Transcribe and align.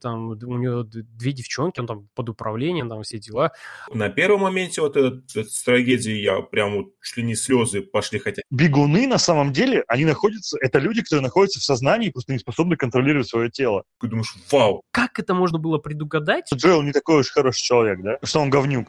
там 0.00 0.30
у 0.30 0.58
него 0.58 0.82
две 0.82 1.32
девчонки, 1.32 1.80
он 1.80 1.86
там 1.86 2.08
под 2.14 2.28
управлением, 2.28 2.88
там 2.88 3.02
все 3.02 3.18
дела. 3.18 3.52
На 3.92 4.08
первом 4.08 4.40
моменте 4.42 4.80
вот 4.80 4.96
этот, 4.96 5.30
с 5.30 5.62
трагедией 5.62 6.22
я 6.22 6.40
прям 6.40 6.76
вот 6.76 6.86
чуть 7.02 7.24
не 7.24 7.34
слезы 7.34 7.82
пошли 7.82 8.18
хотя. 8.18 8.42
Бегуны 8.50 9.06
на 9.06 9.18
самом 9.18 9.52
деле, 9.52 9.84
они 9.88 10.04
находятся, 10.04 10.58
это 10.60 10.78
люди, 10.78 11.02
которые 11.02 11.22
находятся 11.22 11.60
в 11.60 11.62
сознании 11.62 12.08
и 12.08 12.12
просто 12.12 12.32
не 12.32 12.38
способны 12.38 12.76
контролировать 12.76 13.28
свое 13.28 13.50
тело. 13.50 13.84
Ты 14.00 14.08
думаешь, 14.08 14.34
вау. 14.50 14.82
Как 14.90 15.18
это 15.18 15.34
можно 15.34 15.58
было 15.58 15.78
предугадать? 15.78 16.52
Джоэл 16.52 16.82
не 16.82 16.92
такой 16.92 17.20
уж 17.20 17.30
хороший 17.30 17.62
человек, 17.62 18.00
да? 18.02 18.18
Что 18.22 18.40
он 18.40 18.50
говнюк. 18.50 18.88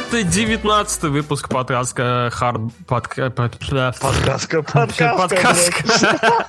Это 0.00 0.22
девятнадцатый 0.22 1.10
выпуск 1.10 1.50
подкаста 1.50 2.30
Хард... 2.32 2.62
Подка... 2.86 3.28
Под... 3.28 3.58
Подкастка, 3.58 4.62
подкастка. 4.62 5.14
Подкастка. 5.18 6.46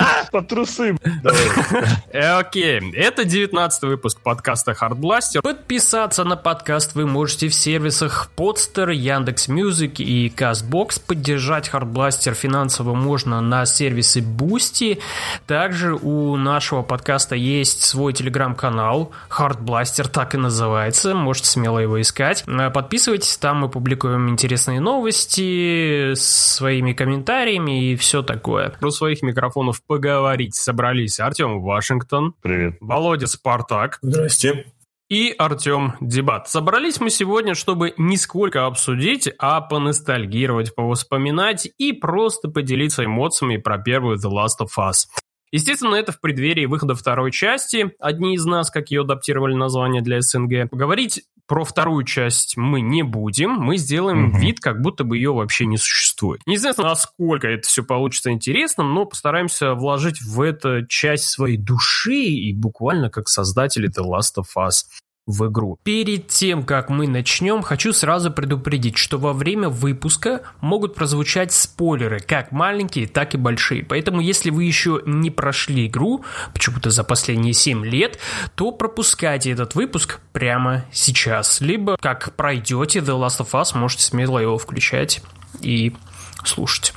Под 0.30 0.46
трусы. 0.46 0.96
Э, 2.12 2.38
окей, 2.38 2.92
это 2.94 3.24
девятнадцатый 3.24 3.88
выпуск 3.88 4.20
подкаста 4.20 4.72
Hardblaster. 4.72 5.42
Подписаться 5.42 6.22
на 6.22 6.36
подкаст 6.36 6.94
вы 6.94 7.06
можете 7.06 7.48
в 7.48 7.54
сервисах 7.54 8.30
Podster, 8.36 8.94
Яндекс 8.94 9.48
Music 9.48 9.98
и 9.98 10.28
Castbox. 10.28 11.02
Поддержать 11.04 11.68
Hardblaster 11.70 12.34
финансово 12.34 12.94
можно 12.94 13.40
на 13.40 13.66
сервисе 13.66 14.20
Boosty. 14.20 15.00
Также 15.48 15.94
у 15.94 16.36
нашего 16.36 16.82
подкаста 16.82 17.34
есть 17.34 17.82
свой 17.82 18.12
телеграм-канал 18.12 19.10
Hardblaster, 19.28 20.08
так 20.08 20.34
и 20.34 20.38
называется. 20.38 21.14
Можете 21.16 21.48
смело 21.48 21.80
его 21.80 22.00
искать. 22.00 22.44
Э, 22.60 22.70
подписывайтесь, 22.70 23.36
там 23.38 23.58
мы 23.58 23.70
публикуем 23.70 24.28
интересные 24.28 24.80
новости 24.80 26.12
с 26.14 26.56
своими 26.56 26.92
комментариями 26.92 27.92
и 27.92 27.96
все 27.96 28.22
такое. 28.22 28.70
Про 28.80 28.90
своих 28.90 29.22
микрофонов 29.22 29.82
поговорить 29.86 30.54
собрались 30.54 31.20
Артем 31.20 31.62
Вашингтон. 31.62 32.34
Привет. 32.42 32.76
Володя 32.80 33.26
Спартак. 33.26 33.98
Здрасте. 34.02 34.66
И 35.08 35.34
Артем 35.36 35.94
Дебат. 36.00 36.48
Собрались 36.48 37.00
мы 37.00 37.10
сегодня, 37.10 37.54
чтобы 37.54 37.94
не 37.96 38.16
сколько 38.16 38.66
обсудить, 38.66 39.28
а 39.38 39.60
поностальгировать, 39.60 40.74
повоспоминать 40.74 41.68
и 41.78 41.92
просто 41.92 42.48
поделиться 42.48 43.04
эмоциями 43.04 43.56
про 43.56 43.78
первую 43.78 44.18
The 44.18 44.30
Last 44.30 44.64
of 44.64 44.70
Us. 44.78 45.06
Естественно, 45.52 45.96
это 45.96 46.12
в 46.12 46.20
преддверии 46.20 46.66
выхода 46.66 46.94
второй 46.94 47.32
части. 47.32 47.92
Одни 47.98 48.34
из 48.36 48.44
нас, 48.44 48.70
как 48.70 48.90
ее 48.90 49.00
адаптировали 49.00 49.54
название 49.54 50.00
для 50.00 50.20
СНГ. 50.20 50.68
Говорить 50.70 51.24
про 51.50 51.64
вторую 51.64 52.04
часть 52.04 52.56
мы 52.56 52.80
не 52.80 53.02
будем. 53.02 53.50
Мы 53.50 53.76
сделаем 53.76 54.28
угу. 54.28 54.38
вид, 54.38 54.60
как 54.60 54.80
будто 54.80 55.02
бы 55.02 55.16
ее 55.16 55.32
вообще 55.32 55.66
не 55.66 55.78
существует. 55.78 56.40
Не 56.46 56.58
знаю, 56.58 56.76
насколько 56.78 57.48
это 57.48 57.66
все 57.66 57.82
получится 57.82 58.30
интересным, 58.30 58.94
но 58.94 59.04
постараемся 59.04 59.74
вложить 59.74 60.22
в 60.22 60.40
это 60.42 60.86
часть 60.88 61.24
своей 61.24 61.56
души 61.56 62.14
и 62.14 62.54
буквально 62.54 63.10
как 63.10 63.28
создатели 63.28 63.90
The 63.90 64.04
Last 64.04 64.40
of 64.40 64.46
Us 64.56 64.84
в 65.30 65.48
игру. 65.48 65.78
Перед 65.82 66.28
тем, 66.28 66.64
как 66.64 66.90
мы 66.90 67.06
начнем, 67.06 67.62
хочу 67.62 67.92
сразу 67.92 68.30
предупредить, 68.30 68.96
что 68.96 69.18
во 69.18 69.32
время 69.32 69.68
выпуска 69.68 70.42
могут 70.60 70.94
прозвучать 70.94 71.52
спойлеры, 71.52 72.20
как 72.20 72.52
маленькие, 72.52 73.06
так 73.06 73.34
и 73.34 73.38
большие. 73.38 73.84
Поэтому, 73.84 74.20
если 74.20 74.50
вы 74.50 74.64
еще 74.64 75.02
не 75.06 75.30
прошли 75.30 75.86
игру, 75.86 76.24
почему-то 76.52 76.90
за 76.90 77.04
последние 77.04 77.54
7 77.54 77.84
лет, 77.84 78.18
то 78.54 78.72
пропускайте 78.72 79.50
этот 79.50 79.74
выпуск 79.74 80.20
прямо 80.32 80.84
сейчас. 80.92 81.60
Либо, 81.60 81.96
как 81.96 82.34
пройдете 82.36 83.00
The 83.00 83.18
Last 83.18 83.40
of 83.40 83.52
Us, 83.52 83.76
можете 83.76 84.04
смело 84.04 84.38
его 84.38 84.58
включать 84.58 85.22
и 85.60 85.94
слушать. 86.44 86.94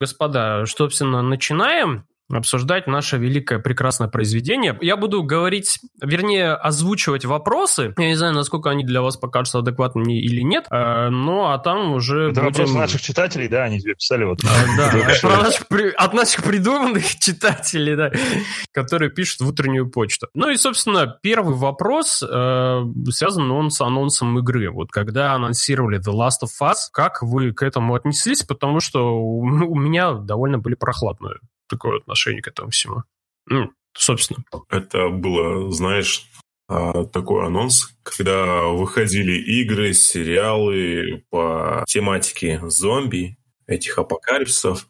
Господа, 0.00 0.64
собственно, 0.66 1.22
начинаем 1.22 2.04
обсуждать 2.38 2.86
наше 2.86 3.18
великое 3.18 3.58
прекрасное 3.58 4.08
произведение. 4.08 4.76
Я 4.80 4.96
буду 4.96 5.22
говорить, 5.22 5.78
вернее, 6.00 6.52
озвучивать 6.52 7.24
вопросы. 7.24 7.94
Я 7.98 8.06
не 8.06 8.14
знаю, 8.14 8.34
насколько 8.34 8.70
они 8.70 8.84
для 8.84 9.02
вас 9.02 9.16
покажутся 9.16 9.58
адекватными 9.58 10.20
или 10.20 10.42
нет, 10.42 10.66
э, 10.70 11.08
ну 11.10 11.46
а 11.46 11.58
там 11.58 11.92
уже 11.92 12.30
Это 12.30 12.42
будем... 12.42 12.52
вопрос 12.52 12.74
наших 12.74 13.02
читателей, 13.02 13.48
да, 13.48 13.64
они 13.64 13.80
тебе 13.80 13.94
писали 13.94 14.24
вот. 14.24 14.40
Да, 14.42 14.92
от 15.96 16.14
наших 16.14 16.44
придуманных 16.44 17.18
читателей, 17.18 17.96
да, 17.96 18.10
которые 18.72 19.10
пишут 19.10 19.40
в 19.40 19.48
утреннюю 19.48 19.90
почту. 19.90 20.28
Ну 20.34 20.50
и, 20.50 20.56
собственно, 20.56 21.18
первый 21.22 21.54
вопрос 21.54 22.22
э, 22.22 22.82
связан 23.10 23.50
он 23.50 23.70
с 23.70 23.80
анонсом 23.80 24.38
игры. 24.38 24.70
Вот 24.70 24.90
когда 24.90 25.32
анонсировали 25.32 25.98
The 25.98 26.12
Last 26.12 26.44
of 26.46 26.68
Us, 26.68 26.76
как 26.92 27.22
вы 27.22 27.52
к 27.52 27.62
этому 27.62 27.94
отнеслись? 27.94 28.42
Потому 28.42 28.80
что 28.80 29.18
у 29.18 29.74
меня 29.76 30.12
довольно 30.12 30.58
были 30.58 30.74
прохладные 30.74 31.36
такое 31.72 31.98
отношение 31.98 32.42
к 32.42 32.48
этому 32.48 32.70
всему. 32.70 33.02
Ну, 33.46 33.70
собственно. 33.94 34.44
Это 34.68 35.08
было, 35.08 35.70
знаешь, 35.72 36.26
а, 36.68 37.04
такой 37.04 37.46
анонс, 37.46 37.90
когда 38.02 38.64
выходили 38.64 39.32
игры, 39.32 39.92
сериалы 39.92 41.24
по 41.30 41.84
тематике 41.86 42.60
зомби, 42.64 43.36
этих 43.66 43.98
апокалипсисов. 43.98 44.86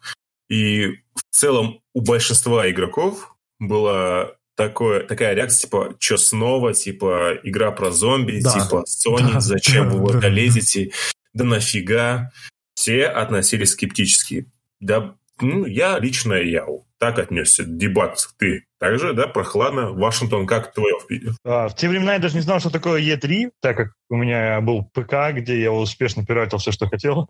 И 0.49 0.87
в 1.15 1.21
целом 1.31 1.81
у 1.93 2.01
большинства 2.01 2.69
игроков 2.69 3.35
была 3.59 4.31
такое, 4.55 5.05
такая 5.05 5.33
реакция, 5.33 5.67
типа, 5.67 5.95
что 5.99 6.17
снова, 6.17 6.73
типа, 6.73 7.39
игра 7.43 7.71
про 7.71 7.91
зомби, 7.91 8.39
да. 8.41 8.51
типа, 8.51 8.85
Sony, 8.87 9.33
да, 9.33 9.39
зачем 9.39 9.89
да, 9.89 9.95
вы 9.95 10.05
в 10.05 10.17
это 10.17 10.27
лезете, 10.27 10.91
да 11.33 11.43
нафига. 11.43 12.31
Все 12.75 13.05
относились 13.05 13.71
скептически. 13.71 14.49
Да 14.79 15.15
ну, 15.43 15.65
я 15.65 15.99
лично 15.99 16.33
я 16.33 16.65
так 16.97 17.19
отнесся. 17.19 17.63
Дебат 17.65 18.17
ты 18.37 18.65
также, 18.79 19.13
да, 19.13 19.27
прохладно. 19.27 19.91
Вашингтон, 19.91 20.47
как 20.47 20.73
твое 20.73 20.95
а, 21.43 21.67
В 21.67 21.75
те 21.75 21.89
времена 21.89 22.13
я 22.13 22.19
даже 22.19 22.35
не 22.35 22.41
знал, 22.41 22.59
что 22.59 22.69
такое 22.69 23.01
E3, 23.01 23.51
так 23.61 23.77
как 23.77 23.87
у 24.09 24.15
меня 24.15 24.61
был 24.61 24.85
ПК, 24.93 25.33
где 25.33 25.61
я 25.61 25.71
успешно 25.71 26.25
пиратил 26.25 26.59
все, 26.59 26.71
что 26.71 26.87
хотел. 26.87 27.27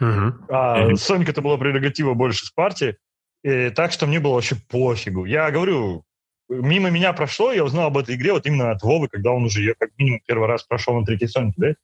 Uh-huh. 0.00 0.32
А. 0.48 0.90
Sonic 0.92 1.30
это 1.30 1.40
была 1.40 1.56
прерогатива 1.56 2.14
больше 2.14 2.46
с 2.46 2.50
партии. 2.50 2.96
И, 3.42 3.70
так 3.70 3.92
что 3.92 4.06
мне 4.06 4.20
было 4.20 4.34
вообще 4.34 4.56
пофигу. 4.56 5.24
Я 5.24 5.50
говорю, 5.50 6.04
мимо 6.48 6.90
меня 6.90 7.12
прошло, 7.12 7.52
я 7.52 7.64
узнал 7.64 7.86
об 7.86 7.98
этой 7.98 8.14
игре 8.16 8.32
вот 8.32 8.46
именно 8.46 8.70
от 8.70 8.82
Вовы, 8.82 9.08
когда 9.08 9.30
он 9.30 9.44
уже 9.44 9.60
ее 9.60 9.74
как 9.78 9.90
минимум 9.98 10.20
первый 10.26 10.48
раз 10.48 10.62
прошел 10.62 10.98
на 10.98 11.04
третьей 11.04 11.28
Sonic, 11.28 11.52
да? 11.56 11.74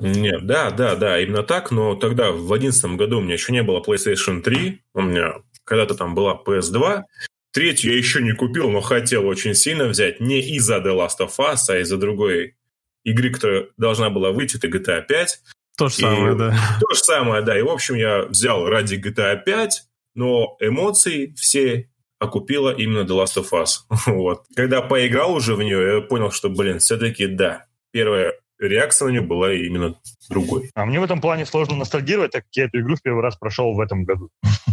Нет, 0.00 0.46
да, 0.46 0.70
да, 0.70 0.96
да, 0.96 1.20
именно 1.20 1.42
так, 1.42 1.70
но 1.70 1.94
тогда 1.94 2.30
в 2.32 2.52
одиннадцатом 2.52 2.96
году 2.96 3.18
у 3.18 3.20
меня 3.22 3.34
еще 3.34 3.52
не 3.52 3.62
было 3.62 3.82
PlayStation 3.82 4.42
3, 4.42 4.80
у 4.94 5.02
меня 5.02 5.34
когда-то 5.64 5.94
там 5.94 6.14
была 6.14 6.40
PS2, 6.44 7.04
Третью 7.52 7.92
я 7.92 7.98
еще 7.98 8.22
не 8.22 8.32
купил, 8.32 8.70
но 8.70 8.80
хотел 8.80 9.26
очень 9.26 9.54
сильно 9.54 9.86
взять 9.88 10.20
не 10.20 10.40
из-за 10.40 10.76
The 10.76 10.94
Last 10.96 11.18
of 11.18 11.32
Us, 11.38 11.68
а 11.68 11.78
из-за 11.78 11.96
другой 11.96 12.56
игры, 13.02 13.30
которая 13.30 13.66
должна 13.76 14.08
была 14.08 14.30
выйти, 14.30 14.56
это 14.56 14.68
GTA 14.68 15.02
5. 15.02 15.40
То 15.76 15.88
же 15.88 15.94
самое, 15.94 16.36
да. 16.36 16.56
То 16.80 16.94
же 16.94 17.00
самое, 17.00 17.42
да. 17.42 17.58
И, 17.58 17.62
в 17.62 17.68
общем, 17.68 17.96
я 17.96 18.22
взял 18.22 18.68
ради 18.68 18.94
GTA 18.94 19.42
5, 19.42 19.82
но 20.14 20.56
эмоции 20.60 21.34
все 21.36 21.89
окупила 22.20 22.70
именно 22.70 23.00
The 23.00 23.24
Last 23.24 23.42
of 23.42 23.50
Us. 23.50 23.80
вот. 24.06 24.44
Когда 24.54 24.82
поиграл 24.82 25.34
уже 25.34 25.56
в 25.56 25.62
нее, 25.62 25.96
я 25.96 26.00
понял, 26.02 26.30
что, 26.30 26.48
блин, 26.48 26.78
все-таки 26.78 27.26
да. 27.26 27.66
Первая 27.90 28.34
реакция 28.60 29.06
на 29.06 29.10
нее 29.12 29.22
была 29.22 29.52
именно 29.52 29.98
другой. 30.30 30.70
А 30.74 30.86
мне 30.86 30.98
в 31.00 31.02
этом 31.02 31.20
плане 31.20 31.44
сложно 31.44 31.76
ностальгировать, 31.76 32.30
так 32.30 32.44
как 32.44 32.56
я 32.56 32.64
эту 32.64 32.80
игру 32.80 32.96
в 32.96 33.02
первый 33.02 33.22
раз 33.22 33.36
прошел 33.36 33.74
в 33.74 33.80
этом 33.80 34.04
году. 34.04 34.30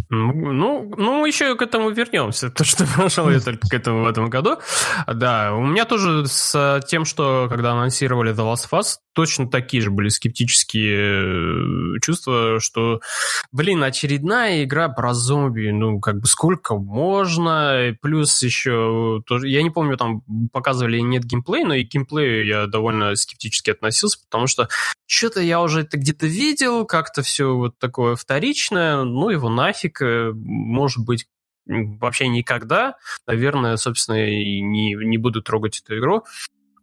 Ну, 0.09 0.93
ну, 0.97 1.25
еще 1.25 1.55
к 1.55 1.61
этому 1.61 1.89
вернемся. 1.89 2.49
То, 2.57 2.63
что 2.63 2.85
прошел 2.85 3.29
я 3.29 3.41
только 3.41 3.67
к 3.67 3.73
этому 3.73 4.03
в 4.03 4.07
этом 4.07 4.29
году. 4.29 4.57
Да, 5.05 5.53
у 5.53 5.65
меня 5.65 5.85
тоже 5.85 6.25
с 6.27 6.81
тем, 6.87 7.03
что 7.03 7.47
когда 7.49 7.73
анонсировали 7.73 8.33
The 8.33 8.53
Last 8.53 8.69
of 8.69 8.79
Us, 8.79 8.97
точно 9.13 9.49
такие 9.49 9.81
же 9.81 9.89
были 9.89 10.09
скептические 10.09 11.95
э, 11.95 11.99
чувства, 12.01 12.59
что, 12.59 13.01
блин, 13.51 13.83
очередная 13.83 14.63
игра 14.63 14.89
про 14.89 15.15
зомби, 15.15 15.71
ну, 15.71 15.99
как 15.99 16.19
бы 16.19 16.27
сколько 16.27 16.75
можно, 16.75 17.95
плюс 17.99 18.43
еще, 18.43 19.23
тоже, 19.25 19.49
я 19.49 19.63
не 19.63 19.71
помню, 19.71 19.97
там 19.97 20.21
показывали 20.53 20.99
нет 20.99 21.23
геймплей, 21.23 21.63
но 21.63 21.73
и 21.73 21.83
к 21.83 21.89
геймплею 21.89 22.45
я 22.45 22.67
довольно 22.67 23.15
скептически 23.15 23.71
относился, 23.71 24.19
потому 24.29 24.45
что 24.45 24.69
что-то 25.07 25.41
я 25.47 25.61
уже 25.61 25.81
это 25.81 25.97
где-то 25.97 26.27
видел, 26.27 26.85
как-то 26.85 27.21
все 27.21 27.55
вот 27.55 27.79
такое 27.79 28.15
вторичное, 28.15 29.03
ну 29.03 29.29
его 29.29 29.49
нафиг, 29.49 30.01
э, 30.01 30.31
может 30.33 31.05
быть, 31.05 31.27
вообще 31.65 32.27
никогда, 32.27 32.95
наверное, 33.25 33.75
собственно, 33.77 34.25
и 34.25 34.61
не, 34.61 34.93
не 34.93 35.17
буду 35.17 35.41
трогать 35.41 35.81
эту 35.83 35.97
игру. 35.97 36.23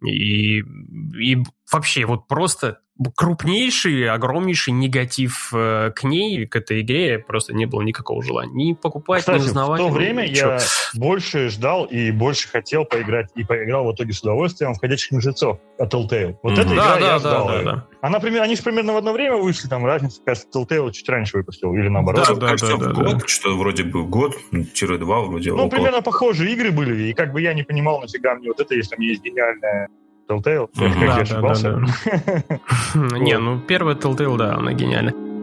И, 0.03 0.59
и 0.61 1.39
вообще 1.71 2.05
вот 2.05 2.29
просто 2.29 2.81
крупнейший, 3.17 4.09
огромнейший 4.09 4.73
негатив 4.73 5.51
э, 5.53 5.91
к 5.95 6.05
ней, 6.05 6.47
к 6.47 6.55
этой 6.55 6.83
игре, 6.83 7.19
просто 7.19 7.53
не 7.53 7.67
было 7.67 7.83
никакого 7.83 8.23
желания 8.23 8.53
ни 8.55 8.73
покупать, 8.73 9.21
Кстати, 9.21 9.43
ни 9.43 9.47
узнавать. 9.47 9.81
в 9.81 9.85
то 9.85 9.91
время 9.91 10.23
ничего. 10.29 10.53
я 10.53 10.59
больше 10.95 11.49
ждал 11.49 11.87
и 11.87 12.13
больше 12.13 12.49
хотел 12.49 12.85
поиграть, 12.85 13.31
и 13.35 13.45
поиграл 13.45 13.87
в 13.87 13.95
итоге 13.95 14.13
с 14.13 14.21
удовольствием 14.21 14.75
в 14.75 14.81
«Ходячих 14.81 15.11
мертвецов» 15.11 15.59
от 15.79 15.93
Telltale. 15.93 16.37
Вот 16.43 16.53
mm-hmm. 16.53 16.61
эта 16.61 16.75
игра 16.75 16.85
да, 16.85 16.99
я 16.99 17.01
да, 17.01 17.19
ждал. 17.19 17.49
Да, 17.49 17.63
да, 17.63 17.87
Она, 18.01 18.19
они 18.19 18.55
же 18.55 18.63
примерно 18.63 18.93
в 18.93 18.97
одно 18.97 19.13
время 19.13 19.37
вышли, 19.37 19.69
там 19.69 19.85
разница, 19.85 20.21
кажется, 20.25 20.49
Telltale 20.55 20.93
чуть 20.93 21.09
раньше 21.09 21.37
выпустил, 21.37 21.75
или 21.75 21.89
наоборот. 21.89 22.27
Да, 22.29 22.35
да, 22.35 22.49
кажется, 22.49 22.77
да, 22.77 22.87
да, 22.87 22.93
год, 22.93 23.19
да. 23.19 23.27
что 23.27 23.57
вроде 23.57 23.83
бы 23.83 24.05
год-два 24.05 25.21
вроде. 25.23 25.51
Ну, 25.51 25.57
около. 25.57 25.69
примерно 25.71 26.01
похожие 26.01 26.53
игры 26.53 26.71
были, 26.71 27.09
и 27.09 27.13
как 27.13 27.33
бы 27.33 27.43
я 27.43 27.55
не 27.55 27.65
понимал, 27.65 28.01
нафига 28.01 28.37
мне 28.37 28.49
вот 28.49 28.61
это, 28.61 28.75
если 28.75 28.95
у 28.95 29.01
меня 29.01 29.11
есть 29.11 29.25
гениальная 29.25 29.89
Telltale? 30.27 30.69
Mm-hmm. 30.75 30.93
Как 30.93 31.01
да, 31.01 31.07
я 31.07 31.15
ошибался? 31.17 31.71
Да, 31.73 31.81
да, 32.07 32.59
да. 33.11 33.19
Не, 33.19 33.39
ну 33.39 33.61
первая 33.61 33.95
Telltale, 33.97 34.37
да, 34.37 34.55
она 34.55 34.73
гениальна. 34.73 35.34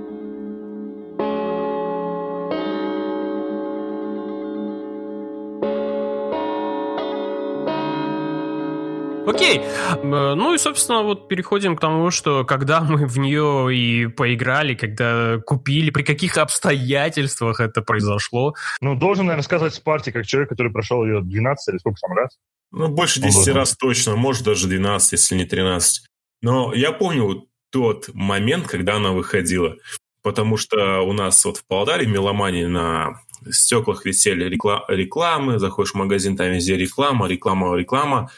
Окей. 9.34 9.62
Ну 10.04 10.54
и, 10.54 10.58
собственно, 10.58 11.04
вот 11.04 11.28
переходим 11.28 11.76
к 11.76 11.80
тому, 11.80 12.12
что 12.12 12.44
когда 12.46 12.82
мы 12.82 13.08
в 13.08 13.18
нее 13.18 13.76
и 13.76 14.08
поиграли, 14.08 14.76
когда 14.76 15.40
купили, 15.40 15.90
при 15.90 16.04
каких 16.04 16.38
обстоятельствах 16.38 17.60
это 17.60 17.82
произошло. 17.82 18.56
Ну, 18.82 18.96
должен, 18.96 19.26
наверное, 19.26 19.44
сказать 19.44 19.74
Спарти, 19.74 20.12
как 20.12 20.26
человек, 20.26 20.50
который 20.50 20.72
прошел 20.72 21.06
ее 21.06 21.22
12 21.22 21.74
или 21.74 21.80
сколько 21.80 22.00
там 22.02 22.14
раз. 22.14 22.38
Ну, 22.72 22.88
больше 22.88 23.22
10 23.22 23.50
Он 23.50 23.56
раз 23.56 23.76
точно, 23.76 24.16
может 24.16 24.44
даже 24.44 24.68
12, 24.68 25.12
если 25.14 25.36
не 25.36 25.46
13. 25.46 26.06
Но 26.42 26.74
я 26.74 26.92
помню 26.92 27.48
тот 27.70 28.10
момент, 28.14 28.68
когда 28.68 28.96
она 28.96 29.12
выходила. 29.12 29.76
Потому 30.24 30.56
что 30.56 31.02
у 31.02 31.14
нас 31.14 31.44
вот 31.46 31.58
в 31.58 31.66
Павлодаре, 31.66 32.06
в 32.06 32.10
Меломании, 32.10 32.66
на 32.66 33.22
стеклах 33.50 34.06
висели 34.06 34.46
рекламы, 34.48 35.58
заходишь 35.58 35.94
в 35.94 35.96
магазин, 35.96 36.38
там 36.38 36.52
везде 36.52 36.78
реклама, 36.78 37.28
реклама, 37.28 37.76
реклама. 37.76 38.30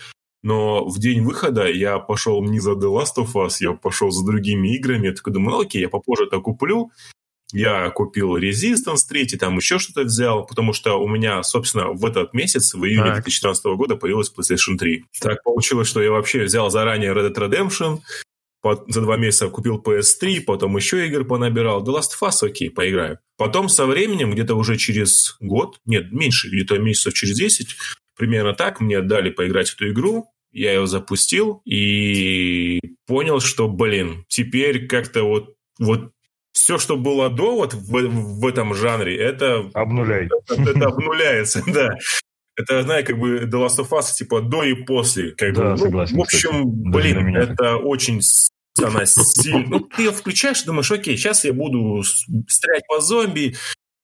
Но 0.43 0.85
в 0.85 0.99
день 0.99 1.21
выхода 1.21 1.67
я 1.67 1.99
пошел 1.99 2.43
не 2.43 2.59
за 2.59 2.71
The 2.71 2.93
Last 2.93 3.17
of 3.17 3.33
Us, 3.33 3.55
я 3.61 3.71
пошел 3.71 4.11
за 4.11 4.25
другими 4.25 4.75
играми. 4.75 5.07
Я 5.07 5.13
такой 5.13 5.33
думаю, 5.33 5.59
окей, 5.59 5.81
я 5.81 5.89
попозже 5.89 6.25
это 6.25 6.39
куплю. 6.39 6.91
Я 7.53 7.89
купил 7.91 8.35
Resistance 8.35 9.07
3, 9.07 9.37
там 9.37 9.57
еще 9.57 9.77
что-то 9.77 10.03
взял, 10.03 10.45
потому 10.45 10.73
что 10.73 10.95
у 10.95 11.07
меня, 11.07 11.43
собственно, 11.43 11.91
в 11.91 12.03
этот 12.03 12.33
месяц, 12.33 12.73
в 12.73 12.83
июне 12.83 13.11
так. 13.11 13.23
2014 13.23 13.65
года, 13.65 13.95
появилась 13.95 14.33
PlayStation 14.35 14.75
3. 14.77 15.05
Так 15.21 15.43
получилось, 15.43 15.87
что 15.87 16.01
я 16.01 16.11
вообще 16.11 16.43
взял 16.43 16.71
заранее 16.71 17.13
Red 17.13 17.31
Dead 17.31 17.49
Redemption, 17.49 17.99
за 18.87 19.01
два 19.01 19.17
месяца 19.17 19.49
купил 19.49 19.81
PS3, 19.85 20.41
потом 20.41 20.75
еще 20.77 21.05
игр 21.05 21.25
понабирал. 21.25 21.83
The 21.83 21.95
Last 21.95 22.11
of 22.19 22.27
Us, 22.27 22.47
окей, 22.47 22.69
поиграю. 22.69 23.19
Потом 23.37 23.69
со 23.69 23.85
временем, 23.85 24.31
где-то 24.31 24.55
уже 24.55 24.77
через 24.77 25.35
год, 25.39 25.79
нет, 25.85 26.11
меньше, 26.11 26.49
где-то 26.49 26.79
месяцев 26.79 27.13
через 27.13 27.37
10, 27.37 27.75
примерно 28.17 28.53
так, 28.53 28.79
мне 28.79 29.01
дали 29.01 29.29
поиграть 29.29 29.69
в 29.69 29.75
эту 29.75 29.91
игру, 29.91 30.32
я 30.53 30.73
ее 30.73 30.87
запустил 30.87 31.61
и 31.65 32.79
понял, 33.05 33.39
что, 33.39 33.67
блин, 33.67 34.25
теперь 34.27 34.87
как-то 34.87 35.23
вот, 35.23 35.55
вот 35.79 36.11
все, 36.53 36.77
что 36.77 36.95
было 36.95 37.29
до 37.29 37.55
вот 37.55 37.73
в, 37.73 37.91
в 37.91 38.47
этом 38.47 38.73
жанре, 38.73 39.17
это... 39.17 39.69
Обнуляется. 39.73 40.35
Это, 40.53 40.69
это 40.69 40.85
обнуляется, 40.87 41.63
да. 41.73 41.97
Это, 42.55 42.83
знаешь, 42.83 43.07
как 43.07 43.17
бы 43.17 43.39
The 43.39 43.49
Last 43.49 43.79
of 43.79 43.89
Us, 43.89 44.13
типа, 44.15 44.41
до 44.41 44.63
и 44.63 44.75
после. 44.75 45.31
Как 45.31 45.55
да, 45.55 45.71
бы, 45.71 45.77
согласен. 45.77 46.17
В 46.17 46.21
общем, 46.21 46.49
кстати. 46.49 46.91
блин, 46.91 47.35
это 47.35 47.77
очень 47.77 48.21
она 48.81 49.05
сильно... 49.05 49.67
Ну, 49.67 49.79
ты 49.81 50.03
ее 50.03 50.11
включаешь 50.11 50.63
думаешь, 50.63 50.91
окей, 50.91 51.17
сейчас 51.17 51.45
я 51.45 51.53
буду 51.53 52.03
стрелять 52.03 52.85
по 52.87 52.99
зомби, 53.01 53.55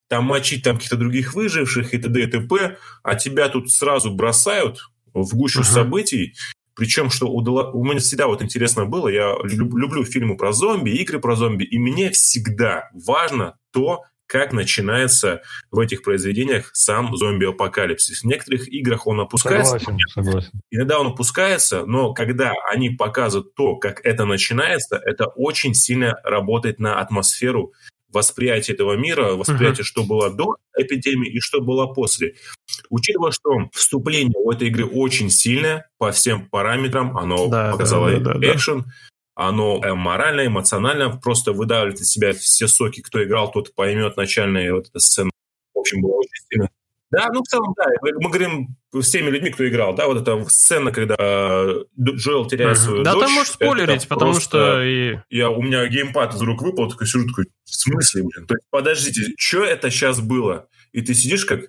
там 0.10 0.26
мочить 0.26 0.64
там 0.64 0.76
каких-то 0.76 0.98
других 0.98 1.34
выживших 1.34 1.94
и 1.94 1.98
т.д. 1.98 2.24
и 2.24 2.28
т.п., 2.28 2.78
а 3.04 3.16
тебя 3.16 3.50
тут 3.50 3.72
сразу 3.72 4.12
бросают 4.12 4.80
в 5.14 5.36
гущу 5.36 5.62
uh-huh. 5.62 5.64
событий, 5.64 6.34
причем, 6.76 7.10
что 7.10 7.28
у, 7.28 7.42
у 7.42 7.84
меня 7.84 8.00
всегда 8.00 8.28
вот 8.28 8.42
интересно 8.42 8.86
было, 8.86 9.10
я 9.10 9.36
люблю 9.44 10.06
фильмы 10.06 10.38
про 10.38 10.54
зомби, 10.54 10.92
игры 10.92 11.20
про 11.20 11.36
зомби, 11.36 11.66
и 11.66 11.78
мне 11.78 12.10
всегда 12.12 12.90
важно 12.94 13.58
то, 13.72 14.04
как 14.30 14.54
начинается 14.54 15.42
в 15.72 15.80
этих 15.80 16.04
произведениях 16.04 16.70
сам 16.74 17.18
зомби-апокалипсис. 17.18 18.22
В 18.22 18.26
некоторых 18.26 18.68
играх 18.70 19.08
он 19.08 19.20
опускается. 19.20 19.80
Согласен, 19.80 19.98
согласен. 20.14 20.52
Иногда 20.70 21.00
он 21.00 21.08
опускается, 21.08 21.84
но 21.86 22.14
когда 22.14 22.54
они 22.72 22.92
показывают 22.92 23.56
то, 23.56 23.76
как 23.76 24.06
это 24.06 24.26
начинается, 24.26 25.02
это 25.04 25.26
очень 25.26 25.74
сильно 25.74 26.16
работает 26.24 26.80
на 26.80 27.02
атмосферу 27.02 27.74
восприятие 28.12 28.76
этого 28.76 28.96
мира, 28.96 29.34
восприятие, 29.34 29.84
uh-huh. 29.84 29.88
что 29.88 30.04
было 30.04 30.30
до 30.30 30.58
эпидемии 30.78 31.32
и 31.32 31.40
что 31.40 31.62
было 31.62 31.88
после. 31.88 32.36
Учитывая, 32.90 33.32
что 33.32 33.50
вступление 33.74 34.38
у 34.38 34.52
этой 34.52 34.68
игры 34.68 34.86
очень 34.86 35.30
сильное 35.30 35.90
по 35.98 36.12
всем 36.12 36.50
параметрам, 36.50 37.18
оно 37.18 37.48
да, 37.48 37.72
показало 37.72 38.20
да, 38.20 38.34
да, 38.34 38.54
экшен, 38.54 38.84
да. 38.84 39.48
оно 39.48 39.82
э, 39.84 39.94
морально, 39.94 40.48
эмоционально 40.48 41.18
просто 41.18 41.54
выдавливает 41.54 42.02
из 42.02 42.10
себя 42.10 42.34
все 42.34 42.68
соки. 42.68 43.02
Кто 43.02 43.24
играл, 43.24 43.52
тот 43.52 43.74
поймет 43.76 44.18
начальную 44.18 44.76
вот 44.76 44.88
эту 44.88 45.00
сцену. 45.00 45.32
В 45.74 45.80
общем, 45.80 46.02
было 46.02 46.18
очень 46.18 46.46
сильно 46.50 46.70
да, 47.12 47.30
ну 47.34 47.42
в 47.42 47.48
целом, 47.48 47.74
да. 47.76 47.86
Мы 48.02 48.30
говорим 48.30 48.76
с 48.94 49.10
теми 49.10 49.30
людьми, 49.30 49.50
кто 49.52 49.68
играл, 49.68 49.96
да, 49.96 50.08
вот 50.08 50.22
эта 50.22 50.48
сцена, 50.50 50.92
когда 50.92 51.16
э, 51.18 51.84
Джоэл 51.98 52.48
теряет 52.48 52.78
uh-huh. 52.78 52.82
свою 52.82 53.04
да, 53.04 53.14
дочь. 53.14 53.22
Да, 53.22 53.28
ты 53.28 53.34
можешь 53.34 53.54
спойлерить, 53.54 54.08
потому 54.08 54.32
просто... 54.34 54.50
что... 54.50 54.84
И... 54.84 55.18
Я, 55.30 55.50
у 55.50 55.62
меня 55.62 55.88
геймпад 55.88 56.36
из 56.36 56.42
рук 56.42 56.62
выпал, 56.62 56.90
такой 56.90 57.08
сижу, 57.08 57.28
такой, 57.28 57.46
в 57.66 57.76
смысле, 57.76 58.24
блин? 58.24 58.48
То 58.48 58.56
есть, 58.56 58.66
подождите, 58.70 59.34
что 59.38 59.64
это 59.64 59.90
сейчас 59.90 60.22
было? 60.22 60.68
И 60.92 61.02
ты 61.02 61.14
сидишь 61.14 61.46
как 61.46 61.62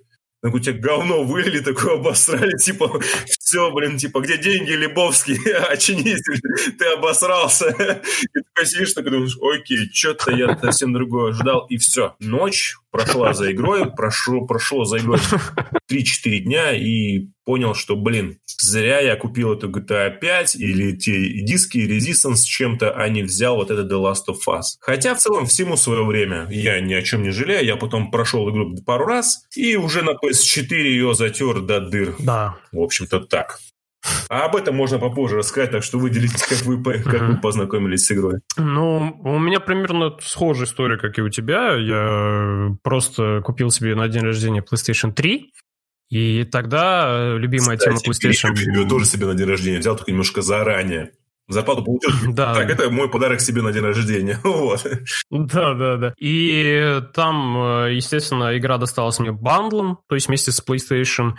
так 0.42 0.54
у 0.54 0.58
тебя 0.58 0.72
говно 0.78 1.22
вылили, 1.22 1.60
такое 1.60 1.96
обосрали, 1.96 2.56
типа, 2.64 3.00
все, 3.26 3.70
блин, 3.72 3.98
типа, 3.98 4.20
где 4.20 4.38
деньги, 4.38 4.72
Лебовский, 4.72 5.36
очнись, 5.70 6.22
ты 6.78 6.84
обосрался. 6.86 7.68
И 7.70 8.40
такой 8.42 8.66
сидишь, 8.66 8.94
такой 8.94 9.10
думаешь, 9.12 9.36
окей, 9.42 9.90
что-то 9.92 10.30
я 10.32 10.58
совсем 10.58 10.92
другое 10.94 11.32
ждал, 11.32 11.66
и 11.68 11.76
все. 11.76 12.14
Ночь 12.20 12.76
прошла 12.90 13.32
за 13.32 13.52
игрой, 13.52 13.90
прошло, 13.90 14.46
прошло 14.46 14.84
за 14.84 14.98
игрой 14.98 15.18
3-4 15.90 16.38
дня, 16.40 16.72
и 16.72 17.28
понял, 17.44 17.74
что, 17.74 17.96
блин, 17.96 18.38
зря 18.46 19.00
я 19.00 19.16
купил 19.16 19.52
эту 19.52 19.70
GTA 19.70 20.18
5 20.18 20.56
или 20.56 20.96
те 20.96 21.42
диски 21.42 21.78
Resistance 21.78 22.44
чем-то, 22.44 22.92
а 22.92 23.08
не 23.08 23.22
взял 23.22 23.56
вот 23.56 23.70
это 23.70 23.82
The 23.82 24.00
Last 24.00 24.28
of 24.28 24.38
Us. 24.48 24.62
Хотя 24.80 25.14
в 25.14 25.18
целом 25.18 25.46
всему 25.46 25.76
свое 25.76 26.04
время 26.04 26.46
я 26.50 26.80
ни 26.80 26.94
о 26.94 27.02
чем 27.02 27.22
не 27.22 27.30
жалею. 27.30 27.64
Я 27.64 27.76
потом 27.76 28.10
прошел 28.10 28.48
игру 28.50 28.76
пару 28.86 29.06
раз 29.06 29.44
и 29.56 29.76
уже 29.76 30.02
на 30.02 30.10
PS4 30.10 30.74
ее 30.74 31.14
затер 31.14 31.60
до 31.60 31.80
дыр. 31.80 32.14
Да. 32.20 32.56
В 32.72 32.80
общем-то 32.80 33.20
так. 33.20 33.58
А 34.28 34.44
об 34.46 34.56
этом 34.56 34.76
можно 34.76 34.98
попозже 34.98 35.36
рассказать, 35.36 35.72
так 35.72 35.82
что 35.82 35.98
выделите, 35.98 36.44
как 36.48 36.62
вы, 36.62 36.82
как 36.82 37.28
вы 37.28 37.36
познакомились 37.36 38.06
с 38.06 38.12
игрой. 38.12 38.40
Ну, 38.56 39.20
у 39.24 39.38
меня 39.38 39.60
примерно 39.60 40.16
схожая 40.20 40.66
история, 40.66 40.96
как 40.96 41.18
и 41.18 41.22
у 41.22 41.28
тебя. 41.28 41.74
Я 41.74 42.76
просто 42.82 43.42
купил 43.44 43.70
себе 43.70 43.94
на 43.94 44.08
день 44.08 44.22
рождения 44.22 44.62
PlayStation 44.62 45.12
3. 45.12 45.52
И 46.10 46.44
тогда 46.44 47.06
э, 47.08 47.38
любимая 47.38 47.76
Кстати, 47.76 48.02
тема 48.02 48.12
PlayStation... 48.12 48.80
Я 48.82 48.88
тоже 48.88 49.06
себе 49.06 49.26
на 49.26 49.34
день 49.34 49.48
рождения 49.48 49.78
взял, 49.78 49.96
только 49.96 50.10
немножко 50.10 50.42
заранее. 50.42 51.12
Зарплату 51.48 51.84
получил. 51.84 52.10
Да. 52.32 52.54
Так, 52.54 52.70
это 52.70 52.90
мой 52.90 53.08
подарок 53.08 53.40
себе 53.40 53.62
на 53.62 53.72
день 53.72 53.82
рождения. 53.82 54.38
Вот. 54.44 54.86
Да, 55.30 55.74
да, 55.74 55.96
да. 55.96 56.14
И 56.18 57.00
там, 57.14 57.84
э, 57.84 57.94
естественно, 57.94 58.56
игра 58.56 58.78
досталась 58.78 59.18
мне 59.20 59.32
бандлом, 59.32 59.98
то 60.08 60.16
есть 60.16 60.28
вместе 60.28 60.50
с 60.52 60.62
PlayStation. 60.64 61.32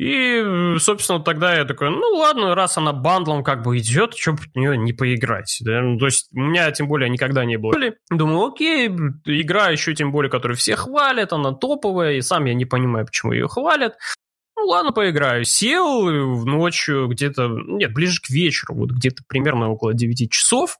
И, 0.00 0.42
собственно, 0.78 1.20
тогда 1.20 1.54
я 1.54 1.66
такой, 1.66 1.90
ну 1.90 2.16
ладно, 2.16 2.54
раз 2.54 2.78
она 2.78 2.94
бандлом 2.94 3.44
как 3.44 3.62
бы 3.62 3.76
идет, 3.76 4.14
что 4.16 4.32
в 4.32 4.46
нее 4.54 4.78
не 4.78 4.94
поиграть? 4.94 5.58
Да? 5.60 5.82
Ну, 5.82 5.98
то 5.98 6.06
есть 6.06 6.30
у 6.32 6.40
меня 6.40 6.70
тем 6.70 6.88
более 6.88 7.10
никогда 7.10 7.44
не 7.44 7.58
было. 7.58 7.74
Думаю, 8.08 8.46
окей, 8.46 8.86
игра 8.86 9.68
еще 9.68 9.94
тем 9.94 10.10
более, 10.10 10.30
которую 10.30 10.56
все 10.56 10.74
хвалят, 10.74 11.34
она 11.34 11.52
топовая, 11.52 12.14
и 12.14 12.22
сам 12.22 12.46
я 12.46 12.54
не 12.54 12.64
понимаю, 12.64 13.04
почему 13.04 13.32
ее 13.32 13.46
хвалят. 13.46 13.98
Ну 14.56 14.68
ладно, 14.68 14.92
поиграю. 14.92 15.44
Сел 15.44 16.08
ночью 16.46 17.06
где-то, 17.08 17.48
нет, 17.48 17.92
ближе 17.92 18.22
к 18.22 18.30
вечеру, 18.30 18.76
вот 18.76 18.92
где-то 18.92 19.22
примерно 19.28 19.68
около 19.68 19.92
9 19.92 20.30
часов. 20.30 20.78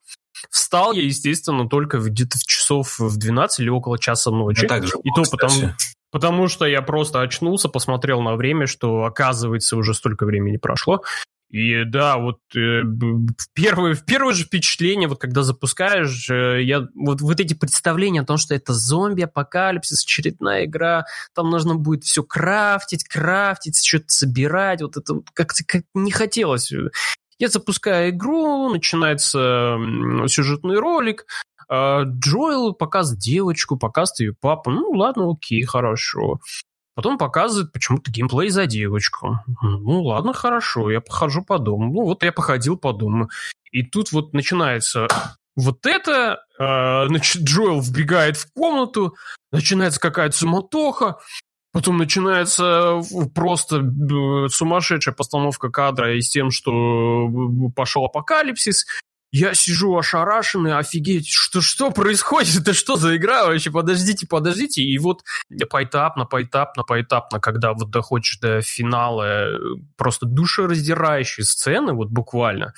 Встал 0.49 0.95
я, 0.95 1.03
естественно, 1.03 1.69
только 1.69 1.99
где-то 1.99 2.39
в 2.39 2.45
часов 2.45 2.99
в 2.99 3.19
12 3.19 3.61
или 3.61 3.69
около 3.69 3.99
часа 3.99 4.31
ночи. 4.31 4.63
Ну, 4.63 4.69
так 4.69 4.87
же, 4.87 4.95
и 5.05 5.11
то 5.15 5.25
потому, 5.31 5.75
Потому 6.11 6.49
что 6.49 6.67
я 6.67 6.83
просто 6.83 7.21
очнулся, 7.21 7.69
посмотрел 7.69 8.21
на 8.21 8.35
время, 8.35 8.67
что, 8.67 9.05
оказывается, 9.05 9.77
уже 9.77 9.95
столько 9.95 10.27
времени 10.27 10.57
прошло. 10.57 11.03
И 11.51 11.83
да, 11.85 12.17
вот 12.17 12.39
э, 12.55 12.83
первое, 13.55 13.97
первое 13.97 14.35
же 14.35 14.45
впечатление, 14.45 15.09
вот 15.09 15.19
когда 15.19 15.43
запускаешь, 15.43 16.31
э, 16.31 16.63
я, 16.63 16.87
вот, 16.95 17.21
вот 17.21 17.41
эти 17.41 17.55
представления 17.55 18.21
о 18.21 18.25
том, 18.25 18.37
что 18.37 18.55
это 18.55 18.73
зомби-апокалипсис, 18.73 20.05
очередная 20.05 20.67
игра, 20.67 21.07
там 21.35 21.51
нужно 21.51 21.75
будет 21.75 22.05
все 22.05 22.23
крафтить, 22.23 23.03
крафтить, 23.03 23.85
что-то 23.85 24.05
собирать, 24.09 24.81
вот 24.81 24.97
это 24.97 25.15
как-то 25.35 25.65
как 25.67 25.83
не 25.93 26.13
хотелось. 26.13 26.73
Я 27.41 27.49
запускаю 27.49 28.11
игру, 28.11 28.69
начинается 28.71 29.77
сюжетный 30.29 30.79
ролик, 30.79 31.27
Джоэл 31.71 32.75
показывает 32.75 33.21
девочку, 33.21 33.77
показывает 33.77 34.21
ее 34.21 34.35
папу. 34.35 34.71
Ну, 34.71 34.91
ладно, 34.91 35.31
окей, 35.31 35.63
хорошо. 35.63 36.41
Потом 36.95 37.17
показывает 37.17 37.73
почему-то 37.73 38.11
геймплей 38.11 38.51
за 38.51 38.67
девочку. 38.67 39.39
Ну, 39.63 40.03
ладно, 40.03 40.33
хорошо, 40.33 40.91
я 40.91 41.01
похожу 41.01 41.43
по 41.43 41.59
дому. 41.59 41.93
Ну, 41.93 42.05
вот 42.05 42.23
я 42.23 42.33
походил 42.33 42.77
по 42.77 42.93
дому. 42.93 43.31
И 43.71 43.83
тут 43.83 44.13
вот 44.13 44.33
начинается 44.33 45.07
вот 45.57 45.87
это, 45.87 46.45
э, 46.59 47.07
значит, 47.09 47.43
Джоэл 47.43 47.81
вбегает 47.81 48.37
в 48.37 48.53
комнату, 48.53 49.17
начинается 49.53 50.01
какая-то 50.01 50.37
суматоха, 50.37 51.19
потом 51.73 51.99
начинается 51.99 53.01
просто 53.35 53.77
э, 53.77 54.49
сумасшедшая 54.49 55.15
постановка 55.15 55.71
кадра 55.71 56.17
и 56.17 56.21
с 56.21 56.31
тем, 56.31 56.51
что 56.51 56.71
э, 56.73 57.73
пошел 57.75 58.05
апокалипсис, 58.05 58.87
я 59.33 59.55
сижу 59.55 59.97
ошарашенный, 59.97 60.77
офигеть, 60.77 61.29
что, 61.29 61.61
что 61.61 61.91
происходит? 61.91 62.57
Это 62.61 62.75
что 62.75 62.97
за 62.97 63.17
игра 63.17 63.47
вообще? 63.47 63.71
Подождите, 63.71 64.27
подождите. 64.27 64.83
И 64.83 64.99
вот 64.99 65.23
поэтапно, 65.69 66.25
поэтапно, 66.25 66.83
поэтапно, 66.83 67.41
когда 67.41 67.73
вот 67.73 67.91
доходишь 67.91 68.39
до 68.41 68.61
финала, 68.61 69.25
э, 69.25 69.59
просто 69.97 70.27
душераздирающие 70.27 71.45
сцены, 71.45 71.93
вот 71.93 72.09
буквально, 72.09 72.75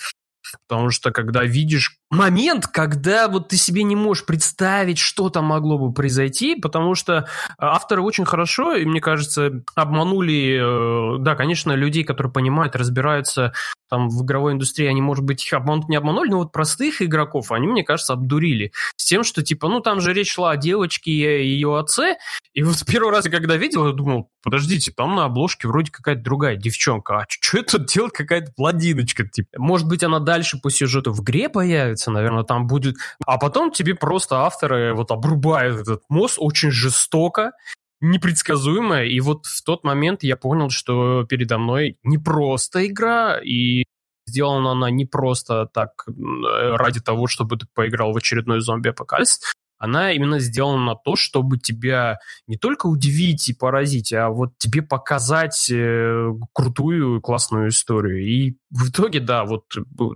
Потому 0.68 0.90
что 0.90 1.11
когда 1.11 1.44
видишь 1.44 1.99
момент, 2.12 2.66
когда 2.66 3.26
вот 3.26 3.49
ты 3.49 3.57
себе 3.57 3.83
не 3.85 3.97
можешь 3.97 4.26
представить, 4.26 4.99
что 4.99 5.31
там 5.31 5.47
могло 5.47 5.78
бы 5.78 5.92
произойти, 5.95 6.54
потому 6.54 6.95
что 6.95 7.26
авторы 7.59 8.02
очень 8.02 8.26
хорошо, 8.26 8.75
и 8.75 8.85
мне 8.85 9.00
кажется, 9.00 9.62
обманули, 9.75 11.16
э, 11.16 11.19
да, 11.21 11.35
конечно, 11.35 11.73
людей, 11.73 12.04
которые 12.04 12.31
понимают, 12.31 12.76
разбираются 12.76 13.54
там 13.88 14.09
в 14.09 14.25
игровой 14.25 14.52
индустрии, 14.52 14.87
они, 14.87 15.02
может 15.02 15.25
быть, 15.25 15.45
их 15.45 15.52
обмануть 15.52 15.88
не 15.88 15.97
обманули, 15.97 16.31
но 16.31 16.38
вот 16.38 16.52
простых 16.52 17.02
игроков 17.02 17.52
они, 17.52 17.66
мне 17.66 17.83
кажется, 17.85 18.14
обдурили. 18.14 18.73
С 18.97 19.04
тем, 19.04 19.23
что, 19.23 19.42
типа, 19.42 19.69
ну, 19.69 19.81
там 19.81 20.00
же 20.00 20.14
речь 20.14 20.33
шла 20.33 20.52
о 20.52 20.57
девочке 20.57 21.11
и 21.11 21.47
ее 21.47 21.78
отце, 21.78 22.16
и 22.54 22.62
вот 22.62 22.83
первый 22.87 23.11
раз, 23.11 23.25
когда 23.25 23.57
видел, 23.57 23.87
я 23.87 23.92
думал, 23.92 24.31
подождите, 24.42 24.92
там 24.92 25.14
на 25.14 25.25
обложке 25.25 25.69
вроде 25.69 25.90
какая-то 25.90 26.23
другая 26.23 26.57
девчонка, 26.57 27.21
а 27.21 27.26
что 27.28 27.59
это 27.59 27.78
делает 27.78 28.12
какая-то 28.12 28.52
бладиночка, 28.57 29.26
типа? 29.28 29.49
Может 29.59 29.87
быть, 29.87 30.02
она 30.02 30.21
дальше 30.21 30.59
по 30.59 30.71
сюжету 30.71 31.12
в 31.12 31.23
игре 31.23 31.49
появится, 31.49 32.01
наверное, 32.11 32.44
там 32.44 32.66
будет... 32.66 32.97
А 33.26 33.38
потом 33.38 33.71
тебе 33.71 33.94
просто 33.94 34.40
авторы 34.40 34.94
вот 34.94 35.11
обрубают 35.11 35.80
этот 35.80 36.02
мост 36.09 36.37
очень 36.38 36.71
жестоко, 36.71 37.52
непредсказуемая, 38.00 39.04
и 39.04 39.21
вот 39.21 39.47
в 39.47 39.62
тот 39.64 39.85
момент 39.85 40.25
я 40.25 40.37
понял, 40.37 40.71
что 40.71 41.25
передо 41.25 41.59
мной 41.59 41.99
не 42.02 42.18
просто 42.18 42.87
игра, 42.87 43.38
и 43.38 43.85
сделана 44.26 44.73
она 44.73 44.90
не 44.90 45.06
просто 45.06 45.66
так 45.66 46.04
ради 46.06 47.00
того, 47.00 47.26
чтобы 47.26 47.56
ты 47.56 47.66
поиграл 47.75 48.12
в 48.12 48.16
очередной 48.16 48.61
зомби-апокалипсис, 48.61 49.52
она 49.83 50.12
именно 50.12 50.39
сделана 50.39 50.85
на 50.85 50.95
то, 50.95 51.17
чтобы 51.17 51.59
тебя 51.59 52.21
не 52.47 52.57
только 52.57 52.87
удивить 52.87 53.49
и 53.49 53.53
поразить, 53.53 54.12
а 54.12 54.29
вот 54.29 54.57
тебе 54.57 54.81
показать 54.81 55.69
э, 55.73 56.31
крутую, 56.53 57.21
классную 57.21 57.71
историю. 57.71 58.25
И 58.25 58.55
в 58.71 58.91
итоге, 58.91 59.19
да, 59.19 59.45
вот 59.45 59.65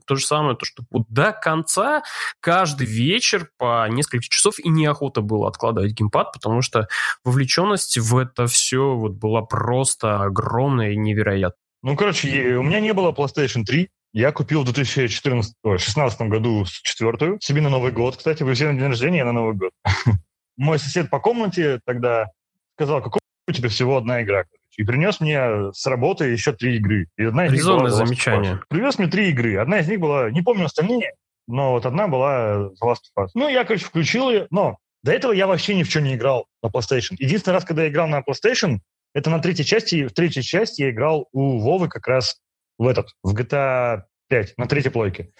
то 0.07 0.15
же 0.15 0.25
самое, 0.25 0.57
то, 0.57 0.65
что 0.65 0.85
вот 0.93 1.07
до 1.09 1.33
конца 1.33 2.05
каждый 2.39 2.87
вечер 2.87 3.51
по 3.59 3.89
несколько 3.89 4.23
часов 4.29 4.61
и 4.61 4.69
неохота 4.69 5.21
было 5.21 5.49
откладывать 5.49 5.95
геймпад, 5.95 6.33
потому 6.33 6.63
что 6.63 6.87
вовлеченность 7.25 7.99
в 7.99 8.17
это 8.19 8.47
все 8.47 8.95
вот 8.95 9.15
была 9.15 9.43
просто 9.43 10.23
огромная 10.23 10.93
и 10.93 10.97
невероятная. 10.97 11.59
Ну, 11.83 11.97
короче, 11.97 12.57
у 12.57 12.63
меня 12.63 12.79
не 12.79 12.93
было 12.93 13.11
PlayStation 13.11 13.65
3, 13.65 13.89
я 14.17 14.33
купил 14.33 14.63
в 14.63 14.73
2016 14.73 16.21
году 16.23 16.65
четвертую, 16.65 17.39
себе 17.43 17.61
на 17.61 17.69
Новый 17.69 17.93
год. 17.93 18.17
Кстати, 18.17 18.43
вы 18.43 18.55
все 18.55 18.73
на 18.73 18.79
день 18.79 18.89
рождения, 18.89 19.19
я 19.19 19.25
на 19.27 19.33
Новый 19.33 19.55
год. 19.55 19.73
Мой 20.57 20.79
сосед 20.79 21.11
по 21.11 21.21
комнате 21.21 21.81
тогда 21.85 22.29
сказал, 22.77 23.03
какой 23.03 23.21
у 23.47 23.53
тебя 23.53 23.69
всего 23.69 23.99
одна 23.99 24.23
игра. 24.23 24.45
И 24.79 24.85
принес 24.85 25.21
мне 25.21 25.71
с 25.71 25.85
работы 25.87 26.25
еще 26.25 26.55
три 26.55 26.77
игры. 26.77 27.09
И 27.19 27.25
одна 27.25 27.45
из 27.45 27.53
них 27.53 27.65
была 27.67 27.91
замечание. 27.91 28.59
Привез 28.71 28.99
мне 28.99 29.07
три 29.09 29.29
игры. 29.29 29.59
Одна 29.59 29.81
из 29.81 29.89
них 29.89 30.01
была, 30.01 30.31
не 30.31 30.41
помню 30.41 30.65
остальные, 30.65 31.13
но 31.47 31.73
вот 31.73 31.85
одна 31.85 32.09
была 32.09 32.71
The 32.71 32.83
Last 32.83 33.03
of 33.15 33.25
Us. 33.25 33.29
Ну, 33.35 33.51
я, 33.51 33.65
короче, 33.65 33.85
включил 33.85 34.31
ее, 34.31 34.47
но 34.49 34.79
до 35.03 35.13
этого 35.13 35.33
я 35.33 35.47
вообще 35.47 35.75
ни 35.75 35.83
в 35.83 35.91
чем 35.91 36.05
не 36.05 36.15
играл 36.15 36.47
на 36.63 36.69
PlayStation. 36.69 37.17
Единственный 37.19 37.53
раз, 37.53 37.67
когда 37.67 37.83
я 37.83 37.91
играл 37.91 38.09
на 38.09 38.21
PlayStation, 38.21 38.79
это 39.13 39.29
на 39.29 39.41
третьей 39.41 39.67
части. 39.67 40.07
В 40.07 40.15
третьей 40.15 40.43
части 40.43 40.81
я 40.81 40.91
играл 40.91 41.29
у 41.33 41.59
Вовы 41.59 41.91
как 41.91 42.07
раз 42.07 42.41
в 42.79 42.87
этот, 42.87 43.09
в 43.23 43.35
GTA 43.35 44.03
5, 44.29 44.59
на 44.59 44.67
третьей 44.67 44.91
плойке. 44.91 45.31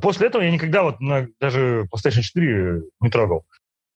После 0.00 0.26
этого 0.26 0.42
я 0.42 0.50
никогда 0.50 0.82
вот 0.82 1.00
на, 1.00 1.28
даже 1.40 1.86
PlayStation 1.94 2.22
4 2.22 2.82
не 3.00 3.10
трогал. 3.10 3.44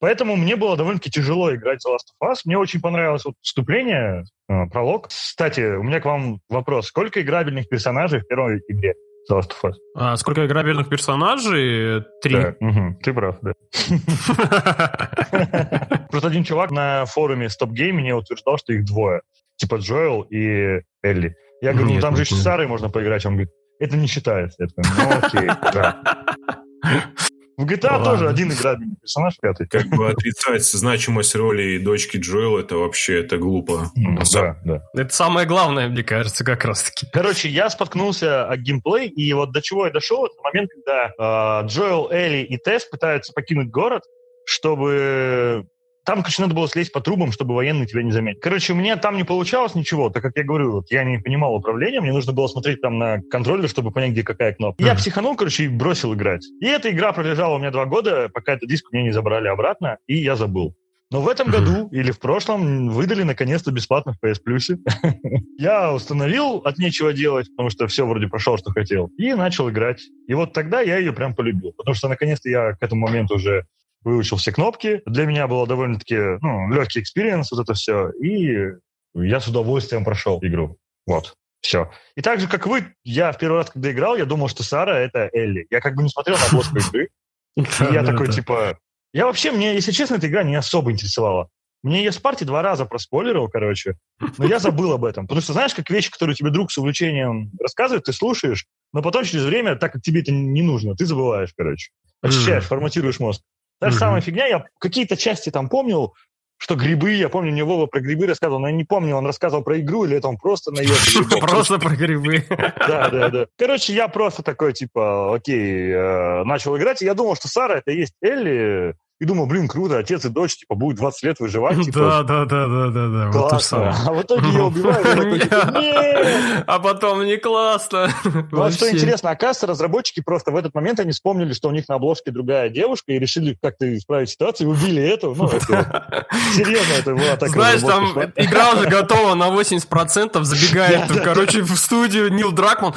Поэтому 0.02 0.34
мне 0.34 0.56
было 0.56 0.76
довольно-таки 0.76 1.10
тяжело 1.10 1.54
играть 1.54 1.84
в 1.84 1.86
Last 1.86 2.10
of 2.20 2.32
Us. 2.32 2.38
Мне 2.44 2.58
очень 2.58 2.80
понравилось 2.80 3.24
вот 3.24 3.36
вступление, 3.40 4.24
э, 4.48 4.66
пролог. 4.66 5.08
Кстати, 5.08 5.76
у 5.76 5.84
меня 5.84 6.00
к 6.00 6.04
вам 6.04 6.40
вопрос. 6.48 6.88
Сколько 6.88 7.22
играбельных 7.22 7.68
персонажей 7.68 8.18
в 8.18 8.26
первой 8.26 8.60
игре 8.66 8.94
The 9.30 9.38
Last 9.38 9.52
of 9.52 9.70
Us? 9.70 9.74
А 9.94 10.16
сколько 10.16 10.44
играбельных 10.44 10.88
персонажей? 10.88 12.02
Три. 12.20 12.34
Да, 12.34 12.56
угу, 12.58 12.98
ты 13.00 13.14
прав, 13.14 13.36
да. 13.42 13.52
Просто 16.10 16.28
один 16.28 16.42
чувак 16.42 16.72
на 16.72 17.06
форуме 17.06 17.46
Stop 17.46 17.70
Game 17.70 17.92
мне 17.92 18.12
утверждал, 18.12 18.58
что 18.58 18.72
их 18.72 18.84
двое. 18.84 19.22
Типа 19.54 19.76
Джоэл 19.76 20.22
и 20.22 20.80
Элли. 21.04 21.36
Я 21.62 21.72
говорю, 21.72 21.94
ну 21.94 22.00
там 22.00 22.16
же 22.16 22.22
еще 22.22 22.34
с 22.34 22.42
Сарой 22.42 22.66
можно 22.66 22.90
поиграть. 22.90 23.24
Он 23.24 23.34
говорит, 23.34 23.50
это 23.78 23.96
не 23.96 24.08
считается. 24.08 24.64
Я 24.64 24.66
такой, 24.66 24.84
ну 24.98 25.26
окей, 25.26 25.46
да. 25.72 26.36
В 27.58 27.64
GTA 27.66 27.92
Ладно. 27.92 28.04
тоже 28.06 28.28
один 28.28 28.50
играбельный 28.50 28.96
персонаж, 29.00 29.36
пятый. 29.40 29.68
Как 29.68 29.86
бы 29.86 30.08
отрицать 30.10 30.64
значимость 30.64 31.36
роли 31.36 31.78
дочки 31.78 32.16
Джоэл, 32.16 32.58
это 32.58 32.76
вообще 32.76 33.20
это 33.20 33.36
глупо. 33.36 33.92
Да, 34.32 34.56
да. 34.64 34.82
Это 34.94 35.14
самое 35.14 35.46
главное, 35.46 35.86
мне 35.88 36.02
кажется, 36.02 36.44
как 36.44 36.64
раз-таки. 36.64 37.06
Короче, 37.12 37.48
я 37.48 37.70
споткнулся 37.70 38.48
о 38.48 38.56
геймплей, 38.56 39.06
и 39.08 39.32
вот 39.34 39.52
до 39.52 39.62
чего 39.62 39.86
я 39.86 39.92
дошел, 39.92 40.24
это 40.24 40.34
момент, 40.42 40.70
когда 40.72 41.62
э, 41.62 41.66
Джоэл, 41.68 42.10
Элли 42.10 42.42
и 42.42 42.56
Тесс 42.56 42.86
пытаются 42.86 43.32
покинуть 43.32 43.68
город, 43.68 44.02
чтобы 44.46 45.66
там, 46.04 46.22
короче, 46.22 46.42
надо 46.42 46.54
было 46.54 46.68
слезть 46.68 46.92
по 46.92 47.00
трубам, 47.00 47.32
чтобы 47.32 47.54
военные 47.54 47.86
тебя 47.86 48.02
не 48.02 48.10
заметили. 48.10 48.40
Короче, 48.40 48.72
у 48.72 48.76
меня 48.76 48.96
там 48.96 49.16
не 49.16 49.24
получалось 49.24 49.74
ничего, 49.74 50.10
так 50.10 50.22
как 50.22 50.36
я 50.36 50.42
говорю, 50.42 50.72
вот, 50.72 50.90
я 50.90 51.04
не 51.04 51.18
понимал 51.18 51.54
управления, 51.54 52.00
мне 52.00 52.12
нужно 52.12 52.32
было 52.32 52.48
смотреть 52.48 52.80
там 52.80 52.98
на 52.98 53.20
контроллер, 53.30 53.68
чтобы 53.68 53.92
понять, 53.92 54.12
где 54.12 54.22
какая 54.22 54.52
кнопка. 54.52 54.82
Я 54.82 54.94
психанул, 54.94 55.36
короче, 55.36 55.64
и 55.64 55.68
бросил 55.68 56.14
играть. 56.14 56.44
И 56.60 56.66
эта 56.66 56.90
игра 56.90 57.12
пролежала 57.12 57.54
у 57.56 57.58
меня 57.58 57.70
два 57.70 57.86
года, 57.86 58.28
пока 58.32 58.54
этот 58.54 58.68
диск 58.68 58.90
мне 58.92 59.04
не 59.04 59.12
забрали 59.12 59.48
обратно, 59.48 59.98
и 60.06 60.16
я 60.16 60.36
забыл. 60.36 60.74
Но 61.12 61.20
в 61.20 61.28
этом 61.28 61.50
году 61.50 61.88
или 61.92 62.10
в 62.10 62.18
прошлом 62.18 62.88
выдали 62.88 63.22
наконец-то 63.22 63.70
бесплатно 63.70 64.14
в 64.14 64.24
PS 64.24 64.38
Plus. 64.48 64.78
я 65.58 65.92
установил 65.92 66.62
от 66.64 66.78
нечего 66.78 67.12
делать, 67.12 67.50
потому 67.50 67.68
что 67.68 67.86
все 67.86 68.06
вроде 68.06 68.28
прошел, 68.28 68.56
что 68.56 68.70
хотел, 68.70 69.10
и 69.18 69.34
начал 69.34 69.68
играть. 69.68 70.00
И 70.26 70.32
вот 70.32 70.54
тогда 70.54 70.80
я 70.80 70.96
ее 70.96 71.12
прям 71.12 71.34
полюбил, 71.34 71.74
потому 71.76 71.94
что 71.94 72.08
наконец-то 72.08 72.48
я 72.48 72.72
к 72.72 72.82
этому 72.82 73.02
моменту 73.02 73.34
уже 73.34 73.66
выучил 74.04 74.36
все 74.36 74.52
кнопки. 74.52 75.02
Для 75.06 75.26
меня 75.26 75.46
было 75.46 75.66
довольно-таки 75.66 76.16
ну, 76.40 76.72
легкий 76.72 77.00
experience, 77.00 77.50
вот 77.52 77.62
это 77.62 77.74
все. 77.74 78.10
И 78.10 78.72
я 79.14 79.40
с 79.40 79.48
удовольствием 79.48 80.04
прошел 80.04 80.38
игру. 80.42 80.76
Вот. 81.06 81.34
Все. 81.60 81.90
И 82.16 82.22
так 82.22 82.40
же, 82.40 82.48
как 82.48 82.66
вы, 82.66 82.94
я 83.04 83.30
в 83.30 83.38
первый 83.38 83.58
раз, 83.58 83.70
когда 83.70 83.92
играл, 83.92 84.16
я 84.16 84.24
думал, 84.24 84.48
что 84.48 84.64
Сара— 84.64 84.98
это 85.00 85.30
Элли. 85.32 85.66
Я 85.70 85.80
как 85.80 85.94
бы 85.94 86.02
не 86.02 86.08
смотрел 86.08 86.36
на 86.36 86.46
обложку 86.46 86.78
игры. 86.78 87.08
Я 87.92 88.02
такой, 88.02 88.28
типа... 88.28 88.78
Я 89.12 89.26
вообще, 89.26 89.52
мне, 89.52 89.74
если 89.74 89.92
честно, 89.92 90.14
эта 90.14 90.26
игра 90.26 90.42
не 90.42 90.54
особо 90.54 90.90
интересовала. 90.90 91.50
Мне 91.82 91.98
ее 91.98 92.12
с 92.12 92.16
партии 92.18 92.44
два 92.44 92.62
раза 92.62 92.86
проспойлерил, 92.86 93.48
короче, 93.48 93.96
но 94.38 94.46
я 94.46 94.60
забыл 94.60 94.92
об 94.92 95.04
этом. 95.04 95.26
Потому 95.26 95.42
что 95.42 95.52
знаешь, 95.52 95.74
как 95.74 95.90
вещи, 95.90 96.10
которые 96.10 96.36
тебе 96.36 96.50
друг 96.50 96.70
с 96.70 96.78
увлечением 96.78 97.50
рассказывает, 97.60 98.04
ты 98.04 98.12
слушаешь, 98.12 98.66
но 98.92 99.02
потом 99.02 99.24
через 99.24 99.44
время, 99.44 99.74
так 99.74 99.92
как 99.92 100.02
тебе 100.02 100.20
это 100.20 100.30
не 100.30 100.62
нужно, 100.62 100.94
ты 100.94 101.04
забываешь, 101.04 101.52
короче. 101.56 101.90
Очищаешь, 102.22 102.64
форматируешь 102.64 103.18
мозг. 103.18 103.42
Та 103.82 103.90
же 103.90 103.98
самая 103.98 104.20
фигня, 104.20 104.46
я 104.46 104.64
какие-то 104.78 105.16
части 105.16 105.50
там 105.50 105.68
помнил, 105.68 106.14
что 106.56 106.76
грибы, 106.76 107.14
я 107.14 107.28
помню, 107.28 107.50
мне 107.50 107.64
Вова 107.64 107.86
про 107.86 107.98
грибы 107.98 108.28
рассказывал, 108.28 108.60
но 108.60 108.68
я 108.68 108.72
не 108.72 108.84
помню, 108.84 109.16
он 109.16 109.26
рассказывал 109.26 109.64
про 109.64 109.80
игру 109.80 110.04
или 110.04 110.18
это 110.18 110.28
он 110.28 110.36
просто 110.36 110.70
наел 110.70 110.94
Просто 111.40 111.80
про 111.80 111.96
грибы. 111.96 112.44
Да, 112.48 113.10
да, 113.10 113.28
да. 113.28 113.46
Короче, 113.58 113.92
я 113.92 114.06
просто 114.06 114.44
такой, 114.44 114.72
типа, 114.72 115.34
окей, 115.34 115.90
э, 115.90 116.44
начал 116.44 116.76
играть, 116.76 117.02
и 117.02 117.06
я 117.06 117.14
думал, 117.14 117.34
что 117.34 117.48
Сара 117.48 117.78
это 117.78 117.90
есть 117.90 118.14
Элли, 118.22 118.94
и 119.22 119.24
думал, 119.24 119.46
блин, 119.46 119.68
круто, 119.68 119.98
отец 119.98 120.24
и 120.24 120.28
дочь, 120.30 120.56
типа, 120.56 120.74
будут 120.74 120.96
20 120.96 121.22
лет 121.22 121.38
выживать. 121.38 121.80
Типа, 121.80 122.24
да, 122.26 122.44
да, 122.44 122.44
да, 122.44 122.66
да, 122.66 122.88
да, 122.88 123.08
да. 123.08 123.30
Классно. 123.30 123.94
А 124.04 124.12
в 124.12 124.20
итоге 124.20 124.48
я 124.48 124.64
убиваю, 124.64 125.04
я 125.06 125.14
такой, 125.14 125.38
типа, 125.38 126.64
А 126.66 126.80
потом 126.80 127.24
не 127.24 127.36
классно. 127.36 128.12
Ну, 128.50 128.62
а 128.62 128.72
что 128.72 128.90
интересно, 128.90 129.30
оказывается, 129.30 129.68
разработчики 129.68 130.18
просто 130.18 130.50
в 130.50 130.56
этот 130.56 130.74
момент 130.74 130.98
они 130.98 131.12
вспомнили, 131.12 131.52
что 131.52 131.68
у 131.68 131.70
них 131.70 131.88
на 131.88 131.94
обложке 131.94 132.32
другая 132.32 132.68
девушка, 132.68 133.12
и 133.12 133.20
решили 133.20 133.56
как-то 133.62 133.96
исправить 133.96 134.30
ситуацию, 134.30 134.68
убили 134.68 135.00
эту. 135.00 135.36
Ну, 135.36 135.48
серьезно, 136.56 136.92
это 136.98 137.14
была 137.14 137.36
такая 137.36 137.78
Знаешь, 137.78 137.80
там 137.82 138.32
игра 138.34 138.72
уже 138.72 138.88
готова 138.88 139.34
на 139.36 139.50
80%, 139.50 140.42
забегает, 140.42 141.12
короче, 141.24 141.62
в 141.62 141.76
студию 141.76 142.32
Нил 142.32 142.50
Дракман. 142.50 142.92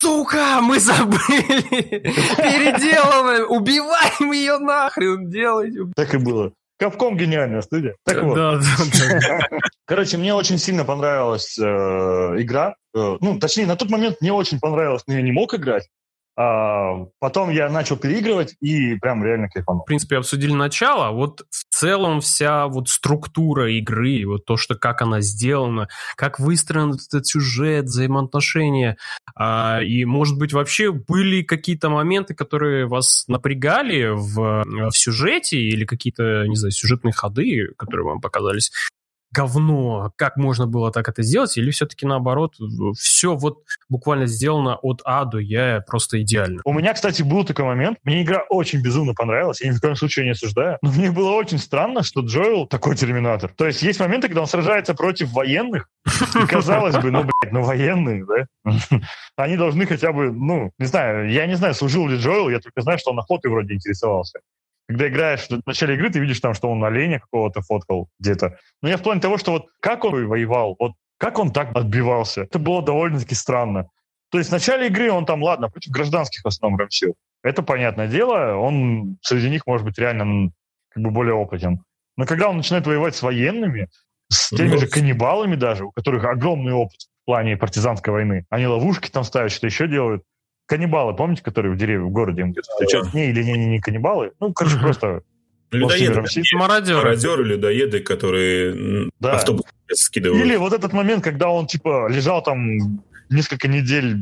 Сука, 0.00 0.60
мы 0.62 0.78
забыли, 0.78 2.00
переделываем, 2.36 3.50
убиваем 3.50 4.32
ее 4.32 4.58
нахрен, 4.58 5.28
делайте. 5.30 5.80
Так 5.94 6.14
и 6.14 6.18
было. 6.18 6.52
Капком 6.78 7.16
гениальная 7.16 7.62
студия. 7.62 7.96
Так 8.04 8.22
вот. 8.22 8.34
Да, 8.36 8.56
да, 8.56 9.20
да. 9.20 9.58
Короче, 9.86 10.18
мне 10.18 10.34
очень 10.34 10.58
сильно 10.58 10.84
понравилась 10.84 11.58
э, 11.58 11.62
игра. 11.62 12.74
Э, 12.94 13.16
ну, 13.20 13.38
точнее, 13.38 13.66
на 13.66 13.76
тот 13.76 13.88
момент 13.88 14.20
мне 14.20 14.32
очень 14.32 14.60
понравилось, 14.60 15.02
но 15.06 15.14
я 15.14 15.22
не 15.22 15.32
мог 15.32 15.54
играть. 15.54 15.88
А, 16.38 17.06
потом 17.18 17.48
я 17.50 17.70
начал 17.70 17.96
переигрывать 17.96 18.56
и 18.60 18.96
прям 18.96 19.24
реально 19.24 19.48
кайфанул. 19.48 19.82
В 19.82 19.86
принципе, 19.86 20.18
обсудили 20.18 20.52
начало, 20.52 21.08
а 21.08 21.12
вот 21.12 21.42
в 21.50 21.74
целом 21.74 22.20
вся 22.20 22.66
вот 22.66 22.90
структура 22.90 23.72
игры, 23.72 24.26
вот 24.26 24.44
то, 24.44 24.58
что 24.58 24.74
как 24.74 25.00
она 25.00 25.22
сделана, 25.22 25.88
как 26.16 26.38
выстроен 26.38 26.92
этот 26.92 27.26
сюжет, 27.26 27.86
взаимоотношения, 27.86 28.98
а, 29.34 29.80
и, 29.82 30.04
может 30.04 30.38
быть, 30.38 30.52
вообще 30.52 30.92
были 30.92 31.42
какие-то 31.42 31.88
моменты, 31.88 32.34
которые 32.34 32.86
вас 32.86 33.24
напрягали 33.28 34.08
в, 34.08 34.64
в 34.90 34.96
сюжете 34.96 35.58
или 35.58 35.86
какие-то, 35.86 36.46
не 36.46 36.56
знаю, 36.56 36.72
сюжетные 36.72 37.12
ходы, 37.12 37.68
которые 37.78 38.06
вам 38.06 38.20
показались 38.20 38.72
говно, 39.32 40.12
как 40.16 40.36
можно 40.36 40.66
было 40.66 40.90
так 40.90 41.08
это 41.08 41.22
сделать, 41.22 41.56
или 41.56 41.70
все-таки 41.70 42.06
наоборот, 42.06 42.54
все 42.98 43.34
вот 43.34 43.62
буквально 43.88 44.26
сделано 44.26 44.76
от 44.76 45.02
А 45.04 45.24
до 45.24 45.38
Я 45.38 45.82
просто 45.86 46.22
идеально. 46.22 46.62
У 46.64 46.72
меня, 46.72 46.94
кстати, 46.94 47.22
был 47.22 47.44
такой 47.44 47.64
момент, 47.64 47.98
мне 48.04 48.22
игра 48.22 48.44
очень 48.48 48.82
безумно 48.82 49.14
понравилась, 49.14 49.60
я 49.60 49.70
ни 49.70 49.76
в 49.76 49.80
коем 49.80 49.96
случае 49.96 50.24
не 50.26 50.32
осуждаю, 50.32 50.78
но 50.82 50.90
мне 50.90 51.10
было 51.10 51.32
очень 51.32 51.58
странно, 51.58 52.02
что 52.02 52.20
Джоэл 52.20 52.66
такой 52.66 52.96
терминатор. 52.96 53.52
То 53.56 53.66
есть 53.66 53.82
есть 53.82 54.00
моменты, 54.00 54.28
когда 54.28 54.42
он 54.42 54.46
сражается 54.46 54.94
против 54.94 55.32
военных, 55.32 55.88
и 56.42 56.46
казалось 56.46 56.96
бы, 56.96 57.10
ну, 57.10 57.22
блядь, 57.22 57.52
ну 57.52 57.62
военные, 57.62 58.24
да? 58.24 58.70
Они 59.36 59.56
должны 59.56 59.86
хотя 59.86 60.12
бы, 60.12 60.32
ну, 60.32 60.70
не 60.78 60.86
знаю, 60.86 61.30
я 61.30 61.46
не 61.46 61.56
знаю, 61.56 61.74
служил 61.74 62.08
ли 62.08 62.16
Джоэл, 62.16 62.50
я 62.50 62.60
только 62.60 62.80
знаю, 62.82 62.98
что 62.98 63.10
он 63.10 63.18
охотой 63.18 63.50
вроде 63.50 63.74
интересовался 63.74 64.40
когда 64.88 65.08
играешь 65.08 65.48
в 65.48 65.66
начале 65.66 65.94
игры, 65.94 66.10
ты 66.10 66.18
видишь 66.20 66.40
там, 66.40 66.54
что 66.54 66.70
он 66.70 66.84
оленя 66.84 67.20
какого-то 67.20 67.60
фоткал 67.62 68.08
где-то. 68.20 68.58
Но 68.82 68.88
я 68.88 68.96
в 68.96 69.02
плане 69.02 69.20
того, 69.20 69.36
что 69.38 69.52
вот 69.52 69.66
как 69.80 70.04
он 70.04 70.26
воевал, 70.26 70.76
вот 70.78 70.92
как 71.18 71.38
он 71.38 71.52
так 71.52 71.76
отбивался, 71.76 72.42
это 72.42 72.58
было 72.58 72.82
довольно-таки 72.82 73.34
странно. 73.34 73.88
То 74.30 74.38
есть 74.38 74.50
в 74.50 74.52
начале 74.52 74.88
игры 74.88 75.10
он 75.10 75.26
там, 75.26 75.42
ладно, 75.42 75.68
против 75.68 75.90
гражданских 75.92 76.42
в 76.44 76.48
основном 76.48 76.78
рамсил. 76.78 77.14
Это 77.42 77.62
понятное 77.62 78.08
дело, 78.08 78.56
он 78.56 79.18
среди 79.22 79.50
них 79.50 79.66
может 79.66 79.86
быть 79.86 79.98
реально 79.98 80.50
как 80.90 81.02
бы 81.02 81.10
более 81.10 81.34
опытен. 81.34 81.82
Но 82.16 82.26
когда 82.26 82.48
он 82.48 82.56
начинает 82.56 82.86
воевать 82.86 83.14
с 83.14 83.22
военными, 83.22 83.88
с 84.28 84.50
теми 84.50 84.70
ну, 84.70 84.78
же 84.78 84.88
каннибалами 84.88 85.54
даже, 85.54 85.84
у 85.84 85.92
которых 85.92 86.24
огромный 86.24 86.72
опыт 86.72 87.00
в 87.22 87.26
плане 87.26 87.56
партизанской 87.56 88.12
войны, 88.12 88.46
они 88.50 88.66
ловушки 88.66 89.10
там 89.10 89.24
ставят, 89.24 89.52
что 89.52 89.66
еще 89.66 89.86
делают, 89.86 90.24
каннибалы, 90.66 91.14
помните, 91.14 91.42
которые 91.42 91.72
в 91.72 91.76
дереве, 91.78 92.04
в 92.04 92.10
городе 92.10 92.42
где-то 92.42 92.68
встречаются? 92.70 93.16
Не, 93.16 93.30
или 93.30 93.42
не, 93.42 93.52
не, 93.52 93.66
не 93.66 93.80
каннибалы. 93.80 94.32
Ну, 94.40 94.52
короче, 94.52 94.78
просто 94.78 95.22
Людоеды, 95.72 96.22
мародеры. 96.54 97.02
Мародеры, 97.02 97.44
людоеды, 97.44 98.00
которые 98.00 99.10
да. 99.18 99.32
автобус 99.32 99.64
скидывают. 99.92 100.44
Или 100.44 100.56
вот 100.56 100.72
этот 100.72 100.92
момент, 100.92 101.24
когда 101.24 101.48
он, 101.48 101.66
типа, 101.66 102.08
лежал 102.08 102.42
там 102.42 103.02
несколько 103.30 103.66
недель 103.66 104.18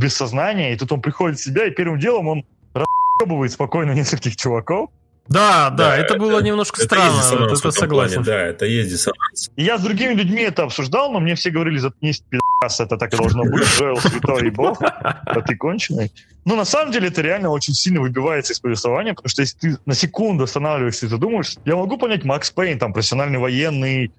без 0.00 0.14
сознания, 0.14 0.72
и 0.72 0.76
тут 0.76 0.92
он 0.92 1.02
приходит 1.02 1.38
в 1.38 1.44
себя, 1.44 1.66
и 1.66 1.70
первым 1.70 1.98
делом 1.98 2.28
он 2.28 2.44
расъебывает 2.72 3.52
спокойно 3.52 3.92
нескольких 3.92 4.36
чуваков, 4.36 4.90
да, 5.28 5.70
да, 5.70 5.76
да 5.76 5.96
это, 5.96 6.14
это 6.14 6.18
было 6.18 6.40
немножко 6.40 6.82
это 6.82 6.94
странно, 6.94 7.46
вот 7.46 7.58
это 7.58 7.70
согласен. 7.70 8.24
Плане, 8.24 8.26
да, 8.26 8.46
это 8.46 8.66
есть 8.66 8.90
диссонанс. 8.90 9.50
Я 9.56 9.78
с 9.78 9.82
другими 9.82 10.14
людьми 10.14 10.42
это 10.42 10.64
обсуждал, 10.64 11.12
но 11.12 11.20
мне 11.20 11.34
все 11.34 11.50
говорили, 11.50 11.78
заткнись, 11.78 12.22
пи***ас, 12.28 12.80
это 12.80 12.96
так 12.96 13.12
и 13.12 13.16
должно 13.16 13.44
быть, 13.44 13.64
Джоэл 13.76 13.96
святой 13.98 14.46
и 14.46 14.50
бог, 14.50 14.80
а 14.80 15.40
ты 15.40 15.56
конченый. 15.56 16.12
Но 16.44 16.54
на 16.54 16.64
самом 16.64 16.92
деле 16.92 17.08
это 17.08 17.22
реально 17.22 17.50
очень 17.50 17.74
сильно 17.74 18.00
выбивается 18.00 18.52
из 18.52 18.60
повествования, 18.60 19.14
потому 19.14 19.28
что 19.28 19.42
если 19.42 19.58
ты 19.58 19.78
на 19.84 19.94
секунду 19.94 20.44
останавливаешься 20.44 21.06
и 21.06 21.08
задумаешься, 21.08 21.60
я 21.64 21.76
могу 21.76 21.98
понять 21.98 22.24
Макс 22.24 22.50
Пейн, 22.50 22.78
там, 22.78 22.92
профессиональный 22.92 23.38
военный, 23.38 24.12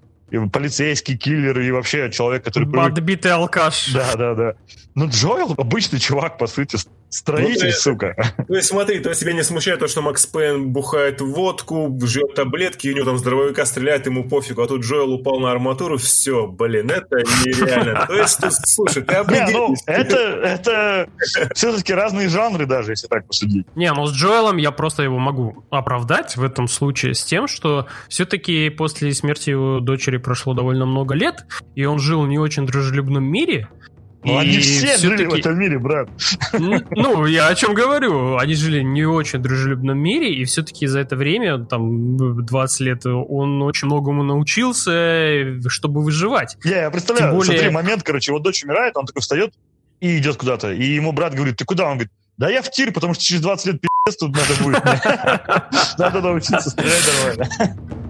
полицейский 0.52 1.16
киллер 1.16 1.58
и 1.58 1.70
вообще 1.70 2.10
человек, 2.10 2.44
который... 2.44 2.68
Отбитый 2.84 3.32
алкаш. 3.32 3.92
Да, 3.94 4.14
да, 4.14 4.34
да. 4.34 4.54
Но 4.94 5.06
Джоэл 5.06 5.54
обычный 5.56 5.98
чувак, 5.98 6.36
по 6.36 6.46
сути, 6.46 6.76
Строитель, 7.10 7.66
ну, 7.66 7.72
сука. 7.72 8.34
То 8.46 8.54
есть 8.54 8.68
смотри, 8.68 9.00
то 9.00 9.08
есть 9.08 9.20
тебя 9.20 9.32
не 9.32 9.42
смущает 9.42 9.80
то, 9.80 9.88
что 9.88 10.02
Макс 10.02 10.26
Пейн 10.26 10.68
бухает 10.68 11.20
водку, 11.20 11.98
жрет 12.02 12.34
таблетки, 12.34 12.86
и 12.86 12.92
у 12.92 12.96
него 12.96 13.06
там 13.06 13.18
здоровяка 13.18 13.64
стреляет, 13.64 14.06
ему 14.06 14.28
пофигу, 14.28 14.62
а 14.62 14.68
тут 14.68 14.82
Джоэл 14.82 15.14
упал 15.14 15.40
на 15.40 15.50
арматуру, 15.50 15.96
все, 15.96 16.46
блин, 16.46 16.90
это 16.90 17.16
нереально. 17.16 18.06
То 18.06 18.14
есть, 18.14 18.40
слушай, 18.66 19.02
ты 19.02 19.14
определись. 19.14 19.48
Не, 19.48 19.56
ну, 19.56 19.74
это, 19.86 20.16
это 20.16 21.08
все-таки 21.54 21.94
разные 21.94 22.28
жанры 22.28 22.66
даже, 22.66 22.92
если 22.92 23.06
так 23.06 23.26
посудить. 23.26 23.66
Не, 23.74 23.92
ну 23.92 24.06
с 24.06 24.12
Джоэлом 24.12 24.58
я 24.58 24.70
просто 24.70 25.02
его 25.02 25.18
могу 25.18 25.64
оправдать 25.70 26.36
в 26.36 26.42
этом 26.42 26.68
случае 26.68 27.14
с 27.14 27.24
тем, 27.24 27.48
что 27.48 27.86
все-таки 28.08 28.68
после 28.70 29.12
смерти 29.14 29.50
его 29.50 29.80
дочери 29.80 30.18
прошло 30.18 30.54
довольно 30.54 30.84
много 30.86 31.14
лет, 31.14 31.46
и 31.74 31.84
он 31.84 31.98
жил 31.98 32.22
в 32.22 32.28
не 32.28 32.38
очень 32.38 32.66
дружелюбном 32.66 33.24
мире, 33.24 33.68
ну, 34.24 34.38
они 34.38 34.58
все 34.58 34.98
жили 34.98 35.26
в 35.26 35.34
этом 35.34 35.58
мире, 35.58 35.78
брат. 35.78 36.08
Ну, 36.52 37.26
я 37.26 37.48
о 37.48 37.54
чем 37.54 37.74
говорю. 37.74 38.36
Они 38.36 38.54
жили 38.54 38.82
не 38.82 39.04
очень 39.04 39.40
дружелюбном 39.40 39.98
мире, 39.98 40.34
и 40.34 40.44
все-таки 40.44 40.86
за 40.86 41.00
это 41.00 41.16
время, 41.16 41.64
там, 41.64 42.44
20 42.44 42.80
лет, 42.80 43.06
он 43.06 43.62
очень 43.62 43.86
многому 43.86 44.22
научился, 44.22 45.60
чтобы 45.68 46.02
выживать. 46.02 46.56
Я, 46.64 46.82
я 46.82 46.90
представляю, 46.90 47.34
более... 47.34 47.58
смотри, 47.58 47.70
момент, 47.70 48.02
короче, 48.02 48.32
вот 48.32 48.42
дочь 48.42 48.64
умирает, 48.64 48.96
он 48.96 49.06
такой 49.06 49.22
встает 49.22 49.54
и 50.00 50.18
идет 50.18 50.36
куда-то. 50.36 50.72
И 50.72 50.84
ему 50.84 51.12
брат 51.12 51.34
говорит, 51.34 51.56
ты 51.56 51.64
куда? 51.64 51.84
Он 51.84 51.94
говорит, 51.94 52.10
да 52.36 52.48
я 52.48 52.62
в 52.62 52.70
тир, 52.70 52.92
потому 52.92 53.14
что 53.14 53.24
через 53.24 53.40
20 53.42 53.66
лет 53.66 53.80
пи***ц 53.80 54.16
тут 54.18 54.36
надо 54.36 54.62
будет. 54.62 54.84
Надо 55.98 56.20
научиться 56.20 56.70
стрелять 56.70 57.04
нормально. 57.24 58.07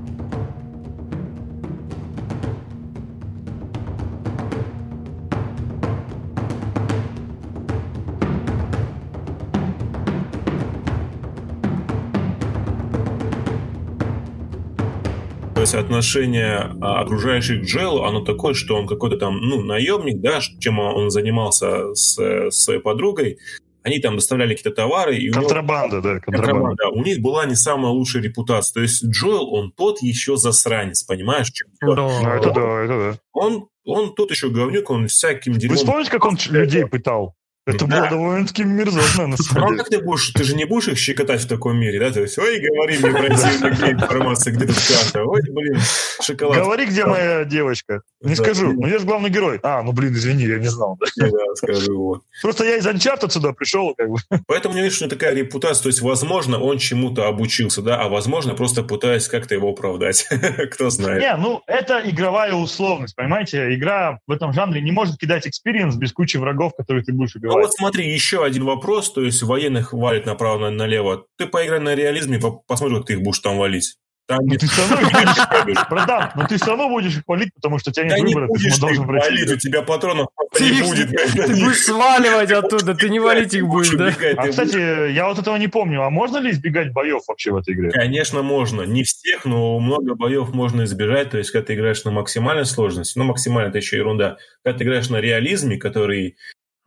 Есть 15.68 15.74
отношение 15.74 16.74
а, 16.80 17.02
окружающих 17.02 17.60
к 17.60 17.64
Джелу, 17.66 18.04
оно 18.04 18.22
такое, 18.22 18.54
что 18.54 18.74
он 18.74 18.86
какой-то 18.86 19.18
там, 19.18 19.38
ну, 19.38 19.60
наемник, 19.60 20.22
да, 20.22 20.40
чем 20.60 20.78
он 20.78 21.10
занимался 21.10 21.94
с, 21.94 22.16
с 22.16 22.64
своей 22.64 22.80
подругой. 22.80 23.36
Они 23.82 23.98
там 23.98 24.16
доставляли 24.16 24.54
какие-то 24.54 24.74
товары. 24.74 25.18
И 25.18 25.28
контрабанда, 25.28 25.96
него... 25.96 26.02
да, 26.04 26.20
контрабанда. 26.20 26.68
контрабанда. 26.68 26.88
У 26.98 27.04
них 27.04 27.20
была 27.20 27.44
не 27.44 27.54
самая 27.54 27.92
лучшая 27.92 28.22
репутация. 28.22 28.72
То 28.72 28.80
есть 28.80 29.04
Джоэл, 29.04 29.52
он 29.52 29.70
тот 29.72 30.00
еще 30.00 30.38
засранец, 30.38 31.02
понимаешь? 31.02 31.50
Чем 31.50 31.68
да. 31.82 31.94
Ну, 31.96 32.28
это 32.30 32.50
да, 32.50 32.84
это 32.84 32.98
да. 32.98 33.18
Он, 33.34 33.68
он 33.84 34.14
тот 34.14 34.30
еще 34.30 34.48
говнюк, 34.48 34.88
он 34.88 35.06
всяким 35.08 35.52
дерьмом... 35.52 35.76
Вы 35.76 35.84
вспомните, 35.84 36.10
как 36.10 36.24
он 36.24 36.38
людей 36.48 36.86
пытал? 36.86 37.34
Это 37.68 37.86
да. 37.86 38.00
было 38.00 38.10
довольно-таки 38.10 38.64
мерзотно, 38.64 39.26
на 39.26 39.36
самом 39.36 39.68
деле. 39.68 39.78
как 39.78 39.88
ты 39.90 40.00
будешь, 40.00 40.30
ты 40.30 40.42
же 40.44 40.56
не 40.56 40.64
будешь 40.64 40.88
их 40.88 40.98
щекотать 40.98 41.42
в 41.42 41.48
таком 41.48 41.78
мире, 41.78 42.00
да? 42.00 42.10
То 42.10 42.22
есть, 42.22 42.38
ой, 42.38 42.58
говори 42.60 42.98
мне 42.98 43.10
противно, 43.10 43.70
где 43.70 43.92
информация, 43.92 44.54
где 44.54 44.66
тут 44.66 44.76
карта, 44.76 45.22
ой, 45.24 45.42
блин, 45.50 45.78
шоколад. 46.22 46.58
Говори, 46.58 46.86
где 46.86 47.04
моя 47.04 47.44
девочка. 47.44 48.00
Не 48.22 48.34
скажу, 48.34 48.72
ну 48.72 48.86
я 48.86 48.98
же 48.98 49.04
главный 49.04 49.30
герой. 49.30 49.60
А, 49.62 49.82
ну 49.82 49.92
блин, 49.92 50.14
извини, 50.14 50.44
я 50.44 50.58
не 50.58 50.68
знал. 50.68 50.98
Да, 51.16 51.28
скажу, 51.56 51.96
вот. 51.96 52.22
Просто 52.42 52.64
я 52.64 52.76
из 52.76 52.86
Uncharted 52.86 53.30
сюда 53.30 53.52
пришел, 53.52 53.94
как 53.94 54.08
бы. 54.08 54.18
Поэтому 54.46 54.72
мне 54.72 54.82
видишь, 54.82 54.96
что 54.96 55.08
такая 55.08 55.34
репутация, 55.34 55.82
то 55.84 55.88
есть, 55.88 56.00
возможно, 56.00 56.58
он 56.58 56.78
чему-то 56.78 57.26
обучился, 57.26 57.82
да, 57.82 58.00
а 58.00 58.08
возможно, 58.08 58.54
просто 58.54 58.82
пытаясь 58.82 59.28
как-то 59.28 59.54
его 59.54 59.68
оправдать. 59.70 60.26
Кто 60.72 60.90
знает. 60.90 61.20
Не, 61.20 61.36
ну, 61.36 61.62
это 61.66 62.00
игровая 62.04 62.54
условность, 62.54 63.14
понимаете? 63.14 63.74
Игра 63.74 64.20
в 64.26 64.32
этом 64.32 64.52
жанре 64.52 64.80
не 64.80 64.90
может 64.90 65.18
кидать 65.18 65.46
experience 65.46 65.96
без 65.96 66.12
кучи 66.12 66.38
врагов, 66.38 66.72
которые 66.76 67.04
ты 67.04 67.12
будешь 67.12 67.36
убивать 67.36 67.57
вот 67.60 67.72
смотри, 67.72 68.12
еще 68.12 68.44
один 68.44 68.64
вопрос, 68.64 69.12
то 69.12 69.22
есть 69.22 69.42
военных 69.42 69.92
валит 69.92 70.26
направо-налево. 70.26 71.26
Ты 71.36 71.46
поиграй 71.46 71.80
на 71.80 71.94
реализме, 71.94 72.40
посмотри, 72.66 72.96
как 72.96 73.06
ты 73.06 73.12
их 73.14 73.22
будешь 73.22 73.40
там 73.40 73.58
валить. 73.58 73.96
Там 74.28 74.40
ну, 74.44 74.56
ты 74.58 74.66
все 74.66 74.82
равно 74.82 75.08
будешь, 75.08 75.88
братан, 75.90 76.32
но 76.36 76.46
ты 76.46 76.56
все 76.56 76.66
равно 76.66 76.88
будешь 76.90 77.16
их 77.16 77.22
валить, 77.26 77.48
потому 77.54 77.78
что 77.78 77.88
у 77.88 77.92
тебя 77.94 78.04
нет 78.04 78.18
да 78.18 78.22
выбора, 78.24 78.42
не 78.42 78.48
будешь 78.48 78.74
ты 78.74 78.80
должен 78.82 79.06
пройти. 79.06 79.30
валить, 79.30 79.52
у 79.52 79.56
тебя 79.56 79.82
патронов 79.82 80.28
ты 80.52 80.70
не 80.70 80.82
будет. 80.82 81.10
Ты 81.10 81.46
будешь 81.54 81.82
сваливать 81.82 82.50
оттуда, 82.52 82.94
ты 82.94 83.08
не 83.08 83.20
валить 83.20 83.54
их 83.54 83.66
будешь, 83.66 83.90
да? 83.92 84.12
А, 84.36 84.48
кстати, 84.48 85.12
я 85.12 85.28
вот 85.28 85.38
этого 85.38 85.56
не 85.56 85.68
помню, 85.68 86.02
а 86.02 86.10
можно 86.10 86.36
ли 86.36 86.50
избегать 86.50 86.92
боев 86.92 87.22
вообще 87.26 87.52
в 87.52 87.56
этой 87.56 87.72
игре? 87.72 87.90
Конечно, 87.90 88.42
можно. 88.42 88.82
Не 88.82 89.02
всех, 89.02 89.46
но 89.46 89.78
много 89.80 90.14
боев 90.14 90.50
можно 90.50 90.84
избежать, 90.84 91.30
то 91.30 91.38
есть, 91.38 91.50
когда 91.50 91.66
ты 91.66 91.74
играешь 91.74 92.04
на 92.04 92.10
максимальной 92.10 92.66
сложности, 92.66 93.16
ну, 93.18 93.24
максимально 93.24 93.70
это 93.70 93.78
еще 93.78 93.96
ерунда, 93.96 94.36
когда 94.62 94.78
ты 94.78 94.84
играешь 94.84 95.08
на 95.08 95.22
реализме, 95.22 95.78
который 95.78 96.36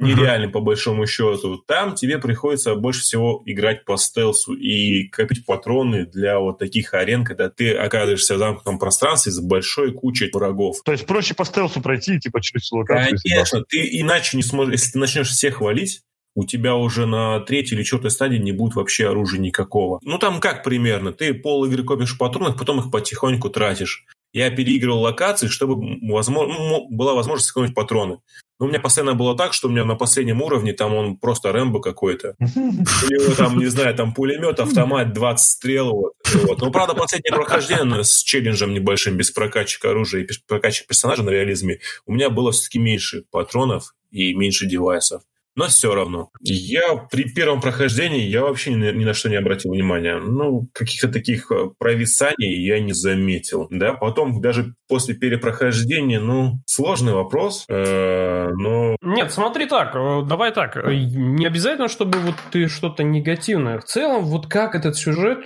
нереальный 0.01 0.49
по 0.49 0.59
большому 0.59 1.07
счету. 1.07 1.57
Там 1.67 1.95
тебе 1.95 2.17
приходится 2.17 2.75
больше 2.75 3.01
всего 3.01 3.41
играть 3.45 3.85
по 3.85 3.97
стелсу 3.97 4.53
и 4.53 5.07
копить 5.07 5.45
патроны 5.45 6.05
для 6.05 6.39
вот 6.39 6.59
таких 6.59 6.93
арен, 6.93 7.23
когда 7.23 7.49
ты 7.49 7.73
оказываешься 7.73 8.35
в 8.35 8.37
замкнутом 8.39 8.79
пространстве 8.79 9.31
с 9.31 9.39
большой 9.39 9.93
кучей 9.93 10.29
врагов. 10.33 10.81
То 10.83 10.91
есть 10.91 11.05
проще 11.05 11.33
по 11.33 11.45
стелсу 11.45 11.81
пройти, 11.81 12.19
типа 12.19 12.41
через 12.41 12.71
локацию? 12.71 13.19
Конечно, 13.23 13.63
ты 13.63 13.87
иначе 13.91 14.37
не 14.37 14.43
сможешь, 14.43 14.73
если 14.73 14.91
ты 14.93 14.99
начнешь 14.99 15.29
всех 15.29 15.61
валить, 15.61 16.01
у 16.33 16.45
тебя 16.45 16.75
уже 16.75 17.05
на 17.05 17.39
третьей 17.41 17.77
или 17.77 17.83
четвертой 17.83 18.11
стадии 18.11 18.37
не 18.37 18.51
будет 18.51 18.75
вообще 18.75 19.09
оружия 19.09 19.39
никакого. 19.39 19.99
Ну, 20.03 20.17
там 20.17 20.39
как 20.39 20.63
примерно? 20.63 21.11
Ты 21.11 21.33
пол 21.33 21.65
игры 21.65 21.83
копишь 21.83 22.17
патронов, 22.17 22.57
потом 22.57 22.79
их 22.79 22.89
потихоньку 22.89 23.49
тратишь. 23.49 24.05
Я 24.33 24.49
переигрывал 24.49 25.01
локации, 25.01 25.47
чтобы 25.47 25.75
возможно, 26.01 26.53
ну, 26.53 26.87
была 26.89 27.13
возможность 27.13 27.49
сэкономить 27.49 27.75
патроны. 27.75 28.19
Но 28.59 28.67
у 28.67 28.69
меня 28.69 28.79
постоянно 28.79 29.15
было 29.15 29.35
так, 29.35 29.53
что 29.53 29.67
у 29.67 29.71
меня 29.71 29.85
на 29.85 29.95
последнем 29.95 30.41
уровне 30.41 30.73
там 30.73 30.93
он 30.93 31.17
просто 31.17 31.51
Рэмбо 31.51 31.81
какой-то. 31.81 32.35
У 32.39 32.45
него 32.45 33.33
там, 33.35 33.57
не 33.57 33.65
знаю, 33.65 33.95
там 33.95 34.13
пулемет, 34.13 34.59
автомат, 34.59 35.13
20 35.13 35.45
стрел. 35.45 35.91
Вот, 35.91 36.13
вот. 36.43 36.61
Но, 36.61 36.71
правда, 36.71 36.93
последнее 36.93 37.33
прохождение 37.33 38.03
с 38.03 38.21
челленджем 38.21 38.73
небольшим, 38.73 39.17
без 39.17 39.31
прокачки 39.31 39.87
оружия 39.87 40.21
и 40.21 40.27
без 40.27 40.37
прокачки 40.37 40.85
персонажа 40.87 41.23
на 41.23 41.31
реализме, 41.31 41.79
у 42.05 42.13
меня 42.13 42.29
было 42.29 42.51
все-таки 42.51 42.77
меньше 42.77 43.23
патронов 43.31 43.95
и 44.11 44.35
меньше 44.35 44.67
девайсов 44.67 45.23
но 45.55 45.67
все 45.67 45.93
равно. 45.93 46.29
Я 46.41 46.95
при 47.09 47.23
первом 47.23 47.61
прохождении 47.61 48.21
я 48.21 48.41
вообще 48.41 48.71
ни, 48.71 48.91
ни 48.91 49.05
на 49.05 49.13
что 49.13 49.29
не 49.29 49.35
обратил 49.35 49.71
внимания. 49.71 50.17
Ну, 50.17 50.69
каких-то 50.73 51.09
таких 51.09 51.51
э, 51.51 51.69
провисаний 51.77 52.65
я 52.65 52.79
не 52.79 52.93
заметил. 52.93 53.67
Да, 53.69 53.93
потом 53.93 54.41
даже 54.41 54.75
после 54.87 55.15
перепрохождения, 55.15 56.19
ну, 56.19 56.59
сложный 56.65 57.13
вопрос, 57.13 57.65
э, 57.69 58.49
но... 58.53 58.95
Нет, 59.01 59.31
смотри 59.31 59.65
так, 59.65 59.95
э, 59.95 60.21
давай 60.27 60.51
так. 60.51 60.77
Э, 60.77 60.93
не 60.93 61.45
обязательно, 61.45 61.87
чтобы 61.87 62.19
вот 62.19 62.35
ты 62.51 62.67
что-то 62.67 63.03
негативное. 63.03 63.79
В 63.79 63.85
целом, 63.85 64.25
вот 64.25 64.47
как 64.47 64.75
этот 64.75 64.95
сюжет 64.95 65.43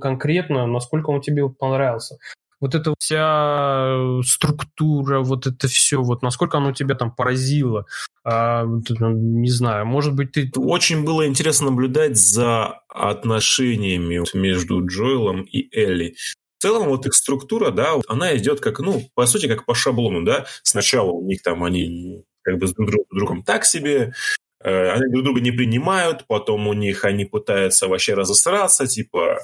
конкретно, 0.00 0.66
насколько 0.66 1.10
он 1.10 1.20
тебе 1.20 1.48
понравился 1.48 2.16
вот 2.60 2.74
эта 2.74 2.94
вся 2.98 4.22
структура, 4.22 5.20
вот 5.20 5.46
это 5.46 5.68
все, 5.68 6.02
вот 6.02 6.22
насколько 6.22 6.58
оно 6.58 6.72
тебя 6.72 6.94
там 6.94 7.14
поразило, 7.14 7.86
а, 8.24 8.64
не 8.64 9.50
знаю, 9.50 9.86
может 9.86 10.14
быть 10.14 10.32
ты... 10.32 10.50
Очень 10.56 11.04
было 11.04 11.26
интересно 11.26 11.66
наблюдать 11.66 12.16
за 12.16 12.80
отношениями 12.88 14.24
между 14.36 14.84
Джоэлом 14.84 15.42
и 15.42 15.68
Элли. 15.76 16.16
В 16.58 16.62
целом 16.62 16.88
вот 16.88 17.06
их 17.06 17.14
структура, 17.14 17.70
да, 17.70 17.94
она 18.08 18.36
идет 18.36 18.60
как, 18.60 18.80
ну, 18.80 19.02
по 19.14 19.26
сути, 19.26 19.46
как 19.46 19.66
по 19.66 19.74
шаблону, 19.74 20.24
да. 20.24 20.46
Сначала 20.62 21.10
у 21.10 21.24
них 21.26 21.42
там 21.42 21.62
они 21.62 22.24
как 22.42 22.58
бы 22.58 22.66
с 22.66 22.72
друг 22.72 23.06
другом 23.10 23.42
так 23.42 23.66
себе, 23.66 24.14
э, 24.64 24.90
они 24.90 25.12
друг 25.12 25.24
друга 25.24 25.40
не 25.40 25.50
принимают, 25.50 26.26
потом 26.26 26.66
у 26.68 26.72
них 26.72 27.04
они 27.04 27.26
пытаются 27.26 27.88
вообще 27.88 28.14
разосраться, 28.14 28.86
типа, 28.86 29.40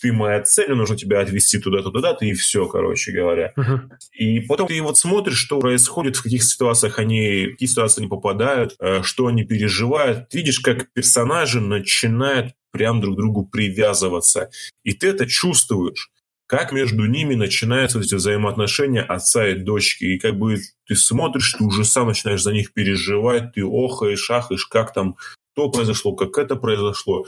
ты 0.00 0.12
моя 0.12 0.42
цель, 0.42 0.72
нужно 0.72 0.96
тебя 0.96 1.20
отвезти 1.20 1.58
туда-то, 1.58 1.90
туда-то, 1.90 2.24
и 2.24 2.32
все, 2.34 2.66
короче 2.66 3.12
говоря. 3.12 3.52
Uh-huh. 3.56 3.80
И 4.12 4.40
потом 4.40 4.68
ты 4.68 4.80
вот 4.82 4.98
смотришь, 4.98 5.38
что 5.38 5.60
происходит, 5.60 6.16
в 6.16 6.22
каких 6.22 6.42
ситуациях 6.42 6.98
они, 6.98 7.46
в 7.46 7.50
какие 7.52 7.68
ситуации 7.68 8.02
они 8.02 8.08
попадают, 8.08 8.74
э, 8.80 9.02
что 9.02 9.26
они 9.26 9.44
переживают. 9.44 10.28
Ты 10.28 10.38
видишь, 10.38 10.60
как 10.60 10.92
персонажи 10.92 11.60
начинают 11.60 12.54
прям 12.72 13.00
друг 13.00 13.14
к 13.14 13.18
другу 13.18 13.46
привязываться. 13.46 14.50
И 14.82 14.92
ты 14.94 15.08
это 15.08 15.26
чувствуешь 15.26 16.10
как 16.46 16.72
между 16.72 17.06
ними 17.06 17.34
начинаются 17.34 17.98
эти 17.98 18.14
взаимоотношения 18.14 19.00
отца 19.02 19.48
и 19.48 19.54
дочки. 19.54 20.04
И 20.04 20.18
как 20.18 20.38
бы 20.38 20.58
ты 20.86 20.94
смотришь, 20.94 21.54
ты 21.54 21.64
уже 21.64 21.84
сам 21.84 22.08
начинаешь 22.08 22.42
за 22.42 22.52
них 22.52 22.72
переживать, 22.74 23.54
ты 23.54 23.64
охаешь, 23.64 24.30
ахаешь, 24.30 24.66
как 24.66 24.92
там 24.92 25.16
то 25.54 25.70
произошло, 25.70 26.14
как 26.14 26.36
это 26.38 26.56
произошло 26.56 27.24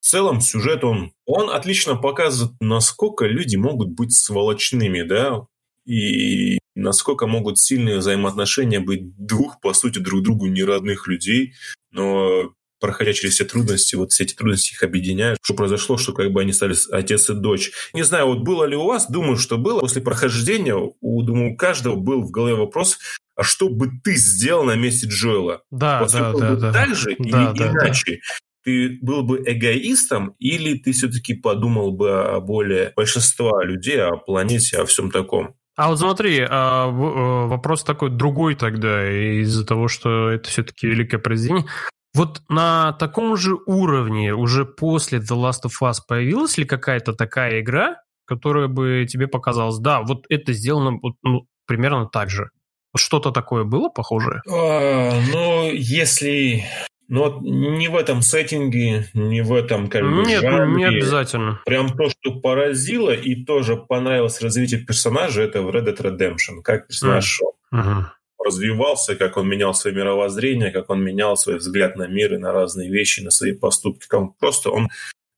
целом 0.00 0.40
сюжет, 0.40 0.84
он, 0.84 1.12
он 1.26 1.50
отлично 1.50 1.96
показывает, 1.96 2.54
насколько 2.60 3.26
люди 3.26 3.56
могут 3.56 3.90
быть 3.90 4.12
сволочными, 4.12 5.02
да, 5.02 5.46
и 5.86 6.58
насколько 6.74 7.26
могут 7.26 7.58
сильные 7.58 7.98
взаимоотношения 7.98 8.80
быть 8.80 9.16
двух, 9.16 9.60
по 9.60 9.72
сути, 9.72 9.98
друг 9.98 10.22
другу 10.22 10.46
неродных 10.46 11.06
людей, 11.06 11.54
но 11.90 12.52
проходя 12.80 13.12
через 13.12 13.34
все 13.34 13.44
трудности, 13.44 13.94
вот 13.94 14.12
все 14.12 14.24
эти 14.24 14.34
трудности 14.34 14.72
их 14.72 14.82
объединяют. 14.82 15.38
Что 15.42 15.54
произошло, 15.54 15.98
что 15.98 16.12
как 16.12 16.32
бы 16.32 16.40
они 16.40 16.52
стали 16.52 16.74
отец 16.90 17.28
и 17.28 17.34
дочь. 17.34 17.72
Не 17.92 18.02
знаю, 18.02 18.26
вот 18.26 18.38
было 18.40 18.64
ли 18.64 18.74
у 18.74 18.86
вас, 18.86 19.10
думаю, 19.10 19.36
что 19.36 19.58
было. 19.58 19.80
После 19.80 20.00
прохождения, 20.00 20.74
у, 20.74 21.22
думаю, 21.22 21.52
у 21.52 21.56
каждого 21.56 21.96
был 21.96 22.22
в 22.22 22.30
голове 22.30 22.54
вопрос, 22.54 22.98
а 23.36 23.42
что 23.42 23.68
бы 23.68 23.90
ты 24.02 24.16
сделал 24.16 24.64
на 24.64 24.76
месте 24.76 25.06
Джоэла? 25.06 25.62
Да, 25.70 26.06
да, 26.10 26.32
да, 26.32 26.54
да. 26.56 26.72
Так 26.72 26.94
же 26.94 27.14
да, 27.18 27.52
или 27.52 27.58
да, 27.58 27.70
иначе? 27.70 28.12
Да 28.16 28.49
ты 28.64 28.98
был 29.02 29.22
бы 29.22 29.42
эгоистом 29.46 30.34
или 30.38 30.78
ты 30.78 30.92
все-таки 30.92 31.34
подумал 31.34 31.92
бы 31.92 32.22
о 32.22 32.40
более 32.40 32.92
большинства 32.96 33.64
людей, 33.64 34.02
о 34.02 34.16
планете, 34.16 34.78
о 34.78 34.86
всем 34.86 35.10
таком? 35.10 35.54
А 35.76 35.88
вот 35.88 35.98
смотри, 35.98 36.46
а, 36.48 36.88
э, 36.88 37.46
вопрос 37.48 37.84
такой 37.84 38.10
другой 38.10 38.54
тогда, 38.54 39.10
из-за 39.40 39.64
того, 39.64 39.88
что 39.88 40.28
это 40.28 40.48
все-таки 40.48 40.86
великое 40.86 41.18
произведение. 41.18 41.66
Вот 42.12 42.42
на 42.48 42.92
таком 42.94 43.36
же 43.36 43.56
уровне 43.66 44.34
уже 44.34 44.64
после 44.64 45.20
The 45.20 45.36
Last 45.36 45.64
of 45.64 45.72
Us 45.82 45.96
появилась 46.06 46.58
ли 46.58 46.64
какая-то 46.64 47.12
такая 47.12 47.60
игра, 47.60 47.96
которая 48.26 48.68
бы 48.68 49.06
тебе 49.08 49.26
показалась, 49.28 49.78
да, 49.78 50.02
вот 50.02 50.24
это 50.28 50.52
сделано 50.52 50.98
вот, 51.02 51.14
ну, 51.22 51.46
примерно 51.66 52.06
так 52.06 52.30
же? 52.30 52.50
Что-то 52.96 53.30
такое 53.30 53.64
было 53.64 53.88
похожее? 53.88 54.42
А, 54.48 55.20
ну, 55.32 55.70
если 55.72 56.64
но 57.10 57.40
не 57.42 57.88
в 57.88 57.96
этом 57.96 58.22
сеттинге, 58.22 59.08
не 59.14 59.42
в 59.42 59.52
этом 59.52 59.88
как 59.88 60.02
бы, 60.02 60.22
Нет, 60.24 60.42
жанре. 60.42 60.76
не 60.76 60.84
обязательно. 60.84 61.60
Прям 61.66 61.88
то, 61.88 62.08
что 62.08 62.40
поразило 62.40 63.10
и 63.10 63.44
тоже 63.44 63.76
понравилось 63.76 64.40
развитие 64.40 64.80
персонажа, 64.80 65.42
это 65.42 65.60
в 65.60 65.70
Red 65.70 65.86
Dead 65.86 66.00
Redemption. 66.00 66.62
Как 66.62 66.86
персонаж 66.86 67.40
mm. 67.74 68.04
развивался, 68.44 69.16
как 69.16 69.36
он 69.36 69.48
менял 69.48 69.74
свое 69.74 69.96
мировоззрение, 69.96 70.70
как 70.70 70.88
он 70.88 71.02
менял 71.02 71.36
свой 71.36 71.58
взгляд 71.58 71.96
на 71.96 72.06
мир 72.06 72.34
и 72.34 72.38
на 72.38 72.52
разные 72.52 72.88
вещи, 72.88 73.22
на 73.22 73.32
свои 73.32 73.52
поступки. 73.52 74.06
Как 74.06 74.20
он 74.20 74.32
просто 74.38 74.70
он 74.70 74.88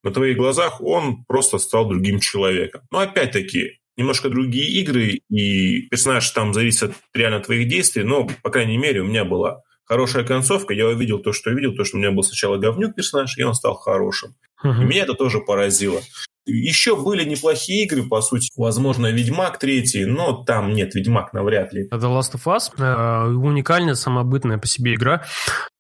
на 0.05 0.11
твоих 0.11 0.37
глазах 0.37 0.83
он 0.83 1.25
просто 1.25 1.57
стал 1.57 1.89
другим 1.89 2.21
человеком. 2.21 2.83
Но 2.91 2.99
опять-таки, 2.99 3.79
немножко 3.97 4.29
другие 4.29 4.69
игры, 4.83 5.21
и 5.31 5.83
персонаж 5.89 6.29
там 6.33 6.53
зависит 6.53 6.93
реально 7.15 7.39
от 7.39 7.47
твоих 7.47 7.67
действий, 7.67 8.03
но, 8.03 8.29
по 8.43 8.51
крайней 8.51 8.77
мере, 8.77 9.01
у 9.01 9.07
меня 9.07 9.25
была 9.25 9.63
хорошая 9.93 10.25
концовка, 10.25 10.73
я 10.73 10.87
увидел 10.87 11.19
то, 11.19 11.33
что 11.33 11.51
увидел, 11.51 11.75
то, 11.75 11.85
что 11.85 11.99
у 11.99 12.01
меня 12.01 12.13
был 12.13 12.23
сначала 12.23 12.57
говнюк 12.57 12.95
персонаж, 12.95 13.37
и 13.37 13.43
он 13.43 13.55
стал 13.55 13.75
хорошим. 13.75 14.35
Uh-huh. 14.65 14.81
И 14.81 14.85
меня 14.85 15.03
это 15.03 15.13
тоже 15.13 15.41
поразило. 15.41 16.01
Еще 16.47 16.97
были 16.97 17.25
неплохие 17.25 17.85
игры, 17.85 18.03
по 18.03 18.23
сути. 18.23 18.49
Возможно, 18.57 19.13
Ведьмак 19.13 19.59
третий, 19.59 20.07
но 20.07 20.43
там 20.45 20.73
нет, 20.73 20.95
Ведьмак 20.95 21.35
навряд 21.35 21.75
ли. 21.75 21.89
The 21.93 21.99
Last 21.99 22.35
of 22.35 22.47
Us 22.47 22.71
э, 22.79 23.33
уникальная, 23.35 23.95
самобытная 23.95 24.59
по 24.59 24.67
себе 24.67 24.95
игра. 24.95 25.25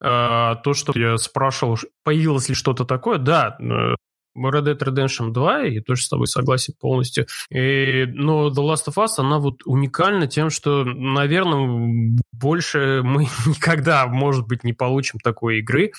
Э, 0.00 0.54
то, 0.62 0.74
что 0.74 0.92
я 0.94 1.16
спрашивал, 1.16 1.78
появилось 2.04 2.50
ли 2.50 2.54
что-то 2.54 2.84
такое, 2.84 3.18
да, 3.18 3.56
э, 3.58 3.94
Red 4.36 4.64
Dead 4.64 4.78
Redemption 4.78 5.32
2, 5.32 5.66
и 5.66 5.80
тоже 5.80 6.04
с 6.04 6.08
тобой 6.08 6.26
согласен 6.26 6.74
полностью. 6.78 7.26
И, 7.50 8.04
но 8.06 8.48
The 8.48 8.62
Last 8.62 8.88
of 8.88 8.94
Us, 8.96 9.14
она 9.18 9.38
вот 9.38 9.62
уникальна 9.64 10.26
тем, 10.26 10.50
что, 10.50 10.84
наверное, 10.84 12.16
больше 12.32 13.02
мы 13.04 13.22
никогда, 13.46 14.06
может 14.06 14.46
быть, 14.46 14.64
не 14.64 14.72
получим 14.72 15.18
такой 15.20 15.58
игры, 15.58 15.92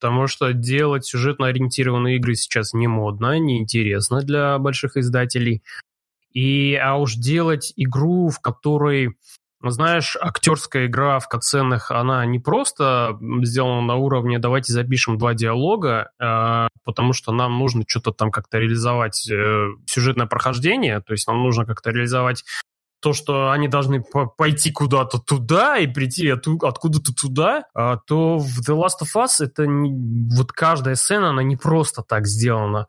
потому 0.00 0.26
что 0.26 0.52
делать 0.52 1.04
сюжетно 1.04 1.46
ориентированные 1.46 2.16
игры 2.16 2.34
сейчас 2.34 2.72
не 2.72 2.86
модно, 2.86 3.38
не 3.38 3.58
интересно 3.58 4.20
для 4.20 4.58
больших 4.58 4.96
издателей. 4.96 5.62
И, 6.32 6.74
а 6.74 6.96
уж 6.96 7.14
делать 7.14 7.72
игру, 7.76 8.28
в 8.28 8.40
которой 8.40 9.16
знаешь, 9.62 10.16
актерская 10.20 10.86
игра 10.86 11.18
в 11.18 11.28
катсценах, 11.28 11.90
она 11.90 12.24
не 12.26 12.38
просто 12.38 13.18
сделана 13.42 13.82
на 13.82 13.96
уровне 13.96 14.38
«давайте 14.38 14.72
запишем 14.72 15.18
два 15.18 15.34
диалога», 15.34 16.10
э, 16.20 16.68
потому 16.84 17.12
что 17.12 17.32
нам 17.32 17.58
нужно 17.58 17.84
что-то 17.86 18.12
там 18.12 18.30
как-то 18.30 18.58
реализовать 18.58 19.28
э, 19.30 19.68
сюжетное 19.86 20.26
прохождение, 20.26 21.00
то 21.00 21.12
есть 21.12 21.26
нам 21.26 21.42
нужно 21.42 21.66
как-то 21.66 21.90
реализовать 21.90 22.44
то, 23.00 23.12
что 23.12 23.50
они 23.50 23.68
должны 23.68 24.02
пойти 24.36 24.72
куда-то 24.72 25.18
туда 25.18 25.78
и 25.78 25.86
прийти 25.86 26.28
откуда-то 26.28 27.14
туда, 27.14 27.64
а, 27.74 27.96
то 27.96 28.38
в 28.38 28.60
The 28.60 28.74
Last 28.74 29.04
of 29.04 29.14
Us 29.16 29.44
это 29.44 29.66
не, 29.66 29.92
вот 30.36 30.52
каждая 30.52 30.96
сцена, 30.96 31.30
она 31.30 31.42
не 31.42 31.56
просто 31.56 32.02
так 32.02 32.26
сделана. 32.26 32.86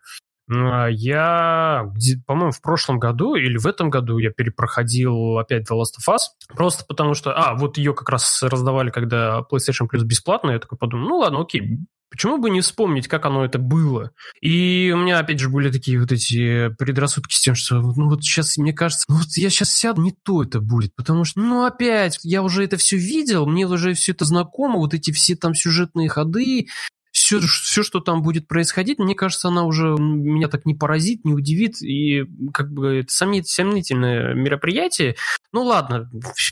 А, 0.50 0.88
я, 0.88 1.92
по-моему, 2.26 2.52
в 2.52 2.62
прошлом 2.62 3.00
году 3.00 3.36
или 3.36 3.58
в 3.58 3.68
этом 3.68 3.90
году 3.90 4.18
я 4.18 4.32
перепроходил 4.32 5.38
опять 5.38 5.70
The 5.70 5.76
Last 5.76 6.00
of 6.00 6.14
Us, 6.14 6.20
просто 6.56 6.86
потому 6.86 7.14
что, 7.14 7.34
а, 7.34 7.56
вот 7.56 7.78
ее 7.78 7.94
как 7.94 8.10
раз 8.10 8.42
раздавали, 8.44 8.90
когда 8.90 9.42
PlayStation 9.52 9.88
Plus 9.92 10.04
бесплатно, 10.04 10.52
я 10.52 10.60
такой 10.60 10.78
подумал, 10.78 11.08
ну 11.08 11.18
ладно, 11.18 11.42
окей, 11.42 11.80
Почему 12.12 12.40
бы 12.40 12.50
не 12.50 12.62
вспомнить, 12.62 13.08
как 13.08 13.26
оно 13.28 13.46
это 13.46 13.60
было? 13.60 14.12
И 14.42 14.92
у 14.94 14.98
меня, 14.98 15.20
опять 15.20 15.40
же, 15.40 15.48
были 15.48 15.72
такие 15.72 16.00
вот 16.00 16.12
эти 16.12 16.70
предрассудки 16.70 17.36
с 17.36 17.40
тем, 17.40 17.54
что 17.54 17.80
ну 17.82 18.10
вот 18.10 18.24
сейчас, 18.24 18.58
мне 18.58 18.74
кажется, 18.74 19.06
ну 19.10 19.18
вот 19.18 19.28
я 19.36 19.52
сейчас 19.52 19.72
сяду, 19.72 20.02
не 20.02 20.12
то 20.12 20.42
это 20.42 20.60
будет, 20.60 20.96
потому 20.96 21.24
что, 21.24 21.40
ну 21.40 21.66
опять, 21.66 22.18
я 22.24 22.42
уже 22.42 22.64
это 22.64 22.78
все 22.78 22.98
видел, 22.98 23.46
мне 23.46 23.68
уже 23.68 23.94
все 23.94 24.14
это 24.14 24.26
знакомо, 24.26 24.80
вот 24.80 24.96
эти 24.96 25.12
все 25.12 25.36
там 25.36 25.54
сюжетные 25.54 26.10
ходы, 26.10 26.68
все, 27.12 27.40
все, 27.40 27.84
что 27.84 28.00
там 28.00 28.22
будет 28.22 28.48
происходить, 28.48 29.00
мне 29.00 29.16
кажется, 29.16 29.48
она 29.48 29.64
уже 29.64 29.96
меня 29.98 30.48
так 30.48 30.66
не 30.66 30.76
поразит, 30.76 31.26
не 31.26 31.34
удивит, 31.34 31.82
и 31.82 32.26
как 32.54 32.72
бы 32.72 33.00
это 33.00 33.12
сомнительное 33.12 34.34
мероприятие. 34.34 35.16
Ну 35.52 35.64
ладно, 35.64 36.10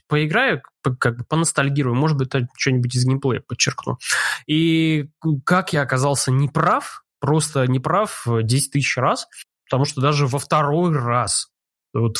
поиграю, 0.08 0.62
как 1.00 1.17
бы 1.17 1.24
поностальгирую, 1.24 1.96
может 1.96 2.17
быть, 2.17 2.32
что-нибудь 2.58 2.96
из 2.96 3.06
геймплея 3.06 3.41
подчеркну. 3.41 4.00
И 4.48 5.10
как 5.46 5.74
я 5.74 5.82
оказался 5.82 6.32
неправ, 6.32 7.04
просто 7.20 7.67
неправ 7.67 8.26
10 8.28 8.72
тысяч 8.72 8.98
раз, 8.98 9.28
потому 9.70 9.86
что 9.86 10.02
даже 10.02 10.28
во 10.28 10.39
второй 10.39 10.91
раз, 10.98 11.50
вот 11.93 12.17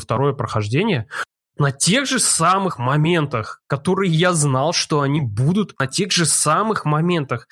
второе 0.00 0.32
прохождение, 0.34 1.08
на 1.58 1.72
тех 1.72 2.06
же 2.06 2.18
самых 2.18 2.78
моментах, 2.78 3.62
которые 3.66 4.10
я 4.10 4.32
знал, 4.32 4.72
что 4.72 5.02
они 5.02 5.20
будут, 5.20 5.78
на 5.78 5.86
тех 5.86 6.10
же 6.10 6.24
самых 6.24 6.86
моментах. 6.86 7.48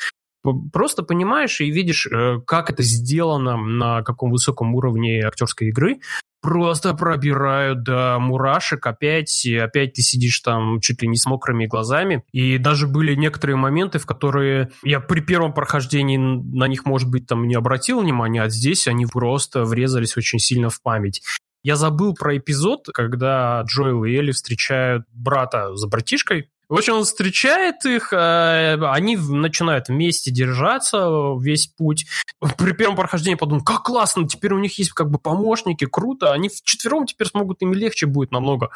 Просто 0.73 1.03
понимаешь 1.03 1.61
и 1.61 1.71
видишь, 1.71 2.07
э, 2.07 2.41
как 2.47 2.71
это 2.71 2.83
сделано, 2.83 3.57
на 3.57 4.03
каком 4.03 4.31
высоком 4.31 4.75
уровне 4.75 5.23
актерской 5.25 5.69
игры. 5.69 6.01
Просто 6.41 6.95
пробирают 6.95 7.83
до 7.83 8.19
мурашек 8.21 8.87
опять, 8.87 9.45
и 9.45 9.57
опять 9.57 9.95
ты 9.95 10.03
сидишь 10.03 10.39
там 10.41 10.79
чуть 10.81 11.03
ли 11.03 11.09
не 11.09 11.17
с 11.17 11.27
мокрыми 11.27 11.67
глазами. 11.67 12.23
И 12.33 12.59
даже 12.59 12.87
были 12.87 13.15
некоторые 13.17 13.57
моменты, 13.57 13.99
в 13.99 14.07
которые 14.07 14.71
я 14.85 15.01
при 15.01 15.21
первом 15.21 15.53
прохождении 15.53 16.17
на 16.17 16.69
них, 16.69 16.87
может 16.87 17.11
быть, 17.11 17.27
там 17.27 17.49
не 17.49 17.57
обратил 17.57 18.01
внимания, 18.01 18.43
а 18.43 18.49
здесь 18.49 18.87
они 18.87 19.07
просто 19.07 19.65
врезались 19.65 20.17
очень 20.17 20.39
сильно 20.39 20.71
в 20.71 20.81
память. 20.81 21.23
Я 21.65 21.75
забыл 21.75 22.15
про 22.15 22.37
эпизод, 22.39 22.87
когда 22.95 23.63
Джоэл 23.67 24.05
и 24.05 24.15
Элли 24.15 24.31
встречают 24.31 25.05
брата 25.13 25.75
за 25.75 25.89
братишкой, 25.89 26.51
в 26.69 26.75
общем, 26.75 26.95
он 26.95 27.05
встречает 27.05 27.85
их, 27.87 28.13
э, 28.13 28.79
они 28.83 29.17
начинают 29.17 29.89
вместе 29.89 30.31
держаться 30.31 31.35
весь 31.41 31.67
путь. 31.67 32.07
При 32.59 32.73
первом 32.73 32.97
прохождении 32.97 33.37
подумал, 33.37 33.65
как 33.65 33.85
классно, 33.85 34.29
теперь 34.29 34.53
у 34.53 34.59
них 34.59 34.79
есть 34.79 34.93
как 34.93 35.11
бы 35.11 35.19
помощники, 35.19 35.87
круто, 35.87 36.33
они 36.33 36.49
вчетвером 36.49 37.07
теперь 37.07 37.29
смогут, 37.29 37.63
им 37.63 37.73
легче 37.73 38.07
будет 38.07 38.33
намного. 38.33 38.71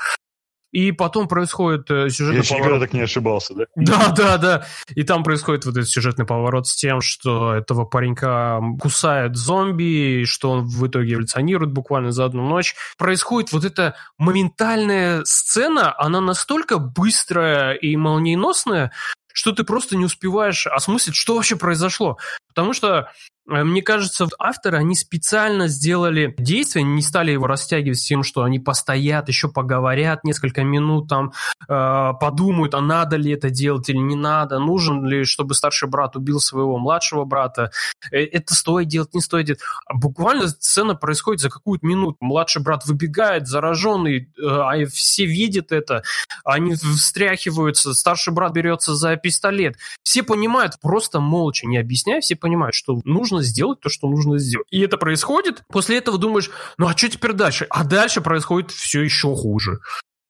И 0.73 0.91
потом 0.91 1.29
происходит 1.29 1.91
э, 1.91 2.09
сюжетный 2.09 2.43
Я 2.43 2.57
поворот. 2.57 2.81
Я 2.81 2.87
так 2.87 2.95
не 2.95 3.01
ошибался, 3.01 3.55
да? 3.55 3.65
Да, 3.77 4.09
да, 4.17 4.39
да. 4.39 4.67
И 4.95 5.03
там 5.03 5.23
происходит 5.23 5.67
вот 5.67 5.77
этот 5.77 5.89
сюжетный 5.89 6.25
поворот 6.25 6.67
с 6.67 6.75
тем, 6.75 7.03
что 7.03 7.55
этого 7.55 7.85
паренька 7.85 8.61
кусает 8.81 9.37
зомби, 9.37 10.25
что 10.25 10.51
он 10.51 10.65
в 10.65 10.87
итоге 10.87 11.15
эволюционирует 11.15 11.73
буквально 11.73 12.11
за 12.11 12.25
одну 12.25 12.49
ночь. 12.49 12.75
Происходит 12.97 13.53
вот 13.53 13.65
эта 13.65 13.97
моментальная 14.17 15.23
сцена, 15.25 15.95
она 15.99 16.21
настолько 16.23 16.79
быстрая 16.79 17.75
и 17.75 17.95
молниеносная, 17.97 18.93
что 19.33 19.53
ты 19.53 19.65
просто 19.65 19.97
не 19.97 20.07
успеваешь 20.07 20.67
осмыслить, 20.67 21.17
что 21.17 21.35
вообще 21.35 21.57
произошло. 21.57 22.19
Потому 22.49 22.73
что 22.73 23.11
мне 23.47 23.83
кажется, 23.83 24.29
авторы, 24.39 24.79
они 24.79 24.95
специально 24.95 25.67
сделали 25.67 26.33
действие, 26.39 26.85
не 26.85 27.03
стали 27.03 27.33
его 27.33 27.49
растягивать 27.49 27.99
с 27.99 28.07
тем, 28.07 28.23
что 28.23 28.43
они 28.43 28.61
постоят, 28.61 29.29
еще 29.29 29.49
поговорят 29.49 30.23
несколько 30.23 30.63
минут, 30.63 31.09
там, 31.09 31.33
э, 31.69 32.13
подумают, 32.21 32.75
а 32.75 32.81
надо 32.81 33.17
ли 33.17 33.33
это 33.33 33.51
делать 33.51 33.89
или 33.89 33.97
не 33.97 34.15
надо, 34.15 34.61
нужен 34.61 35.05
ли, 35.05 35.25
чтобы 35.25 35.55
старший 35.55 35.89
брат 35.89 36.15
убил 36.15 36.39
своего 36.39 36.79
младшего 36.79 37.25
брата, 37.25 37.73
э, 38.13 38.25
это 38.25 38.55
стоит 38.55 38.87
делать, 38.87 39.13
не 39.13 39.21
стоит 39.21 39.47
делать. 39.47 39.61
А 39.87 39.95
буквально 39.95 40.47
сцена 40.47 40.95
происходит 40.95 41.41
за 41.41 41.51
какую-то 41.51 41.85
минуту. 41.85 42.19
Младший 42.21 42.63
брат 42.63 42.87
выбегает, 42.87 43.49
зараженный, 43.49 44.31
э, 44.39 44.47
а 44.47 44.87
все 44.87 45.27
видят 45.27 45.73
это, 45.73 46.05
они 46.45 46.75
встряхиваются, 46.75 47.93
старший 47.95 48.33
брат 48.33 48.53
берется 48.53 48.95
за 48.95 49.17
пистолет. 49.17 49.77
Все 50.05 50.23
понимают, 50.23 50.75
просто 50.81 51.19
молча, 51.19 51.67
не 51.67 51.79
объясняя, 51.79 52.21
все 52.21 52.37
понимают, 52.37 52.75
что 52.75 53.01
нужно 53.05 53.32
нужно 53.33 53.47
сделать 53.47 53.81
то, 53.81 53.89
что 53.89 54.09
нужно 54.09 54.39
сделать. 54.39 54.67
И 54.71 54.81
это 54.81 54.97
происходит. 54.97 55.63
После 55.69 55.99
этого 55.99 56.19
думаешь, 56.19 56.51
ну 56.79 56.87
а 56.87 56.97
что 56.97 57.09
теперь 57.09 57.33
дальше? 57.33 57.67
А 57.71 57.85
дальше 57.85 58.21
происходит 58.21 58.71
все 58.71 59.03
еще 59.03 59.35
хуже. 59.35 59.81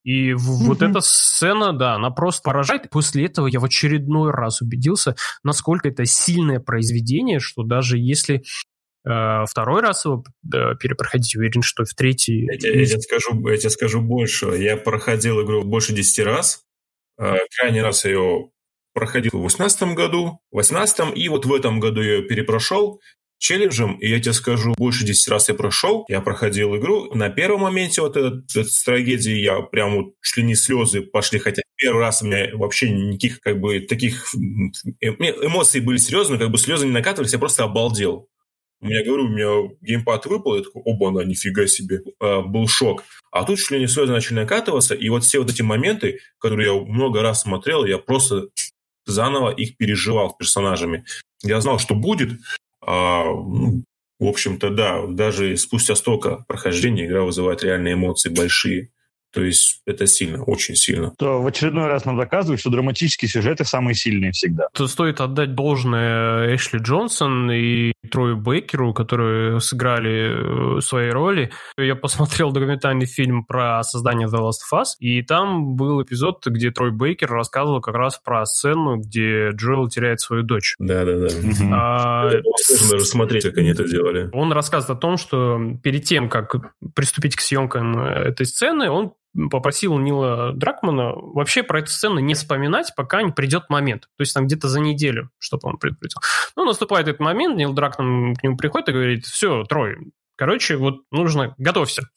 И 0.03 0.31
mm-hmm. 0.31 0.37
вот 0.37 0.81
эта 0.81 0.99
сцена, 0.99 1.71
да, 1.71 1.95
она 1.95 2.09
просто 2.09 2.41
поражает. 2.43 2.89
После 2.89 3.25
этого 3.25 3.47
я 3.47 3.59
в 3.59 3.65
очередной 3.65 4.31
раз 4.31 4.61
убедился, 4.61 5.15
насколько 5.43 5.87
это 5.87 6.05
сильное 6.05 6.59
произведение, 6.59 7.39
что 7.39 7.63
даже 7.63 7.97
если 7.97 8.43
э, 9.05 9.45
второй 9.47 9.81
раз 9.81 10.03
его 10.03 10.23
э, 10.45 10.75
перепроходить, 10.77 11.35
уверен, 11.35 11.61
что 11.61 11.85
в 11.85 11.93
третий... 11.93 12.45
Я, 12.45 12.69
я, 12.69 12.79
я, 12.81 12.85
тебе 12.85 13.01
скажу, 13.01 13.47
я 13.47 13.57
тебе 13.57 13.69
скажу 13.69 14.01
больше. 14.01 14.47
Я 14.47 14.75
проходил 14.75 15.41
игру 15.43 15.63
больше 15.63 15.93
10 15.93 16.25
раз. 16.25 16.63
Э, 17.17 17.35
крайний 17.57 17.81
раз 17.81 18.03
я 18.03 18.11
ее 18.11 18.49
проходил 18.93 19.31
в 19.33 19.47
2018 19.47 19.95
году, 19.95 20.39
в 20.51 20.55
2018 20.55 21.17
и 21.17 21.29
вот 21.29 21.45
в 21.45 21.53
этом 21.53 21.79
году 21.79 22.01
я 22.01 22.15
ее 22.15 22.23
перепрошел 22.23 23.01
челленджем, 23.43 23.97
и 23.97 24.07
я 24.07 24.21
тебе 24.21 24.31
скажу, 24.31 24.73
больше 24.77 25.05
10 25.05 25.27
раз 25.27 25.49
я 25.49 25.55
прошел, 25.55 26.05
я 26.07 26.21
проходил 26.21 26.77
игру. 26.77 27.13
На 27.13 27.29
первом 27.29 27.61
моменте 27.61 28.01
вот 28.01 28.15
этот, 28.15 28.49
этот 28.55 28.71
с 28.71 28.83
трагедии 28.83 29.35
я 29.35 29.59
прям 29.59 29.95
вот 29.95 30.13
чуть 30.21 30.37
ли 30.37 30.43
не 30.43 30.55
слезы 30.55 31.01
пошли, 31.01 31.39
хотя 31.39 31.61
первый 31.75 31.99
раз 31.99 32.21
у 32.21 32.25
меня 32.25 32.47
вообще 32.53 32.89
никаких 32.89 33.41
как 33.41 33.59
бы 33.59 33.81
таких 33.81 34.33
эмоций 35.01 35.81
были 35.81 35.97
серьезные, 35.97 36.39
как 36.39 36.51
бы 36.51 36.57
слезы 36.57 36.85
не 36.85 36.93
накатывались, 36.93 37.33
я 37.33 37.39
просто 37.39 37.65
обалдел. 37.65 38.29
У 38.79 38.85
меня, 38.85 39.03
говорю, 39.03 39.25
у 39.25 39.29
меня 39.29 39.75
геймпад 39.81 40.25
выпал, 40.25 40.55
я 40.55 40.63
такой, 40.63 40.81
оба, 40.83 41.11
на 41.11 41.25
нифига 41.25 41.67
себе, 41.67 42.01
а, 42.19 42.41
был 42.41 42.67
шок. 42.67 43.03
А 43.31 43.45
тут 43.45 43.57
чуть 43.57 43.71
ли 43.71 43.79
не 43.79 43.87
слезы 43.87 44.11
начали 44.11 44.35
накатываться, 44.35 44.93
и 44.93 45.07
вот 45.09 45.23
все 45.23 45.39
вот 45.39 45.49
эти 45.49 45.61
моменты, 45.61 46.19
которые 46.37 46.73
я 46.73 46.81
много 46.81 47.21
раз 47.21 47.41
смотрел, 47.41 47.85
я 47.85 47.97
просто 47.97 48.47
заново 49.05 49.51
их 49.51 49.77
переживал 49.77 50.31
с 50.31 50.35
персонажами. 50.35 51.05
Я 51.41 51.61
знал, 51.61 51.79
что 51.79 51.95
будет. 51.95 52.39
А, 52.81 53.25
ну, 53.25 53.83
в 54.19 54.27
общем-то, 54.27 54.69
да, 54.69 55.05
даже 55.07 55.57
спустя 55.57 55.95
столько 55.95 56.45
прохождения 56.47 57.05
игра 57.05 57.23
вызывает 57.23 57.63
реальные 57.63 57.95
эмоции 57.95 58.29
большие. 58.29 58.89
То 59.33 59.43
есть 59.43 59.81
это 59.87 60.05
сильно, 60.05 60.43
очень 60.43 60.75
сильно. 60.75 61.11
То 61.17 61.41
в 61.41 61.47
очередной 61.47 61.87
раз 61.87 62.05
нам 62.05 62.17
доказывают, 62.17 62.59
что 62.61 62.69
драматические 62.69 63.27
сюжеты 63.27 63.65
самые 63.65 63.95
сильные 63.95 64.31
всегда. 64.31 64.67
Тут 64.73 64.91
стоит 64.91 65.21
отдать 65.21 65.55
должное 65.55 66.55
Эшли 66.55 66.79
Джонсон 66.79 67.51
и 67.51 67.92
Трою 68.11 68.37
Бейкеру, 68.37 68.93
которые 68.93 69.59
сыграли 69.59 70.77
э, 70.77 70.81
свои 70.81 71.09
роли. 71.09 71.51
Я 71.77 71.95
посмотрел 71.95 72.51
документальный 72.51 73.05
фильм 73.05 73.45
про 73.45 73.81
создание 73.83 74.27
The 74.27 74.39
Last 74.39 74.61
of 74.71 74.81
Us, 74.81 74.85
и 74.99 75.21
там 75.21 75.75
был 75.75 76.01
эпизод, 76.01 76.45
где 76.47 76.71
Трой 76.71 76.91
Бейкер 76.91 77.29
рассказывал 77.29 77.81
как 77.81 77.95
раз 77.95 78.19
про 78.23 78.45
сцену, 78.45 78.97
где 78.97 79.49
Джоэл 79.49 79.89
теряет 79.89 80.19
свою 80.19 80.43
дочь. 80.43 80.75
Да-да-да. 80.79 81.27
А, 81.71 82.29
даже 82.29 83.05
смотреть, 83.05 83.43
как 83.43 83.57
они 83.57 83.69
это 83.69 83.87
делали. 83.87 84.29
Он 84.33 84.51
рассказывает 84.51 84.97
о 84.97 85.01
том, 85.01 85.17
что 85.17 85.59
перед 85.81 86.03
тем, 86.03 86.29
как 86.29 86.55
приступить 86.95 87.35
к 87.35 87.41
съемкам 87.41 87.99
этой 87.99 88.45
сцены, 88.45 88.89
он 88.89 89.13
попросил 89.49 89.97
Нила 89.97 90.53
Дракмана 90.53 91.13
вообще 91.13 91.63
про 91.63 91.79
эту 91.79 91.89
сцену 91.89 92.19
не 92.19 92.33
вспоминать, 92.33 92.93
пока 92.95 93.21
не 93.21 93.31
придет 93.31 93.69
момент. 93.69 94.03
То 94.17 94.21
есть 94.21 94.33
там 94.33 94.45
где-то 94.45 94.67
за 94.67 94.79
неделю, 94.79 95.29
чтобы 95.39 95.69
он 95.69 95.77
предупредил. 95.77 96.17
Ну, 96.55 96.65
наступает 96.65 97.07
этот 97.07 97.19
момент, 97.19 97.57
Нил 97.57 97.73
Дракман 97.73 98.35
к 98.35 98.43
нему 98.43 98.57
приходит 98.57 98.89
и 98.89 98.93
говорит, 98.93 99.25
все, 99.25 99.63
Трой, 99.63 100.11
короче, 100.35 100.77
вот 100.77 101.01
нужно, 101.11 101.55
готовься. 101.57 102.09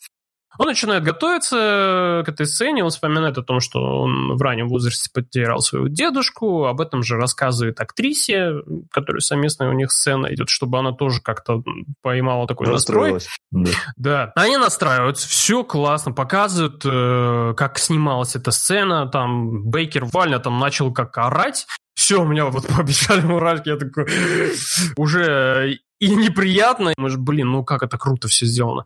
Он 0.58 0.66
начинает 0.66 1.02
готовиться 1.02 2.22
к 2.24 2.28
этой 2.28 2.46
сцене, 2.46 2.84
он 2.84 2.90
вспоминает 2.90 3.38
о 3.38 3.42
том, 3.42 3.60
что 3.60 3.80
он 3.80 4.36
в 4.36 4.42
раннем 4.42 4.68
возрасте 4.68 5.10
потерял 5.12 5.60
своего 5.60 5.88
дедушку, 5.88 6.66
об 6.66 6.80
этом 6.80 7.02
же 7.02 7.16
рассказывает 7.16 7.80
актрисе, 7.80 8.54
которая 8.90 9.20
совместная 9.20 9.68
у 9.68 9.72
них 9.72 9.92
сцена 9.92 10.32
идет, 10.32 10.48
чтобы 10.48 10.78
она 10.78 10.92
тоже 10.92 11.20
как-то 11.20 11.62
поймала 12.02 12.46
такой 12.46 12.68
настрой. 12.68 13.18
Да. 13.50 13.70
да. 13.96 14.32
Они 14.34 14.56
настраиваются, 14.56 15.28
все 15.28 15.64
классно, 15.64 16.12
показывают, 16.12 16.82
э, 16.84 17.54
как 17.56 17.78
снималась 17.78 18.36
эта 18.36 18.50
сцена, 18.50 19.06
там 19.08 19.64
Бейкер 19.70 20.04
Вальня 20.06 20.38
там 20.38 20.58
начал 20.58 20.92
как 20.92 21.16
орать, 21.18 21.66
все, 21.94 22.22
у 22.22 22.26
меня 22.26 22.46
вот 22.46 22.66
пообещали 22.76 23.22
мурашки, 23.22 23.70
я 23.70 23.76
такой 23.76 24.06
уже 24.96 25.78
и 25.98 26.14
неприятно. 26.14 26.92
Может, 26.98 27.18
блин, 27.20 27.48
ну 27.48 27.64
как 27.64 27.82
это 27.82 27.98
круто 27.98 28.28
все 28.28 28.46
сделано. 28.46 28.84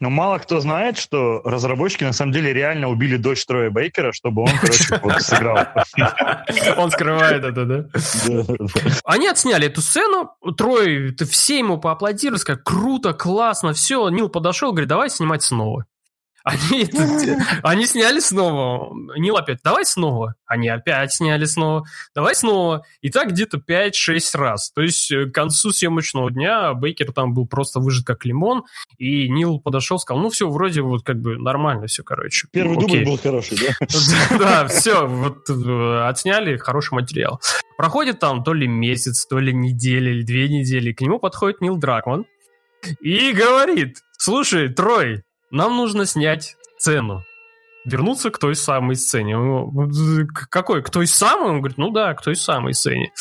Но 0.00 0.10
мало 0.10 0.38
кто 0.38 0.60
знает, 0.60 0.98
что 0.98 1.42
разработчики 1.44 2.02
на 2.02 2.12
самом 2.12 2.32
деле 2.32 2.52
реально 2.52 2.88
убили 2.88 3.16
дочь 3.16 3.44
Троя 3.46 3.70
Бейкера, 3.70 4.12
чтобы 4.12 4.42
он, 4.42 4.50
короче, 4.60 4.84
сыграл. 5.20 5.66
Он 6.76 6.90
скрывает 6.90 7.44
это, 7.44 7.64
да? 7.64 7.84
Они 9.04 9.28
отсняли 9.28 9.66
эту 9.68 9.80
сцену, 9.80 10.32
Трой, 10.56 11.14
все 11.30 11.58
ему 11.58 11.78
поаплодировали, 11.78 12.38
сказали, 12.38 12.62
круто, 12.64 13.12
классно, 13.12 13.72
все. 13.74 14.08
Нил 14.08 14.28
подошел, 14.28 14.72
говорит, 14.72 14.88
давай 14.88 15.08
снимать 15.08 15.42
снова. 15.42 15.84
Они, 16.44 16.88
они 17.62 17.86
сняли 17.86 18.18
снова. 18.18 18.92
Нил 19.16 19.36
опять, 19.36 19.60
давай 19.62 19.84
снова. 19.84 20.34
Они 20.44 20.68
опять 20.68 21.12
сняли 21.12 21.44
снова. 21.44 21.84
Давай 22.16 22.34
снова. 22.34 22.84
И 23.00 23.10
так 23.10 23.30
где-то 23.30 23.58
5-6 23.58 24.36
раз. 24.36 24.72
То 24.72 24.82
есть 24.82 25.12
э, 25.12 25.26
к 25.26 25.32
концу 25.32 25.70
съемочного 25.70 26.32
дня 26.32 26.74
Бейкер 26.74 27.12
там 27.12 27.32
был 27.32 27.46
просто 27.46 27.78
выжат 27.78 28.04
как 28.06 28.24
лимон. 28.24 28.64
И 28.98 29.28
Нил 29.28 29.60
подошел, 29.60 30.00
сказал, 30.00 30.20
ну 30.20 30.30
все, 30.30 30.50
вроде 30.50 30.82
вот 30.82 31.04
как 31.04 31.20
бы 31.20 31.38
нормально 31.38 31.86
все, 31.86 32.02
короче. 32.02 32.48
Первый 32.50 32.74
ну, 32.74 32.80
дубль 32.80 33.04
был 33.04 33.18
хороший, 33.18 33.58
да? 33.58 33.86
Да, 34.38 34.66
все, 34.66 35.06
вот 35.06 35.48
э, 35.48 36.08
отсняли 36.08 36.56
хороший 36.56 36.94
материал. 36.94 37.40
Проходит 37.76 38.18
там 38.18 38.42
то 38.42 38.52
ли 38.52 38.66
месяц, 38.66 39.26
то 39.26 39.38
ли 39.38 39.52
неделя, 39.52 40.10
или 40.10 40.22
две 40.22 40.48
недели. 40.48 40.92
К 40.92 41.02
нему 41.02 41.20
подходит 41.20 41.60
Нил 41.60 41.76
Дракман 41.76 42.26
и 43.00 43.32
говорит, 43.32 43.98
слушай, 44.18 44.68
Трой, 44.68 45.22
нам 45.52 45.76
нужно 45.76 46.06
снять 46.06 46.56
сцену. 46.78 47.24
Вернуться 47.84 48.30
к 48.30 48.38
той 48.38 48.54
самой 48.54 48.96
сцене. 48.96 49.36
Какой? 50.50 50.82
К 50.82 50.90
той 50.90 51.06
самой? 51.06 51.50
Он 51.50 51.58
говорит, 51.58 51.78
ну 51.78 51.90
да, 51.90 52.14
к 52.14 52.22
той 52.22 52.36
самой 52.36 52.74
сцене. 52.74 53.12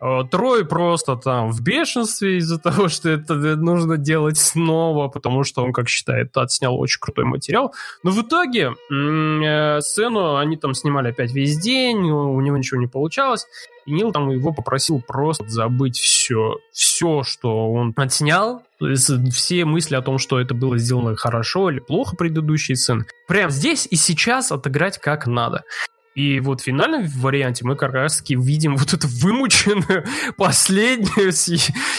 А, 0.00 0.24
Трой 0.24 0.64
просто 0.64 1.16
там 1.16 1.50
в 1.50 1.62
бешенстве 1.62 2.38
из-за 2.38 2.58
того, 2.58 2.88
что 2.88 3.10
это 3.10 3.34
нужно 3.34 3.98
делать 3.98 4.38
снова, 4.38 5.08
потому 5.08 5.44
что 5.44 5.62
он, 5.62 5.72
как 5.72 5.88
считает, 5.88 6.36
отснял 6.36 6.78
очень 6.78 7.00
крутой 7.00 7.26
материал. 7.26 7.74
Но 8.02 8.10
в 8.10 8.22
итоге 8.22 8.72
э, 8.90 9.80
сцену 9.80 10.36
они 10.36 10.56
там 10.56 10.74
снимали 10.74 11.08
опять 11.08 11.32
весь 11.32 11.58
день, 11.58 11.98
у 12.10 12.40
него 12.40 12.56
ничего 12.56 12.80
не 12.80 12.86
получалось. 12.86 13.46
И 13.86 13.92
Нил 13.92 14.12
там 14.12 14.30
его 14.30 14.52
попросил 14.52 15.02
просто 15.06 15.48
забыть 15.48 15.98
все, 15.98 16.56
все, 16.72 17.22
что 17.22 17.72
он 17.72 17.92
отснял, 17.96 18.62
то 18.78 18.88
есть 18.88 19.10
все 19.34 19.64
мысли 19.64 19.96
о 19.96 20.02
том, 20.02 20.18
что 20.18 20.38
это 20.38 20.54
было 20.54 20.78
сделано 20.78 21.16
хорошо 21.16 21.70
или 21.70 21.80
плохо 21.80 22.16
предыдущие 22.16 22.76
сцены, 22.76 23.06
прямо 23.26 23.50
здесь 23.50 23.86
и 23.90 23.96
сейчас 23.96 24.52
отыграть 24.52 24.98
как 24.98 25.26
надо. 25.26 25.64
И 26.14 26.40
вот 26.40 26.60
в 26.60 26.64
финальном 26.64 27.06
варианте 27.06 27.64
мы 27.64 27.76
как 27.76 27.92
раз 27.92 28.18
таки 28.18 28.34
видим 28.34 28.76
вот 28.76 28.92
эту 28.92 29.06
вымученную 29.08 30.04
последнюю 30.36 31.32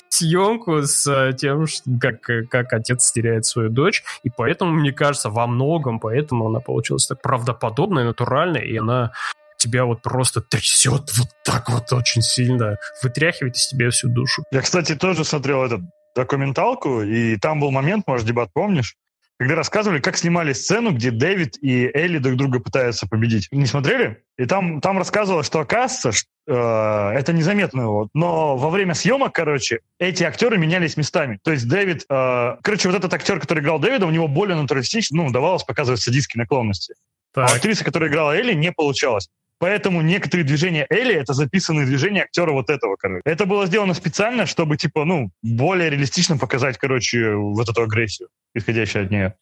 съемку 0.09 0.81
с 0.83 1.07
э, 1.07 1.33
тем, 1.33 1.65
как, 1.99 2.21
как 2.49 2.73
отец 2.73 3.11
теряет 3.11 3.45
свою 3.45 3.69
дочь. 3.69 4.03
И 4.23 4.29
поэтому, 4.29 4.73
мне 4.73 4.91
кажется, 4.91 5.29
во 5.29 5.47
многом 5.47 5.99
поэтому 5.99 6.47
она 6.47 6.59
получилась 6.59 7.07
так 7.07 7.21
правдоподобная, 7.21 8.03
натуральная, 8.03 8.61
и 8.61 8.77
она 8.77 9.13
тебя 9.57 9.85
вот 9.85 10.01
просто 10.01 10.41
трясет 10.41 11.11
вот 11.17 11.27
так 11.43 11.69
вот 11.69 11.93
очень 11.93 12.21
сильно, 12.21 12.77
вытряхивает 13.03 13.55
из 13.55 13.67
тебя 13.67 13.89
всю 13.91 14.09
душу. 14.09 14.43
Я, 14.51 14.61
кстати, 14.61 14.95
тоже 14.95 15.23
смотрел 15.23 15.63
эту 15.63 15.81
документалку, 16.15 17.01
и 17.01 17.37
там 17.37 17.59
был 17.59 17.71
момент, 17.71 18.05
может, 18.07 18.25
дебат 18.25 18.49
помнишь, 18.53 18.95
когда 19.41 19.55
рассказывали, 19.55 19.99
как 19.99 20.17
снимали 20.17 20.53
сцену, 20.53 20.91
где 20.91 21.09
Дэвид 21.09 21.57
и 21.63 21.89
Элли 21.95 22.19
друг 22.19 22.35
друга 22.35 22.59
пытаются 22.59 23.07
победить. 23.07 23.47
Не 23.51 23.65
смотрели? 23.65 24.21
И 24.37 24.45
там, 24.45 24.81
там 24.81 24.99
рассказывалось, 24.99 25.47
что 25.47 25.61
оказывается, 25.61 26.11
что, 26.11 26.29
э, 26.45 27.17
это 27.17 27.33
незаметно, 27.33 27.87
вот, 27.87 28.09
но 28.13 28.55
во 28.55 28.69
время 28.69 28.93
съемок, 28.93 29.33
короче, 29.33 29.79
эти 29.97 30.23
актеры 30.23 30.59
менялись 30.59 30.95
местами. 30.95 31.39
То 31.43 31.53
есть 31.53 31.67
Дэвид, 31.67 32.05
э, 32.07 32.57
короче, 32.61 32.87
вот 32.87 32.95
этот 32.95 33.11
актер, 33.15 33.39
который 33.39 33.63
играл 33.63 33.79
Дэвида, 33.79 34.05
у 34.05 34.11
него 34.11 34.27
более 34.27 34.55
натуралистично, 34.55 35.17
ну, 35.17 35.25
удавалось 35.25 35.63
показывать 35.63 36.01
садистские 36.01 36.41
наклонности. 36.41 36.93
А 37.33 37.39
так. 37.41 37.49
А 37.49 37.55
актриса, 37.55 37.83
которая 37.83 38.11
играла 38.11 38.37
Элли, 38.37 38.53
не 38.53 38.71
получалось. 38.71 39.27
Поэтому 39.61 40.01
некоторые 40.01 40.43
движения 40.43 40.87
Элли— 40.89 41.13
это 41.15 41.33
записанные 41.33 41.85
движения 41.85 42.23
актера 42.23 42.51
вот 42.51 42.71
этого, 42.71 42.95
короче. 42.95 43.21
Это 43.25 43.45
было 43.45 43.67
сделано 43.67 43.93
специально, 43.93 44.47
чтобы, 44.47 44.75
типа, 44.75 45.05
ну, 45.05 45.29
более 45.43 45.91
реалистично 45.91 46.35
показать, 46.35 46.79
короче, 46.79 47.35
вот 47.35 47.69
эту 47.69 47.83
агрессию, 47.83 48.29
исходящую 48.55 49.05
от 49.05 49.11
нее. 49.11 49.35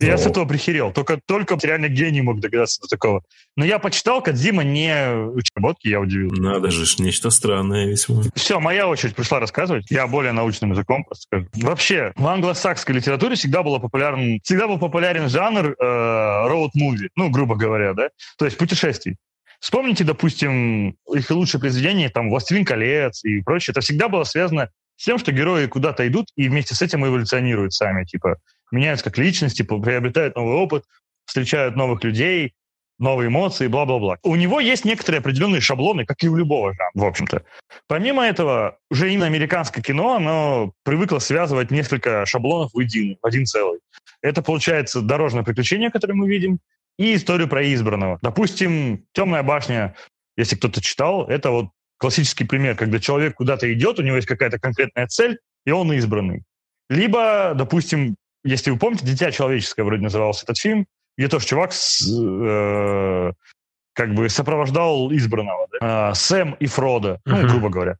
Я 0.00 0.18
с 0.18 0.26
этого 0.26 0.46
прихерел. 0.46 0.92
Только, 0.92 1.20
только 1.24 1.56
реально 1.62 1.86
гений 1.86 2.22
мог 2.22 2.40
догадаться 2.40 2.80
до 2.82 2.88
такого. 2.88 3.22
Но 3.56 3.64
я 3.64 3.78
почитал, 3.78 4.20
Кадзима 4.20 4.64
не 4.64 5.14
учеботки, 5.14 5.86
я 5.86 6.00
удивился. 6.00 6.42
Надо 6.42 6.72
же, 6.72 6.84
нечто 7.00 7.30
странное 7.30 7.86
весьма. 7.86 8.22
Все, 8.34 8.58
моя 8.58 8.88
очередь 8.88 9.14
пришла 9.14 9.38
рассказывать. 9.38 9.88
Я 9.92 10.08
более 10.08 10.32
научным 10.32 10.72
языком 10.72 11.04
просто 11.04 11.22
скажу. 11.22 11.46
Вообще, 11.52 12.12
в 12.16 12.26
англосакской 12.26 12.96
литературе 12.96 13.36
всегда, 13.36 13.62
было 13.62 13.78
популярен, 13.78 14.40
всегда 14.42 14.66
был 14.66 14.80
популярен 14.80 15.28
жанр 15.28 15.76
роуд-муви, 15.80 17.10
ну, 17.14 17.30
грубо 17.30 17.54
говоря, 17.54 17.94
да? 17.94 18.08
То 18.38 18.44
есть 18.44 18.58
путешествий. 18.58 19.18
Вспомните, 19.62 20.02
допустим, 20.02 20.96
их 21.14 21.30
лучшие 21.30 21.60
произведения, 21.60 22.10
там, 22.10 22.30
«Властелин 22.30 22.64
колец» 22.64 23.24
и 23.24 23.42
прочее. 23.42 23.70
Это 23.70 23.80
всегда 23.80 24.08
было 24.08 24.24
связано 24.24 24.70
с 24.96 25.04
тем, 25.04 25.20
что 25.20 25.30
герои 25.30 25.66
куда-то 25.66 26.06
идут 26.08 26.26
и 26.34 26.48
вместе 26.48 26.74
с 26.74 26.82
этим 26.82 27.06
эволюционируют 27.06 27.72
сами, 27.72 28.04
типа, 28.04 28.38
меняются 28.72 29.04
как 29.04 29.18
личности, 29.18 29.62
приобретают 29.62 30.34
новый 30.34 30.56
опыт, 30.56 30.82
встречают 31.26 31.76
новых 31.76 32.02
людей, 32.02 32.54
новые 32.98 33.28
эмоции, 33.28 33.68
бла-бла-бла. 33.68 34.18
У 34.24 34.34
него 34.34 34.58
есть 34.58 34.84
некоторые 34.84 35.20
определенные 35.20 35.60
шаблоны, 35.60 36.06
как 36.06 36.20
и 36.24 36.28
у 36.28 36.34
любого 36.34 36.74
жанра, 36.74 36.90
в 36.94 37.04
общем-то. 37.04 37.44
Помимо 37.86 38.26
этого, 38.26 38.78
уже 38.90 39.12
именно 39.12 39.26
американское 39.26 39.80
кино, 39.80 40.16
оно 40.16 40.72
привыкло 40.82 41.20
связывать 41.20 41.70
несколько 41.70 42.26
шаблонов 42.26 42.72
в 42.72 42.80
один, 42.80 43.16
в 43.22 43.26
один 43.26 43.46
целый. 43.46 43.78
Это, 44.22 44.42
получается, 44.42 45.02
дорожное 45.02 45.44
приключение, 45.44 45.92
которое 45.92 46.14
мы 46.14 46.28
видим, 46.28 46.58
и 46.98 47.14
историю 47.14 47.48
про 47.48 47.62
избранного. 47.72 48.18
Допустим, 48.22 49.04
«Темная 49.12 49.42
башня», 49.42 49.94
если 50.36 50.56
кто-то 50.56 50.80
читал, 50.80 51.26
это 51.28 51.50
вот 51.50 51.70
классический 51.98 52.44
пример, 52.44 52.76
когда 52.76 52.98
человек 52.98 53.34
куда-то 53.34 53.72
идет, 53.72 53.98
у 53.98 54.02
него 54.02 54.16
есть 54.16 54.28
какая-то 54.28 54.58
конкретная 54.58 55.06
цель, 55.06 55.38
и 55.64 55.70
он 55.70 55.92
избранный. 55.92 56.42
Либо, 56.88 57.52
допустим, 57.54 58.16
если 58.44 58.70
вы 58.70 58.78
помните, 58.78 59.06
«Дитя 59.06 59.30
человеческое» 59.30 59.84
вроде 59.84 60.02
назывался 60.02 60.44
этот 60.44 60.58
фильм, 60.58 60.86
где 61.16 61.28
тоже 61.28 61.46
чувак 61.46 61.72
с, 61.72 62.02
э, 62.10 63.32
как 63.94 64.14
бы 64.14 64.28
сопровождал 64.28 65.12
избранного. 65.12 65.68
Да? 65.72 66.10
Э, 66.10 66.14
Сэм 66.14 66.54
и 66.54 66.66
Фродо, 66.66 67.20
ну, 67.24 67.46
грубо 67.48 67.68
говоря. 67.68 67.96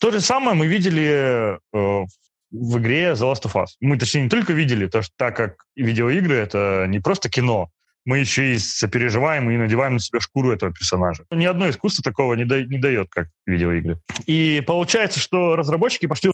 То 0.00 0.10
же 0.10 0.20
самое 0.20 0.56
мы 0.56 0.66
видели 0.66 1.56
э, 1.56 2.04
в 2.50 2.78
игре 2.78 3.12
The 3.12 3.32
Last 3.32 3.44
of 3.44 3.52
Us. 3.54 3.68
Мы, 3.80 3.98
точнее, 3.98 4.24
не 4.24 4.28
только 4.28 4.52
видели, 4.52 4.86
то, 4.86 5.02
что, 5.02 5.12
так 5.16 5.36
как 5.36 5.64
видеоигры— 5.74 6.34
это 6.36 6.86
не 6.88 7.00
просто 7.00 7.30
кино, 7.30 7.70
мы 8.06 8.18
еще 8.18 8.54
и 8.54 8.58
сопереживаем 8.58 9.50
и 9.50 9.56
надеваем 9.56 9.94
на 9.94 9.98
себя 9.98 10.20
шкуру 10.20 10.52
этого 10.52 10.72
персонажа. 10.72 11.24
Ни 11.30 11.44
одно 11.44 11.68
искусство 11.68 12.02
такого 12.02 12.34
не, 12.34 12.44
да, 12.44 12.62
не 12.62 12.78
дает, 12.78 13.08
как 13.10 13.28
видеоигры. 13.44 13.98
И 14.26 14.62
получается, 14.66 15.20
что 15.20 15.56
разработчики 15.56 16.06
пошли 16.06 16.32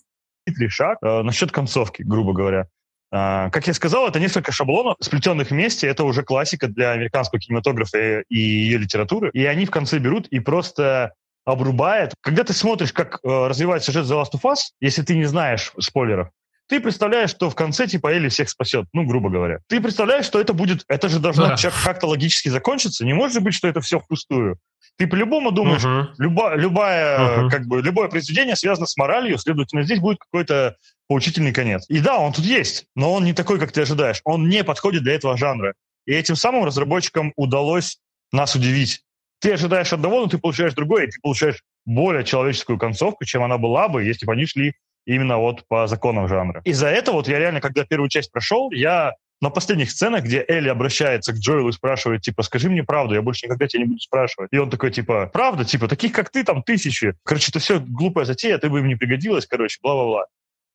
хитрый 0.49 0.69
шаг 0.69 0.99
э, 1.03 1.23
насчет 1.23 1.51
концовки, 1.51 2.03
грубо 2.03 2.33
говоря. 2.33 2.67
Uh, 3.15 3.51
как 3.51 3.67
я 3.67 3.75
сказал, 3.75 4.09
это 4.09 4.19
несколько 4.19 4.53
шаблонов, 4.53 4.97
сплетенных 5.01 5.51
вместе. 5.51 5.87
Это 5.87 6.05
уже 6.05 6.23
классика 6.23 6.67
для 6.67 6.93
американского 6.93 7.41
кинематографа 7.41 8.21
и 8.21 8.39
ее 8.39 8.79
литературы. 8.79 9.31
И 9.35 9.45
они 9.45 9.67
в 9.67 9.71
конце 9.71 9.99
берут 9.99 10.29
и 10.29 10.41
просто 10.41 11.13
обрубает. 11.45 12.15
Когда 12.23 12.43
ты 12.43 12.55
смотришь, 12.55 12.93
как 12.95 13.21
э, 13.23 13.29
развивается 13.29 13.93
сюжет 13.93 14.07
The 14.07 14.23
Last 14.23 14.33
of 14.33 14.51
Us, 14.51 14.59
если 14.81 15.03
ты 15.03 15.15
не 15.15 15.27
знаешь 15.27 15.73
спойлеров, 15.79 16.31
ты 16.73 16.81
представляешь, 16.81 17.29
что 17.29 17.51
в 17.51 17.55
конце 17.55 17.87
типа 17.87 18.15
Элли 18.15 18.31
всех 18.31 18.49
спасет, 18.49 18.87
ну, 18.95 19.05
грубо 19.05 19.29
говоря. 19.29 19.59
Ты 19.69 19.79
представляешь, 19.79 20.25
что 20.25 20.41
это 20.41 20.55
будет, 20.55 20.87
это 20.89 21.11
же 21.11 21.19
должно 21.19 21.49
да. 21.49 21.57
как-то 21.85 22.07
логически 22.07 22.49
закончиться. 22.49 23.05
Не 23.05 23.13
может 23.13 23.43
быть, 23.43 23.53
что 23.53 23.69
это 23.69 23.83
все 23.83 24.01
впустую. 24.01 24.57
Ты 24.97 25.07
по-любому 25.07 25.53
думаешь, 25.53 25.85
uh-huh. 25.85 26.15
люба, 26.17 26.55
любая, 26.55 27.19
uh-huh. 27.19 27.51
как 27.51 27.67
бы, 27.67 27.83
любое 27.83 28.09
произведение 28.09 28.57
связано 28.57 28.87
с 28.87 28.97
моралью, 28.97 29.37
следовательно, 29.37 29.83
здесь 29.83 30.01
будет 30.01 30.17
какой-то 30.21 30.77
поучительный 31.09 31.53
конец. 31.53 31.85
И 31.91 32.01
да, 32.01 32.17
он 32.17 32.33
тут 32.33 32.47
есть, 32.47 32.87
но 32.97 33.13
он 33.13 33.25
не 33.25 33.35
такой, 33.35 33.59
как 33.59 33.71
ты 33.73 33.83
ожидаешь. 33.83 34.23
Он 34.25 34.49
не 34.49 34.65
подходит 34.65 35.03
для 35.03 35.13
этого 35.13 35.37
жанра. 35.37 35.75
И 36.07 36.15
этим 36.15 36.37
самым 36.37 36.65
разработчикам 36.65 37.35
удалось 37.37 37.99
нас 38.33 38.55
удивить. 38.55 39.03
Ты 39.41 39.53
ожидаешь 39.53 39.93
одного, 39.93 40.21
но 40.21 40.27
ты 40.27 40.39
получаешь 40.39 40.73
другое, 40.73 41.05
и 41.05 41.11
ты 41.11 41.21
получаешь 41.21 41.63
более 41.85 42.25
человеческую 42.25 42.79
концовку, 42.79 43.27
чем 43.27 43.43
она 43.43 43.59
была 43.59 43.89
бы, 43.89 44.05
если 44.05 44.25
бы 44.25 44.33
они 44.33 44.47
шли 44.47 44.73
именно 45.07 45.39
вот 45.39 45.65
по 45.69 45.87
законам 45.87 46.29
жанра. 46.29 46.63
Из-за 46.65 46.89
этого 46.89 47.17
вот 47.17 47.29
я 47.29 47.39
реально, 47.39 47.61
когда 47.61 47.85
первую 47.85 48.09
часть 48.09 48.31
прошел, 48.31 48.71
я 48.73 49.13
на 49.43 49.51
последних 49.51 49.91
сценах, 49.91 50.23
где 50.23 50.45
Элли 50.47 50.69
обращается 50.69 51.33
к 51.33 51.37
Джоэлу 51.37 51.71
и 51.71 51.73
спрашивает, 51.73 52.23
типа, 52.23 52.45
скажи 52.45 52.71
мне 52.71 52.85
правду, 52.85 53.15
я 53.15 53.23
больше 53.23 53.47
никогда 53.47 53.67
тебя 53.67 53.81
не 53.83 53.89
буду 53.89 54.01
спрашивать. 54.01 54.49
И 54.53 54.57
он 54.57 54.71
такой, 54.71 54.93
типа, 54.93 55.29
правда? 55.33 55.65
Типа, 55.65 55.89
таких, 55.89 56.13
как 56.13 56.31
ты, 56.31 56.45
там 56.45 56.63
тысячи. 56.63 57.15
Короче, 57.25 57.51
это 57.51 57.59
все 57.59 57.81
глупая 57.81 58.25
затея, 58.25 58.57
ты 58.59 58.71
бы 58.71 58.79
им 58.79 58.87
не 58.87 58.95
пригодилась, 58.95 59.47
короче, 59.47 59.79
бла-бла-бла. 59.83 60.27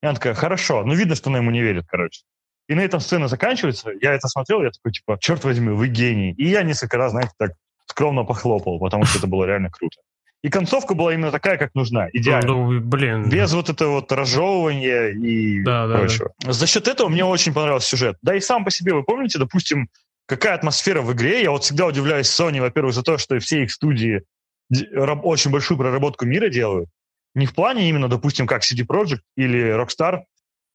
И 0.04 0.06
она 0.06 0.16
такая, 0.16 0.34
хорошо. 0.34 0.84
Ну, 0.84 0.94
видно, 0.96 1.16
что 1.16 1.30
она 1.30 1.40
ему 1.40 1.50
не 1.50 1.62
верит, 1.62 1.86
короче. 1.88 2.24
И 2.68 2.76
на 2.76 2.82
этом 2.82 3.00
сцена 3.00 3.30
заканчивается. 3.30 3.92
Я 4.02 4.14
это 4.14 4.28
смотрел, 4.28 4.62
я 4.62 4.72
такой, 4.72 4.92
типа, 4.92 5.18
черт 5.22 5.46
возьми, 5.46 5.70
вы 5.70 5.88
гений. 5.88 6.34
И 6.34 6.50
я 6.50 6.64
несколько 6.64 6.98
раз, 6.98 7.12
знаете, 7.12 7.32
так 7.38 7.52
скромно 7.86 8.26
похлопал, 8.26 8.80
потому 8.80 9.06
что 9.06 9.20
это 9.20 9.28
было 9.28 9.46
реально 9.46 9.70
круто. 9.72 9.98
И 10.44 10.50
концовка 10.50 10.94
была 10.94 11.14
именно 11.14 11.32
такая, 11.32 11.58
как 11.58 11.74
нужна, 11.74 12.10
идеально. 12.14 12.48
Ну, 12.48 12.80
блин. 12.80 13.30
Без 13.30 13.54
вот 13.54 13.70
этого 13.70 13.96
вот 13.96 14.12
разжевывания 14.12 15.08
и 15.10 15.64
да, 15.64 15.88
прочего. 15.88 16.32
Да, 16.40 16.48
да. 16.48 16.54
За 16.54 16.68
счет 16.68 16.88
этого 16.88 17.10
мне 17.10 17.26
очень 17.26 17.54
понравился 17.54 17.90
сюжет. 17.90 18.18
Да 18.22 18.36
и 18.36 18.40
сам 18.40 18.64
по 18.64 18.72
себе, 18.72 18.94
вы 18.94 19.04
помните, 19.04 19.40
допустим, 19.40 19.90
какая 20.28 20.54
атмосфера 20.54 21.02
в 21.02 21.12
игре? 21.14 21.42
Я 21.42 21.52
вот 21.52 21.64
всегда 21.64 21.88
удивляюсь 21.88 22.28
Sony, 22.28 22.62
во-первых, 22.62 22.94
за 22.94 23.04
то, 23.04 23.18
что 23.18 23.40
все 23.40 23.64
их 23.64 23.72
студии 23.72 24.24
очень 24.70 25.50
большую 25.50 25.78
проработку 25.78 26.26
мира 26.26 26.50
делают. 26.50 26.90
Не 27.34 27.46
в 27.46 27.54
плане 27.54 27.90
именно, 27.90 28.08
допустим, 28.08 28.48
как 28.48 28.64
CD 28.64 28.86
Projekt 28.86 29.22
или 29.36 29.60
Rockstar, 29.76 30.22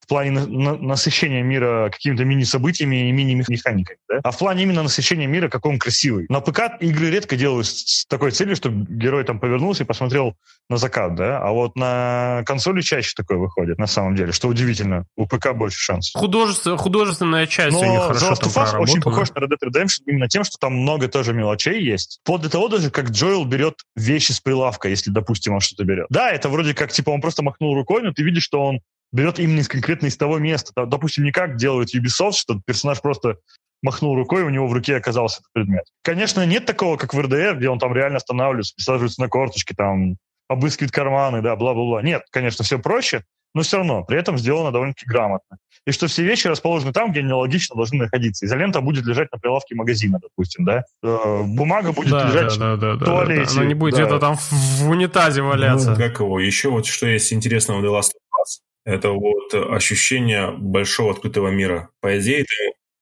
в 0.02 0.08
плане 0.08 0.32
на, 0.32 0.46
на, 0.46 0.76
насыщения 0.76 1.42
мира 1.42 1.88
какими-то 1.90 2.24
мини-событиями 2.24 3.08
и 3.08 3.12
мини-механиками, 3.12 3.98
да? 4.08 4.20
а 4.24 4.30
в 4.32 4.38
плане 4.38 4.64
именно 4.64 4.82
насыщения 4.82 5.28
мира, 5.28 5.48
какой 5.48 5.72
он 5.72 5.78
красивый. 5.78 6.26
На 6.28 6.40
ПК 6.40 6.72
игры 6.80 7.10
редко 7.10 7.36
делают 7.36 7.68
с 7.68 8.04
такой 8.06 8.32
целью, 8.32 8.56
чтобы 8.56 8.84
герой 8.88 9.24
там 9.24 9.38
повернулся 9.38 9.84
и 9.84 9.86
посмотрел 9.86 10.34
на 10.68 10.76
закат, 10.76 11.14
да, 11.14 11.38
а 11.38 11.52
вот 11.52 11.76
на 11.76 12.42
консоли 12.46 12.80
чаще 12.80 13.12
такое 13.16 13.38
выходит, 13.38 13.78
на 13.78 13.86
самом 13.86 14.16
деле, 14.16 14.32
что 14.32 14.48
удивительно. 14.48 15.04
У 15.16 15.26
ПК 15.26 15.52
больше 15.52 15.78
шансов. 15.78 16.18
Художественно, 16.18 16.76
художественная 16.76 17.46
часть 17.46 17.72
Но 17.72 17.80
у 17.80 17.84
них 17.84 18.00
хорошо 18.00 18.32
The 18.32 18.32
Last 18.32 18.42
of 18.42 18.64
Us 18.64 18.78
очень 18.78 19.00
похож 19.00 19.30
на 19.30 19.38
Red 19.38 19.50
Dead 19.50 19.68
Redemption 19.70 20.02
именно 20.06 20.28
тем, 20.28 20.42
что 20.44 20.58
там 20.58 20.74
много 20.74 21.08
тоже 21.08 21.32
мелочей 21.32 21.82
есть. 21.82 22.18
Вплоть 22.22 22.42
до 22.42 22.50
того 22.50 22.68
даже, 22.68 22.90
как 22.90 23.10
Джоэл 23.10 23.44
берет 23.44 23.74
вещи 23.94 24.32
с 24.32 24.40
прилавка, 24.40 24.88
если, 24.88 25.10
допустим, 25.10 25.54
он 25.54 25.60
что-то 25.60 25.84
берет. 25.84 26.06
Да, 26.10 26.30
это 26.30 26.48
вроде 26.48 26.74
как, 26.74 26.90
типа, 26.90 27.10
он 27.10 27.20
просто 27.20 27.42
махнул 27.42 27.74
рукой, 27.74 28.02
но 28.02 28.12
ты 28.12 28.22
видишь, 28.22 28.44
что 28.44 28.64
он 28.64 28.80
берет 29.12 29.38
именно 29.38 29.60
из 29.60 29.68
конкретно 29.68 30.06
из 30.06 30.16
того 30.16 30.38
места. 30.38 30.86
Допустим, 30.86 31.24
не 31.24 31.32
как 31.32 31.56
делают 31.56 31.94
Ubisoft, 31.94 32.32
что 32.32 32.60
персонаж 32.64 33.00
просто 33.00 33.36
махнул 33.82 34.14
рукой, 34.14 34.42
у 34.42 34.48
него 34.48 34.66
в 34.66 34.72
руке 34.72 34.96
оказался 34.96 35.40
этот 35.40 35.52
предмет. 35.52 35.84
Конечно, 36.02 36.44
нет 36.46 36.66
такого, 36.66 36.96
как 36.96 37.14
в 37.14 37.20
РДР, 37.20 37.56
где 37.56 37.68
он 37.68 37.78
там 37.78 37.94
реально 37.94 38.18
останавливается, 38.18 38.74
присаживается 38.74 39.20
на 39.20 39.28
корточки, 39.28 39.74
там, 39.74 40.16
обыскивает 40.48 40.92
карманы, 40.92 41.42
да, 41.42 41.56
бла-бла-бла. 41.56 42.02
Нет, 42.02 42.22
конечно, 42.30 42.64
все 42.64 42.78
проще, 42.78 43.24
но 43.54 43.62
все 43.62 43.78
равно 43.78 44.04
при 44.04 44.18
этом 44.18 44.38
сделано 44.38 44.70
довольно-таки 44.70 45.06
грамотно. 45.06 45.58
И 45.84 45.90
что 45.90 46.06
все 46.06 46.22
вещи 46.22 46.46
расположены 46.46 46.92
там, 46.92 47.10
где 47.10 47.20
они 47.20 47.32
логично 47.32 47.74
должны 47.74 47.98
находиться. 47.98 48.46
Изолента 48.46 48.80
будет 48.80 49.04
лежать 49.04 49.32
на 49.32 49.38
прилавке 49.38 49.74
магазина, 49.74 50.20
допустим, 50.22 50.64
да. 50.64 50.84
Э, 51.02 51.42
бумага 51.44 51.92
будет 51.92 52.10
да, 52.10 52.28
лежать 52.28 52.56
да, 52.58 52.76
да, 52.76 52.94
в 52.94 53.04
туалете. 53.04 53.50
Да, 53.52 53.60
Она 53.60 53.64
не 53.64 53.74
будет 53.74 53.94
да. 53.94 54.02
где-то 54.02 54.20
там 54.20 54.36
в 54.36 54.88
унитазе 54.88 55.42
валяться. 55.42 55.90
Ну, 55.90 55.96
как 55.96 56.20
его? 56.20 56.38
Еще 56.38 56.70
вот 56.70 56.86
что 56.86 57.06
есть 57.06 57.32
интересного 57.32 57.80
в 57.80 57.84
The 57.84 57.88
Last 57.88 58.10
of 58.10 58.22
Us. 58.32 58.62
Это 58.84 59.10
вот 59.10 59.54
ощущение 59.54 60.50
большого 60.50 61.12
открытого 61.12 61.48
мира. 61.48 61.90
По 62.00 62.18
идее, 62.18 62.40
это 62.40 62.52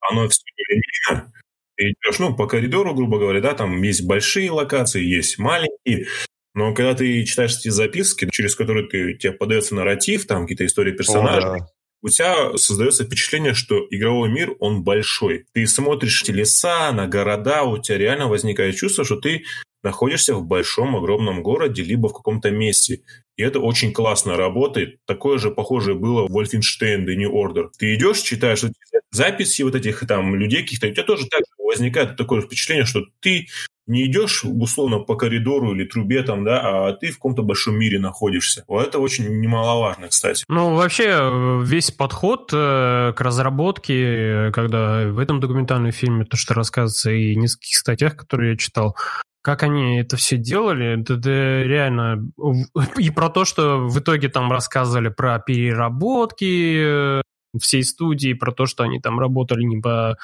оно 0.00 0.28
все 0.28 0.42
линейно. 0.68 1.32
Ты 1.76 1.92
идешь, 1.92 2.18
ну, 2.18 2.36
по 2.36 2.46
коридору, 2.46 2.94
грубо 2.94 3.18
говоря, 3.18 3.40
да, 3.40 3.54
там 3.54 3.80
есть 3.82 4.06
большие 4.06 4.50
локации, 4.50 5.02
есть 5.02 5.38
маленькие. 5.38 6.06
Но 6.54 6.74
когда 6.74 6.94
ты 6.94 7.24
читаешь 7.24 7.56
эти 7.56 7.68
записки, 7.68 8.28
через 8.30 8.54
которые 8.54 8.86
ты, 8.88 9.14
тебе 9.14 9.32
подается 9.32 9.74
нарратив, 9.74 10.26
там 10.26 10.42
какие-то 10.42 10.66
истории 10.66 10.92
персонажей, 10.92 11.50
О, 11.50 11.58
да. 11.58 11.66
у 12.02 12.08
тебя 12.08 12.58
создается 12.58 13.04
впечатление, 13.04 13.54
что 13.54 13.86
игровой 13.90 14.30
мир, 14.30 14.56
он 14.58 14.82
большой. 14.82 15.46
Ты 15.54 15.66
смотришь 15.66 16.22
эти 16.22 16.32
леса, 16.32 16.92
на 16.92 17.06
города, 17.06 17.62
у 17.62 17.78
тебя 17.78 17.98
реально 17.98 18.26
возникает 18.26 18.76
чувство, 18.76 19.04
что 19.04 19.16
ты 19.16 19.44
находишься 19.82 20.34
в 20.34 20.44
большом, 20.44 20.96
огромном 20.96 21.42
городе, 21.42 21.82
либо 21.82 22.08
в 22.08 22.12
каком-то 22.12 22.50
месте. 22.50 23.02
И 23.36 23.42
это 23.42 23.60
очень 23.60 23.92
классно 23.92 24.36
работает. 24.36 24.98
Такое 25.06 25.38
же 25.38 25.50
похожее 25.50 25.96
было 25.96 26.26
в 26.26 26.36
Wolfenstein 26.36 27.06
The 27.06 27.14
New 27.14 27.32
Order. 27.32 27.68
Ты 27.78 27.94
идешь, 27.94 28.20
читаешь 28.20 28.64
записи 29.10 29.62
вот 29.62 29.74
этих 29.74 30.06
там 30.06 30.34
людей 30.34 30.62
каких-то, 30.62 30.88
у 30.88 30.92
тебя 30.92 31.04
тоже 31.04 31.26
так 31.26 31.42
возникает 31.58 32.16
такое 32.16 32.42
впечатление, 32.42 32.84
что 32.84 33.04
ты 33.20 33.46
не 33.86 34.06
идешь 34.06 34.44
условно 34.44 35.00
по 35.00 35.16
коридору 35.16 35.74
или 35.74 35.84
трубе 35.84 36.22
там, 36.22 36.44
да, 36.44 36.60
а 36.60 36.92
ты 36.92 37.10
в 37.10 37.14
каком-то 37.14 37.42
большом 37.42 37.76
мире 37.76 37.98
находишься. 37.98 38.64
Вот 38.68 38.86
это 38.86 38.98
очень 38.98 39.40
немаловажно, 39.40 40.08
кстати. 40.08 40.44
Ну, 40.48 40.76
вообще, 40.76 41.60
весь 41.62 41.90
подход 41.90 42.50
э, 42.52 43.12
к 43.16 43.20
разработке, 43.20 44.52
когда 44.52 45.08
в 45.08 45.18
этом 45.18 45.40
документальном 45.40 45.90
фильме, 45.90 46.24
то, 46.24 46.36
что 46.36 46.54
рассказывается, 46.54 47.10
и 47.10 47.34
в 47.34 47.38
нескольких 47.38 47.76
статьях, 47.76 48.16
которые 48.16 48.52
я 48.52 48.56
читал, 48.56 48.96
как 49.42 49.62
они 49.62 50.00
это 50.00 50.16
все 50.16 50.36
делали, 50.36 51.00
это, 51.00 51.14
это 51.14 51.62
реально... 51.62 52.30
И 52.98 53.10
про 53.10 53.30
то, 53.30 53.44
что 53.44 53.86
в 53.86 53.98
итоге 53.98 54.28
там 54.28 54.50
рассказывали 54.52 55.08
про 55.08 55.38
переработки 55.38 57.20
э, 57.20 57.22
всей 57.58 57.84
студии, 57.84 58.34
про 58.34 58.52
то, 58.52 58.66
что 58.66 58.84
они 58.84 59.00
там 59.00 59.18
работали 59.18 59.62
не 59.62 59.80
по 59.80 60.16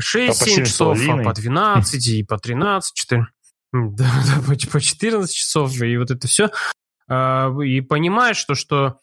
6-7 0.00 0.64
часов, 0.64 0.98
а 1.08 1.22
по 1.22 1.32
12 1.32 2.08
и 2.08 2.22
по 2.22 2.38
13, 2.38 2.94
4, 2.94 3.26
да, 3.72 4.10
да, 4.46 4.54
по 4.70 4.80
14 4.80 5.34
часов, 5.34 5.80
и 5.80 5.96
вот 5.96 6.10
это 6.10 6.28
все. 6.28 6.50
А, 7.08 7.50
и 7.62 7.80
понимаешь, 7.80 8.36
что, 8.36 8.54
что 8.54 8.98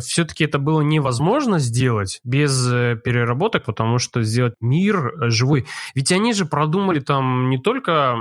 все-таки 0.00 0.44
это 0.44 0.58
было 0.58 0.80
невозможно 0.80 1.60
сделать 1.60 2.20
без 2.24 2.68
э, 2.68 2.96
переработок, 2.96 3.64
потому 3.64 3.98
что 3.98 4.22
сделать 4.22 4.54
мир 4.60 5.06
э, 5.06 5.30
живой. 5.30 5.66
Ведь 5.94 6.10
они 6.10 6.32
же 6.32 6.46
продумали 6.46 6.98
там 6.98 7.48
не 7.48 7.58
только 7.58 8.16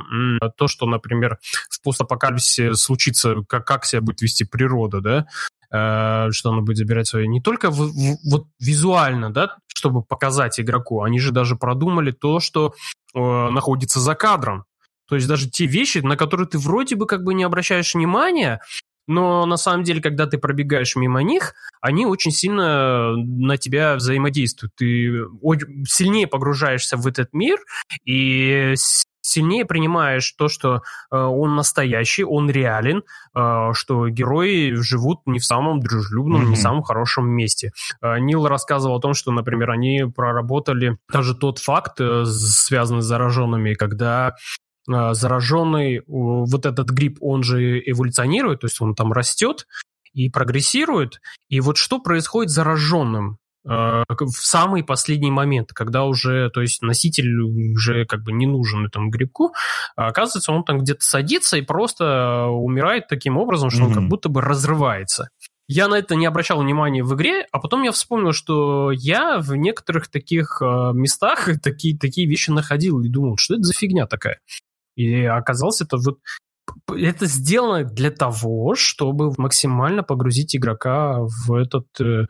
то, 0.55 0.67
что, 0.67 0.85
например, 0.85 1.39
в 1.69 1.81
постапокалипсисе 1.81 2.75
случится, 2.75 3.37
как, 3.47 3.65
как 3.65 3.85
себя 3.85 4.01
будет 4.01 4.21
вести 4.21 4.45
природа, 4.45 5.01
да, 5.01 5.25
что 6.31 6.51
она 6.51 6.61
будет 6.61 6.77
забирать 6.77 7.07
свои, 7.07 7.27
не 7.27 7.41
только 7.41 7.71
в, 7.71 7.79
в, 7.79 8.17
вот 8.29 8.45
визуально, 8.59 9.33
да, 9.33 9.57
чтобы 9.67 10.03
показать 10.03 10.59
игроку, 10.59 11.01
они 11.01 11.19
же 11.19 11.31
даже 11.31 11.55
продумали 11.55 12.11
то, 12.11 12.39
что 12.39 12.73
э, 13.13 13.19
находится 13.19 13.99
за 13.99 14.15
кадром. 14.15 14.65
То 15.07 15.15
есть 15.15 15.27
даже 15.27 15.49
те 15.49 15.65
вещи, 15.65 15.99
на 15.99 16.17
которые 16.17 16.47
ты 16.47 16.57
вроде 16.57 16.95
бы 16.95 17.05
как 17.05 17.23
бы 17.23 17.33
не 17.33 17.43
обращаешь 17.43 17.93
внимания, 17.93 18.61
но 19.07 19.45
на 19.45 19.57
самом 19.57 19.83
деле, 19.83 20.01
когда 20.01 20.25
ты 20.25 20.37
пробегаешь 20.37 20.95
мимо 20.95 21.21
них, 21.23 21.53
они 21.81 22.05
очень 22.05 22.31
сильно 22.31 23.15
на 23.15 23.57
тебя 23.57 23.95
взаимодействуют. 23.95 24.73
Ты 24.75 25.25
сильнее 25.87 26.27
погружаешься 26.27 26.97
в 26.97 27.07
этот 27.07 27.33
мир 27.33 27.59
и 28.05 28.75
сильнее 29.25 29.65
принимаешь 29.65 30.31
то, 30.37 30.47
что 30.47 30.83
э, 31.11 31.17
он 31.17 31.55
настоящий, 31.55 32.23
он 32.23 32.49
реален, 32.49 33.03
э, 33.35 33.69
что 33.73 34.07
герои 34.07 34.73
живут 34.75 35.21
не 35.25 35.39
в 35.39 35.45
самом 35.45 35.79
дружелюбном, 35.79 36.43
mm-hmm. 36.43 36.49
не 36.49 36.55
в 36.55 36.59
самом 36.59 36.83
хорошем 36.83 37.27
месте. 37.27 37.71
Э, 38.01 38.19
Нил 38.19 38.47
рассказывал 38.47 38.97
о 38.97 39.01
том, 39.01 39.13
что, 39.13 39.31
например, 39.31 39.71
они 39.71 40.05
проработали 40.15 40.97
даже 41.11 41.35
тот 41.35 41.59
факт, 41.59 41.99
э, 41.99 42.25
связанный 42.25 43.01
с 43.01 43.05
зараженными, 43.05 43.73
когда 43.73 44.35
зараженный, 44.87 46.01
вот 46.07 46.65
этот 46.65 46.89
грипп, 46.89 47.17
он 47.21 47.43
же 47.43 47.79
эволюционирует, 47.79 48.61
то 48.61 48.67
есть 48.67 48.81
он 48.81 48.95
там 48.95 49.11
растет 49.13 49.67
и 50.13 50.29
прогрессирует. 50.29 51.21
И 51.49 51.59
вот 51.59 51.77
что 51.77 51.99
происходит 51.99 52.51
с 52.51 52.55
зараженным? 52.55 53.37
А, 53.67 54.03
в 54.07 54.31
самый 54.31 54.83
последний 54.83 55.31
момент, 55.31 55.71
когда 55.73 56.05
уже, 56.05 56.49
то 56.51 56.61
есть 56.61 56.81
носитель 56.81 57.39
уже 57.73 58.05
как 58.05 58.23
бы 58.23 58.31
не 58.31 58.45
нужен 58.45 58.85
этому 58.85 59.09
грибку, 59.09 59.53
а 59.95 60.07
оказывается, 60.07 60.51
он 60.51 60.63
там 60.63 60.79
где-то 60.79 61.03
садится 61.03 61.57
и 61.57 61.61
просто 61.61 62.45
умирает 62.47 63.07
таким 63.07 63.37
образом, 63.37 63.69
что 63.69 63.83
mm-hmm. 63.83 63.87
он 63.87 63.93
как 63.93 64.07
будто 64.07 64.29
бы 64.29 64.41
разрывается. 64.41 65.29
Я 65.67 65.87
на 65.87 65.95
это 65.95 66.15
не 66.15 66.27
обращал 66.27 66.61
внимания 66.61 67.03
в 67.03 67.15
игре, 67.15 67.47
а 67.51 67.59
потом 67.59 67.81
я 67.81 67.91
вспомнил, 67.91 68.33
что 68.33 68.91
я 68.91 69.39
в 69.39 69.55
некоторых 69.55 70.09
таких 70.09 70.61
местах 70.61 71.49
такие, 71.63 71.97
такие 71.97 72.27
вещи 72.27 72.51
находил 72.51 73.01
и 73.01 73.09
думал, 73.09 73.37
что 73.37 73.55
это 73.55 73.63
за 73.63 73.73
фигня 73.73 74.05
такая. 74.05 74.39
И 74.95 75.23
оказалось, 75.23 75.81
это 75.81 75.97
вот 75.97 76.19
это 76.89 77.25
сделано 77.25 77.83
для 77.83 78.11
того, 78.11 78.75
чтобы 78.75 79.33
максимально 79.37 80.03
погрузить 80.03 80.55
игрока 80.55 81.19
в 81.21 81.53
этот 81.53 81.87
э, 81.99 82.25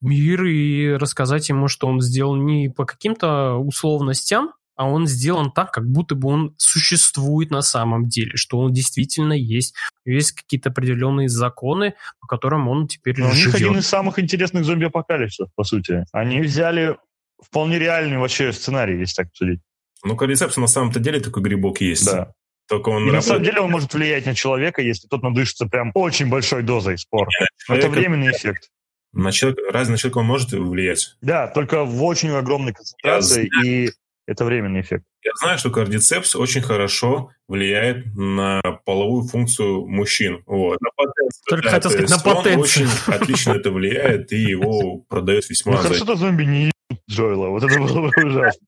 мир 0.00 0.44
и 0.44 0.92
рассказать 0.92 1.48
ему, 1.48 1.68
что 1.68 1.86
он 1.86 2.00
сделан 2.00 2.44
не 2.44 2.68
по 2.68 2.84
каким-то 2.84 3.54
условностям, 3.56 4.50
а 4.76 4.88
он 4.88 5.06
сделан 5.06 5.50
так, 5.50 5.72
как 5.72 5.88
будто 5.88 6.14
бы 6.14 6.28
он 6.28 6.54
существует 6.58 7.50
на 7.50 7.62
самом 7.62 8.08
деле, 8.08 8.32
что 8.34 8.58
он 8.58 8.72
действительно 8.72 9.32
есть. 9.32 9.74
Есть 10.04 10.32
какие-то 10.32 10.68
определенные 10.68 11.28
законы, 11.28 11.94
по 12.20 12.26
которым 12.26 12.68
он 12.68 12.86
теперь 12.86 13.18
Но 13.18 13.30
живет. 13.32 13.54
У 13.54 13.58
них 13.58 13.66
один 13.68 13.78
из 13.78 13.86
самых 13.86 14.18
интересных 14.18 14.64
зомби-апокалипсисов, 14.64 15.48
по 15.54 15.64
сути. 15.64 16.04
Они 16.12 16.40
взяли 16.40 16.98
вполне 17.42 17.78
реальный 17.78 18.18
вообще 18.18 18.52
сценарий, 18.52 18.98
если 18.98 19.22
так 19.22 19.28
судить. 19.34 19.60
Ну, 20.06 20.16
кордицепс 20.16 20.56
на 20.56 20.68
самом-то 20.68 21.00
деле 21.00 21.18
такой 21.18 21.42
грибок 21.42 21.80
есть. 21.80 22.06
Да. 22.06 22.32
Только 22.68 22.90
он 22.90 23.08
и 23.08 23.12
на 23.12 23.20
самом 23.20 23.42
деле 23.42 23.60
он 23.60 23.70
может 23.70 23.92
влиять 23.92 24.24
на 24.24 24.34
человека, 24.34 24.80
если 24.80 25.08
тот 25.08 25.22
надышится 25.22 25.66
прям 25.66 25.90
очень 25.94 26.28
большой 26.28 26.62
дозой 26.62 26.96
спор. 26.96 27.28
Это 27.68 27.88
временный 27.88 28.30
эффект. 28.30 28.70
На 29.12 29.32
человека, 29.32 29.62
разве 29.72 29.92
на 29.92 29.98
человека 29.98 30.18
он 30.18 30.26
может 30.26 30.52
влиять? 30.52 31.16
Да, 31.22 31.48
только 31.48 31.84
в 31.84 32.04
очень 32.04 32.30
огромной 32.30 32.72
концентрации, 32.72 33.48
и 33.64 33.90
это 34.26 34.44
временный 34.44 34.80
эффект. 34.80 35.04
Я 35.24 35.32
знаю, 35.40 35.58
что 35.58 35.70
кардицепс 35.70 36.36
очень 36.36 36.60
хорошо 36.60 37.30
влияет 37.48 38.06
на 38.14 38.60
половую 38.84 39.24
функцию 39.24 39.88
мужчин. 39.88 40.42
Вот. 40.46 40.80
На 40.80 40.90
потенцию. 40.96 41.42
Только 41.48 41.64
да, 41.64 41.70
хотел 41.70 41.90
сказать, 41.90 42.10
на 42.10 42.18
потенцию. 42.18 42.60
очень 42.60 42.88
отлично 43.12 43.52
это 43.52 43.70
влияет, 43.72 44.32
и 44.32 44.36
его 44.36 44.98
продают 45.08 45.48
весьма... 45.48 45.72
Ну, 45.72 45.78
хорошо, 45.78 46.04
что 46.04 46.16
зомби 46.16 46.44
не 46.44 46.70
Джоэла. 47.10 47.48
Вот 47.48 47.62
это 47.64 47.78
было 47.78 48.02
бы 48.02 48.12
ужасно. 48.24 48.66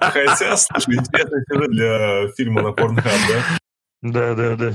Хотя, 0.00 0.56
слушай, 0.56 0.94
интересный 0.94 1.42
сюжет 1.48 1.70
для 1.70 2.28
фильма 2.36 2.62
на 2.62 2.68
Pornhub, 2.68 3.02
да? 3.02 3.58
Да, 4.02 4.34
да, 4.34 4.56
да. 4.56 4.72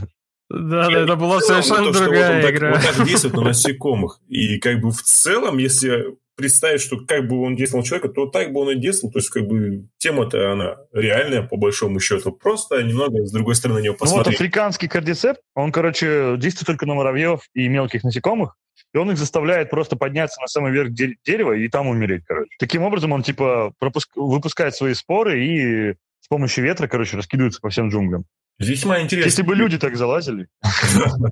Да, 0.50 0.90
да, 0.90 1.04
это 1.04 1.16
была 1.16 1.40
совершенно 1.42 1.92
другая 1.92 2.52
игра. 2.52 2.72
Вот 2.72 2.82
так 2.82 3.06
действует 3.06 3.36
на 3.36 3.42
насекомых. 3.44 4.20
И 4.28 4.58
как 4.60 4.82
бы 4.82 4.92
в 4.92 5.02
целом, 5.04 5.60
если 5.60 6.18
представить, 6.40 6.82
что 6.82 6.98
как 7.06 7.28
бы 7.28 7.42
он 7.42 7.56
действовал 7.56 7.84
человека, 7.84 8.10
то 8.10 8.26
так 8.26 8.54
бы 8.54 8.62
он 8.62 8.72
и 8.72 8.76
действовал. 8.76 9.12
То 9.12 9.20
есть, 9.20 9.30
как 9.30 9.46
бы, 9.46 9.86
тема-то 9.98 10.52
она 10.52 10.78
реальная, 10.94 11.44
по 11.44 11.58
большому 11.58 12.00
счету. 12.00 12.32
Просто 12.32 12.82
немного 12.82 13.26
с 13.26 13.32
другой 13.32 13.56
стороны 13.56 13.80
на 13.80 13.84
нее 13.84 13.94
посмотреть. 13.94 14.26
Ну 14.26 14.32
вот 14.32 14.36
африканский 14.36 14.88
кардицепт, 14.88 15.42
он, 15.54 15.72
короче, 15.72 16.36
действует 16.38 16.68
только 16.68 16.86
на 16.86 16.94
муравьев 16.96 17.42
и 17.54 17.68
мелких 17.68 18.04
насекомых, 18.04 18.56
и 18.94 18.98
он 18.98 19.12
их 19.12 19.18
заставляет 19.18 19.70
просто 19.70 19.98
подняться 19.98 20.40
на 20.42 20.48
самый 20.48 20.72
верх 20.72 20.94
дерева 20.94 21.54
и 21.54 21.68
там 21.68 21.88
умереть, 21.88 22.24
короче. 22.26 22.50
Таким 22.58 22.84
образом, 22.84 23.12
он, 23.12 23.22
типа, 23.22 23.74
пропуск... 23.78 24.10
выпускает 24.16 24.76
свои 24.76 24.94
споры 24.94 25.46
и 25.46 25.94
с 26.22 26.28
помощью 26.30 26.64
ветра, 26.64 26.88
короче, 26.88 27.18
раскидывается 27.18 27.60
по 27.62 27.70
всем 27.70 27.90
джунглям. 27.90 28.26
Весьма 28.60 29.02
интересно. 29.02 29.30
Если 29.30 29.42
бы 29.42 29.56
люди 29.56 29.78
так 29.78 29.96
залазили. 29.96 30.48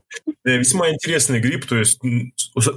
Весьма 0.46 0.90
интересный 0.90 1.42
гриб, 1.42 1.66
то 1.66 1.76
есть 1.76 2.00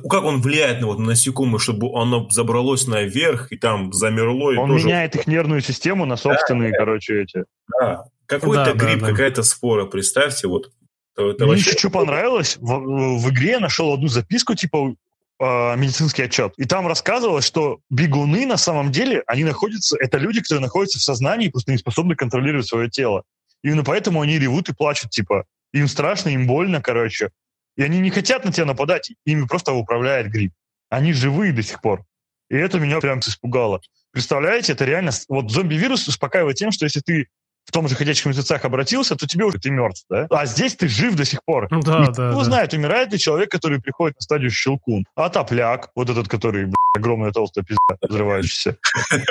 как 0.08 0.24
он 0.24 0.40
влияет 0.40 0.80
на 0.80 0.88
вот 0.88 0.98
насекомое, 0.98 1.58
чтобы 1.58 1.90
оно 2.00 2.28
забралось 2.30 2.86
наверх 2.86 3.50
и 3.52 3.56
там 3.56 3.92
замерло. 3.92 4.60
Он 4.60 4.74
меняет 4.74 5.16
их 5.16 5.26
нервную 5.26 5.60
систему 5.60 6.04
на 6.04 6.16
собственные, 6.16 6.72
короче, 6.72 7.22
эти. 7.22 7.44
Да, 7.80 8.04
какой-то 8.26 8.74
гриб, 8.74 9.04
какая-то 9.04 9.42
спора, 9.42 9.86
представьте, 9.86 10.48
вот. 10.48 10.70
Мне 11.16 11.54
еще 11.54 11.72
что 11.72 11.90
понравилось, 11.90 12.56
в, 12.60 13.28
игре 13.30 13.50
я 13.50 13.60
нашел 13.60 13.92
одну 13.92 14.08
записку, 14.08 14.54
типа, 14.54 14.94
а, 15.38 15.74
медицинский 15.76 16.22
отчет. 16.22 16.54
И 16.56 16.64
там 16.64 16.86
рассказывалось, 16.86 17.44
что 17.44 17.80
бегуны 17.90 18.46
на 18.46 18.56
самом 18.56 18.92
деле, 18.92 19.22
они 19.26 19.44
находятся, 19.44 19.96
это 19.98 20.18
люди, 20.18 20.40
которые 20.40 20.62
находятся 20.62 20.98
в 20.98 21.02
сознании 21.02 21.48
и 21.48 21.50
просто 21.50 21.72
не 21.72 21.78
способны 21.78 22.14
контролировать 22.14 22.66
свое 22.66 22.88
тело. 22.88 23.24
Именно 23.62 23.84
поэтому 23.84 24.20
они 24.20 24.38
ревут 24.38 24.68
и 24.68 24.74
плачут, 24.74 25.10
типа, 25.10 25.44
им 25.72 25.88
страшно, 25.88 26.30
им 26.30 26.46
больно, 26.46 26.80
короче. 26.80 27.30
И 27.76 27.82
они 27.82 28.00
не 28.00 28.10
хотят 28.10 28.44
на 28.44 28.52
тебя 28.52 28.66
нападать, 28.66 29.12
ими 29.24 29.46
просто 29.46 29.72
управляет 29.72 30.28
грипп. 30.28 30.52
Они 30.88 31.12
живые 31.12 31.52
до 31.52 31.62
сих 31.62 31.80
пор. 31.80 32.04
И 32.48 32.56
это 32.56 32.78
меня 32.80 33.00
прям 33.00 33.20
испугало. 33.20 33.80
Представляете, 34.12 34.72
это 34.72 34.84
реально... 34.84 35.12
Вот 35.28 35.50
зомби-вирус 35.50 36.08
успокаивает 36.08 36.56
тем, 36.56 36.72
что 36.72 36.84
если 36.84 37.00
ты 37.00 37.28
в 37.64 37.72
том 37.72 37.86
же 37.86 37.94
«Ходячих 37.94 38.26
мертвецах» 38.26 38.64
обратился, 38.64 39.14
то 39.14 39.26
тебе 39.26 39.44
уже 39.44 39.58
ты 39.58 39.70
мертв, 39.70 40.04
да? 40.10 40.26
А 40.30 40.46
здесь 40.46 40.74
ты 40.74 40.88
жив 40.88 41.14
до 41.14 41.24
сих 41.24 41.44
пор. 41.44 41.68
Ну 41.70 41.80
да, 41.80 42.00
Никто 42.00 42.12
да, 42.12 42.32
да. 42.32 42.44
знает, 42.44 42.74
умирает 42.74 43.12
ли 43.12 43.18
человек, 43.18 43.50
который 43.50 43.80
приходит 43.80 44.16
на 44.16 44.22
стадию 44.22 44.50
щелкун. 44.50 45.04
А 45.14 45.28
топляк, 45.28 45.90
вот 45.94 46.10
этот, 46.10 46.26
который, 46.26 46.64
блядь, 46.64 46.74
огромная 46.96 47.30
толстая 47.30 47.64
пизда, 47.64 47.96
взрывающаяся. 48.02 48.76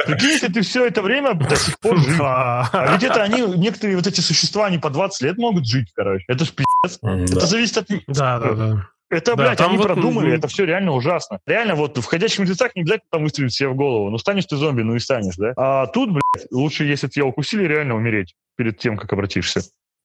Прикинь, 0.06 0.30
если 0.30 0.48
ты 0.48 0.62
все 0.62 0.86
это 0.86 1.02
время 1.02 1.34
до 1.34 1.56
сих 1.58 1.78
пор 1.80 1.98
жив. 2.00 2.20
А 2.30 2.94
ведь 2.94 3.04
это 3.04 3.24
они, 3.24 3.42
некоторые 3.42 3.98
вот 3.98 4.08
эти 4.08 4.22
существа, 4.22 4.68
они 4.68 4.78
по 4.78 4.90
20 4.90 5.22
лет 5.22 5.38
могут 5.38 5.68
жить, 5.68 5.92
короче. 5.94 6.24
Это 6.28 6.46
ж 6.46 6.54
Это 6.84 7.46
зависит 7.46 7.78
от... 7.78 7.88
Да, 8.08 8.40
да, 8.40 8.54
да. 8.54 8.88
Это, 9.10 9.36
да, 9.36 9.44
блядь, 9.44 9.62
они 9.62 9.78
вот, 9.78 9.88
продумали, 9.88 10.38
это 10.38 10.48
все 10.48 10.66
реально 10.66 10.94
ужасно. 10.94 11.40
Реально, 11.48 11.74
вот 11.74 11.98
в 11.98 12.06
«Ходячих 12.06 12.40
мертвецах» 12.40 12.76
не 12.76 12.84
обязательно 12.84 13.08
там 13.12 13.24
выстрелить 13.24 13.54
себе 13.54 13.70
в 13.70 13.76
голову. 13.76 14.12
Ну, 14.12 14.20
станешь 14.20 14.46
ты 14.46 14.56
зомби, 14.56 14.84
ну 14.84 14.96
и 14.96 15.00
станешь, 15.00 15.36
да? 15.36 15.54
А 15.58 15.88
тут, 15.88 16.12
блядь, 16.12 16.52
лучше, 16.52 16.84
если 16.84 17.08
тебя 17.08 17.26
укусили, 17.26 17.64
реально 17.64 17.96
умереть 17.96 18.36
перед 18.56 18.78
тем, 18.78 18.98
как 18.98 19.12
обратишься. 19.12 19.62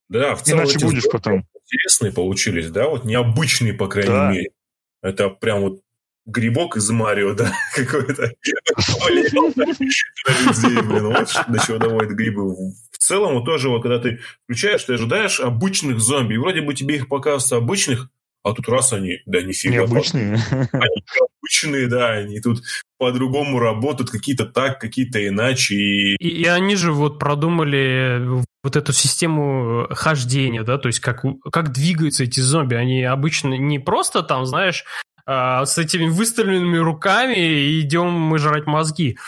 Да, 0.09 0.35
в 0.35 0.43
целом 0.43 0.65
Иначе 0.65 0.79
будешь 0.79 1.05
потом. 1.11 1.45
Интересные 1.67 2.13
получились, 2.13 2.71
да? 2.71 2.89
Вот 2.89 3.05
необычные, 3.05 3.75
по 3.75 3.89
крайней 3.89 4.11
да. 4.11 4.31
мере. 4.31 4.51
Это 5.03 5.29
прям 5.29 5.61
вот 5.61 5.81
грибок 6.25 6.77
из 6.77 6.89
Марио, 6.91 7.35
да, 7.35 7.53
какой-то. 7.75 8.23
до 11.49 11.67
чего 11.67 11.79
доводят 11.79 12.13
грибы. 12.13 12.55
В 13.05 13.07
целом, 13.07 13.35
вот 13.35 13.45
тоже, 13.45 13.69
вот, 13.69 13.83
когда 13.83 13.99
ты 13.99 14.21
включаешь, 14.45 14.83
ты 14.85 14.95
ожидаешь 14.95 15.39
обычных 15.39 16.01
зомби, 16.01 16.35
и 16.35 16.39
вроде 16.39 16.63
бы 16.63 16.73
тебе 16.73 16.97
их 16.97 17.07
показывают 17.07 17.63
обычных, 17.63 18.09
а 18.43 18.55
тут 18.55 18.67
раз 18.67 18.95
они, 18.95 19.19
да, 19.27 19.43
нифига. 19.43 19.75
Необычные. 19.75 20.39
Они 20.73 21.03
обычные, 21.39 21.87
да, 21.87 22.13
они 22.13 22.41
тут 22.41 22.63
по-другому 22.97 23.59
работают, 23.59 24.11
какие-то 24.11 24.47
так, 24.47 24.81
какие-то 24.81 25.27
иначе. 25.29 25.75
И... 25.75 26.17
И, 26.19 26.29
и 26.29 26.47
они 26.47 26.77
же 26.77 26.93
вот 26.93 27.19
продумали 27.19 28.43
вот 28.63 28.75
эту 28.75 28.95
систему 28.95 29.87
хождения, 29.91 30.63
да, 30.63 30.79
то 30.79 30.87
есть 30.87 31.01
как, 31.01 31.23
как 31.53 31.73
двигаются 31.73 32.25
эти 32.25 32.41
зомби. 32.41 32.75
Они 32.75 33.03
обычно 33.03 33.53
не 33.53 33.79
просто 33.79 34.23
там, 34.23 34.47
знаешь, 34.47 34.87
а, 35.27 35.67
с 35.67 35.77
этими 35.77 36.07
выставленными 36.07 36.79
руками 36.79 37.81
идем 37.81 38.13
мы 38.13 38.39
жрать 38.39 38.65
мозги. 38.65 39.19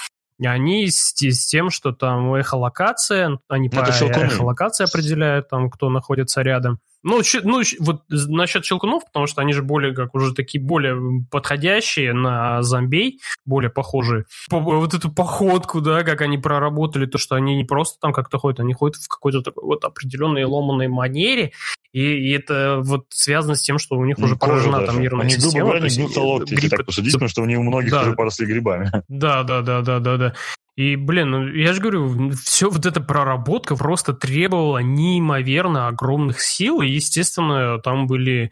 Они 0.44 0.88
с, 0.88 1.14
с 1.14 1.46
тем, 1.46 1.70
что 1.70 1.92
там 1.92 2.34
эхолокация, 2.34 3.38
они 3.48 3.70
ну, 3.72 3.80
по 3.80 3.86
эхолокации 3.88 4.84
определяют, 4.84 5.48
там, 5.48 5.70
кто 5.70 5.88
находится 5.88 6.42
рядом. 6.42 6.80
Ну, 7.02 7.20
ну, 7.44 7.62
вот 7.80 8.02
насчет 8.08 8.64
щелкунов, 8.64 9.04
потому 9.04 9.26
что 9.26 9.40
они 9.40 9.52
же 9.52 9.62
более, 9.62 9.94
как 9.94 10.14
уже 10.14 10.34
такие 10.34 10.62
более 10.62 11.24
подходящие 11.30 12.12
на 12.12 12.62
зомбей, 12.62 13.20
более 13.44 13.70
похожие. 13.70 14.24
По, 14.50 14.58
вот 14.58 14.92
эту 14.94 15.12
походку, 15.12 15.80
да, 15.80 16.02
как 16.02 16.20
они 16.22 16.38
проработали, 16.38 17.06
то, 17.06 17.18
что 17.18 17.36
они 17.36 17.56
не 17.56 17.64
просто 17.64 17.98
там 18.00 18.12
как-то 18.12 18.38
ходят, 18.38 18.60
они 18.60 18.74
ходят 18.74 18.96
в 18.96 19.08
какой-то 19.08 19.42
такой 19.42 19.64
вот 19.64 19.84
определенной 19.84 20.44
ломаной 20.44 20.88
манере, 20.88 21.52
и, 21.92 22.00
и 22.00 22.32
это 22.32 22.80
вот 22.82 23.06
связано 23.10 23.54
с 23.54 23.62
тем, 23.62 23.78
что 23.78 23.96
у 23.96 24.04
них 24.04 24.18
ну, 24.18 24.26
уже 24.26 24.36
поражена 24.36 24.84
там 24.84 25.00
нервная 25.00 25.22
они, 25.22 25.30
система. 25.30 25.48
Они, 25.48 25.58
грубо 25.60 25.78
говоря, 25.78 25.94
гнутся 25.94 26.20
локти, 26.20 26.54
грипп... 26.54 26.70
так 26.70 26.86
посудить, 26.86 27.12
потому 27.12 27.28
что 27.28 27.42
у 27.42 27.46
них 27.46 27.58
у 27.58 27.62
многих 27.62 27.90
да. 27.90 28.02
уже 28.02 28.12
поросли 28.12 28.46
грибами. 28.46 28.90
Да, 29.08 29.44
да, 29.44 29.62
да, 29.62 29.80
да, 29.80 29.98
да, 30.00 30.16
да. 30.16 30.34
И, 30.76 30.96
блин, 30.96 31.30
ну, 31.30 31.46
я 31.48 31.72
же 31.72 31.80
говорю, 31.80 32.30
все 32.32 32.68
вот 32.68 32.84
эта 32.84 33.00
проработка 33.00 33.76
просто 33.76 34.12
требовала 34.12 34.78
неимоверно 34.78 35.88
огромных 35.88 36.40
сил, 36.40 36.82
и, 36.82 36.88
естественно, 36.88 37.78
там 37.78 38.06
были 38.06 38.50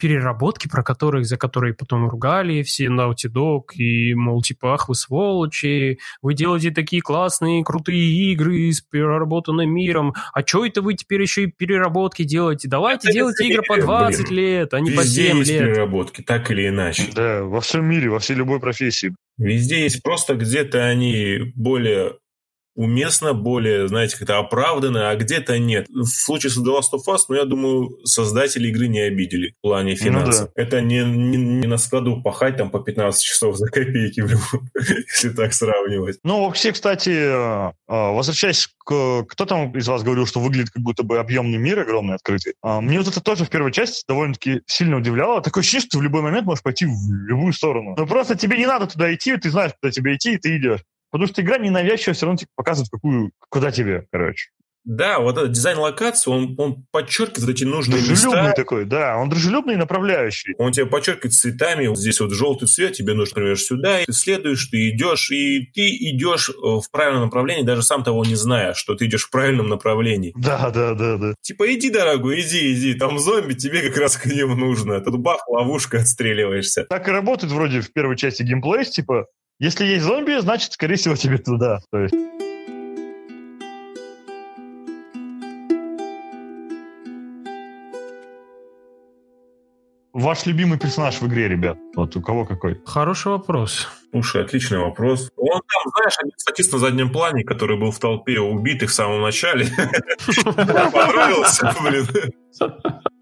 переработки, 0.00 0.68
про 0.68 0.82
которые, 0.82 1.24
за 1.24 1.36
которые 1.36 1.74
потом 1.74 2.08
ругали 2.08 2.62
все 2.62 2.86
Naughty 2.86 3.30
Dog, 3.32 3.74
и, 3.74 4.14
мол, 4.14 4.42
типа, 4.42 4.74
ах, 4.74 4.88
вы 4.88 4.94
сволочи, 4.94 5.98
вы 6.22 6.34
делаете 6.34 6.70
такие 6.70 7.02
классные, 7.02 7.62
крутые 7.62 8.32
игры 8.32 8.72
с 8.72 8.80
переработанным 8.80 9.70
миром, 9.70 10.14
а 10.32 10.44
что 10.44 10.64
это 10.64 10.82
вы 10.82 10.94
теперь 10.94 11.22
еще 11.22 11.44
и 11.44 11.46
переработки 11.46 12.24
делаете? 12.24 12.68
Давайте 12.68 13.08
это 13.08 13.14
делайте 13.14 13.46
игры 13.46 13.62
по 13.68 13.80
20 13.80 14.28
блин. 14.28 14.38
лет, 14.38 14.74
а 14.74 14.80
не 14.80 14.90
по 14.90 15.04
7 15.04 15.38
есть 15.38 15.50
лет. 15.50 15.60
переработки, 15.60 16.22
так 16.22 16.50
или 16.50 16.68
иначе. 16.68 17.04
Да, 17.14 17.44
во 17.44 17.60
всем 17.60 17.84
мире, 17.84 18.10
во 18.10 18.18
всей 18.18 18.34
любой 18.34 18.58
профессии. 18.58 19.14
Везде 19.38 19.82
есть 19.82 20.02
просто 20.02 20.34
где-то 20.34 20.84
они 20.84 21.52
более 21.54 22.14
уместно, 22.80 23.34
более, 23.34 23.88
знаете, 23.88 24.16
как-то 24.16 24.38
оправданно, 24.38 25.10
а 25.10 25.16
где-то 25.16 25.58
нет. 25.58 25.86
В 25.90 26.06
случае 26.06 26.50
с 26.50 26.58
The 26.58 26.78
Last 26.78 26.94
of 26.94 27.14
Us, 27.14 27.18
ну, 27.28 27.34
я 27.34 27.44
думаю, 27.44 27.90
создатели 28.04 28.68
игры 28.68 28.88
не 28.88 29.00
обидели 29.00 29.54
в 29.58 29.60
плане 29.60 29.96
финансов. 29.96 30.48
Ну, 30.48 30.52
да. 30.56 30.62
Это 30.62 30.80
не, 30.80 31.04
не, 31.04 31.36
не 31.36 31.66
на 31.66 31.76
складу 31.76 32.22
пахать 32.22 32.56
там 32.56 32.70
по 32.70 32.80
15 32.80 33.22
часов 33.22 33.56
за 33.56 33.66
копейки, 33.66 34.20
если 35.14 35.28
так 35.28 35.52
сравнивать. 35.52 36.20
Ну, 36.24 36.46
вообще, 36.46 36.72
кстати, 36.72 37.10
а, 37.12 37.72
возвращаясь 37.86 38.66
к... 38.78 39.24
Кто 39.28 39.44
там 39.44 39.76
из 39.76 39.86
вас 39.86 40.02
говорил, 40.02 40.26
что 40.26 40.40
выглядит 40.40 40.70
как 40.70 40.82
будто 40.82 41.02
бы 41.02 41.18
объемный 41.18 41.58
мир 41.58 41.80
огромный, 41.80 42.14
открытый? 42.14 42.54
А, 42.62 42.80
мне 42.80 42.98
вот 42.98 43.08
это 43.08 43.20
тоже 43.20 43.44
в 43.44 43.50
первой 43.50 43.72
части 43.72 44.04
довольно-таки 44.08 44.62
сильно 44.66 44.96
удивляло. 44.96 45.42
Такое 45.42 45.60
ощущение, 45.60 45.82
что 45.82 45.90
ты 45.90 45.98
в 45.98 46.02
любой 46.02 46.22
момент 46.22 46.46
можешь 46.46 46.62
пойти 46.62 46.86
в 46.86 47.12
любую 47.28 47.52
сторону. 47.52 47.94
Но 47.98 48.06
просто 48.06 48.36
тебе 48.36 48.56
не 48.56 48.66
надо 48.66 48.86
туда 48.86 49.12
идти, 49.14 49.36
ты 49.36 49.50
знаешь, 49.50 49.72
куда 49.78 49.90
тебе 49.90 50.16
идти, 50.16 50.32
и 50.32 50.38
ты 50.38 50.56
идешь. 50.56 50.80
Потому 51.10 51.28
что 51.28 51.42
игра 51.42 51.58
ненавязчиво 51.58 52.14
все 52.14 52.26
равно 52.26 52.38
тебе 52.38 52.48
показывает, 52.54 52.90
какую, 52.90 53.32
куда 53.48 53.70
тебе, 53.70 54.06
короче. 54.10 54.50
Да, 54.84 55.20
вот 55.20 55.36
этот 55.36 55.52
дизайн 55.52 55.78
локации, 55.78 56.30
он, 56.30 56.54
он 56.58 56.86
подчеркивает 56.90 57.50
эти 57.50 57.64
нужные 57.64 58.02
дружелюбный 58.02 58.42
места. 58.44 58.52
такой, 58.56 58.86
да, 58.86 59.18
он 59.18 59.28
дружелюбный 59.28 59.74
и 59.74 59.76
направляющий. 59.76 60.54
Он 60.58 60.72
тебя 60.72 60.86
подчеркивает 60.86 61.34
цветами, 61.34 61.86
вот 61.86 61.98
здесь 61.98 62.18
вот 62.20 62.32
желтый 62.32 62.66
цвет, 62.66 62.94
тебе 62.94 63.12
нужно, 63.12 63.36
например, 63.36 63.58
сюда, 63.58 64.00
и 64.00 64.06
ты 64.06 64.12
следуешь, 64.12 64.66
ты 64.70 64.88
идешь, 64.90 65.30
и 65.30 65.66
ты 65.74 65.86
идешь 65.90 66.48
э, 66.48 66.52
в 66.54 66.84
правильном 66.90 67.24
направлении, 67.24 67.62
даже 67.62 67.82
сам 67.82 68.02
того 68.02 68.24
не 68.24 68.36
зная, 68.36 68.72
что 68.72 68.94
ты 68.94 69.04
идешь 69.04 69.24
в 69.24 69.30
правильном 69.30 69.68
направлении. 69.68 70.32
Да, 70.34 70.70
да, 70.70 70.94
да, 70.94 71.18
да. 71.18 71.34
Типа, 71.42 71.72
иди, 71.72 71.90
дорогой, 71.90 72.40
иди, 72.40 72.72
иди, 72.72 72.94
там 72.94 73.18
зомби, 73.18 73.52
тебе 73.52 73.82
как 73.82 73.98
раз 73.98 74.16
к 74.16 74.26
ним 74.26 74.58
нужно. 74.58 75.00
Тут 75.00 75.18
бах, 75.18 75.46
ловушка, 75.46 75.98
отстреливаешься. 75.98 76.86
Так 76.88 77.06
и 77.06 77.10
работает 77.10 77.52
вроде 77.52 77.82
в 77.82 77.92
первой 77.92 78.16
части 78.16 78.42
геймплей, 78.42 78.86
типа, 78.86 79.26
если 79.60 79.84
есть 79.84 80.04
зомби, 80.04 80.40
значит, 80.40 80.72
скорее 80.72 80.96
всего, 80.96 81.14
тебе 81.14 81.36
туда. 81.36 81.80
То 81.92 81.98
есть... 82.00 82.14
Ваш 90.12 90.46
любимый 90.46 90.78
персонаж 90.78 91.20
в 91.20 91.26
игре, 91.26 91.48
ребят? 91.48 91.78
Вот 91.94 92.16
у 92.16 92.22
кого 92.22 92.44
какой? 92.44 92.80
Хороший 92.84 93.28
вопрос. 93.32 93.86
Слушай, 94.12 94.44
отличный 94.44 94.78
вопрос. 94.78 95.30
Он 95.36 95.60
там, 95.60 95.92
знаешь, 95.94 96.14
один 96.20 96.32
статист 96.36 96.72
на 96.72 96.78
заднем 96.78 97.12
плане, 97.12 97.44
который 97.44 97.78
был 97.78 97.90
в 97.90 97.98
толпе 97.98 98.40
убитых 98.40 98.90
в 98.90 98.94
самом 98.94 99.22
начале. 99.22 99.66
Понравился, 100.44 101.74
блин. 101.82 102.06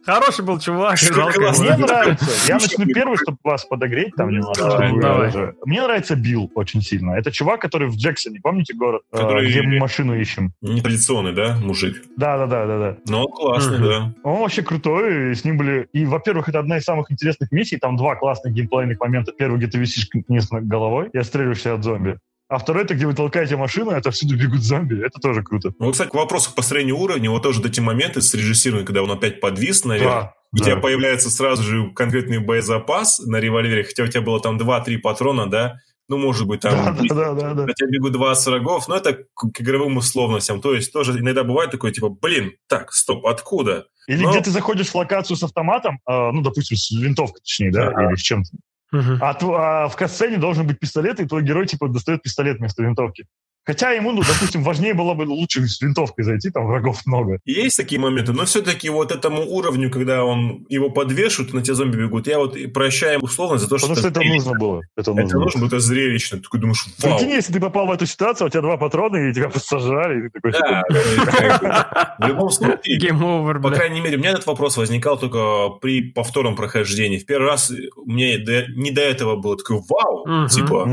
Хороший 0.05 0.45
был 0.45 0.59
чувак. 0.59 0.99
Мне 1.03 1.77
нравится. 1.77 2.27
Я 2.47 2.55
начну 2.55 2.87
первый, 2.87 3.17
чтобы 3.17 3.39
вас 3.45 3.65
подогреть 3.65 4.15
там 4.17 4.31
немножко. 4.31 5.55
Мне 5.65 5.83
нравится 5.83 6.17
Билл 6.17 6.51
очень 6.55 6.83
сильно. 6.83 7.13
Это 7.13 7.31
чувак, 7.31 7.61
который 7.61 7.89
в 7.89 7.97
Джексоне, 7.97 8.41
помните 8.43 8.75
город, 8.75 9.03
э, 9.13 9.45
где 9.45 9.63
мы 9.63 9.79
машину 9.79 10.19
ищем? 10.19 10.53
Нетрадиционный, 10.61 11.33
да, 11.33 11.57
мужик? 11.63 12.03
Да, 12.17 12.39
да, 12.39 12.47
да, 12.47 12.67
да, 12.67 12.79
да. 12.79 12.97
Ну, 13.07 13.27
классный, 13.29 13.79
да. 13.79 14.15
Он 14.23 14.41
вообще 14.41 14.63
крутой, 14.63 15.35
с 15.35 15.45
ним 15.45 15.57
были... 15.59 15.89
И, 15.93 16.05
во-первых, 16.05 16.49
это 16.49 16.59
одна 16.61 16.79
из 16.79 16.85
самых 16.85 17.11
интересных 17.11 17.53
миссий, 17.53 17.77
там 17.77 17.97
два 17.97 18.17
классных 18.17 18.55
геймплейных 18.55 18.99
момента. 19.01 19.33
Первый, 19.33 19.59
где 19.59 19.67
ты 19.67 19.79
висишь 19.79 20.09
вниз 20.29 20.49
головой 20.51 21.11
и 21.13 21.19
отстреливаешься 21.19 21.75
от 21.75 21.85
зомби. 21.85 22.19
А 22.49 22.59
второй, 22.59 22.85
это 22.85 22.95
где 22.95 23.07
вы 23.07 23.15
толкаете 23.15 23.57
машину, 23.57 23.91
это 23.91 24.11
всюду 24.11 24.37
бегут 24.37 24.63
зомби. 24.63 25.05
Это 25.05 25.21
тоже 25.21 25.43
круто. 25.43 25.73
Ну, 25.79 25.93
кстати, 25.93 26.09
к 26.09 26.15
вопросу 26.15 26.51
к 26.51 26.55
построению 26.55 26.99
уровня, 26.99 27.31
вот 27.31 27.43
тоже 27.43 27.61
эти 27.63 27.81
моменты 27.81 28.23
срежиссированы, 28.23 28.87
когда 28.87 29.03
он 29.03 29.11
опять 29.11 29.41
подвис, 29.41 29.85
наверное. 29.85 30.21
Да, 30.21 30.35
у 30.53 30.57
да. 30.57 30.65
тебя 30.65 30.77
появляется 30.77 31.31
сразу 31.31 31.63
же 31.63 31.91
конкретный 31.93 32.39
боезапас 32.39 33.19
на 33.21 33.37
револьвере, 33.37 33.85
хотя 33.85 34.05
у 34.05 34.07
тебя 34.07 34.23
было 34.23 34.41
там 34.41 34.59
2-3 34.59 34.99
патрона, 34.99 35.49
да, 35.49 35.77
ну, 36.09 36.17
может 36.17 36.47
быть, 36.47 36.61
там... 36.61 36.97
Да, 36.97 37.15
да, 37.15 37.35
да, 37.35 37.55
да. 37.55 37.67
Хотя 37.67 37.87
бегут 37.87 38.13
20 38.13 38.47
врагов, 38.47 38.89
но 38.89 38.97
это 38.97 39.19
к 39.35 39.61
игровым 39.61 39.99
условностям. 39.99 40.63
То 40.63 40.73
есть 40.73 40.91
тоже 40.91 41.19
иногда 41.19 41.45
бывает 41.45 41.71
такое, 41.71 41.93
типа, 41.93 42.09
блин, 42.09 42.53
так, 42.67 42.93
стоп, 42.93 43.27
откуда? 43.27 43.85
Или 44.07 44.23
но... 44.23 44.31
где 44.31 44.41
ты 44.41 44.51
заходишь 44.51 44.89
в 44.89 44.95
локацию 44.95 45.37
с 45.37 45.43
автоматом, 45.43 46.01
э, 46.09 46.31
ну, 46.33 46.41
допустим, 46.41 46.79
с 46.79 46.91
винтовкой, 46.91 47.43
точнее, 47.43 47.71
да, 47.71 47.91
да. 47.91 48.09
или 48.09 48.17
с 48.17 48.21
чем-то. 48.21 48.51
Uh-huh. 48.95 49.19
А, 49.21 49.85
а 49.85 49.89
в 49.89 49.97
касцене 49.97 50.39
должен 50.39 50.67
быть 50.67 50.79
пистолет, 50.79 51.21
и 51.21 51.27
твой 51.27 51.43
герой 51.43 51.67
типа 51.67 51.89
достает 51.89 52.23
пистолет 52.23 52.59
вместо 52.59 52.83
винтовки. 52.83 53.27
Хотя 53.69 53.91
ему, 53.91 54.13
ну, 54.13 54.23
допустим, 54.23 54.63
важнее 54.63 54.95
было 54.95 55.13
бы 55.13 55.25
лучше 55.25 55.69
с 55.69 55.83
винтовкой 55.83 56.25
зайти, 56.25 56.49
там 56.49 56.67
врагов 56.67 57.05
много. 57.05 57.39
Есть 57.45 57.77
такие 57.77 58.01
моменты, 58.01 58.33
но 58.33 58.47
все-таки 58.47 58.89
вот 58.89 59.13
этому 59.13 59.43
уровню, 59.43 59.91
когда 59.91 60.25
он 60.25 60.65
его 60.71 60.89
подвешивают, 60.89 61.53
на 61.53 61.61
те 61.61 61.75
зомби 61.75 61.99
бегут, 61.99 62.27
я 62.29 62.39
вот 62.39 62.57
прощаю 62.73 63.21
условно 63.21 63.59
за 63.59 63.69
то, 63.69 63.77
что... 63.77 63.89
Потому 63.89 64.01
что 64.01 64.09
это, 64.09 64.21
это 64.21 64.35
нужно 64.35 64.59
было. 64.59 64.81
Это 64.97 65.13
нужно, 65.13 65.27
это 65.27 65.39
нужно 65.39 65.61
было, 65.61 65.67
это 65.69 65.81
зрелищно. 65.81 66.39
Ты 66.39 66.45
такой 66.45 66.61
думаешь, 66.61 66.87
вау. 67.03 67.19
Прикинь, 67.19 67.35
если 67.35 67.53
ты 67.53 67.61
попал 67.61 67.87
в 67.87 67.91
эту 67.91 68.07
ситуацию, 68.07 68.47
у 68.47 68.51
тебя 68.51 68.63
два 68.63 68.79
патрона, 68.79 69.29
и 69.29 69.35
тебя 69.35 69.51
сажали, 69.51 70.19
и 70.19 70.23
ты 70.23 70.31
такой... 70.31 70.53
Да, 70.53 72.17
в 72.19 72.27
любом 72.27 72.49
случае, 72.49 72.99
Game 72.99 73.21
over, 73.21 73.61
по 73.61 73.71
крайней 73.71 74.01
мере, 74.01 74.17
у 74.17 74.21
меня 74.21 74.31
этот 74.31 74.47
вопрос 74.47 74.79
возникал 74.79 75.19
только 75.19 75.77
при 75.83 76.11
повторном 76.11 76.57
прохождении. 76.57 77.19
В 77.19 77.27
первый 77.27 77.49
раз 77.49 77.71
мне 78.07 78.39
не 78.39 78.93
до 78.93 79.03
этого 79.03 79.37
было 79.37 79.59
такой, 79.59 79.83
вау, 79.87 80.49
типа, 80.49 80.89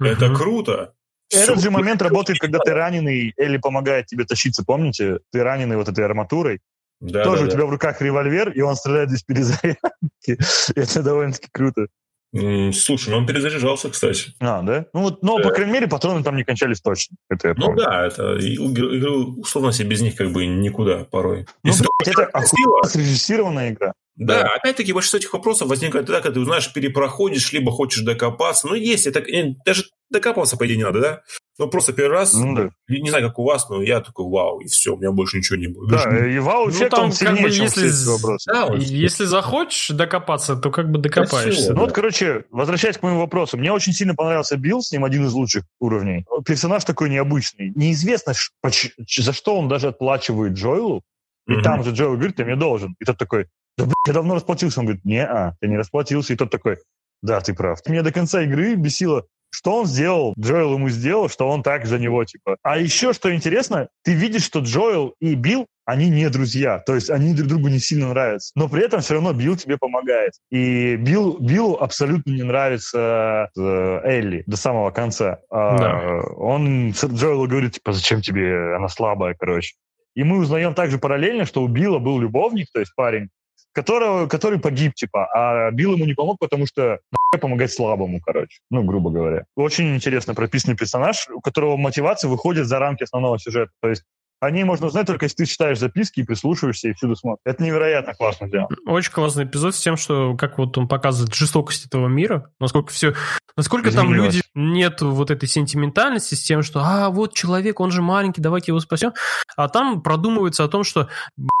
это 0.00 0.34
круто. 0.34 0.94
Этот 1.30 1.60
же 1.60 1.70
момент 1.70 2.02
работает, 2.02 2.38
когда 2.38 2.58
ты 2.58 2.72
раненый, 2.72 3.34
Элли 3.36 3.58
помогает 3.58 4.06
тебе 4.06 4.24
тащиться, 4.24 4.64
помните? 4.64 5.18
Ты 5.30 5.42
раненый 5.42 5.76
вот 5.76 5.88
этой 5.88 6.04
арматурой. 6.04 6.60
Да, 7.00 7.24
Тоже 7.24 7.42
да, 7.42 7.46
у 7.46 7.50
тебя 7.50 7.60
да. 7.60 7.66
в 7.66 7.70
руках 7.70 8.02
револьвер, 8.02 8.50
и 8.50 8.60
он 8.60 8.74
стреляет 8.74 9.10
без 9.10 9.22
перезарядки. 9.22 9.78
Это 10.74 11.02
довольно-таки 11.02 11.48
круто. 11.52 11.86
Слушай, 12.32 13.10
ну 13.10 13.18
он 13.18 13.26
перезаряжался, 13.26 13.88
кстати. 13.88 14.32
А, 14.40 14.60
да? 14.60 14.84
Ну, 14.92 15.00
вот, 15.00 15.22
но, 15.22 15.38
да. 15.38 15.44
по 15.44 15.54
крайней 15.54 15.72
мере, 15.72 15.86
патроны 15.86 16.22
там 16.22 16.36
не 16.36 16.44
кончались 16.44 16.80
точно. 16.80 17.16
Это 17.30 17.48
я 17.48 17.54
ну 17.56 17.74
да, 17.74 18.06
это 18.06 18.36
игры, 18.36 19.10
условно 19.10 19.72
себе 19.72 19.88
без 19.88 20.02
них 20.02 20.14
как 20.14 20.30
бы 20.30 20.44
никуда 20.44 21.04
порой. 21.04 21.46
Ну, 21.62 21.72
блядь, 22.04 22.18
это 22.18 22.86
срежиссированная 22.86 23.70
игра. 23.70 23.94
Да, 24.16 24.42
да. 24.42 24.54
опять-таки 24.54 24.92
большинство 24.92 25.18
этих 25.18 25.32
вопросов 25.32 25.68
возникает 25.68 26.06
тогда, 26.06 26.20
когда 26.20 26.34
ты 26.34 26.40
узнаешь, 26.40 26.72
перепроходишь, 26.72 27.52
либо 27.52 27.70
хочешь 27.70 28.02
докопаться. 28.02 28.66
Ну, 28.66 28.74
есть, 28.74 29.06
это 29.06 29.24
даже 29.64 29.84
докапываться, 30.10 30.56
по 30.56 30.66
идее, 30.66 30.76
не 30.76 30.84
надо, 30.84 31.00
да? 31.00 31.22
Ну, 31.58 31.68
просто 31.68 31.92
первый 31.92 32.12
раз, 32.12 32.34
ну, 32.34 32.54
да. 32.54 32.70
не 32.88 33.10
знаю, 33.10 33.26
как 33.28 33.38
у 33.40 33.44
вас, 33.44 33.68
но 33.68 33.82
я 33.82 34.00
такой, 34.00 34.26
вау, 34.26 34.60
и 34.60 34.68
все, 34.68 34.94
у 34.94 34.96
меня 34.96 35.10
больше 35.10 35.38
ничего 35.38 35.58
не 35.58 35.66
будет. 35.66 35.90
Да, 35.90 36.04
больше... 36.04 36.32
и 36.32 36.38
вау, 36.38 36.70
ну, 36.70 36.88
там, 36.88 37.10
сильнее, 37.10 37.36
как 37.36 37.42
бы, 37.42 37.48
если, 37.50 38.52
да, 38.52 38.68
если 38.76 39.24
захочешь 39.24 39.88
докопаться, 39.88 40.54
то 40.54 40.70
как 40.70 40.90
бы 40.90 40.98
докопаешься. 40.98 41.70
Да. 41.70 41.74
Ну, 41.74 41.80
вот, 41.80 41.92
короче, 41.92 42.44
возвращаясь 42.50 42.96
к 42.96 43.02
моему 43.02 43.18
вопросу, 43.18 43.58
мне 43.58 43.72
очень 43.72 43.92
сильно 43.92 44.14
понравился 44.14 44.56
Билл, 44.56 44.82
с 44.82 44.92
ним 44.92 45.04
один 45.04 45.26
из 45.26 45.32
лучших 45.32 45.64
уровней. 45.80 46.24
Персонаж 46.46 46.84
такой 46.84 47.10
необычный. 47.10 47.72
Неизвестно, 47.74 48.34
за 48.64 49.32
что 49.32 49.58
он 49.58 49.68
даже 49.68 49.88
отплачивает 49.88 50.52
Джоэлу, 50.52 51.02
и 51.48 51.52
mm-hmm. 51.52 51.62
там 51.62 51.82
же 51.82 51.90
Джоэл 51.90 52.14
говорит, 52.14 52.36
ты 52.36 52.44
мне 52.44 52.56
должен. 52.56 52.94
И 53.00 53.04
тот 53.04 53.18
такой, 53.18 53.46
да, 53.76 53.84
блядь, 53.84 53.96
я 54.06 54.12
давно 54.12 54.34
расплатился. 54.34 54.80
Он 54.80 54.86
говорит, 54.86 55.04
не, 55.04 55.24
а, 55.24 55.54
ты 55.60 55.66
не 55.66 55.76
расплатился. 55.76 56.34
И 56.34 56.36
тот 56.36 56.50
такой, 56.50 56.78
да, 57.22 57.40
ты 57.40 57.54
прав. 57.54 57.80
Меня 57.86 58.02
до 58.02 58.12
конца 58.12 58.42
игры 58.42 58.74
бесило, 58.74 59.24
что 59.50 59.76
он 59.76 59.86
сделал, 59.86 60.34
Джоэл 60.38 60.74
ему 60.74 60.88
сделал, 60.88 61.28
что 61.28 61.48
он 61.48 61.62
так 61.62 61.86
за 61.86 61.98
него, 61.98 62.24
типа. 62.24 62.56
А 62.62 62.78
еще, 62.78 63.12
что 63.12 63.34
интересно, 63.34 63.88
ты 64.02 64.12
видишь, 64.12 64.44
что 64.44 64.60
Джоэл 64.60 65.14
и 65.20 65.34
Билл, 65.34 65.66
они 65.84 66.10
не 66.10 66.28
друзья, 66.28 66.80
то 66.80 66.94
есть 66.94 67.08
они 67.08 67.32
друг 67.34 67.48
другу 67.48 67.68
не 67.68 67.78
сильно 67.78 68.10
нравятся. 68.10 68.52
Но 68.54 68.68
при 68.68 68.84
этом 68.84 69.00
все 69.00 69.14
равно 69.14 69.32
Билл 69.32 69.56
тебе 69.56 69.78
помогает. 69.78 70.34
И 70.50 70.96
Билл, 70.96 71.38
Биллу 71.38 71.76
абсолютно 71.76 72.30
не 72.30 72.42
нравится 72.42 73.50
э, 73.56 74.00
Элли 74.04 74.44
до 74.46 74.56
самого 74.58 74.90
конца. 74.90 75.38
А, 75.50 75.78
да. 75.78 76.20
Он 76.36 76.90
Джоэлу 76.90 77.48
говорит, 77.48 77.74
типа, 77.74 77.92
зачем 77.92 78.20
тебе, 78.20 78.76
она 78.76 78.88
слабая, 78.88 79.34
короче. 79.38 79.74
И 80.14 80.24
мы 80.24 80.38
узнаем 80.38 80.74
также 80.74 80.98
параллельно, 80.98 81.46
что 81.46 81.62
у 81.62 81.68
Билла 81.68 82.00
был 82.00 82.18
любовник, 82.18 82.66
то 82.72 82.80
есть 82.80 82.92
парень, 82.94 83.28
которого, 83.72 84.26
который 84.26 84.58
погиб, 84.58 84.94
типа, 84.94 85.28
а 85.32 85.70
Билл 85.70 85.94
ему 85.94 86.04
не 86.04 86.14
помог, 86.14 86.38
потому 86.38 86.66
что 86.66 87.00
помогать 87.40 87.72
слабому, 87.72 88.20
короче, 88.20 88.60
ну, 88.70 88.82
грубо 88.82 89.10
говоря. 89.10 89.44
Очень 89.56 89.94
интересно 89.94 90.34
прописанный 90.34 90.76
персонаж, 90.76 91.28
у 91.28 91.40
которого 91.40 91.76
мотивация 91.76 92.28
выходит 92.28 92.66
за 92.66 92.78
рамки 92.78 93.04
основного 93.04 93.38
сюжета. 93.38 93.72
То 93.80 93.88
есть 93.88 94.04
о 94.40 94.50
ней 94.50 94.64
можно 94.64 94.86
узнать 94.86 95.06
только 95.06 95.26
если 95.26 95.36
ты 95.36 95.46
читаешь 95.46 95.78
записки 95.78 96.20
и 96.20 96.22
прислушиваешься 96.24 96.88
и 96.88 96.92
всюду 96.92 97.16
смотришь. 97.16 97.42
Это 97.44 97.62
невероятно 97.62 98.14
классно 98.14 98.46
сделано. 98.46 98.68
Очень 98.86 99.12
классный 99.12 99.44
эпизод 99.44 99.74
с 99.74 99.80
тем, 99.80 99.96
что 99.96 100.36
как 100.36 100.58
вот 100.58 100.78
он 100.78 100.86
показывает 100.86 101.34
жестокость 101.34 101.86
этого 101.86 102.06
мира, 102.06 102.52
насколько 102.60 102.92
все, 102.92 103.14
насколько 103.56 103.90
там 103.92 104.14
люди 104.14 104.42
нет 104.54 105.00
вот 105.00 105.30
этой 105.30 105.48
сентиментальности 105.48 106.34
с 106.34 106.42
тем, 106.42 106.62
что 106.62 106.80
а 106.80 107.10
вот 107.10 107.34
человек, 107.34 107.80
он 107.80 107.90
же 107.90 108.02
маленький, 108.02 108.40
давайте 108.40 108.72
его 108.72 108.80
спасем, 108.80 109.12
а 109.56 109.68
там 109.68 110.02
продумывается 110.02 110.64
о 110.64 110.68
том, 110.68 110.84
что 110.84 111.08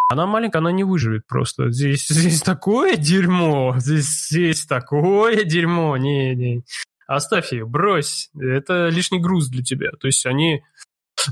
она 0.08 0.26
маленькая, 0.26 0.58
она 0.58 0.72
не 0.72 0.84
выживет 0.84 1.26
просто. 1.26 1.70
Здесь, 1.70 2.06
здесь 2.08 2.42
такое 2.42 2.96
дерьмо, 2.96 3.74
здесь, 3.78 4.28
здесь 4.28 4.66
такое 4.66 5.44
дерьмо, 5.44 5.96
не, 5.96 6.34
не. 6.34 6.62
Оставь 7.06 7.52
ее, 7.52 7.64
брось, 7.64 8.30
это 8.38 8.88
лишний 8.88 9.18
груз 9.18 9.48
для 9.48 9.62
тебя. 9.62 9.90
То 9.98 10.06
есть 10.08 10.26
они 10.26 10.62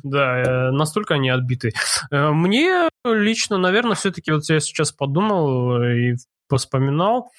да, 0.03 0.43
э, 0.43 0.70
настолько 0.70 1.14
они 1.14 1.30
отбиты. 1.30 1.72
Э, 2.11 2.30
мне 2.30 2.89
лично, 3.05 3.59
наверное, 3.59 3.95
все-таки 3.95 4.32
вот 4.32 4.49
я 4.49 4.61
сейчас 4.61 4.93
подумал 4.93 5.82
и 5.82 6.14
вспоминал, 6.51 7.30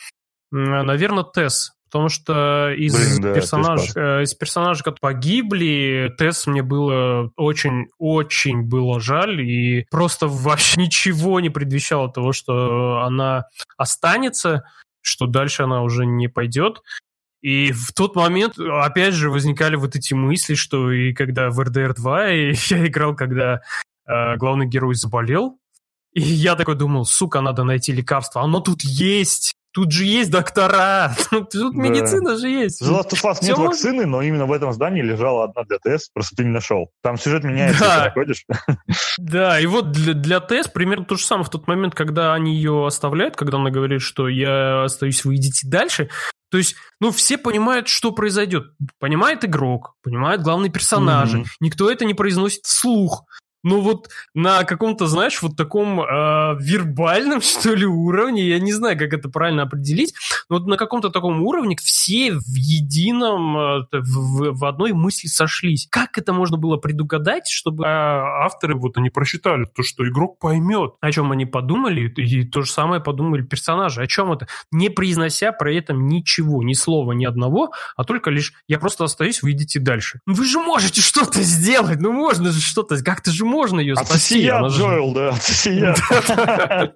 наверное, 0.51 1.23
Тесс. 1.23 1.71
Потому 1.89 2.09
что 2.09 2.73
из, 2.77 2.95
Блин, 2.95 3.21
да, 3.21 3.33
персонажей, 3.33 3.91
э, 3.95 4.23
из 4.23 4.33
персонажей, 4.33 4.83
которые 4.83 4.99
погибли, 4.99 6.13
Тесс 6.17 6.45
мне 6.45 6.61
было 6.61 7.31
очень-очень 7.37 8.63
было 8.63 8.99
жаль. 8.99 9.41
И 9.41 9.85
просто 9.89 10.27
вообще 10.27 10.81
ничего 10.81 11.39
не 11.39 11.49
предвещало 11.49 12.11
того, 12.11 12.33
что 12.33 13.03
она 13.03 13.45
останется, 13.77 14.65
что 15.01 15.27
дальше 15.27 15.63
она 15.63 15.81
уже 15.81 16.05
не 16.05 16.27
пойдет. 16.27 16.81
И 17.47 17.71
в 17.71 17.93
тот 17.93 18.17
момент, 18.17 18.59
опять 18.59 19.13
же, 19.13 19.29
возникали 19.29 19.77
вот 19.77 19.95
эти 19.95 20.13
мысли, 20.13 20.53
что 20.53 20.91
и 20.91 21.13
когда 21.13 21.49
в 21.49 21.57
RDR 21.61 21.93
2 21.93 22.29
и 22.31 22.53
я 22.67 22.85
играл, 22.85 23.15
когда 23.15 23.61
э, 24.05 24.35
главный 24.35 24.65
герой 24.65 24.95
заболел, 24.95 25.57
и 26.11 26.19
я 26.19 26.55
такой 26.55 26.75
думал, 26.75 27.05
сука, 27.05 27.39
надо 27.39 27.63
найти 27.63 27.93
лекарство. 27.93 28.41
Оно 28.41 28.59
тут 28.59 28.81
есть. 28.81 29.55
Тут 29.71 29.93
же 29.93 30.03
есть 30.03 30.29
доктора, 30.29 31.15
тут, 31.29 31.49
тут 31.51 31.73
да. 31.73 31.81
медицина 31.81 32.35
же 32.35 32.49
есть. 32.49 32.81
В 32.81 32.91
Last 32.91 33.11
of 33.11 33.23
Us 33.23 33.37
нет 33.41 33.57
вакцины, 33.57 34.05
но 34.05 34.21
именно 34.21 34.45
в 34.45 34.51
этом 34.51 34.73
здании 34.73 35.01
лежала 35.01 35.45
одна 35.45 35.63
для 35.63 35.77
ТС, 35.77 36.09
просто 36.09 36.35
ты 36.35 36.43
не 36.43 36.49
нашел. 36.49 36.89
Там 37.01 37.17
сюжет 37.17 37.45
меняется, 37.45 37.79
да. 37.79 37.99
ты 37.99 38.05
находишь. 38.07 38.45
Да, 39.19 39.57
и 39.57 39.67
вот 39.67 39.91
для, 39.91 40.13
для 40.13 40.41
ТС 40.41 40.67
примерно 40.67 41.05
то 41.05 41.15
же 41.15 41.23
самое 41.23 41.45
в 41.45 41.49
тот 41.49 41.65
момент, 41.67 41.95
когда 41.95 42.33
они 42.33 42.55
ее 42.55 42.87
оставляют, 42.87 43.37
когда 43.37 43.57
она 43.57 43.69
говорит, 43.69 44.01
что 44.01 44.27
я 44.27 44.83
остаюсь, 44.83 45.23
вы 45.23 45.35
идите 45.35 45.65
дальше. 45.65 46.09
То 46.49 46.57
есть, 46.57 46.75
ну, 46.99 47.11
все 47.11 47.37
понимают, 47.37 47.87
что 47.87 48.11
произойдет. 48.11 48.73
Понимает 48.99 49.43
игрок, 49.43 49.95
понимает 50.01 50.41
главный 50.41 50.69
персонаж. 50.69 51.33
Mm-hmm. 51.33 51.45
Никто 51.59 51.91
это 51.91 52.05
не 52.05 52.13
произносит 52.13 52.65
вслух. 52.65 53.25
Ну 53.67 53.81
вот 53.81 54.07
на 54.33 54.63
каком-то, 54.63 55.07
знаешь, 55.07 55.41
вот 55.41 55.57
таком 55.57 55.99
э, 55.99 56.05
вербальном, 56.57 57.41
что 57.41 57.73
ли, 57.73 57.85
уровне, 57.85 58.47
я 58.47 58.59
не 58.59 58.71
знаю, 58.71 58.97
как 58.97 59.11
это 59.11 59.27
правильно 59.27 59.63
определить, 59.63 60.13
Но 60.47 60.57
вот 60.57 60.67
на 60.67 60.77
каком-то 60.77 61.09
таком 61.09 61.43
уровне 61.43 61.75
все 61.83 62.31
в 62.31 62.55
едином, 62.55 63.57
э, 63.57 63.79
в, 63.91 64.57
в 64.57 64.65
одной 64.65 64.93
мысли 64.93 65.27
сошлись. 65.27 65.85
Как 65.91 66.17
это 66.17 66.31
можно 66.31 66.55
было 66.55 66.77
предугадать, 66.77 67.49
чтобы 67.49 67.83
а, 67.85 68.45
авторы 68.45 68.75
вот 68.75 68.97
они 68.97 69.09
просчитали 69.09 69.65
то, 69.65 69.83
что 69.83 70.07
игрок 70.07 70.39
поймет, 70.39 70.93
о 71.01 71.11
чем 71.11 71.33
они 71.33 71.45
подумали, 71.45 72.07
и 72.07 72.45
то 72.45 72.61
же 72.61 72.71
самое 72.71 73.01
подумали 73.01 73.41
персонажи. 73.41 74.01
О 74.01 74.07
чем 74.07 74.31
это? 74.31 74.47
Не 74.71 74.89
произнося 74.89 75.51
при 75.51 75.75
этом 75.75 76.07
ничего, 76.07 76.63
ни 76.63 76.73
слова, 76.73 77.11
ни 77.11 77.25
одного, 77.25 77.73
а 77.97 78.05
только 78.05 78.29
лишь 78.29 78.53
я 78.69 78.79
просто 78.79 79.03
остаюсь, 79.03 79.43
вы 79.43 79.51
идите 79.51 79.81
дальше. 79.81 80.21
Вы 80.25 80.45
же 80.45 80.59
можете 80.59 81.01
что-то 81.01 81.41
сделать, 81.41 81.99
ну 81.99 82.13
можно 82.13 82.51
же 82.51 82.61
что-то, 82.61 83.03
как-то 83.03 83.31
же 83.31 83.43
можно 83.43 83.56
ее 83.79 83.95
спасти. 83.95 84.47
Отсия, 84.49 84.61
Джоэл, 84.67 85.13
да, 85.13 85.29
отсия. 85.29 85.95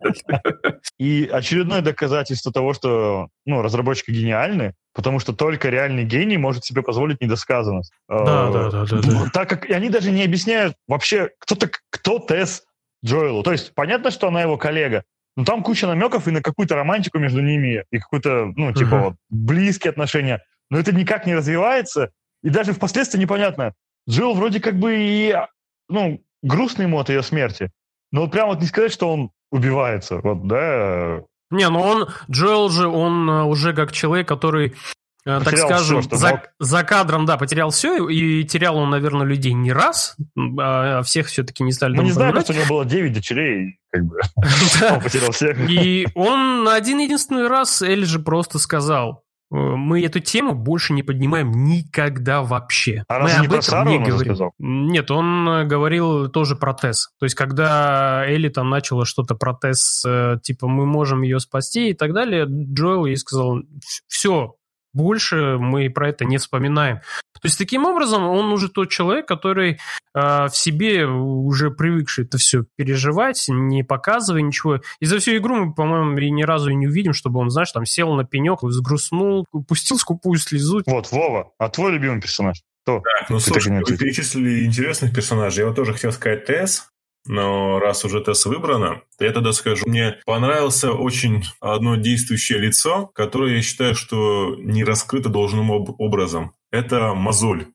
И 0.99 1.29
очередное 1.31 1.81
доказательство 1.81 2.51
того, 2.51 2.73
что 2.73 3.29
ну, 3.45 3.61
разработчики 3.61 4.11
гениальны, 4.11 4.73
потому 4.93 5.19
что 5.19 5.33
только 5.33 5.69
реальный 5.69 6.03
гений 6.03 6.37
может 6.37 6.65
себе 6.65 6.81
позволить 6.81 7.21
недосказанность. 7.21 7.91
Да, 8.07 8.49
да, 8.51 8.69
да, 8.69 8.85
да, 8.85 9.01
да. 9.01 9.25
Так 9.33 9.49
как 9.49 9.69
они 9.69 9.89
даже 9.89 10.11
не 10.11 10.23
объясняют 10.23 10.75
вообще, 10.87 11.29
кто, 11.39 11.55
-то, 11.55 11.71
кто 11.89 12.19
Тесс 12.19 12.63
Джоэлу. 13.03 13.43
То 13.43 13.51
есть 13.51 13.73
понятно, 13.73 14.11
что 14.11 14.27
она 14.27 14.41
его 14.41 14.57
коллега, 14.57 15.03
но 15.35 15.45
там 15.45 15.63
куча 15.63 15.87
намеков 15.87 16.27
и 16.27 16.31
на 16.31 16.41
какую-то 16.41 16.75
романтику 16.75 17.17
между 17.19 17.41
ними, 17.41 17.85
и 17.91 17.99
какую-то, 17.99 18.51
ну, 18.55 18.73
типа, 18.73 18.95
uh-huh. 18.95 19.03
вот, 19.03 19.15
близкие 19.29 19.91
отношения. 19.91 20.43
Но 20.69 20.77
это 20.77 20.93
никак 20.93 21.25
не 21.25 21.35
развивается, 21.35 22.11
и 22.43 22.49
даже 22.49 22.73
впоследствии 22.73 23.19
непонятно. 23.19 23.73
Джилл 24.09 24.33
вроде 24.33 24.59
как 24.59 24.77
бы 24.77 24.95
и, 24.97 25.35
ну, 25.89 26.21
грустный 26.41 26.85
ему 26.85 26.99
от 26.99 27.09
ее 27.09 27.23
смерти. 27.23 27.71
Но 28.11 28.21
вот 28.21 28.31
прям 28.31 28.49
вот 28.49 28.59
не 28.59 28.67
сказать, 28.67 28.91
что 28.91 29.11
он 29.11 29.31
убивается, 29.51 30.17
вот, 30.17 30.47
да. 30.47 31.21
Не, 31.49 31.69
ну 31.69 31.81
он, 31.81 32.09
Джоэл 32.29 32.69
же, 32.69 32.87
он 32.87 33.29
э, 33.29 33.43
уже 33.43 33.73
как 33.73 33.91
человек, 33.91 34.27
который 34.27 34.73
э, 35.25 35.39
Потерял 35.39 35.67
так 35.67 35.79
скажем, 35.79 36.01
все, 36.01 36.15
за, 36.15 36.43
за 36.59 36.83
кадром, 36.83 37.25
да, 37.25 37.37
потерял 37.37 37.71
все, 37.71 38.07
и 38.07 38.43
терял 38.45 38.77
он, 38.77 38.89
наверное, 38.89 39.25
людей 39.25 39.51
не 39.51 39.73
раз, 39.73 40.15
а 40.57 41.01
всех 41.03 41.27
все-таки 41.27 41.63
не 41.63 41.73
стали 41.73 41.97
Мы 41.97 42.05
не 42.05 42.11
знаем, 42.11 42.39
что 42.41 42.53
у 42.53 42.55
него 42.55 42.65
было 42.67 42.85
9 42.85 43.11
дочерей, 43.13 43.79
как 43.91 44.05
бы, 44.05 44.19
он 44.91 45.01
потерял 45.01 45.31
всех. 45.31 45.57
И 45.69 46.07
он 46.15 46.67
один 46.69 46.99
единственный 46.99 47.47
раз 47.47 47.81
Эль 47.81 48.05
же 48.05 48.19
просто 48.19 48.57
сказал, 48.57 49.23
мы 49.51 50.01
эту 50.03 50.19
тему 50.21 50.53
больше 50.53 50.93
не 50.93 51.03
поднимаем 51.03 51.51
никогда 51.51 52.41
вообще. 52.41 53.03
А 53.09 53.19
мы 53.19 53.31
об 53.31 53.51
этом 53.51 53.87
не 53.87 53.99
говорим. 53.99 54.35
Сказал? 54.35 54.53
Нет, 54.59 55.11
он 55.11 55.47
э, 55.47 55.65
говорил 55.65 56.29
тоже 56.29 56.55
про 56.55 56.73
Тесс. 56.73 57.09
То 57.19 57.25
есть, 57.25 57.35
когда 57.35 58.25
Элли 58.25 58.47
там 58.47 58.69
начала 58.69 59.05
что-то 59.05 59.35
про 59.35 59.53
Тесс, 59.53 60.03
э, 60.07 60.37
типа, 60.41 60.67
мы 60.67 60.85
можем 60.85 61.21
ее 61.21 61.39
спасти 61.41 61.89
и 61.89 61.93
так 61.93 62.13
далее, 62.13 62.45
Джоэл 62.47 63.05
ей 63.05 63.17
сказал, 63.17 63.59
все, 64.07 64.55
больше 64.93 65.57
мы 65.57 65.89
про 65.89 66.09
это 66.09 66.25
не 66.25 66.37
вспоминаем. 66.37 67.01
То 67.41 67.47
есть 67.47 67.57
таким 67.57 67.85
образом 67.85 68.23
он 68.23 68.51
уже 68.51 68.69
тот 68.69 68.89
человек, 68.89 69.27
который 69.27 69.71
э, 69.71 69.77
в 70.13 70.51
себе 70.51 71.07
уже 71.07 71.71
привыкший 71.71 72.25
это 72.25 72.37
все 72.37 72.65
переживать, 72.75 73.45
не 73.47 73.83
показывая 73.83 74.43
ничего. 74.43 74.81
И 74.99 75.05
за 75.05 75.17
всю 75.17 75.37
игру 75.37 75.55
мы, 75.55 75.73
по-моему, 75.73 76.11
ни 76.11 76.43
разу 76.43 76.69
и 76.69 76.75
не 76.75 76.87
увидим, 76.87 77.13
чтобы 77.13 77.39
он, 77.39 77.49
знаешь, 77.49 77.71
там 77.71 77.85
сел 77.85 78.13
на 78.13 78.25
пенек, 78.25 78.61
взгрустнул, 78.61 79.45
пустил 79.67 79.97
скупую 79.97 80.37
слезу. 80.37 80.83
Вот, 80.85 81.11
Вова, 81.11 81.51
а 81.57 81.69
твой 81.69 81.93
любимый 81.93 82.21
персонаж? 82.21 82.61
Кто? 82.83 83.01
Так, 83.01 83.29
ну 83.29 83.39
слушай, 83.39 83.71
вы 83.71 83.97
перечислили 83.97 84.65
интересных 84.65 85.13
персонажей. 85.13 85.61
Я 85.61 85.67
вот 85.67 85.75
тоже 85.75 85.93
хотел 85.93 86.11
сказать 86.11 86.45
ТС, 86.45 86.90
но 87.25 87.79
раз 87.79 88.05
уже 88.05 88.21
тест 88.21 88.45
выбрано, 88.45 89.01
то 89.17 89.25
я 89.25 89.31
тогда 89.31 89.53
скажу, 89.53 89.85
мне 89.87 90.19
понравился 90.25 90.91
очень 90.91 91.43
одно 91.59 91.95
действующее 91.95 92.59
лицо, 92.59 93.07
которое 93.07 93.55
я 93.55 93.61
считаю, 93.61 93.95
что 93.95 94.55
не 94.57 94.83
раскрыто 94.83 95.29
должным 95.29 95.71
образом. 95.71 96.53
Это 96.71 97.13
мозоль. 97.13 97.67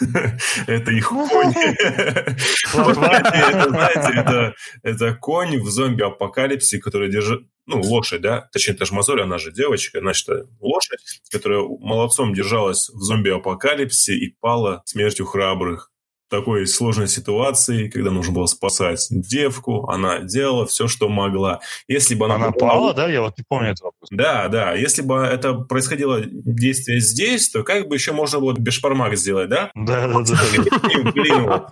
Это 0.66 0.90
их 0.90 1.08
конь. 1.08 1.54
Это 4.82 5.14
конь 5.20 5.60
в 5.60 5.68
зомби-апокалипсе, 5.68 6.78
который 6.78 7.10
держит... 7.10 7.42
Ну, 7.66 7.80
лошадь, 7.80 8.20
да? 8.20 8.48
Точнее, 8.52 8.74
это 8.74 8.84
же 8.84 8.92
мозоль, 8.92 9.22
она 9.22 9.38
же 9.38 9.50
девочка, 9.50 10.00
значит, 10.00 10.28
лошадь, 10.60 11.00
которая 11.30 11.60
молодцом 11.60 12.34
держалась 12.34 12.90
в 12.90 13.00
зомби-апокалипсе 13.00 14.14
и 14.14 14.36
пала 14.38 14.82
смертью 14.84 15.24
храбрых 15.24 15.90
такой 16.38 16.66
сложной 16.66 17.08
ситуации, 17.08 17.88
когда 17.88 18.10
нужно 18.10 18.32
было 18.32 18.46
спасать 18.46 19.06
девку, 19.10 19.88
она 19.88 20.20
делала 20.20 20.66
все, 20.66 20.88
что 20.88 21.08
могла. 21.08 21.60
Если 21.88 22.14
бы 22.14 22.26
она... 22.26 22.36
Она 22.36 22.50
попала, 22.50 22.70
пала, 22.70 22.94
да? 22.94 23.08
Я 23.08 23.22
вот 23.22 23.38
не 23.38 23.44
помню 23.46 23.70
этого. 23.70 23.92
Да, 24.10 24.48
да. 24.48 24.74
Если 24.74 25.02
бы 25.02 25.16
это 25.16 25.54
происходило 25.54 26.20
действие 26.24 27.00
здесь, 27.00 27.50
то 27.50 27.62
как 27.62 27.88
бы 27.88 27.94
еще 27.94 28.12
можно 28.12 28.40
было 28.40 28.52
бешпармак 28.52 29.16
сделать, 29.16 29.48
да? 29.48 29.70
Да, 29.74 30.08
да, 30.08 30.20
да. 30.22 31.12
Блин, 31.12 31.44
вот. 31.44 31.68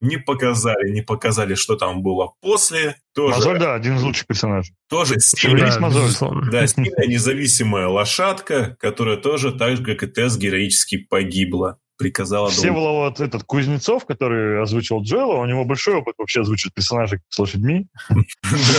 Не 0.00 0.16
показали, 0.16 0.90
не 0.90 1.02
показали, 1.02 1.54
что 1.54 1.74
там 1.74 2.02
было 2.02 2.32
после. 2.40 2.96
Тоже, 3.14 3.34
Мозоль, 3.34 3.58
да, 3.58 3.74
один 3.74 3.96
из 3.96 4.02
лучших 4.04 4.28
персонажей. 4.28 4.76
Тоже 4.88 5.18
сильная, 5.18 5.76
да, 5.76 6.50
да, 6.52 6.66
сильная 6.68 7.08
независимая 7.08 7.88
лошадка, 7.88 8.76
которая 8.78 9.16
тоже 9.16 9.50
так 9.50 9.76
же, 9.76 9.84
как 9.84 10.04
и 10.04 10.06
Тесс, 10.06 10.36
героически 10.36 10.98
погибла 10.98 11.78
приказала... 11.98 12.48
Всеволод 12.48 13.20
этот 13.20 13.44
Кузнецов, 13.44 14.06
который 14.06 14.62
озвучил 14.62 15.02
Джоэла, 15.02 15.34
у 15.34 15.46
него 15.46 15.64
большой 15.64 15.96
опыт 15.96 16.14
вообще 16.16 16.40
озвучивать 16.40 16.74
персонажей 16.74 17.20
с 17.28 17.38
лошадьми. 17.38 17.86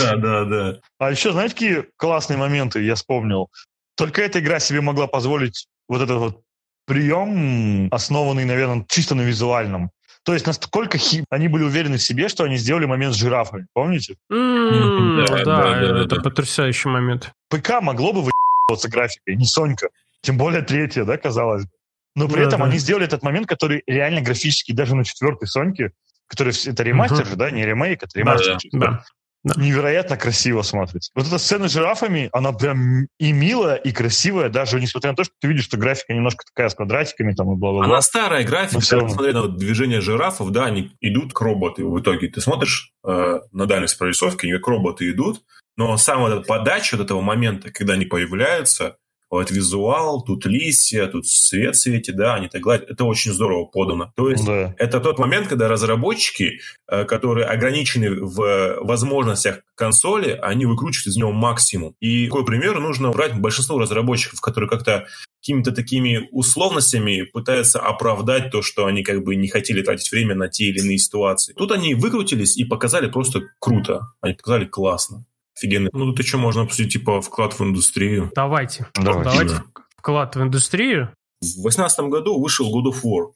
Да, 0.02 0.16
да, 0.16 0.44
да. 0.44 0.76
А 0.98 1.10
еще, 1.10 1.32
знаете, 1.32 1.54
какие 1.54 1.84
классные 1.96 2.38
моменты 2.38 2.82
я 2.82 2.94
вспомнил? 2.94 3.50
Только 3.96 4.22
эта 4.22 4.40
игра 4.40 4.58
себе 4.58 4.80
могла 4.80 5.06
позволить 5.06 5.66
вот 5.88 6.00
этот 6.02 6.18
вот 6.18 6.40
прием, 6.86 7.88
основанный, 7.92 8.44
наверное, 8.44 8.84
чисто 8.88 9.14
на 9.14 9.22
визуальном. 9.22 9.90
То 10.24 10.34
есть 10.34 10.46
насколько 10.46 10.98
хи... 10.98 11.24
они 11.30 11.48
были 11.48 11.64
уверены 11.64 11.96
в 11.96 12.02
себе, 12.02 12.28
что 12.28 12.44
они 12.44 12.56
сделали 12.56 12.86
момент 12.86 13.14
с 13.14 13.18
жирафами. 13.18 13.66
Помните? 13.72 14.16
Да, 14.28 16.02
это 16.02 16.20
потрясающий 16.20 16.88
момент. 16.88 17.32
ПК 17.48 17.80
могло 17.80 18.12
бы 18.12 18.22
выебываться 18.22 18.88
графикой, 18.90 19.36
не 19.36 19.46
Сонька. 19.46 19.88
Тем 20.22 20.36
более 20.36 20.62
третья, 20.62 21.04
да, 21.04 21.16
казалось 21.16 21.64
бы. 21.64 21.70
Но 22.14 22.28
при 22.28 22.40
да, 22.40 22.48
этом 22.48 22.60
да. 22.60 22.66
они 22.66 22.78
сделали 22.78 23.04
этот 23.04 23.22
момент, 23.22 23.46
который 23.46 23.82
реально 23.86 24.20
графически 24.20 24.72
даже 24.72 24.94
на 24.94 25.04
четвертой 25.04 25.48
Соньке, 25.48 25.92
который 26.26 26.52
это 26.66 26.82
ремастер 26.82 27.26
же, 27.26 27.36
да, 27.36 27.50
не 27.50 27.64
ремейк, 27.64 28.02
это 28.02 28.18
ремастер. 28.18 28.58
Да, 28.72 28.78
да. 28.78 29.04
Да. 29.42 29.54
Невероятно 29.56 30.18
красиво 30.18 30.60
смотрится. 30.60 31.10
Вот 31.14 31.26
эта 31.26 31.38
сцена 31.38 31.66
с 31.66 31.72
жирафами, 31.72 32.28
она 32.32 32.52
прям 32.52 33.06
и 33.18 33.32
милая, 33.32 33.76
и 33.76 33.90
красивая, 33.90 34.50
даже 34.50 34.78
несмотря 34.78 35.12
на 35.12 35.16
то, 35.16 35.24
что 35.24 35.32
ты 35.40 35.48
видишь, 35.48 35.64
что 35.64 35.78
графика 35.78 36.12
немножко 36.12 36.44
такая 36.44 36.68
с 36.68 36.74
квадратиками 36.74 37.32
там 37.32 37.50
и 37.52 37.56
бла-бла-бла. 37.56 37.86
Она 37.86 38.02
старая 38.02 38.44
графика, 38.44 38.80
все 38.80 39.08
смотри 39.08 39.32
на 39.32 39.48
движение 39.48 40.02
жирафов, 40.02 40.50
да, 40.52 40.66
они 40.66 40.92
идут 41.00 41.32
к 41.32 41.40
роботу 41.40 41.90
в 41.90 41.98
итоге. 41.98 42.28
Ты 42.28 42.42
смотришь 42.42 42.92
э, 43.02 43.38
на 43.50 43.66
дальность 43.66 43.96
прорисовки, 43.98 44.44
они 44.44 44.52
как 44.56 44.68
роботы 44.68 45.10
идут, 45.10 45.42
но 45.78 45.96
сама 45.96 46.28
эта 46.28 46.42
подача 46.42 46.96
от 46.96 47.02
этого 47.02 47.22
момента, 47.22 47.70
когда 47.70 47.94
они 47.94 48.04
появляются, 48.04 48.98
вот 49.30 49.50
визуал, 49.50 50.22
тут 50.22 50.44
листья, 50.44 51.06
тут 51.06 51.26
свет 51.26 51.76
светит, 51.76 52.16
да, 52.16 52.34
они 52.34 52.48
так 52.48 52.60
гладят. 52.60 52.90
Это 52.90 53.04
очень 53.04 53.32
здорово 53.32 53.64
подано. 53.66 54.12
То 54.16 54.30
есть 54.30 54.44
да. 54.44 54.74
это 54.76 55.00
тот 55.00 55.18
момент, 55.18 55.46
когда 55.46 55.68
разработчики, 55.68 56.60
э, 56.90 57.04
которые 57.04 57.46
ограничены 57.46 58.10
в 58.10 58.78
возможностях 58.80 59.60
консоли, 59.76 60.38
они 60.42 60.66
выкручивают 60.66 61.06
из 61.06 61.16
него 61.16 61.32
максимум. 61.32 61.94
И 62.00 62.26
такой 62.26 62.44
пример 62.44 62.80
нужно 62.80 63.10
брать 63.10 63.38
большинство 63.38 63.78
разработчиков, 63.78 64.40
которые 64.40 64.68
как-то 64.68 65.06
какими-то 65.40 65.72
такими 65.72 66.28
условностями 66.32 67.22
пытаются 67.22 67.78
оправдать 67.80 68.50
то, 68.50 68.62
что 68.62 68.86
они 68.86 69.02
как 69.02 69.24
бы 69.24 69.36
не 69.36 69.48
хотели 69.48 69.82
тратить 69.82 70.10
время 70.10 70.34
на 70.34 70.48
те 70.48 70.64
или 70.64 70.80
иные 70.80 70.98
ситуации. 70.98 71.54
Тут 71.54 71.72
они 71.72 71.94
выкрутились 71.94 72.58
и 72.58 72.64
показали 72.64 73.08
просто 73.08 73.42
круто. 73.58 74.12
Они 74.20 74.34
показали 74.34 74.66
классно. 74.66 75.24
Офигенно. 75.60 75.90
Ну, 75.92 76.06
тут 76.06 76.18
еще 76.18 76.38
можно 76.38 76.62
обсудить, 76.62 76.94
типа, 76.94 77.20
вклад 77.20 77.58
в 77.58 77.62
индустрию. 77.62 78.30
Давайте. 78.34 78.86
Давайте, 78.94 79.30
Давайте 79.30 79.54
да. 79.54 79.64
вклад 79.98 80.34
в 80.34 80.42
индустрию. 80.42 81.12
В 81.42 81.62
2018 81.62 82.00
году 82.08 82.40
вышел 82.40 82.66
God 82.74 82.92
of 82.92 83.02
War, 83.04 83.32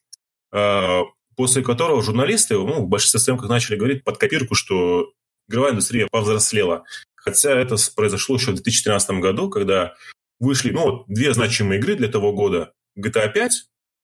а, 0.53 1.03
после 1.37 1.63
которого 1.63 2.03
журналисты, 2.03 2.55
ну, 2.55 2.83
в 2.83 2.89
большинстве 2.89 3.21
съемках 3.21 3.51
начали 3.51 3.77
говорить 3.77 4.05
под 4.05 4.17
копирку, 4.17 4.55
что 4.55 5.11
игровая 5.49 5.73
индустрия 5.73 6.09
повзрослела. 6.11 6.85
Хотя 7.15 7.53
это 7.53 7.77
произошло 7.95 8.37
еще 8.37 8.53
в 8.53 8.55
2013 8.55 9.21
году, 9.21 9.51
когда 9.51 9.95
вышли, 10.41 10.71
ну, 10.71 10.83
вот, 10.83 11.05
две 11.09 11.35
значимые 11.35 11.79
игры 11.79 11.95
для 11.95 12.09
того 12.09 12.33
года. 12.33 12.73
GTA 12.99 13.31
5, 13.31 13.53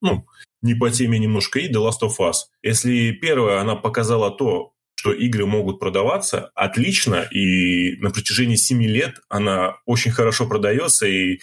ну, 0.02 0.26
не 0.60 0.74
по 0.74 0.90
теме 0.90 1.18
немножко, 1.18 1.58
и 1.58 1.72
The 1.72 1.76
Last 1.76 2.02
of 2.02 2.18
Us. 2.18 2.34
Если 2.62 3.12
первая, 3.12 3.60
она 3.60 3.76
показала 3.76 4.30
то, 4.30 4.72
что 5.00 5.14
игры 5.14 5.46
могут 5.46 5.80
продаваться 5.80 6.50
отлично, 6.54 7.26
и 7.30 7.96
на 8.02 8.10
протяжении 8.10 8.56
7 8.56 8.82
лет 8.82 9.22
она 9.30 9.78
очень 9.86 10.10
хорошо 10.10 10.46
продается 10.46 11.06
и 11.06 11.40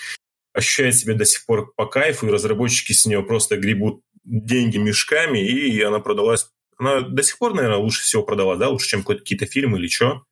ощущает 0.54 0.96
себя 0.96 1.16
до 1.16 1.26
сих 1.26 1.44
пор 1.48 1.74
по 1.76 1.88
кайфу, 1.88 2.28
и 2.28 2.32
разработчики 2.32 2.94
с 2.94 3.08
нее 3.08 3.24
просто 3.24 3.58
гребут 3.58 4.04
деньги 4.24 4.78
мешками, 4.78 5.40
и 5.40 5.82
она 5.82 5.98
продалась... 6.00 6.52
Она 6.78 7.02
до 7.02 7.24
сих 7.24 7.40
пор, 7.40 7.56
наверное, 7.56 7.80
лучше 7.80 8.04
всего 8.04 8.22
продалась, 8.22 8.60
да, 8.60 8.70
лучше, 8.70 8.90
чем 8.90 9.02
какие-то 9.02 9.48
фильмы 9.48 9.80
или 9.80 9.88
что. 9.88 10.24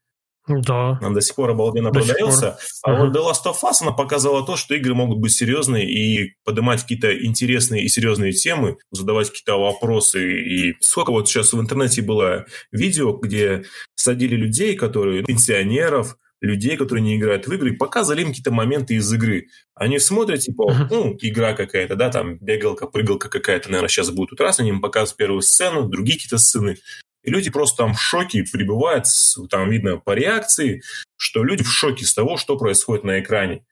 Да. 0.48 1.00
Он 1.02 1.14
до 1.14 1.22
сих 1.22 1.36
пор 1.36 1.52
обалденно 1.52 1.92
до 1.92 2.00
продается. 2.00 2.58
А 2.84 2.92
uh-huh. 2.92 3.08
вот 3.08 3.16
The 3.16 3.22
Last 3.22 3.52
of 3.52 3.58
Us, 3.64 3.78
она 3.82 3.92
показала 3.92 4.46
то, 4.46 4.56
что 4.56 4.76
игры 4.76 4.94
могут 4.94 5.20
быть 5.20 5.32
серьезные 5.32 5.90
и 5.90 6.36
поднимать 6.44 6.82
какие-то 6.82 7.26
интересные 7.26 7.84
и 7.84 7.90
серьезные 7.90 8.32
темы, 8.32 8.78
задавать 8.92 9.30
какие-то 9.30 9.58
вопросы. 9.58 10.42
И 10.42 10.76
сколько 10.82 11.12
вот 11.12 11.28
сейчас 11.28 11.54
в 11.54 11.60
интернете 11.60 12.02
было 12.02 12.46
видео, 12.72 13.14
где 13.14 13.64
садили 13.96 14.36
людей, 14.36 14.76
которые 14.76 15.24
пенсионеров, 15.24 16.18
людей, 16.42 16.78
которые 16.78 17.04
не 17.04 17.18
играют 17.18 17.48
в 17.48 17.54
игры, 17.54 17.76
показывали 17.76 18.22
им 18.22 18.28
какие-то 18.30 18.52
моменты 18.52 18.96
из 18.96 19.12
игры. 19.12 19.48
Они 19.74 20.00
смотрят, 20.00 20.42
типа, 20.42 20.88
ну, 20.90 21.16
игра 21.20 21.54
какая-то, 21.54 21.96
да, 21.96 22.10
там, 22.10 22.38
бегалка, 22.38 22.88
прыгалка 22.88 23.30
какая-то, 23.30 23.70
наверное, 23.70 23.90
сейчас 23.90 24.12
будет 24.12 24.30
тут 24.32 24.42
раз, 24.42 24.60
они 24.60 24.70
им 24.70 24.82
показывают 24.82 25.18
первую 25.18 25.42
сцену, 25.42 25.88
другие 25.88 26.18
какие-то 26.18 26.38
сцены. 26.38 26.78
И 27.26 27.32
люди 27.32 27.50
просто 27.50 27.78
там 27.78 27.94
в 27.94 28.02
шоке 28.02 28.44
пребывают, 28.44 29.06
там 29.50 29.70
видно 29.70 29.98
по 29.98 30.12
реакции, 30.12 30.82
что 31.18 31.44
люди 31.44 31.64
в 31.64 31.72
шоке 31.72 32.06
с 32.06 32.14
того, 32.14 32.38
что 32.38 32.58
происходит 32.58 33.04
на 33.04 33.20
экране. 33.20 33.66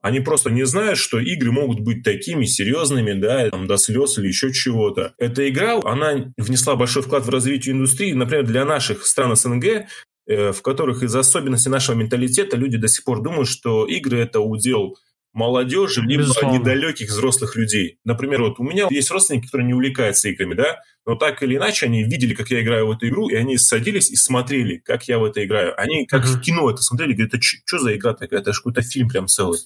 Они 0.00 0.20
просто 0.20 0.50
не 0.50 0.64
знают, 0.64 0.96
что 0.98 1.18
игры 1.18 1.50
могут 1.50 1.80
быть 1.80 2.04
такими 2.04 2.44
серьезными, 2.44 3.14
да, 3.14 3.50
там, 3.50 3.66
до 3.66 3.76
слез 3.78 4.16
или 4.18 4.28
еще 4.28 4.52
чего-то. 4.52 5.14
Эта 5.18 5.48
игра, 5.48 5.80
она 5.82 6.32
внесла 6.36 6.76
большой 6.76 7.02
вклад 7.02 7.24
в 7.24 7.30
развитие 7.30 7.74
индустрии. 7.74 8.12
Например, 8.12 8.44
для 8.44 8.64
наших 8.64 9.04
стран 9.04 9.34
СНГ 9.34 9.88
Э, 10.28 10.52
в 10.52 10.60
которых 10.60 11.02
из-за 11.02 11.20
особенностей 11.20 11.70
нашего 11.70 11.96
менталитета 11.96 12.58
люди 12.58 12.76
до 12.76 12.86
сих 12.86 13.02
пор 13.02 13.22
думают, 13.22 13.48
что 13.48 13.86
игры– 13.86 14.18
это 14.20 14.40
удел 14.40 14.98
молодежи, 15.32 16.00
либо 16.02 16.22
Безусловно. 16.22 16.58
недалеких 16.58 17.08
взрослых 17.08 17.56
людей. 17.56 17.98
Например, 18.04 18.42
вот 18.42 18.58
у 18.58 18.62
меня 18.62 18.86
есть 18.90 19.10
родственники, 19.10 19.46
которые 19.46 19.66
не 19.66 19.74
увлекаются 19.74 20.28
играми, 20.28 20.54
да, 20.54 20.80
но 21.06 21.14
так 21.14 21.42
или 21.42 21.56
иначе 21.56 21.86
они 21.86 22.04
видели, 22.04 22.34
как 22.34 22.50
я 22.50 22.60
играю 22.60 22.86
в 22.86 22.92
эту 22.92 23.08
игру, 23.08 23.28
и 23.28 23.34
они 23.34 23.56
садились 23.56 24.10
и 24.10 24.16
смотрели, 24.16 24.78
как 24.84 25.04
я 25.08 25.18
в 25.18 25.24
это 25.24 25.44
играю. 25.44 25.78
Они 25.80 26.06
как 26.06 26.24
uh-huh. 26.24 26.38
в 26.38 26.40
кино 26.40 26.70
это 26.70 26.82
смотрели, 26.82 27.12
говорят, 27.12 27.34
это 27.34 27.42
что 27.42 27.78
за 27.78 27.96
игра 27.96 28.14
такая? 28.14 28.40
Это 28.40 28.52
же 28.52 28.60
какой-то 28.60 28.82
фильм 28.82 29.08
прям 29.08 29.26
целый. 29.26 29.58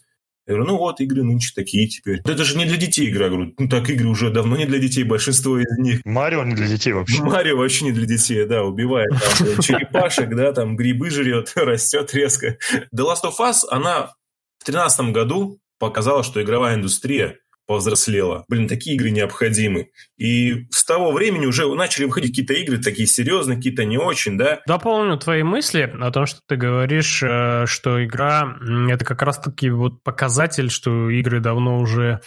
Я 0.46 0.54
говорю, 0.54 0.72
ну 0.72 0.78
вот, 0.78 1.00
игры 1.00 1.22
нынче 1.22 1.52
такие 1.54 1.86
теперь. 1.86 2.20
Это 2.24 2.42
же 2.42 2.58
не 2.58 2.64
для 2.64 2.76
детей 2.76 3.08
игра. 3.08 3.26
Я 3.26 3.30
говорю, 3.30 3.54
ну 3.56 3.68
так 3.68 3.88
игры 3.88 4.08
уже 4.08 4.30
давно 4.30 4.56
не 4.56 4.66
для 4.66 4.80
детей, 4.80 5.04
большинство 5.04 5.56
из 5.56 5.78
них. 5.78 6.00
Марио 6.04 6.42
не 6.42 6.56
для 6.56 6.66
детей 6.66 6.92
вообще. 6.92 7.22
Марио 7.22 7.56
вообще 7.56 7.84
не 7.84 7.92
для 7.92 8.06
детей, 8.06 8.44
да, 8.44 8.64
убивает 8.64 9.10
там, 9.10 9.60
черепашек, 9.60 10.34
да, 10.34 10.52
там 10.52 10.74
грибы 10.74 11.10
жрет, 11.10 11.52
растет 11.56 12.12
резко. 12.12 12.58
The 12.94 13.04
Last 13.04 13.22
of 13.24 13.38
Us, 13.38 13.58
она 13.70 14.14
в 14.62 14.64
2013 14.64 15.12
году 15.12 15.58
показала, 15.78 16.22
что 16.22 16.40
игровая 16.40 16.76
индустрия 16.76 17.38
повзрослела. 17.66 18.44
Блин, 18.48 18.68
такие 18.68 18.96
игры 18.96 19.10
необходимы. 19.10 19.88
И 20.16 20.66
с 20.70 20.84
того 20.84 21.12
времени 21.12 21.46
уже 21.46 21.66
начали 21.74 22.04
выходить 22.04 22.30
какие-то 22.30 22.54
игры 22.54 22.78
такие 22.78 23.06
серьезные, 23.06 23.56
какие-то 23.56 23.84
не 23.84 23.98
очень, 23.98 24.36
да? 24.36 24.60
Дополню 24.66 25.16
твои 25.16 25.42
мысли 25.42 25.92
о 26.00 26.10
том, 26.10 26.26
что 26.26 26.40
ты 26.46 26.56
говоришь, 26.56 27.22
э, 27.22 27.66
что 27.66 28.04
игра— 28.04 28.56
это 28.90 29.04
как 29.04 29.22
раз-таки 29.22 29.70
вот 29.70 30.02
показатель, 30.02 30.70
что 30.70 31.10
игры 31.10 31.40
давно 31.40 31.78
уже 31.78 32.20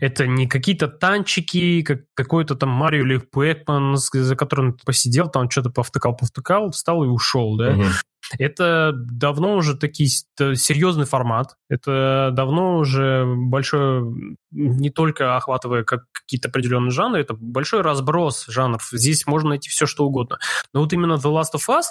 это 0.00 0.26
не 0.26 0.46
какие-то 0.46 0.88
танчики, 0.88 1.82
как 1.82 2.02
какой-то 2.14 2.54
там 2.54 2.70
Марио 2.70 3.02
или 3.02 3.18
Пэкман, 3.18 3.96
за 3.96 4.36
которым 4.36 4.74
ты 4.74 4.84
посидел, 4.84 5.28
там 5.28 5.50
что-то 5.50 5.70
повтыкал, 5.70 6.16
повтыкал, 6.16 6.70
встал 6.70 7.04
и 7.04 7.08
ушел, 7.08 7.56
да? 7.56 7.74
Угу. 7.74 7.84
Это 8.38 8.92
давно 8.94 9.54
уже 9.56 9.76
такие 9.76 10.08
серьезный 10.08 11.04
формат. 11.04 11.56
Это 11.68 12.30
давно 12.32 12.78
уже 12.78 13.24
большой, 13.26 14.02
не 14.50 14.90
только 14.90 15.36
охватывая 15.36 15.84
как 15.84 16.04
какие-то 16.12 16.48
определенные 16.48 16.90
жанры, 16.90 17.20
это 17.20 17.34
большой 17.34 17.82
разброс 17.82 18.46
жанров. 18.46 18.88
Здесь 18.92 19.26
можно 19.26 19.50
найти 19.50 19.68
все, 19.68 19.86
что 19.86 20.06
угодно. 20.06 20.38
Но 20.72 20.80
вот 20.80 20.92
именно 20.92 21.14
The 21.14 21.30
Last 21.30 21.54
of 21.54 21.68
Us 21.68 21.84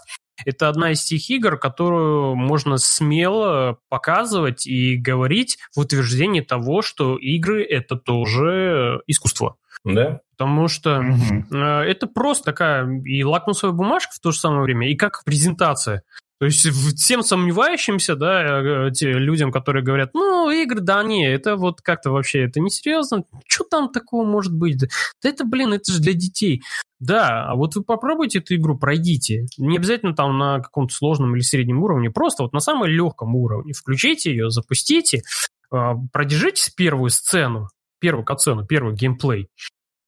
это 0.46 0.70
одна 0.70 0.92
из 0.92 1.04
тех 1.04 1.30
игр, 1.30 1.58
которую 1.58 2.36
можно 2.36 2.78
смело 2.78 3.78
показывать 3.90 4.66
и 4.66 4.96
говорить 4.96 5.58
в 5.76 5.80
утверждении 5.80 6.42
того, 6.42 6.82
что 6.82 7.18
игры— 7.18 7.64
это 7.70 7.96
тоже 7.96 9.02
искусство. 9.08 9.58
Да. 9.84 10.22
Потому 10.38 10.68
что 10.68 11.00
угу. 11.00 11.58
это 11.58 12.08
просто 12.08 12.46
такая 12.46 13.02
и 13.02 13.24
лакмусовая 13.24 13.76
бумажка 13.76 14.14
в 14.16 14.20
то 14.20 14.32
же 14.32 14.40
самое 14.40 14.64
время, 14.64 14.90
и 14.90 14.96
как 14.96 15.24
презентация. 15.26 16.04
То 16.40 16.48
есть 16.48 16.68
всем 16.98 17.24
сомневающимся, 17.24 18.16
да, 18.16 18.88
э, 18.88 18.92
те 18.92 19.14
людям, 19.14 19.50
которые 19.52 19.82
говорят, 19.82 20.14
ну, 20.14 20.50
игры, 20.50 20.82
да, 20.82 21.02
не, 21.02 21.26
это 21.26 21.56
вот 21.56 21.82
как-то 21.82 22.12
вообще, 22.12 22.44
это 22.44 22.60
несерьезно, 22.60 23.24
что 23.48 23.64
там 23.64 23.90
такого 23.90 24.26
может 24.26 24.54
быть? 24.54 24.78
Да 24.78 24.88
это, 25.22 25.46
блин, 25.46 25.72
это 25.72 25.92
же 25.92 26.02
для 26.02 26.12
детей. 26.12 26.62
Да, 27.04 27.49
а 27.49 27.56
вот 27.56 27.76
вы 27.76 27.84
попробуйте 27.84 28.39
эту 28.39 28.56
игру, 28.56 28.78
пройдите. 28.78 29.45
Не 29.58 29.76
обязательно 29.76 30.16
там 30.16 30.38
на 30.38 30.62
каком-то 30.62 30.93
сложном 30.93 31.36
или 31.36 31.41
среднем 31.41 31.84
уровне, 31.84 32.10
просто 32.10 32.43
вот 32.43 32.54
на 32.54 32.62
самом 32.62 32.86
легком 32.88 33.36
уровне. 33.36 33.74
Включите 33.74 34.32
ее, 34.32 34.49
запустите, 34.49 35.22
а, 35.70 35.95
продержитесь 36.14 36.70
первую 36.70 37.10
сцену, 37.10 37.68
первую 37.99 38.24
катсцену, 38.24 38.66
первый 38.66 38.95
геймплей, 38.95 39.49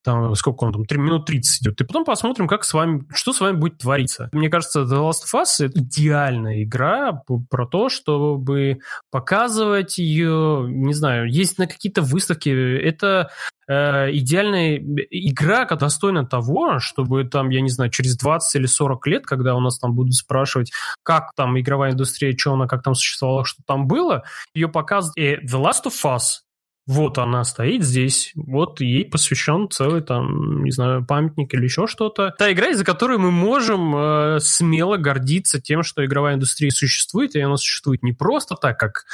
там, 0.06 0.36
сколько 0.36 0.64
он 0.64 0.72
там, 0.72 0.86
3 0.86 1.00
минут 1.00 1.26
30 1.26 1.64
идет, 1.64 1.82
и 1.82 1.84
потом 1.84 2.06
посмотрим, 2.06 2.48
как 2.48 2.64
с 2.64 2.74
вами, 2.74 3.04
что 3.14 3.34
с 3.34 3.42
вами 3.42 3.58
будет 3.58 3.80
твориться. 3.80 4.30
Мне 4.32 4.50
кажется, 4.50 4.82
The 4.82 5.02
Last 5.02 5.26
of 5.26 5.42
Us— 5.42 5.46
это 5.66 5.80
идеальная 5.80 6.64
игра 6.64 7.22
про 7.50 7.66
то, 7.66 7.90
чтобы 7.90 8.80
показывать 9.12 9.98
ее, 9.98 10.66
не 10.70 10.94
знаю, 10.94 11.28
есть 11.28 11.58
на 11.58 11.68
какие-то 11.68 12.04
выставки, 12.04 12.50
это 12.50 13.32
э, 13.68 14.12
идеальная 14.12 14.78
игра, 15.10 15.66
достойна 15.66 16.26
того, 16.26 16.80
чтобы 16.80 17.24
там, 17.24 17.50
я 17.50 17.62
не 17.62 17.70
знаю, 17.70 17.90
через 17.90 18.16
20 18.18 18.56
или 18.56 18.66
40 18.68 19.08
лет, 19.08 19.26
когда 19.26 19.56
у 19.56 19.60
нас 19.60 19.80
там 19.80 19.94
будут 19.94 20.14
спрашивать, 20.14 20.72
как 21.04 21.32
там 21.36 21.60
игровая 21.60 21.92
индустрия, 21.92 22.38
что 22.38 22.54
она, 22.54 22.68
как 22.68 22.84
там 22.84 22.94
существовала, 22.94 23.44
что 23.44 23.64
там 23.66 23.88
было, 23.88 24.24
ее 24.54 24.70
показывают. 24.70 25.18
И 25.18 25.46
The 25.46 25.62
Last 25.62 25.86
of 25.86 25.94
Us 26.04 26.45
вот 26.88 27.18
она 27.18 27.44
стоит 27.44 27.84
здесь, 27.84 28.32
вот 28.36 28.80
ей 28.80 29.06
посвящен 29.06 29.70
целый 29.72 30.02
там, 30.02 30.64
не 30.64 30.72
знаю, 30.72 31.06
памятник 31.06 31.54
или 31.54 31.64
еще 31.64 31.88
что-то. 31.88 32.34
Та 32.38 32.52
игра, 32.52 32.68
из-за 32.70 32.86
которой 32.86 33.18
мы 33.18 33.32
можем 33.32 33.96
э, 33.96 34.40
смело 34.40 34.98
гордиться 34.98 35.60
тем, 35.60 35.82
что 35.82 36.06
игровая 36.06 36.36
индустрия 36.36 36.70
существует, 36.70 37.36
и 37.36 37.42
она 37.42 37.58
существует 37.58 38.04
не 38.04 38.14
просто 38.14 38.56
так, 38.56 38.78
как 38.78 39.06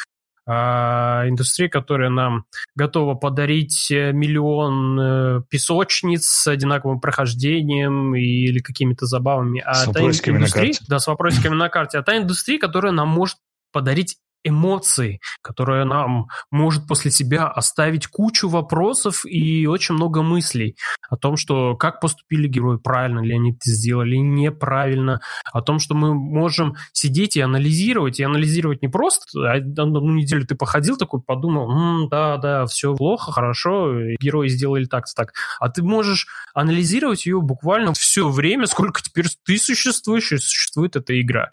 а 0.48 1.30
индустрия, 1.30 1.70
которая 1.70 2.10
нам 2.10 2.46
готова 2.76 3.14
подарить 3.14 3.92
э, 3.92 4.12
миллион 4.12 5.00
э, 5.00 5.42
песочниц 5.50 6.26
с 6.26 6.48
одинаковым 6.48 7.00
прохождением 7.00 8.16
или 8.16 8.60
какими-то 8.60 9.06
забавами. 9.06 9.62
А 9.62 9.76
с 9.76 9.88
вопросиками 9.88 10.40
на 10.40 10.50
карте. 10.50 10.84
Да, 10.90 11.00
с 11.00 11.08
вопросиками 11.08 11.54
на 11.54 11.70
карте. 11.70 12.00
А 12.00 12.04
та 12.04 12.18
индустрия, 12.18 12.60
которая 12.60 12.92
нам 12.92 13.08
может 13.08 13.38
подарить 13.72 14.18
эмоций, 14.44 15.22
которая 15.42 15.86
нам 15.86 16.28
может 16.50 16.88
после 16.88 17.12
себя 17.12 17.48
оставить 17.48 18.08
кучу 18.08 18.50
вопросов 18.50 19.26
и 19.26 19.68
очень 19.68 19.96
много 19.96 20.22
мыслей 20.22 20.76
о 21.10 21.18
том, 21.18 21.38
что 21.38 21.76
как 21.76 22.00
поступили 22.00 22.48
герои, 22.48 22.78
правильно 22.78 23.20
ли 23.20 23.36
они 23.36 23.52
это 23.52 23.70
сделали, 23.70 24.16
неправильно, 24.16 25.22
о 25.52 25.62
том, 25.62 25.80
что 25.80 25.96
мы 25.96 26.14
можем 26.14 26.76
сидеть 26.94 27.36
и 27.36 27.42
анализировать, 27.42 28.20
и 28.20 28.24
анализировать 28.24 28.82
не 28.82 28.88
просто, 28.88 29.52
а 29.52 29.56
одну 29.56 30.12
неделю 30.14 30.46
ты 30.46 30.56
походил 30.56 30.98
такой, 30.98 31.22
подумал, 31.22 31.72
М, 31.72 32.10
да, 32.10 32.38
да, 32.38 32.66
все 32.66 32.96
плохо, 32.96 33.32
хорошо, 33.32 33.94
герои 34.20 34.48
сделали 34.48 34.86
так-то 34.86 35.14
так, 35.16 35.34
а 35.60 35.70
ты 35.70 35.84
можешь 35.84 36.28
анализировать 36.54 37.26
ее 37.26 37.42
буквально 37.42 37.94
все 37.94 38.30
время, 38.30 38.66
сколько 38.68 39.02
теперь 39.02 39.28
ты 39.46 39.58
существуешь 39.58 40.32
и 40.32 40.38
существует 40.38 40.96
эта 40.96 41.20
игра. 41.20 41.52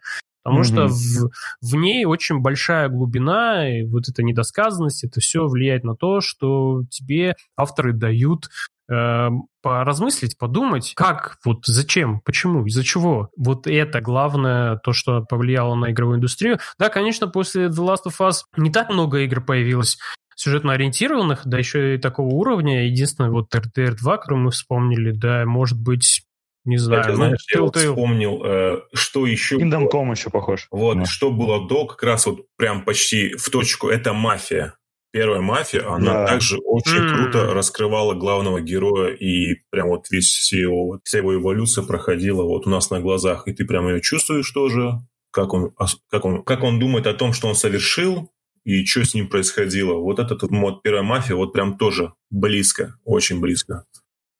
Потому 0.49 0.63
mm-hmm. 0.63 0.65
что 0.65 0.89
в, 0.89 1.31
в 1.61 1.75
ней 1.77 2.05
очень 2.07 2.41
большая 2.41 2.89
глубина, 2.89 3.69
и 3.69 3.85
вот 3.85 4.09
эта 4.09 4.23
недосказанность, 4.23 5.05
это 5.05 5.21
все 5.21 5.47
влияет 5.47 5.85
на 5.85 5.95
то, 5.95 6.21
что 6.21 6.85
тебе 6.91 7.35
авторы 7.55 7.93
дают 7.93 8.49
э, 8.91 9.29
поразмыслить, 9.61 10.39
подумать, 10.39 10.95
как, 10.97 11.37
вот 11.45 11.67
зачем, 11.67 12.21
почему, 12.25 12.65
из-за 12.65 12.83
чего. 12.83 13.29
Вот 13.37 13.67
это 13.67 14.01
главное, 14.01 14.77
то, 14.83 14.95
что 14.95 15.23
повлияло 15.23 15.75
на 15.75 15.91
игровую 15.91 16.17
индустрию. 16.17 16.59
Да, 16.79 16.89
конечно, 16.89 17.29
после 17.29 17.67
The 17.67 17.71
Last 17.71 18.07
of 18.07 18.27
Us 18.27 18.45
не 18.57 18.71
так 18.71 18.89
много 18.89 19.19
игр 19.19 19.45
появилось, 19.45 19.99
сюжетно 20.35 20.73
ориентированных, 20.73 21.43
да 21.45 21.59
еще 21.59 21.97
и 21.97 21.99
такого 21.99 22.29
уровня. 22.29 22.87
Единственное, 22.87 23.31
вот 23.31 23.55
RDR 23.55 23.97
2, 23.97 24.17
который 24.17 24.39
мы 24.39 24.51
вспомнили, 24.51 25.11
да, 25.11 25.45
может 25.45 25.79
быть, 25.79 26.23
не 26.69 26.77
знаю. 26.77 27.03
Кстати, 27.03 27.17
знаешь, 27.17 27.47
я 27.55 27.63
вот 27.63 27.77
вспомнил, 27.77 28.43
э, 28.45 28.81
что 28.93 29.27
еще... 29.27 29.57
Kingdom 29.57 29.91
Come 29.91 30.11
еще 30.11 30.31
похож. 30.31 30.69
Вот, 30.71 30.99
да. 30.99 31.05
что 31.07 31.31
было 31.31 31.67
до, 31.67 31.87
как 31.87 32.03
раз 32.03 32.27
вот 32.27 32.47
прям 32.57 32.85
почти 32.85 33.35
в 33.37 33.49
точку, 33.51 33.89
это 33.89 34.13
«Мафия». 34.13 34.75
Первая 35.11 35.41
«Мафия», 35.41 35.89
она 35.91 36.13
да. 36.13 36.27
также 36.27 36.59
очень 36.59 36.99
mm. 36.99 37.15
круто 37.15 37.55
раскрывала 37.55 38.13
главного 38.13 38.61
героя, 38.61 39.15
и 39.15 39.57
прям 39.71 39.89
вот 39.89 40.11
весь 40.11 40.27
все 40.27 40.61
его, 40.61 41.01
вся 41.03 41.19
его 41.19 41.35
эволюция 41.35 41.85
проходила 41.85 42.43
вот 42.43 42.67
у 42.67 42.71
нас 42.71 42.91
на 42.91 43.01
глазах, 43.01 43.49
и 43.49 43.53
ты 43.55 43.65
прям 43.65 43.89
ее 43.89 44.03
чувствуешь 44.03 44.51
тоже, 44.51 45.01
как 45.31 45.55
он, 45.55 45.73
как 46.11 46.25
он, 46.27 46.43
как 46.43 46.63
он 46.63 46.79
думает 46.79 47.07
о 47.07 47.15
том, 47.15 47.33
что 47.33 47.49
он 47.49 47.55
совершил, 47.55 48.31
и 48.65 48.85
что 48.85 49.03
с 49.03 49.15
ним 49.15 49.29
происходило. 49.29 49.95
Вот 49.95 50.19
этот 50.19 50.43
вот 50.43 50.83
первая 50.83 51.03
«Мафия» 51.03 51.35
вот 51.35 51.55
прям 51.55 51.79
тоже 51.79 52.13
близко, 52.29 52.97
очень 53.05 53.41
близко. 53.41 53.85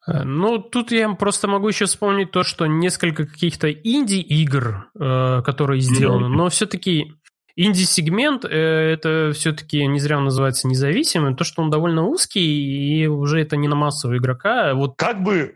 Э, 0.09 0.23
ну, 0.23 0.59
тут 0.59 0.91
я 0.91 1.09
просто 1.13 1.47
могу 1.47 1.67
еще 1.67 1.85
вспомнить 1.85 2.31
то, 2.31 2.43
что 2.43 2.65
несколько 2.65 3.25
каких-то 3.25 3.71
инди-игр, 3.71 4.89
э, 4.99 5.41
которые 5.43 5.81
сделаны, 5.81 6.25
mm-hmm. 6.25 6.37
но 6.37 6.49
все-таки 6.49 7.13
инди-сегмент, 7.55 8.45
э, 8.45 8.49
это 8.49 9.31
все-таки 9.33 9.85
не 9.85 9.99
зря 9.99 10.17
он 10.17 10.25
называется 10.25 10.67
независимым, 10.67 11.35
то, 11.35 11.43
что 11.43 11.61
он 11.61 11.69
довольно 11.69 12.05
узкий, 12.05 12.41
и 12.41 13.07
уже 13.07 13.41
это 13.41 13.57
не 13.57 13.67
на 13.67 13.75
массового 13.75 14.17
игрока. 14.17 14.73
Вот 14.73 14.95
как 14.97 15.21
бы 15.21 15.55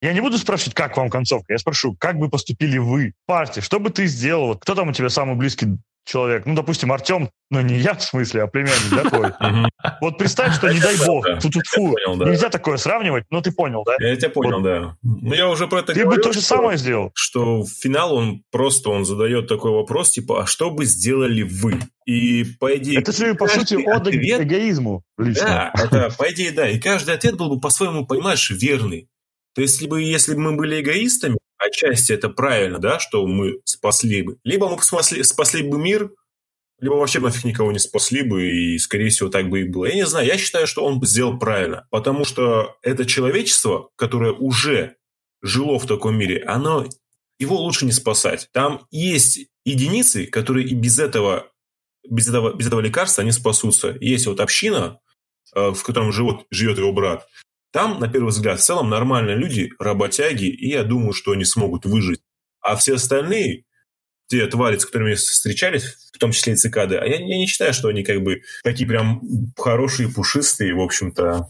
я 0.00 0.12
не 0.12 0.20
буду 0.20 0.36
спрашивать, 0.36 0.74
как 0.74 0.96
вам 0.96 1.10
концовка. 1.10 1.52
Я 1.52 1.58
спрошу, 1.58 1.94
как 1.98 2.18
бы 2.18 2.28
поступили 2.28 2.78
вы 2.78 3.10
в 3.10 3.26
партии? 3.26 3.60
Что 3.60 3.78
бы 3.78 3.90
ты 3.90 4.06
сделал? 4.06 4.56
Кто 4.56 4.74
там 4.74 4.88
у 4.88 4.92
тебя 4.92 5.08
самый 5.08 5.36
близкий 5.36 5.76
человек, 6.04 6.46
ну, 6.46 6.54
допустим, 6.54 6.92
Артем, 6.92 7.30
ну, 7.50 7.60
не 7.60 7.78
я 7.78 7.94
в 7.94 8.02
смысле, 8.02 8.42
а 8.42 8.46
племянник, 8.46 8.90
да, 8.90 9.08
твой? 9.08 9.32
Вот 10.00 10.18
представь, 10.18 10.54
что, 10.54 10.72
не 10.72 10.80
дай 10.80 10.96
бог, 11.06 11.26
тут 11.40 11.66
фу 11.66 11.96
нельзя 12.24 12.48
такое 12.48 12.76
сравнивать, 12.76 13.24
но 13.30 13.40
ты 13.40 13.52
понял, 13.52 13.84
да? 13.84 13.96
Я 14.00 14.16
тебя 14.16 14.30
понял, 14.30 14.60
да. 14.60 14.96
Ну, 15.02 15.34
я 15.34 15.48
уже 15.48 15.66
про 15.68 15.80
это 15.80 15.92
Ты 15.92 16.06
бы 16.06 16.16
то 16.16 16.32
же 16.32 16.40
самое 16.40 16.78
сделал. 16.78 17.10
Что 17.14 17.62
в 17.62 17.68
финал 17.68 18.14
он 18.14 18.42
просто, 18.50 18.90
он 18.90 19.04
задает 19.04 19.48
такой 19.48 19.72
вопрос, 19.72 20.10
типа, 20.10 20.42
а 20.42 20.46
что 20.46 20.70
бы 20.70 20.84
сделали 20.84 21.42
вы? 21.42 21.78
И, 22.06 22.44
по 22.58 22.76
идее... 22.76 22.98
Это 22.98 23.12
же, 23.12 23.34
по 23.34 23.46
сути, 23.46 23.74
от 23.74 24.08
эгоизму 24.08 25.04
лично. 25.18 25.72
Да, 25.74 25.84
это, 25.84 26.14
по 26.16 26.30
идее, 26.32 26.50
да. 26.52 26.68
И 26.68 26.78
каждый 26.78 27.14
ответ 27.14 27.36
был 27.36 27.48
бы 27.48 27.60
по-своему, 27.60 28.06
понимаешь, 28.06 28.50
верный. 28.50 29.08
То 29.54 29.62
есть, 29.62 29.74
если 29.74 29.86
бы, 29.88 30.02
если 30.02 30.34
бы 30.34 30.40
мы 30.40 30.56
были 30.56 30.80
эгоистами, 30.80 31.38
отчасти 31.66 32.12
это 32.12 32.28
правильно, 32.28 32.78
да, 32.78 32.98
что 32.98 33.26
мы 33.26 33.60
спасли 33.64 34.22
бы. 34.22 34.38
Либо 34.44 34.68
мы 34.68 34.82
спасли, 34.82 35.22
спасли 35.22 35.62
бы 35.62 35.78
мир, 35.78 36.10
либо 36.82 36.94
вообще 36.94 37.20
нафиг 37.20 37.44
никого 37.44 37.70
не 37.70 37.78
спасли 37.78 38.22
бы, 38.22 38.44
и, 38.44 38.78
скорее 38.78 39.08
всего, 39.10 39.28
так 39.28 39.48
бы 39.48 39.60
и 39.60 39.68
было. 39.68 39.86
Я 39.86 39.94
не 39.94 40.06
знаю, 40.06 40.26
я 40.26 40.36
считаю, 40.36 40.66
что 40.66 40.84
он 40.84 41.00
сделал 41.04 41.38
правильно, 41.38 41.86
потому 41.90 42.24
что 42.24 42.76
это 42.82 43.06
человечество, 43.06 43.90
которое 43.96 44.32
уже 44.32 44.96
жило 45.42 45.78
в 45.78 45.86
таком 45.86 46.16
мире, 46.16 46.42
оно, 46.44 46.86
его 47.38 47.56
лучше 47.56 47.86
не 47.86 47.92
спасать. 47.92 48.48
Там 48.52 48.86
есть 48.90 49.46
единицы, 49.64 50.26
которые 50.26 50.66
и 50.66 50.74
без 50.74 50.98
этого, 50.98 51.52
без 52.08 52.28
этого, 52.28 52.54
без 52.54 52.66
этого 52.66 52.80
лекарства 52.80 53.22
не 53.22 53.32
спасутся. 53.32 53.96
Есть 54.00 54.26
вот 54.26 54.40
община, 54.40 54.98
э, 55.54 55.70
в 55.70 55.82
котором 55.82 56.12
живет, 56.12 56.46
живет 56.50 56.78
его 56.78 56.92
брат, 56.92 57.28
там, 57.72 57.98
на 57.98 58.08
первый 58.08 58.28
взгляд, 58.28 58.60
в 58.60 58.62
целом 58.62 58.90
нормальные 58.90 59.36
люди, 59.36 59.70
работяги, 59.78 60.44
и 60.44 60.68
я 60.68 60.84
думаю, 60.84 61.12
что 61.12 61.32
они 61.32 61.44
смогут 61.44 61.86
выжить. 61.86 62.20
А 62.60 62.76
все 62.76 62.94
остальные, 62.94 63.64
те 64.28 64.46
твари, 64.46 64.76
с 64.76 64.84
которыми 64.84 65.14
встречались, 65.14 66.10
в 66.12 66.18
том 66.18 66.32
числе 66.32 66.52
и 66.52 66.56
цикады, 66.56 66.96
а 66.96 67.06
я, 67.06 67.16
я 67.16 67.38
не 67.38 67.46
считаю, 67.46 67.72
что 67.72 67.88
они 67.88 68.04
как 68.04 68.22
бы 68.22 68.42
такие 68.62 68.86
прям 68.86 69.22
хорошие, 69.56 70.10
пушистые, 70.10 70.74
в 70.74 70.80
общем-то. 70.80 71.48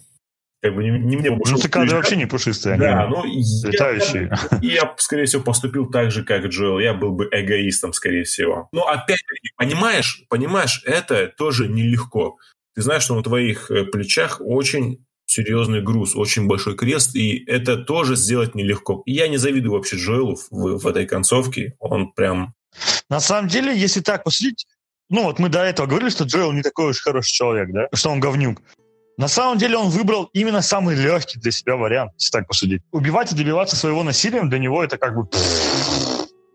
Как 0.62 0.76
бы 0.76 0.84
не, 0.84 0.90
не 0.90 1.16
мне 1.16 1.30
Ну, 1.30 1.56
цикады 1.56 1.92
вообще 1.92 2.14
не 2.14 2.26
пушистые, 2.26 2.74
они 2.74 2.82
да, 2.82 3.08
ну, 3.08 3.24
летающие. 3.24 4.32
Я, 4.62 4.74
я, 4.74 4.94
скорее 4.98 5.24
всего, 5.24 5.42
поступил 5.42 5.90
так 5.90 6.12
же, 6.12 6.22
как 6.24 6.44
Джоэл. 6.44 6.78
Я 6.78 6.94
был 6.94 7.10
бы 7.10 7.28
эгоистом, 7.32 7.92
скорее 7.92 8.22
всего. 8.22 8.68
Но 8.72 8.86
опять-таки, 8.86 9.50
понимаешь, 9.56 10.24
понимаешь, 10.28 10.84
это 10.86 11.26
тоже 11.36 11.66
нелегко. 11.66 12.36
Ты 12.76 12.82
знаешь, 12.82 13.02
что 13.02 13.16
на 13.16 13.24
твоих 13.24 13.72
э, 13.72 13.84
плечах 13.86 14.40
очень 14.40 15.04
серьезный 15.32 15.82
груз, 15.82 16.14
очень 16.14 16.46
большой 16.46 16.76
крест, 16.76 17.16
и 17.16 17.44
это 17.46 17.76
тоже 17.76 18.16
сделать 18.16 18.54
нелегко. 18.54 19.02
И 19.06 19.12
я 19.12 19.28
не 19.28 19.38
завидую 19.38 19.72
вообще 19.72 19.96
Джоэлу 19.96 20.36
в, 20.36 20.78
в 20.78 20.86
этой 20.86 21.06
концовке, 21.06 21.74
он 21.78 22.12
прям... 22.12 22.54
На 23.08 23.20
самом 23.20 23.48
деле, 23.48 23.76
если 23.76 24.00
так 24.00 24.24
посудить, 24.24 24.66
ну 25.10 25.24
вот 25.24 25.38
мы 25.38 25.48
до 25.48 25.60
этого 25.60 25.86
говорили, 25.86 26.10
что 26.10 26.24
Джоэл 26.24 26.52
не 26.52 26.62
такой 26.62 26.90
уж 26.90 27.00
хороший 27.00 27.32
человек, 27.32 27.70
да, 27.72 27.88
что 27.94 28.10
он 28.10 28.20
говнюк. 28.20 28.60
На 29.18 29.28
самом 29.28 29.58
деле 29.58 29.76
он 29.76 29.90
выбрал 29.90 30.30
именно 30.32 30.62
самый 30.62 30.96
легкий 30.96 31.38
для 31.38 31.50
себя 31.50 31.76
вариант, 31.76 32.12
если 32.18 32.32
так 32.32 32.48
посудить. 32.48 32.82
Убивать 32.92 33.32
и 33.32 33.36
добиваться 33.36 33.76
своего 33.76 34.02
насилием 34.02 34.48
для 34.48 34.58
него 34.58 34.82
это 34.82 34.96
как 34.96 35.14
бы... 35.14 35.28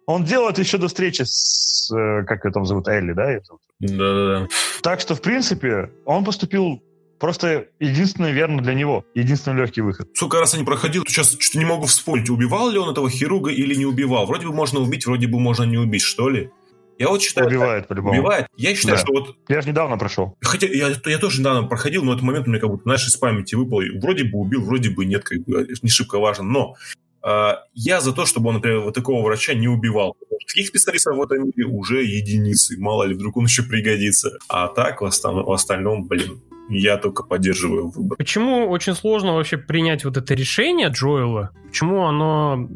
Он 0.07 0.23
делает 0.23 0.57
еще 0.57 0.77
до 0.77 0.87
встречи 0.87 1.23
с... 1.25 1.91
Э, 1.93 2.23
как 2.25 2.45
ее 2.45 2.51
там 2.51 2.65
зовут? 2.65 2.87
Элли, 2.87 3.13
да? 3.13 3.39
Да-да-да. 3.79 4.47
Так 4.81 5.01
что, 5.01 5.15
в 5.15 5.21
принципе, 5.21 5.91
он 6.05 6.23
поступил 6.23 6.81
Просто 7.19 7.67
единственное 7.79 8.31
верно 8.31 8.61
для 8.61 8.73
него. 8.73 9.05
Единственный 9.15 9.57
легкий 9.57 9.81
выход. 9.81 10.09
Сколько 10.13 10.39
раз 10.39 10.53
я 10.53 10.59
не 10.59 10.65
проходил, 10.65 11.03
сейчас 11.07 11.35
что-то 11.39 11.57
не 11.57 11.65
могу 11.65 11.85
вспомнить, 11.85 12.29
убивал 12.29 12.69
ли 12.69 12.77
он 12.77 12.89
этого 12.89 13.09
хирурга 13.09 13.51
или 13.51 13.75
не 13.75 13.85
убивал. 13.85 14.25
Вроде 14.25 14.47
бы 14.47 14.53
можно 14.53 14.79
убить, 14.79 15.05
вроде 15.05 15.27
бы 15.27 15.39
можно 15.39 15.63
не 15.63 15.77
убить, 15.77 16.03
что 16.03 16.29
ли. 16.29 16.51
Я 16.99 17.09
вот 17.09 17.21
считаю... 17.21 17.47
Убивает, 17.47 17.87
по-любому. 17.87 18.13
Убивает. 18.13 18.47
Я 18.57 18.75
считаю, 18.75 18.97
да. 18.97 19.03
что 19.03 19.13
вот... 19.13 19.35
Я 19.47 19.61
же 19.61 19.69
недавно 19.69 19.97
прошел. 19.97 20.35
Хотя 20.41 20.67
я, 20.67 20.89
я 21.05 21.17
тоже 21.19 21.39
недавно 21.39 21.67
проходил, 21.67 22.03
но 22.03 22.13
этот 22.13 22.23
момент 22.23 22.47
у 22.47 22.49
меня 22.49 22.59
как 22.59 22.69
будто, 22.69 22.83
знаешь, 22.83 23.07
из 23.07 23.15
памяти 23.15 23.55
выпал. 23.55 23.81
Вроде 24.01 24.23
бы 24.23 24.39
убил, 24.39 24.63
вроде 24.63 24.89
бы 24.89 25.05
нет, 25.05 25.23
как 25.23 25.43
бы 25.43 25.67
не 25.81 25.89
шибко 25.89 26.17
важно. 26.17 26.43
Но 26.43 26.75
э, 27.23 27.51
я 27.73 28.01
за 28.01 28.13
то, 28.13 28.25
чтобы 28.25 28.49
он, 28.49 28.55
например, 28.55 28.79
вот 28.79 28.95
такого 28.95 29.23
врача 29.23 29.53
не 29.53 29.67
убивал. 29.67 30.15
Таких 30.47 30.67
специалистов 30.67 31.17
в 31.17 31.21
этом 31.21 31.45
мире 31.45 31.65
уже 31.65 32.03
единицы. 32.03 32.79
Мало 32.79 33.03
ли, 33.03 33.13
вдруг 33.13 33.37
он 33.37 33.45
еще 33.45 33.61
пригодится. 33.61 34.39
А 34.49 34.67
так, 34.67 35.01
в 35.01 35.05
остальном, 35.05 35.45
в 35.45 35.51
остальном 35.51 36.07
блин, 36.07 36.41
я 36.69 36.97
только 36.97 37.23
поддерживаю 37.23 37.89
выбор. 37.89 38.17
Почему 38.17 38.67
очень 38.67 38.93
сложно 38.93 39.33
вообще 39.33 39.57
принять 39.57 40.03
вот 40.05 40.17
это 40.17 40.33
решение 40.33 40.89
Джоэла? 40.89 41.51
Почему 41.67 42.05
оно, 42.05 42.67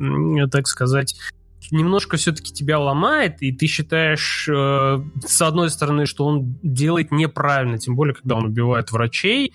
так 0.50 0.68
сказать, 0.68 1.16
немножко 1.72 2.18
все-таки 2.18 2.52
тебя 2.54 2.80
ломает, 2.80 3.42
и 3.42 3.52
ты 3.52 3.68
считаешь, 3.68 4.48
э, 4.50 5.04
с 5.26 5.42
одной 5.42 5.70
стороны, 5.70 6.06
что 6.06 6.26
он 6.26 6.58
делает 6.64 7.12
неправильно, 7.12 7.78
тем 7.78 7.96
более, 7.96 8.14
когда 8.14 8.36
он 8.36 8.46
убивает 8.46 8.92
врачей, 8.92 9.54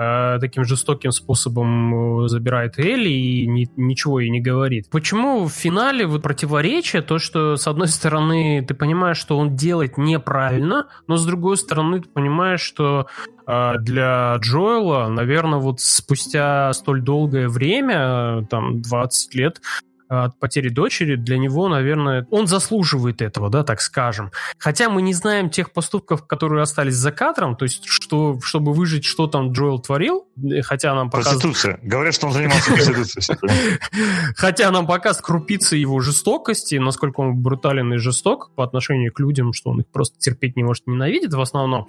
Э, 0.00 0.38
таким 0.40 0.64
жестоким 0.64 1.10
способом 1.10 2.24
э, 2.24 2.28
забирает 2.28 2.78
Элли 2.78 3.08
и 3.08 3.48
ни, 3.48 3.68
ничего 3.74 4.20
ей 4.20 4.30
не 4.30 4.40
говорит. 4.40 4.88
Почему 4.92 5.46
в 5.46 5.50
финале 5.50 6.06
вот 6.06 6.22
противоречие, 6.22 7.02
то, 7.02 7.18
что 7.18 7.56
с 7.56 7.66
одной 7.66 7.88
стороны 7.88 8.64
ты 8.64 8.74
понимаешь, 8.74 9.16
что 9.16 9.36
он 9.36 9.56
делает 9.56 9.98
неправильно, 9.98 10.86
но 11.08 11.16
с 11.16 11.26
другой 11.26 11.56
стороны 11.56 12.00
ты 12.00 12.08
понимаешь, 12.08 12.60
что 12.60 13.08
э, 13.48 13.72
для 13.80 14.36
Джоэла, 14.36 15.08
наверное, 15.08 15.58
вот 15.58 15.80
спустя 15.80 16.72
столь 16.74 17.02
долгое 17.02 17.48
время, 17.48 18.46
там 18.48 18.80
20 18.80 19.34
лет, 19.34 19.60
от 20.08 20.38
потери 20.38 20.68
дочери, 20.68 21.16
для 21.16 21.38
него, 21.38 21.68
наверное, 21.68 22.26
он 22.30 22.46
заслуживает 22.46 23.22
этого, 23.22 23.50
да, 23.50 23.62
так 23.62 23.80
скажем. 23.80 24.30
Хотя 24.58 24.88
мы 24.88 25.02
не 25.02 25.14
знаем 25.14 25.50
тех 25.50 25.72
поступков, 25.72 26.26
которые 26.26 26.62
остались 26.62 26.94
за 26.94 27.12
кадром, 27.12 27.56
то 27.56 27.64
есть, 27.64 27.84
что, 27.86 28.40
чтобы 28.42 28.72
выжить, 28.72 29.04
что 29.04 29.26
там 29.26 29.52
Джоэл 29.52 29.80
творил, 29.80 30.26
хотя 30.62 30.94
нам 30.94 31.10
показывают... 31.10 31.42
Проституция. 31.42 31.80
Говорят, 31.82 32.14
что 32.14 32.26
он 32.28 32.32
занимался 32.32 32.72
проституцией. 32.72 33.38
Хотя 34.36 34.70
нам 34.70 34.86
показ 34.86 35.20
крупицы 35.20 35.76
его 35.76 36.00
жестокости, 36.00 36.76
насколько 36.76 37.20
он 37.20 37.36
брутален 37.36 37.92
и 37.94 37.96
жесток 37.98 38.50
по 38.54 38.64
отношению 38.64 39.12
к 39.12 39.20
людям, 39.20 39.52
что 39.52 39.70
он 39.70 39.80
их 39.80 39.86
просто 39.88 40.18
терпеть 40.18 40.56
не 40.56 40.62
может, 40.62 40.86
ненавидит 40.86 41.34
в 41.34 41.40
основном. 41.40 41.88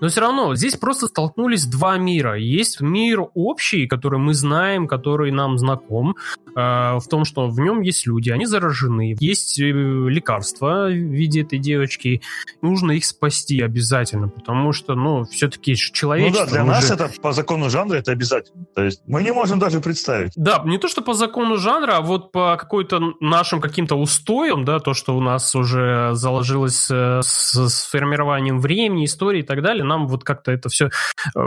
Но 0.00 0.08
все 0.08 0.20
равно 0.20 0.54
здесь 0.54 0.76
просто 0.76 1.06
столкнулись 1.06 1.66
два 1.66 1.96
мира. 1.96 2.36
Есть 2.36 2.80
мир 2.80 3.22
общий, 3.34 3.86
который 3.86 4.18
мы 4.18 4.34
знаем, 4.34 4.88
который 4.88 5.30
нам 5.30 5.56
знаком, 5.56 6.16
э, 6.43 6.43
в 6.54 7.04
том, 7.08 7.24
что 7.24 7.48
в 7.48 7.58
нем 7.60 7.80
есть 7.80 8.06
люди, 8.06 8.30
они 8.30 8.46
заражены, 8.46 9.16
есть 9.18 9.58
э, 9.58 9.64
лекарства 9.64 10.86
в 10.88 10.92
виде 10.92 11.42
этой 11.42 11.58
девочки, 11.58 12.22
нужно 12.62 12.92
их 12.92 13.04
спасти 13.04 13.60
обязательно, 13.60 14.28
потому 14.28 14.72
что, 14.72 14.94
ну, 14.94 15.24
все-таки 15.24 15.74
человечество... 15.74 16.44
Ну 16.44 16.46
да, 16.46 16.50
для 16.52 16.62
уже... 16.62 16.72
нас 16.72 16.90
это 16.90 17.10
по 17.20 17.32
закону 17.32 17.70
жанра 17.70 17.96
это 17.96 18.12
обязательно. 18.12 18.66
То 18.74 18.84
есть 18.84 19.02
мы 19.06 19.22
не 19.22 19.32
можем 19.32 19.58
даже 19.58 19.80
представить. 19.80 20.32
Да, 20.36 20.62
не 20.64 20.78
то, 20.78 20.88
что 20.88 21.02
по 21.02 21.14
закону 21.14 21.56
жанра, 21.56 21.96
а 21.96 22.00
вот 22.00 22.32
по 22.32 22.56
какой-то 22.56 23.14
нашим 23.20 23.60
каким-то 23.60 23.96
устоям, 23.96 24.64
да, 24.64 24.78
то, 24.78 24.94
что 24.94 25.16
у 25.16 25.20
нас 25.20 25.54
уже 25.54 26.10
заложилось 26.14 26.88
э, 26.90 27.20
с, 27.22 27.68
с 27.68 27.84
формированием 27.86 28.60
времени, 28.60 29.04
истории 29.04 29.40
и 29.40 29.44
так 29.44 29.62
далее, 29.62 29.84
нам 29.84 30.06
вот 30.06 30.24
как-то 30.24 30.52
это 30.52 30.68
все, 30.68 30.90
э, 31.34 31.40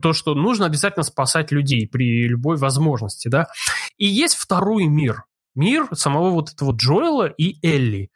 то, 0.00 0.12
что 0.12 0.34
нужно 0.34 0.66
обязательно 0.66 1.02
спасать 1.02 1.52
людей 1.52 1.88
при 1.88 2.26
любой 2.28 2.56
возможности, 2.56 3.28
да. 3.28 3.48
И 3.98 4.06
есть 4.06 4.34
второй 4.34 4.86
мир, 4.86 5.24
мир 5.54 5.88
самого 5.92 6.30
вот 6.30 6.52
этого 6.52 6.72
Джоэла 6.72 7.26
и 7.26 7.56
Элли, 7.66 8.10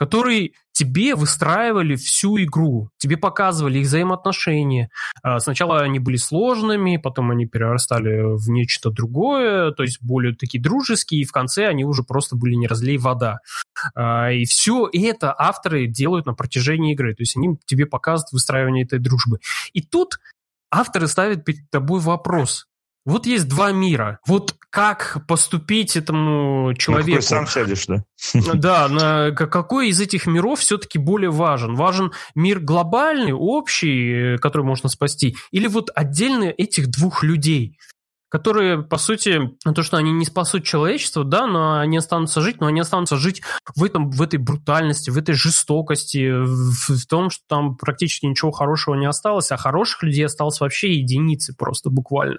который 0.00 0.54
тебе 0.72 1.14
выстраивали 1.14 1.94
всю 1.94 2.38
игру, 2.38 2.88
тебе 2.96 3.18
показывали 3.18 3.80
их 3.80 3.86
взаимоотношения. 3.86 4.88
А, 5.22 5.40
сначала 5.40 5.82
они 5.82 5.98
были 5.98 6.16
сложными, 6.16 6.96
потом 6.96 7.30
они 7.30 7.44
перерастали 7.44 8.34
в 8.34 8.48
нечто 8.48 8.90
другое, 8.90 9.72
то 9.72 9.82
есть 9.82 9.98
более 10.00 10.34
такие 10.34 10.58
дружеские, 10.58 11.20
и 11.20 11.26
в 11.26 11.32
конце 11.32 11.66
они 11.66 11.84
уже 11.84 12.02
просто 12.02 12.34
были 12.34 12.54
не 12.54 12.66
разлей 12.66 12.96
вода. 12.96 13.40
А, 13.94 14.30
и 14.32 14.46
все 14.46 14.88
это 14.90 15.34
авторы 15.36 15.86
делают 15.86 16.24
на 16.24 16.32
протяжении 16.32 16.94
игры, 16.94 17.14
то 17.14 17.22
есть 17.22 17.36
они 17.36 17.58
тебе 17.66 17.84
показывают 17.84 18.32
выстраивание 18.32 18.84
этой 18.84 19.00
дружбы. 19.00 19.40
И 19.74 19.82
тут 19.82 20.18
авторы 20.70 21.08
ставят 21.08 21.44
перед 21.44 21.68
тобой 21.68 22.00
вопрос. 22.00 22.69
Вот 23.06 23.26
есть 23.26 23.48
два 23.48 23.72
мира. 23.72 24.20
Вот 24.26 24.54
как 24.70 25.24
поступить 25.26 25.96
этому 25.96 26.74
человеку? 26.74 27.16
На 27.16 27.22
сам 27.22 27.46
сядешь, 27.46 27.86
да? 27.86 28.04
Да, 28.54 28.88
на 28.88 29.32
какой 29.32 29.88
из 29.88 30.00
этих 30.00 30.26
миров 30.26 30.60
все-таки 30.60 30.98
более 30.98 31.30
важен? 31.30 31.74
Важен 31.74 32.12
мир 32.34 32.60
глобальный, 32.60 33.32
общий, 33.32 34.36
который 34.38 34.62
можно 34.62 34.88
спасти, 34.88 35.36
или 35.50 35.66
вот 35.66 35.90
отдельно 35.94 36.44
этих 36.44 36.88
двух 36.90 37.22
людей? 37.22 37.78
которые, 38.30 38.82
по 38.82 38.96
сути, 38.96 39.40
то, 39.74 39.82
что 39.82 39.96
они 39.96 40.12
не 40.12 40.24
спасут 40.24 40.62
человечество, 40.62 41.24
да, 41.24 41.48
но 41.48 41.80
они 41.80 41.96
останутся 41.96 42.40
жить, 42.40 42.60
но 42.60 42.68
они 42.68 42.78
останутся 42.78 43.16
жить 43.16 43.42
в, 43.74 43.82
этом, 43.82 44.08
в 44.08 44.22
этой 44.22 44.38
брутальности, 44.38 45.10
в 45.10 45.18
этой 45.18 45.34
жестокости, 45.34 46.30
в, 46.30 46.96
в 46.96 47.06
том, 47.08 47.30
что 47.30 47.42
там 47.48 47.76
практически 47.76 48.26
ничего 48.26 48.52
хорошего 48.52 48.94
не 48.94 49.06
осталось, 49.06 49.50
а 49.50 49.56
хороших 49.56 50.04
людей 50.04 50.26
осталось 50.26 50.60
вообще 50.60 50.94
единицы 50.94 51.56
просто 51.56 51.90
буквально 51.90 52.38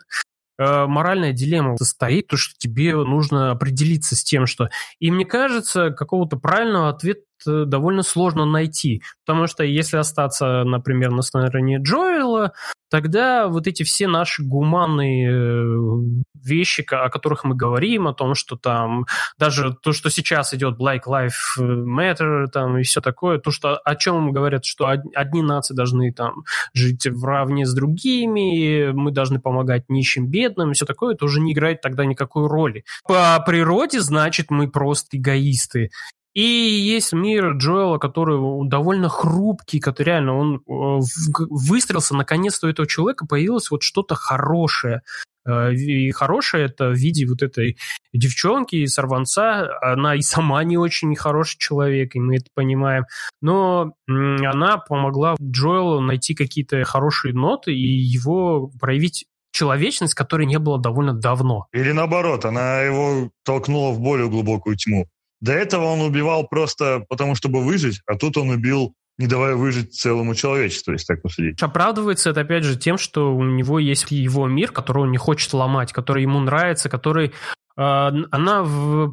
э, 0.62 0.86
моральная 0.88 1.34
дилемма 1.34 1.78
состоит, 1.78 2.28
то, 2.28 2.38
что 2.38 2.54
тебе 2.58 2.96
нужно 2.96 3.52
определиться 3.52 4.16
с 4.16 4.24
тем, 4.24 4.46
что... 4.46 4.70
И 5.00 5.12
мне 5.12 5.26
кажется, 5.26 5.92
какого-то 5.92 6.38
правильного 6.38 6.90
ответа 6.90 7.22
довольно 7.46 8.04
сложно 8.04 8.46
найти, 8.46 9.02
потому 9.26 9.48
что 9.48 9.64
если 9.64 9.98
остаться, 9.98 10.64
например, 10.64 11.12
на 11.12 11.22
стороне 11.22 11.80
Джоэла, 11.82 12.54
тогда 12.92 13.48
вот 13.48 13.68
эти 13.68 13.84
все 13.84 14.08
наши 14.08 14.44
гуманные 14.44 15.32
э, 15.32 16.22
вещи, 16.44 16.86
о 16.92 17.10
которых 17.10 17.44
мы 17.46 17.56
говорим, 17.56 18.08
о 18.08 18.14
том, 18.14 18.36
что 18.36 18.58
там 18.58 19.06
даже 19.40 19.74
то, 19.82 19.94
что 19.94 20.10
сейчас 20.10 20.54
идет 20.54 20.78
Black 20.80 21.02
Lives 21.08 21.32
Matter 21.60 22.48
там 22.48 22.78
и 22.78 22.84
все 22.84 23.00
такое, 23.02 23.40
то, 23.40 23.52
что 23.52 23.78
о 23.78 23.96
чем 23.96 24.32
говорят, 24.32 24.66
что 24.66 24.88
одни 24.88 25.42
нации 25.42 25.74
должны 25.74 26.12
там 26.12 26.44
жить 26.74 27.08
в 27.08 27.24
равне 27.24 27.66
с 27.66 27.74
другими, 27.74 28.92
мы 28.92 29.12
должны 29.12 29.40
помогать 29.40 29.86
нищим, 29.88 30.28
бедным, 30.28 30.74
все 30.74 30.86
такое, 30.86 31.16
это 31.16 31.26
уже 31.26 31.40
не 31.40 31.54
играет 31.54 31.82
тогда 31.82 32.06
никакой 32.06 32.48
роли. 32.48 32.84
По 33.08 33.42
природе, 33.46 34.02
значит, 34.02 34.52
мы 34.52 34.70
просто 34.70 35.18
эгоисты. 35.18 35.92
И 36.34 36.42
есть 36.42 37.12
мир 37.12 37.52
Джоэла, 37.58 37.98
который 37.98 38.40
довольно 38.70 39.10
хрупкий, 39.10 39.80
который 39.80 40.08
реально, 40.08 40.38
он 40.38 40.62
выстрелился, 40.66 42.16
наконец-то 42.16 42.68
у 42.68 42.70
этого 42.70 42.88
человека 42.88 43.26
появилось 43.26 43.70
вот 43.70 43.84
что-то 43.84 44.16
хорошее. 44.16 45.02
Э, 45.46 45.74
и 45.74 46.12
хорошее 46.12 46.66
это 46.66 46.90
в 46.90 46.96
виде 46.96 47.26
вот 47.26 47.42
этой 47.42 47.78
девчонки, 48.14 48.86
сорванца. 48.86 49.70
Она 49.82 50.16
и 50.16 50.22
сама 50.22 50.64
не 50.64 50.78
очень 50.78 51.16
хороший 51.16 51.58
человек, 51.58 52.16
и 52.16 52.20
мы 52.20 52.38
это 52.38 52.46
понимаем. 52.54 53.06
Но 53.42 53.94
она 54.08 54.78
помогла 54.78 55.36
Джоэлу 55.42 56.00
найти 56.00 56.34
какие-то 56.34 56.84
хорошие 56.84 57.34
ноты 57.34 57.74
и 57.74 57.88
его 57.88 58.72
проявить 58.80 59.26
человечность, 59.52 60.14
которой 60.14 60.46
не 60.46 60.60
было 60.60 60.80
довольно 60.80 61.14
давно. 61.14 61.68
Или 61.74 61.92
наоборот, 61.92 62.46
она 62.46 62.82
его 62.82 63.32
толкнула 63.44 63.92
в 63.92 64.00
более 64.00 64.30
глубокую 64.30 64.78
тьму. 64.78 65.08
До 65.42 65.54
этого 65.54 65.86
он 65.86 66.02
убивал 66.02 66.48
просто 66.48 67.04
потому, 67.10 67.36
чтобы 67.36 67.64
выжить, 67.64 68.02
а 68.06 68.16
тут 68.16 68.38
он 68.38 68.50
убил 68.50 68.94
не 69.18 69.28
давая 69.28 69.56
выжить 69.56 69.94
целому 69.94 70.34
человечеству, 70.34 70.94
если 70.94 71.14
так 71.14 71.22
посудить. 71.22 71.62
Оправдывается 71.62 72.32
это, 72.32 72.42
опять 72.42 72.64
же, 72.64 72.76
тем, 72.76 72.98
что 72.98 73.36
у 73.36 73.44
него 73.44 73.78
есть 73.78 74.10
его 74.10 74.48
мир, 74.48 74.72
который 74.72 75.04
он 75.04 75.12
не 75.12 75.18
хочет 75.18 75.54
ломать, 75.54 75.94
который 75.94 76.24
ему 76.24 76.40
нравится, 76.40 76.90
который 76.90 77.32
а, 77.78 78.12
она 78.32 78.66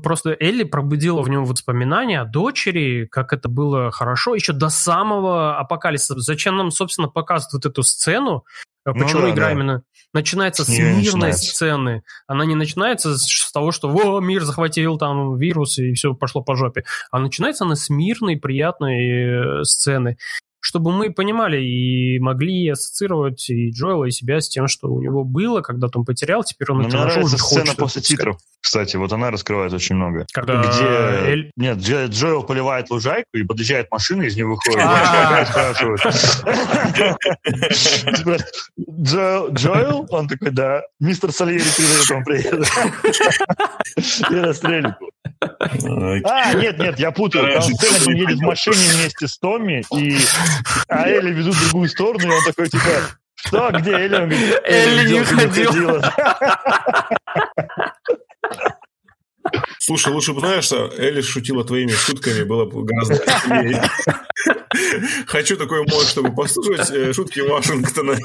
просто 0.03 0.37
Элли 0.39 0.64
пробудила 0.64 1.22
в 1.22 1.29
нем 1.29 1.45
воспоминания 1.45 2.20
о 2.20 2.24
дочери, 2.24 3.07
как 3.11 3.33
это 3.33 3.49
было 3.49 3.91
хорошо 3.91 4.35
еще 4.35 4.53
до 4.53 4.68
самого 4.68 5.59
апокалипсиса. 5.59 6.18
Зачем 6.18 6.57
нам, 6.57 6.70
собственно, 6.70 7.09
показывать 7.09 7.64
вот 7.64 7.66
эту 7.66 7.83
сцену? 7.83 8.45
Ну, 8.95 9.05
Почему 9.05 9.22
да, 9.22 9.30
игра 9.30 9.47
да. 9.47 9.53
именно 9.53 9.82
начинается 10.12 10.64
с, 10.64 10.68
с 10.68 10.78
мирной 10.78 10.97
начинается. 10.97 11.51
сцены? 11.51 12.03
Она 12.26 12.45
не 12.45 12.55
начинается 12.55 13.16
с 13.16 13.53
того, 13.53 13.72
что 13.72 13.89
«Во, 13.89 14.20
мир 14.20 14.45
захватил 14.45 14.99
там 14.99 15.36
вирус 15.36 15.78
и 15.78 15.93
все 15.95 16.14
пошло 16.14 16.43
по 16.43 16.57
жопе», 16.57 16.84
а 17.11 17.18
начинается 17.18 17.64
она 17.64 17.74
с 17.74 17.91
мирной, 17.91 18.36
приятной 18.36 19.61
э, 19.61 19.64
сцены 19.64 20.16
чтобы 20.61 20.92
мы 20.92 21.12
понимали 21.12 21.62
и 21.62 22.18
могли 22.18 22.68
ассоциировать 22.68 23.48
и 23.50 23.70
Джоэла, 23.70 24.06
и 24.06 24.11
себя 24.11 24.40
с 24.40 24.48
тем, 24.48 24.66
что 24.68 24.88
у 24.88 25.00
него 25.00 25.24
было, 25.24 25.61
когда-то 25.61 26.00
он 26.00 26.04
потерял, 26.04 26.42
теперь 26.44 26.70
он 26.70 26.86
это 26.86 26.96
нашел, 26.96 27.24
уже 27.24 27.38
сцена 27.38 27.61
хочет. 27.66 27.76
после 27.76 28.02
титров, 28.02 28.38
кстати, 28.61 28.96
вот 28.96 29.12
она 29.12 29.30
раскрывает 29.30 29.72
очень 29.72 29.96
много. 29.96 30.26
Когда 30.32 30.62
Где... 30.62 31.30
Эль... 31.30 31.52
Нет, 31.56 31.78
Джоэл 31.78 32.42
поливает 32.42 32.90
лужайку, 32.90 33.28
и 33.34 33.44
подъезжает 33.44 33.90
машина, 33.90 34.24
из 34.24 34.36
нее 34.36 34.46
выходит. 34.46 34.80
Джоэл, 39.52 40.06
он 40.11 40.28
такой, 40.28 40.50
да, 40.50 40.82
мистер 40.98 41.32
Сальери 41.32 41.62
передает, 41.76 42.11
он 42.11 42.24
приедет. 42.24 42.68
И 44.30 44.34
расстреливает 44.34 44.96
а, 46.24 46.54
нет, 46.54 46.78
нет, 46.78 46.98
я 46.98 47.10
путаю. 47.10 47.52
Там 47.52 47.62
он 48.06 48.14
едет 48.14 48.38
в 48.38 48.42
машине 48.42 48.76
вместе 48.94 49.28
с 49.28 49.38
Томми, 49.38 49.84
и 49.94 50.18
а 50.88 51.08
Элли 51.08 51.32
ведут 51.32 51.54
в 51.54 51.64
другую 51.64 51.88
сторону, 51.88 52.32
и 52.32 52.36
он 52.36 52.44
такой, 52.44 52.68
типа, 52.68 52.84
что, 53.34 53.70
где 53.72 53.92
Элли? 53.92 54.14
Он 54.14 54.28
говорит, 54.28 54.60
Элли 54.64 55.12
не 55.12 55.24
ходила. 55.24 56.14
Слушай, 59.78 60.12
лучше 60.12 60.32
бы 60.32 60.40
знаешь, 60.40 60.64
что 60.64 60.92
Элли 60.96 61.20
шутила 61.20 61.64
твоими 61.64 61.92
шутками, 61.92 62.42
было 62.42 62.64
бы 62.64 62.84
гораздо 62.84 63.18
Хочу 65.26 65.57
такой 65.57 65.80
мод, 65.80 66.05
чтобы 66.05 66.34
послушать 66.34 66.90
э, 66.90 67.12
шутки 67.12 67.40
Вашингтона. 67.40 68.16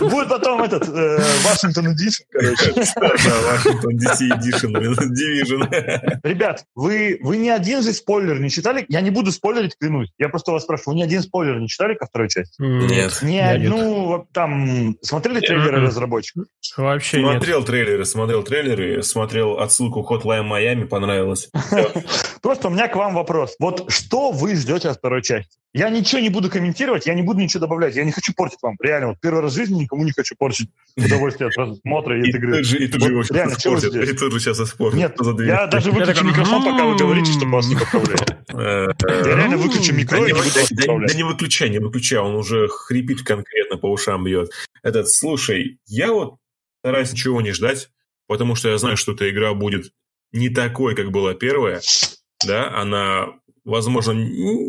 Будет 0.00 0.28
потом 0.28 0.62
этот 0.62 0.88
э, 0.88 1.18
Вашингтон 1.44 1.92
Эдишн, 1.92 2.24
короче. 2.30 2.72
Да, 2.74 3.40
Вашингтон 3.52 3.96
DC 3.96 4.28
Edition, 4.30 4.72
Division. 4.72 6.20
Ребят, 6.22 6.64
вы, 6.74 7.18
вы 7.22 7.36
ни 7.36 7.48
один 7.48 7.82
же 7.82 7.92
спойлер 7.92 8.40
не 8.40 8.50
читали? 8.50 8.84
Я 8.88 9.00
не 9.00 9.10
буду 9.10 9.32
спойлерить, 9.32 9.76
клянусь. 9.78 10.10
Я 10.18 10.28
просто 10.28 10.52
вас 10.52 10.64
спрашиваю, 10.64 10.94
вы 10.94 11.00
ни 11.00 11.04
один 11.04 11.22
спойлер 11.22 11.58
не 11.60 11.68
читали 11.68 11.94
ко 11.94 12.06
второй 12.06 12.28
части? 12.28 12.60
Нет. 12.60 13.18
Ни 13.22 13.38
одну, 13.38 14.26
там, 14.32 14.96
смотрели 15.02 15.40
трейлеры 15.40 15.80
разработчиков? 15.80 16.46
Вообще 16.76 17.20
Смотрел 17.20 17.64
трейлеры, 17.64 18.04
смотрел 18.04 18.42
трейлеры, 18.42 19.02
смотрел 19.02 19.58
отсылку 19.92 20.02
Hotline 20.02 20.48
Miami, 20.48 20.86
понравилось. 20.86 21.50
Просто 22.42 22.68
у 22.68 22.70
меня 22.70 22.88
к 22.88 22.96
вам 22.96 23.14
вопрос. 23.14 23.54
Вот 23.58 23.90
что 23.90 24.32
вы 24.32 24.56
ждете 24.56 24.88
от 24.88 24.98
второй 24.98 25.22
части? 25.22 25.58
Я 25.74 25.88
ничего 25.88 26.20
не 26.20 26.28
буду 26.28 26.50
комментировать, 26.50 27.06
я 27.06 27.14
не 27.14 27.22
буду 27.22 27.40
ничего 27.40 27.60
добавлять. 27.60 27.96
Я 27.96 28.04
не 28.04 28.12
хочу 28.12 28.34
портить 28.34 28.58
вам. 28.60 28.76
Реально, 28.82 29.08
вот 29.08 29.20
первый 29.20 29.40
раз 29.40 29.52
в 29.52 29.56
жизни 29.56 29.82
никому 29.82 30.04
не 30.04 30.12
хочу 30.12 30.34
портить 30.36 30.68
удовольствие 30.96 31.48
от 31.48 31.54
просмотра 31.54 32.20
и, 32.20 32.26
и 32.26 32.30
игры. 32.30 32.56
Тут 32.58 32.66
же, 32.66 32.78
и 32.78 32.88
тут 32.88 33.00
вот, 33.00 33.06
же 33.06 33.12
его 33.12 33.22
реально, 33.30 33.54
сейчас 33.54 33.84
и 33.84 34.12
тут 34.12 34.32
же 34.32 34.40
сейчас 34.40 34.60
испортит. 34.60 34.98
Нет, 34.98 35.16
я 35.40 35.66
даже 35.66 35.90
выключу 35.90 36.24
микрофон, 36.24 36.62
пока 36.64 36.84
вы 36.84 36.96
говорите, 36.96 37.32
чтобы 37.32 37.52
вас 37.52 37.68
не 37.68 37.76
подправляли. 37.76 38.94
Я 39.00 39.36
реально 39.36 39.56
выключу 39.56 39.94
микрофон 39.94 40.28
и 40.28 41.06
Да 41.06 41.14
не 41.14 41.22
выключай, 41.22 41.70
не 41.70 41.78
выключай, 41.78 42.18
он 42.18 42.34
уже 42.34 42.68
хрипит 42.68 43.22
конкретно 43.22 43.78
по 43.78 43.86
ушам 43.90 44.24
бьет. 44.24 44.50
Этот, 44.82 45.08
слушай, 45.08 45.78
я 45.86 46.12
вот 46.12 46.36
стараюсь 46.82 47.12
ничего 47.12 47.40
не 47.40 47.52
ждать, 47.52 47.88
потому 48.32 48.54
что 48.54 48.70
я 48.70 48.78
знаю, 48.78 48.96
что 48.96 49.12
эта 49.12 49.30
игра 49.30 49.52
будет 49.52 49.92
не 50.32 50.48
такой, 50.48 50.94
как 50.94 51.10
была 51.10 51.34
первая, 51.34 51.82
да, 52.46 52.74
она 52.74 53.34
возможно, 53.64 54.14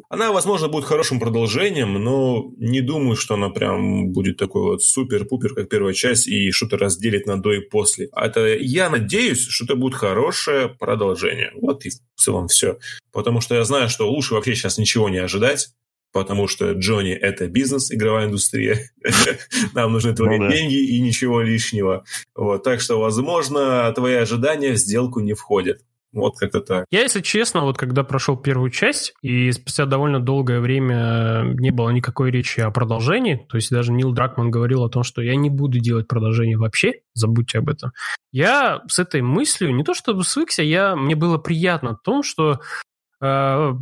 она, 0.10 0.32
возможно, 0.32 0.68
будет 0.68 0.84
хорошим 0.84 1.20
продолжением, 1.20 1.94
но 1.94 2.52
не 2.58 2.82
думаю, 2.82 3.16
что 3.16 3.36
она 3.36 3.50
прям 3.50 4.12
будет 4.12 4.38
такой 4.38 4.64
вот 4.64 4.84
супер-пупер, 4.84 5.56
как 5.56 5.70
первая 5.70 5.94
часть, 5.94 6.28
и 6.28 6.52
что-то 6.52 6.78
разделит 6.78 7.26
на 7.26 7.42
до 7.42 7.54
и 7.54 7.60
после. 7.60 8.10
А 8.12 8.28
это 8.28 8.46
я 8.56 8.90
надеюсь, 8.90 9.48
что 9.48 9.66
это 9.66 9.76
будет 9.76 9.96
хорошее 9.96 10.70
продолжение. 10.70 11.52
Вот 11.56 11.86
и 11.86 11.90
в 11.90 12.22
целом 12.22 12.48
все. 12.48 12.78
Потому 13.12 13.42
что 13.42 13.56
я 13.56 13.64
знаю, 13.64 13.90
что 13.90 14.10
лучше 14.10 14.34
вообще 14.34 14.56
сейчас 14.56 14.78
ничего 14.78 15.10
не 15.10 15.18
ожидать, 15.18 15.70
потому 16.14 16.48
что 16.48 16.72
Джонни– 16.72 17.12
это 17.12 17.48
бизнес, 17.48 17.92
игровая 17.92 18.28
индустрия. 18.28 18.92
Нам 19.74 19.92
нужны 19.92 20.14
твои 20.16 20.38
ну, 20.38 20.46
да. 20.46 20.56
деньги 20.56 20.76
и 20.76 21.02
ничего 21.02 21.42
лишнего. 21.42 22.06
Вот, 22.36 22.64
так 22.64 22.80
что, 22.80 23.00
возможно, 23.00 23.92
твои 23.94 24.16
ожидания 24.16 24.72
в 24.72 24.78
сделку 24.78 25.20
не 25.20 25.34
входят. 25.34 25.82
Вот 26.14 26.38
как-то 26.38 26.62
так. 26.62 26.86
Я, 26.92 27.02
если 27.02 27.22
честно, 27.22 27.62
вот 27.62 27.78
когда 27.78 28.04
прошел 28.04 28.38
первую 28.38 28.70
часть, 28.70 29.16
и 29.24 29.52
спустя 29.52 29.88
довольно 29.88 30.20
долгое 30.20 30.60
время 30.60 31.42
не 31.58 31.72
было 31.72 31.90
никакой 31.90 32.30
речи 32.30 32.60
о 32.60 32.70
продолжении, 32.70 33.44
то 33.50 33.58
есть 33.58 33.72
даже 33.72 33.92
Нил 33.92 34.12
Дракман 34.12 34.52
говорил 34.52 34.84
о 34.84 34.90
том, 34.90 35.02
что 35.02 35.24
я 35.24 35.36
не 35.36 35.50
буду 35.50 35.80
делать 35.80 36.08
продолжение 36.08 36.56
вообще, 36.56 37.02
забудьте 37.16 37.58
об 37.58 37.70
этом. 37.70 37.94
Я 38.32 38.84
с 38.88 39.00
этой 39.00 39.24
мыслью 39.24 39.76
не 39.76 39.84
то 39.84 39.96
чтобы 39.96 40.24
свыкся, 40.24 40.62
я, 40.62 40.96
мне 40.96 41.16
было 41.16 41.40
приятно 41.40 41.96
в 41.96 42.02
том, 42.04 42.22
что 42.22 42.60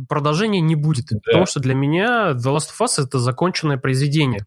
продолжения 0.08 0.60
не 0.60 0.76
будет, 0.76 1.06
да. 1.10 1.18
потому 1.24 1.46
что 1.46 1.60
для 1.60 1.74
меня 1.74 2.32
The 2.32 2.54
Last 2.54 2.70
of 2.70 2.80
Us 2.80 3.04
это 3.04 3.18
законченное 3.18 3.76
произведение. 3.76 4.44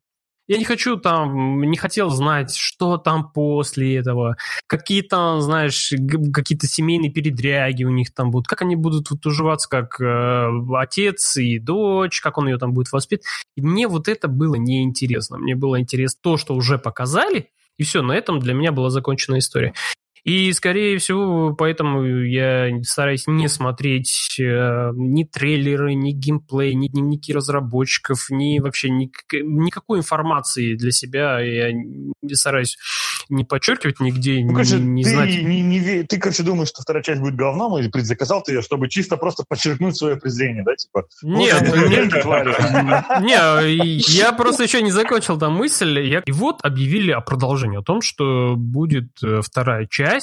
Я 0.47 0.57
не 0.57 0.63
хочу 0.63 0.97
там, 0.97 1.61
не 1.63 1.75
хотел 1.75 2.11
знать, 2.11 2.55
что 2.55 2.97
там 2.97 3.31
после 3.31 3.95
этого, 3.95 4.37
какие 4.67 5.01
там, 5.01 5.41
знаешь, 5.41 5.91
какие-то 6.31 6.67
семейные 6.67 7.11
передряги 7.11 7.83
у 7.83 7.89
них 7.89 8.13
там 8.13 8.29
будут, 8.29 8.47
как 8.47 8.61
они 8.61 8.75
будут 8.75 9.09
вот 9.09 9.25
уживаться 9.25 9.67
как 9.67 9.99
э, 9.99 10.49
отец 10.75 11.37
и 11.37 11.57
дочь, 11.57 12.21
как 12.21 12.37
он 12.37 12.47
ее 12.47 12.59
там 12.59 12.73
будет 12.73 12.91
воспитывать. 12.91 13.25
И 13.55 13.61
мне 13.61 13.87
вот 13.87 14.07
это 14.07 14.27
было 14.27 14.53
неинтересно. 14.53 15.39
Мне 15.39 15.55
было 15.55 15.79
интересно 15.79 16.19
то, 16.21 16.37
что 16.37 16.53
уже 16.53 16.77
показали, 16.77 17.49
и 17.77 17.83
все, 17.83 18.03
на 18.03 18.13
этом 18.13 18.39
для 18.39 18.53
меня 18.53 18.71
была 18.71 18.91
закончена 18.91 19.39
история. 19.39 19.73
И, 20.25 20.51
скорее 20.53 20.97
всего, 20.97 21.53
поэтому 21.53 22.03
я 22.03 22.69
стараюсь 22.81 23.27
не 23.27 23.47
смотреть 23.47 24.37
э, 24.39 24.89
ни 24.95 25.23
трейлеры, 25.23 25.93
ни 25.93 26.11
геймплей, 26.11 26.73
ни 26.73 26.87
дневники 26.87 27.31
разработчиков, 27.31 28.31
ни 28.31 28.59
вообще 28.59 28.89
ни, 28.89 29.11
никакой 29.43 29.99
информации 29.99 30.73
для 30.73 30.91
себя 30.91 31.39
я 31.39 31.71
стараюсь 32.33 32.77
не 33.29 33.43
подчеркивать 33.43 33.99
нигде, 33.99 34.43
ну, 34.43 34.53
короче, 34.53 34.75
не, 34.75 34.85
не 34.85 35.03
ты, 35.03 35.09
знать. 35.09 35.29
Не, 35.29 35.61
не, 35.61 36.03
ты, 36.03 36.19
короче, 36.19 36.43
думаешь, 36.43 36.69
что 36.69 36.81
вторая 36.81 37.03
часть 37.03 37.21
будет 37.21 37.35
говном, 37.35 37.77
или 37.77 37.87
предзаказал 37.89 38.43
ты 38.43 38.53
ее, 38.53 38.61
чтобы 38.61 38.89
чисто 38.89 39.17
просто 39.17 39.43
подчеркнуть 39.47 39.97
свое 39.97 40.15
презрение, 40.15 40.63
да? 40.63 40.75
Типа, 40.75 41.05
нет, 41.23 41.61
не, 43.21 43.97
я 44.17 44.31
просто 44.31 44.63
еще 44.63 44.81
не 44.81 44.91
закончил 44.91 45.37
там 45.37 45.53
мысль. 45.53 46.21
И 46.25 46.31
вот 46.31 46.59
объявили 46.63 47.11
о 47.11 47.21
продолжении, 47.21 47.79
о 47.79 47.83
том, 47.83 48.01
что 48.01 48.55
будет 48.55 49.09
э, 49.23 49.41
вторая 49.41 49.87
часть, 49.89 50.14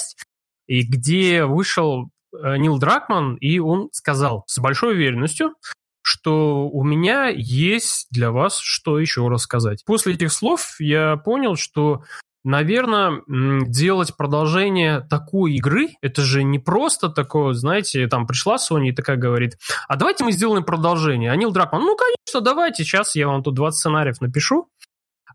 и 0.67 0.83
где 0.83 1.45
вышел 1.45 2.11
э, 2.33 2.57
Нил 2.57 2.79
Дракман, 2.79 3.37
и 3.37 3.59
он 3.59 3.89
сказал 3.93 4.45
с 4.47 4.59
большой 4.59 4.95
уверенностью, 4.95 5.55
что 6.03 6.69
у 6.69 6.85
меня 6.85 7.29
есть 7.29 8.09
для 8.11 8.33
вас 8.33 8.59
что 8.59 8.99
еще 8.99 9.27
рассказать. 9.29 9.85
После 9.85 10.15
этих 10.15 10.33
слов 10.33 10.77
я 10.79 11.17
понял, 11.17 11.57
что 11.57 12.03
Наверное, 12.45 13.23
делать 13.29 14.17
продолжение 14.17 15.01
такой 15.01 15.55
игры, 15.55 15.91
это 16.01 16.23
же 16.23 16.43
не 16.43 16.59
просто 16.59 17.09
такое, 17.09 17.53
знаете, 17.53 18.09
там 18.09 18.27
пришла 18.27 18.57
Sony 18.57 18.89
и 18.89 18.93
такая 18.93 19.17
говорит, 19.17 19.59
а 19.87 19.95
давайте 19.95 20.25
мы 20.25 20.33
сделаем 20.33 20.65
продолжение. 20.65 21.31
А 21.31 21.37
Нил 21.37 21.53
Дракман, 21.53 21.83
ну, 21.83 21.97
конечно, 21.97 22.41
давайте, 22.41 22.83
сейчас 22.83 23.15
я 23.15 23.29
вам 23.29 23.45
тут 23.45 23.55
20 23.55 23.79
сценариев 23.79 24.21
напишу. 24.21 24.69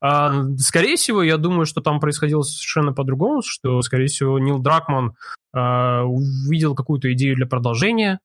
А, 0.02 0.44
скорее 0.58 0.96
всего, 0.96 1.24
я 1.24 1.38
думаю, 1.38 1.66
что 1.66 1.82
там 1.82 2.00
происходило 2.00 2.42
совершенно 2.42 2.94
по-другому, 2.94 3.42
что, 3.44 3.82
скорее 3.82 4.08
всего, 4.08 4.40
Нил 4.40 4.60
Дракман 4.60 5.14
а, 5.54 6.04
увидел 6.04 6.76
какую-то 6.76 7.12
идею 7.14 7.36
для 7.36 7.46
продолжения, 7.46 8.20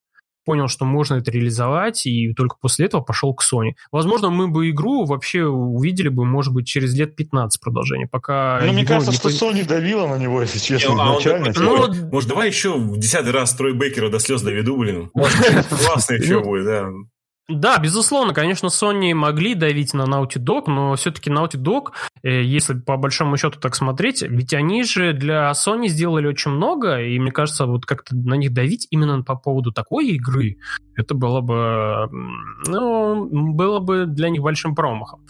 понял, 0.45 0.67
что 0.67 0.85
можно 0.85 1.15
это 1.15 1.31
реализовать, 1.31 2.05
и 2.05 2.33
только 2.33 2.57
после 2.59 2.85
этого 2.85 3.01
пошел 3.01 3.33
к 3.33 3.43
Sony. 3.43 3.71
Возможно, 3.91 4.29
мы 4.29 4.47
бы 4.47 4.69
игру 4.69 5.05
вообще 5.05 5.45
увидели 5.45 6.09
бы, 6.09 6.25
может 6.25 6.53
быть, 6.53 6.67
через 6.67 6.93
лет 6.95 7.15
15 7.15 7.61
продолжение, 7.61 8.07
пока... 8.07 8.59
Ну, 8.63 8.73
мне 8.73 8.85
кажется, 8.85 9.13
что 9.13 9.29
Sony 9.29 9.65
давила 9.65 10.07
на 10.07 10.17
него, 10.17 10.41
если 10.41 10.59
честно, 10.59 10.95
а 10.99 11.11
изначально. 11.13 11.53
Ну, 11.55 12.09
может, 12.11 12.29
давай 12.29 12.47
еще 12.47 12.77
в 12.77 12.97
десятый 12.97 13.31
раз 13.31 13.53
Трой 13.53 13.73
Бейкера 13.73 14.09
до 14.09 14.19
слез 14.19 14.41
доведу, 14.41 14.77
блин. 14.77 15.09
Классно 15.13 16.15
еще 16.15 16.39
ну, 16.39 16.43
будет, 16.43 16.65
да. 16.65 16.89
Да, 17.49 17.77
безусловно, 17.77 18.33
конечно, 18.33 18.67
Sony 18.67 19.13
могли 19.13 19.53
давить 19.53 19.93
на 19.93 20.03
Naughty 20.03 20.37
Dog, 20.37 20.63
но 20.67 20.95
все-таки 20.95 21.29
Naughty 21.29 21.57
Dog, 21.57 21.91
э, 22.23 22.41
если 22.41 22.73
по 22.73 22.95
большому 22.95 23.35
счету 23.35 23.59
так 23.59 23.75
смотреть, 23.75 24.21
ведь 24.21 24.53
они 24.53 24.83
же 24.85 25.11
для 25.11 25.51
Sony 25.51 25.87
сделали 25.87 26.27
очень 26.27 26.51
много, 26.51 27.01
и 27.01 27.19
мне 27.19 27.31
кажется, 27.31 27.65
вот 27.65 27.85
как-то 27.85 28.15
на 28.15 28.35
них 28.35 28.53
давить 28.53 28.87
именно 28.91 29.23
по 29.23 29.35
поводу 29.35 29.73
такой 29.73 30.07
игры, 30.11 30.55
это 30.95 31.15
было 31.15 31.41
бы, 31.41 32.09
ну, 32.67 33.27
было 33.53 33.79
бы 33.79 34.05
для 34.05 34.29
них 34.29 34.41
большим 34.41 34.73
промахом. 34.73 35.25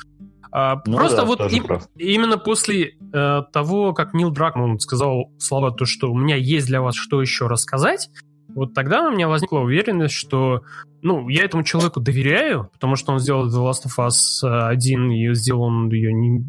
А, 0.51 0.83
ну, 0.85 0.97
Просто 0.97 1.17
да, 1.17 1.25
вот 1.25 1.51
им, 1.51 1.65
именно 1.97 2.37
после 2.37 2.95
э, 3.11 3.41
того, 3.51 3.93
как 3.93 4.13
Нил 4.13 4.29
Дракман 4.29 4.79
сказал 4.79 5.31
слова, 5.39 5.71
то, 5.71 5.85
что 5.85 6.11
у 6.11 6.15
меня 6.15 6.35
есть 6.35 6.67
для 6.67 6.79
вас 6.79 6.93
что 6.95 7.21
еще 7.21 7.47
рассказать, 7.47 8.11
вот 8.55 8.73
тогда 8.73 9.07
у 9.07 9.11
меня 9.11 9.27
возникла 9.27 9.59
уверенность, 9.59 10.13
что 10.13 10.61
ну, 11.01 11.27
я 11.27 11.43
этому 11.43 11.63
человеку 11.63 11.99
доверяю, 11.99 12.69
потому 12.73 12.95
что 12.95 13.11
он 13.11 13.19
сделал 13.19 13.47
The 13.47 13.69
Last 13.69 13.87
of 13.87 14.07
Us 14.07 14.47
1, 14.47 15.11
и 15.11 15.33
сделал 15.33 15.63
он 15.63 15.89
ее 15.89 16.13
не, 16.13 16.43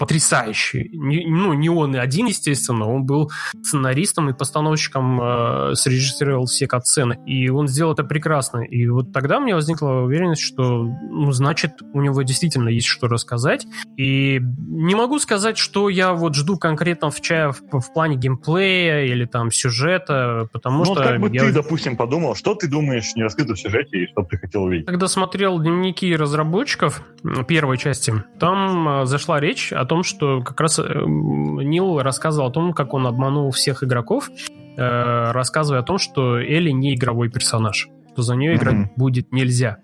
потрясающий. 0.00 0.88
Не, 0.94 1.26
ну, 1.26 1.52
не 1.52 1.68
он 1.68 1.94
один, 1.94 2.24
естественно, 2.24 2.88
он 2.88 3.04
был 3.04 3.30
сценаристом 3.62 4.30
и 4.30 4.32
постановщиком, 4.32 5.20
э, 5.20 5.74
срежиссировал 5.74 6.46
все 6.46 6.66
катсцены, 6.66 7.18
и 7.26 7.50
он 7.50 7.68
сделал 7.68 7.92
это 7.92 8.02
прекрасно. 8.02 8.60
И 8.60 8.88
вот 8.88 9.12
тогда 9.12 9.36
у 9.36 9.42
меня 9.42 9.56
возникла 9.56 10.00
уверенность, 10.00 10.40
что, 10.40 10.84
ну, 10.84 11.30
значит, 11.32 11.72
у 11.92 12.00
него 12.00 12.22
действительно 12.22 12.70
есть 12.70 12.86
что 12.86 13.08
рассказать. 13.08 13.66
И 13.98 14.40
не 14.40 14.94
могу 14.94 15.18
сказать, 15.18 15.58
что 15.58 15.90
я 15.90 16.14
вот 16.14 16.34
жду 16.34 16.56
конкретно 16.56 17.10
в, 17.10 17.20
чае, 17.20 17.52
в, 17.52 17.80
в 17.80 17.92
плане 17.92 18.16
геймплея 18.16 19.04
или 19.04 19.26
там 19.26 19.50
сюжета, 19.50 20.48
потому 20.50 20.78
ну, 20.78 20.84
что... 20.86 20.94
Ну, 20.94 21.00
как 21.02 21.20
бы 21.20 21.28
я... 21.30 21.42
ты, 21.42 21.52
допустим, 21.52 21.98
подумал, 21.98 22.34
что 22.34 22.54
ты 22.54 22.68
думаешь 22.68 23.14
не 23.16 23.22
раскрыто 23.22 23.52
в 23.52 23.60
сюжете 23.60 23.98
и 23.98 24.06
что 24.06 24.22
ты 24.22 24.38
хотел 24.38 24.62
увидеть? 24.62 24.86
Когда 24.86 25.08
смотрел 25.08 25.58
дневники 25.58 26.16
разработчиков 26.16 27.02
первой 27.46 27.76
части, 27.76 28.14
там 28.38 29.02
э, 29.02 29.04
зашла 29.04 29.40
речь 29.40 29.74
о 29.74 29.89
том, 29.90 30.04
что 30.04 30.40
как 30.40 30.60
раз 30.60 30.78
э, 30.78 30.84
Нил 30.84 31.98
рассказывал 31.98 32.46
о 32.46 32.52
том, 32.52 32.72
как 32.72 32.94
он 32.94 33.08
обманул 33.08 33.50
всех 33.50 33.82
игроков, 33.82 34.30
э, 34.30 35.32
рассказывая 35.32 35.80
о 35.80 35.82
том, 35.82 35.98
что 35.98 36.38
Элли 36.38 36.70
не 36.70 36.94
игровой 36.94 37.28
персонаж, 37.28 37.88
что 38.12 38.22
за 38.22 38.36
нее 38.36 38.54
играть 38.54 38.74
mm-hmm. 38.74 38.92
будет 38.94 39.32
нельзя. 39.32 39.78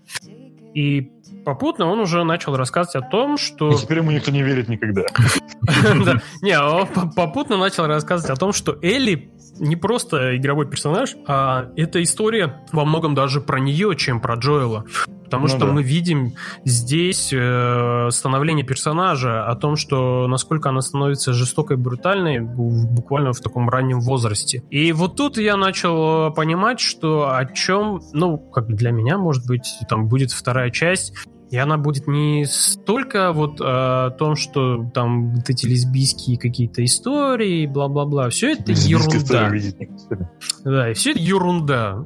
И 0.74 1.10
попутно 1.44 1.86
он 1.86 1.98
уже 1.98 2.22
начал 2.22 2.56
рассказывать 2.56 3.04
о 3.04 3.10
том, 3.10 3.36
что... 3.36 3.72
И 3.72 3.74
теперь 3.74 3.98
ему 3.98 4.12
никто 4.12 4.30
не 4.30 4.44
верит 4.44 4.68
никогда. 4.68 5.02
Не, 6.40 6.60
он 6.60 6.86
попутно 7.12 7.56
начал 7.56 7.86
рассказывать 7.86 8.30
о 8.30 8.38
том, 8.38 8.52
что 8.52 8.78
Элли 8.82 9.32
не 9.58 9.76
просто 9.76 10.36
игровой 10.36 10.68
персонаж, 10.68 11.16
а 11.26 11.70
эта 11.76 12.02
история 12.02 12.64
во 12.72 12.84
многом 12.84 13.14
даже 13.14 13.40
про 13.40 13.58
нее, 13.58 13.94
чем 13.96 14.20
про 14.20 14.34
Джоэла. 14.34 14.84
Потому 15.24 15.42
ну, 15.44 15.48
что 15.48 15.66
да. 15.66 15.72
мы 15.72 15.82
видим 15.82 16.34
здесь 16.64 17.32
э, 17.32 18.08
становление 18.12 18.64
персонажа, 18.64 19.44
о 19.44 19.56
том, 19.56 19.74
что 19.74 20.28
насколько 20.28 20.68
она 20.68 20.80
становится 20.80 21.32
жестокой, 21.32 21.76
брутальной 21.76 22.38
буквально 22.38 23.32
в 23.32 23.40
таком 23.40 23.68
раннем 23.68 23.98
возрасте. 24.00 24.62
И 24.70 24.92
вот 24.92 25.16
тут 25.16 25.36
я 25.36 25.56
начал 25.56 26.32
понимать, 26.32 26.78
что 26.78 27.34
о 27.34 27.44
чем, 27.44 28.00
ну, 28.12 28.38
как 28.38 28.68
для 28.68 28.92
меня, 28.92 29.18
может 29.18 29.46
быть, 29.48 29.68
там 29.88 30.06
будет 30.06 30.30
вторая 30.30 30.70
часть, 30.70 31.12
и 31.50 31.56
она 31.56 31.76
будет 31.76 32.08
не 32.08 32.44
столько 32.46 33.32
вот 33.32 33.60
э, 33.60 33.64
о 33.64 34.10
том, 34.10 34.34
что 34.34 34.84
там 34.92 35.34
вот 35.34 35.48
эти 35.48 35.66
лесбийские 35.66 36.38
какие-то 36.38 36.84
истории, 36.84 37.66
бла-бла-бла. 37.66 38.30
Все 38.30 38.52
это 38.52 38.72
ерунда. 38.72 39.52
Да, 40.64 40.90
и 40.90 40.94
все 40.94 41.12
это 41.12 41.20
ерунда. 41.20 42.04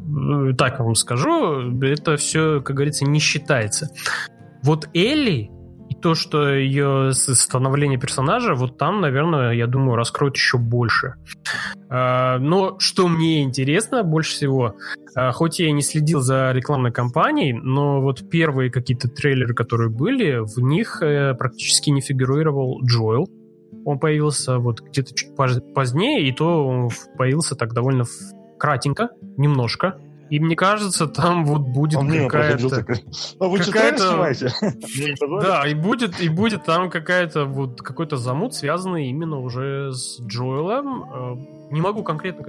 Так 0.59 0.81
вам 0.81 0.95
скажу, 0.95 1.81
это 1.83 2.17
все, 2.17 2.61
как 2.61 2.77
говорится, 2.77 3.05
не 3.07 3.19
считается. 3.19 3.91
Вот 4.63 4.89
Элли 4.95 5.51
то, 6.01 6.15
что 6.15 6.55
ее 6.55 7.13
становление 7.13 7.99
персонажа, 7.99 8.55
вот 8.55 8.79
там, 8.79 9.01
наверное, 9.01 9.53
я 9.53 9.67
думаю, 9.67 9.97
раскроют 9.97 10.37
еще 10.37 10.59
больше. 10.59 11.15
А, 11.89 12.39
но 12.39 12.79
что 12.79 13.09
мне 13.09 13.43
интересно 13.43 14.03
больше 14.03 14.33
всего, 14.33 14.75
а, 15.15 15.33
хоть 15.33 15.59
я 15.59 15.69
и 15.69 15.73
не 15.73 15.83
следил 15.83 16.21
за 16.21 16.53
рекламной 16.53 16.93
кампанией, 16.93 17.53
но 17.53 18.01
вот 18.01 18.29
первые 18.31 18.71
какие-то 18.71 19.09
трейлеры, 19.09 19.55
которые 19.55 19.91
были, 19.91 20.39
в 20.39 20.59
них 20.61 21.03
э, 21.03 21.35
практически 21.35 21.91
не 21.91 22.01
фигурировал 22.01 22.81
Джоэл. 22.85 23.29
Он 23.85 23.99
появился 23.99 24.59
вот 24.59 24.81
где-то 24.81 25.15
чуть 25.15 25.35
позднее, 25.35 26.29
и 26.29 26.33
то 26.33 26.67
он 26.67 26.91
появился 27.17 27.55
так 27.55 27.73
довольно 27.73 28.05
кратенько, 28.59 29.11
немножко. 29.37 29.99
И 30.31 30.39
мне 30.41 30.57
кажется, 30.57 31.07
там 31.07 31.45
вот 31.45 31.63
будет 31.63 31.99
какая-то... 32.29 32.83
А 33.41 33.47
вы 33.47 33.59
какая-то... 33.59 34.33
Да, 35.43 35.67
и 35.67 35.75
будет, 35.75 36.21
и 36.21 36.29
будет 36.29 36.65
там 36.65 36.89
какая-то 36.89 37.45
вот 37.45 37.83
какой-то 37.83 38.17
замут, 38.17 38.55
связанный 38.55 39.09
именно 39.09 39.39
уже 39.41 39.93
с 39.93 40.21
Джоэлом. 40.21 41.60
Не 41.71 41.81
могу 41.81 42.03
конкретно, 42.03 42.45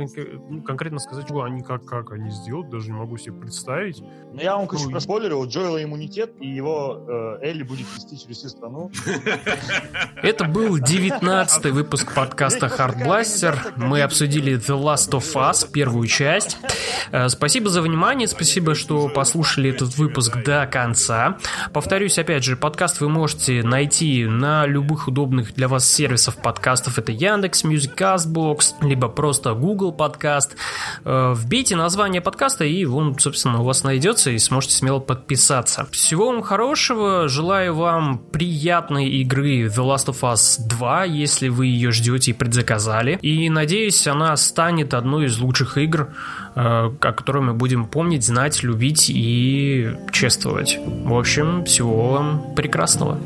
ну, 0.49 0.63
конкретно 0.63 0.99
сказать, 0.99 1.25
что 1.25 1.43
они 1.43 1.61
как, 1.61 1.85
как 1.85 2.11
они 2.11 2.31
сделают, 2.31 2.69
даже 2.69 2.87
не 2.87 2.97
могу 2.97 3.17
себе 3.17 3.33
представить. 3.33 4.01
Но 4.01 4.07
ну, 4.33 4.41
я 4.41 4.57
вам, 4.57 4.67
короче, 4.67 4.85
ну, 4.85 4.91
проспойлерил, 4.91 5.41
у 5.41 5.47
Джоэла 5.47 5.83
иммунитет, 5.83 6.33
и 6.39 6.47
его 6.47 7.37
э, 7.41 7.45
Элли 7.45 7.61
будет 7.61 7.85
вести 7.95 8.19
через 8.19 8.37
всю 8.37 8.49
страну. 8.49 8.91
Это 10.23 10.45
был 10.45 10.79
девятнадцатый 10.79 11.71
выпуск 11.71 12.15
подкаста 12.15 12.65
Hard 12.65 13.05
Blaster. 13.05 13.55
Мы 13.75 14.01
обсудили 14.01 14.57
The 14.57 14.81
Last 14.81 15.11
of 15.11 15.33
Us, 15.35 15.69
первую 15.71 16.07
часть. 16.07 16.57
Э, 17.11 17.29
спасибо 17.29 17.69
за 17.69 17.83
внимание, 17.83 18.27
спасибо, 18.27 18.73
что 18.73 19.07
послушали 19.07 19.69
этот 19.69 19.97
выпуск 19.97 20.43
до 20.43 20.65
конца. 20.65 21.37
Повторюсь, 21.73 22.17
опять 22.17 22.43
же, 22.43 22.55
подкаст 22.55 23.01
вы 23.01 23.09
можете 23.09 23.61
найти 23.61 24.25
на 24.25 24.65
любых 24.65 25.07
удобных 25.07 25.53
для 25.53 25.67
вас 25.67 25.87
сервисов 25.87 26.37
подкастов. 26.37 26.97
Это 26.97 27.11
Яндекс, 27.11 27.63
Music, 27.65 27.95
Castbox, 27.95 28.75
либо 28.81 29.10
просто 29.11 29.53
Google 29.53 29.91
подкаст. 29.91 30.55
Э, 31.05 31.33
вбейте 31.35 31.75
название 31.75 32.21
подкаста, 32.21 32.65
и 32.65 32.85
он, 32.85 33.17
собственно, 33.19 33.61
у 33.61 33.63
вас 33.63 33.83
найдется, 33.83 34.31
и 34.31 34.39
сможете 34.39 34.75
смело 34.75 34.99
подписаться. 34.99 35.87
Всего 35.91 36.27
вам 36.27 36.41
хорошего, 36.41 37.27
желаю 37.27 37.75
вам 37.75 38.17
приятной 38.17 39.09
игры 39.09 39.65
The 39.65 39.83
Last 39.83 40.07
of 40.07 40.21
Us 40.21 40.59
2, 40.67 41.05
если 41.05 41.49
вы 41.49 41.67
ее 41.67 41.91
ждете 41.91 42.31
и 42.31 42.33
предзаказали. 42.33 43.19
И 43.21 43.49
надеюсь, 43.49 44.07
она 44.07 44.35
станет 44.37 44.93
одной 44.93 45.25
из 45.25 45.37
лучших 45.39 45.77
игр, 45.77 46.09
э, 46.55 46.59
о 46.61 46.97
которой 46.99 47.43
мы 47.43 47.53
будем 47.53 47.85
помнить, 47.85 48.25
знать, 48.25 48.63
любить 48.63 49.09
и 49.09 49.91
чествовать. 50.11 50.79
В 50.85 51.13
общем, 51.13 51.65
всего 51.65 52.11
вам 52.11 52.55
прекрасного. 52.55 53.19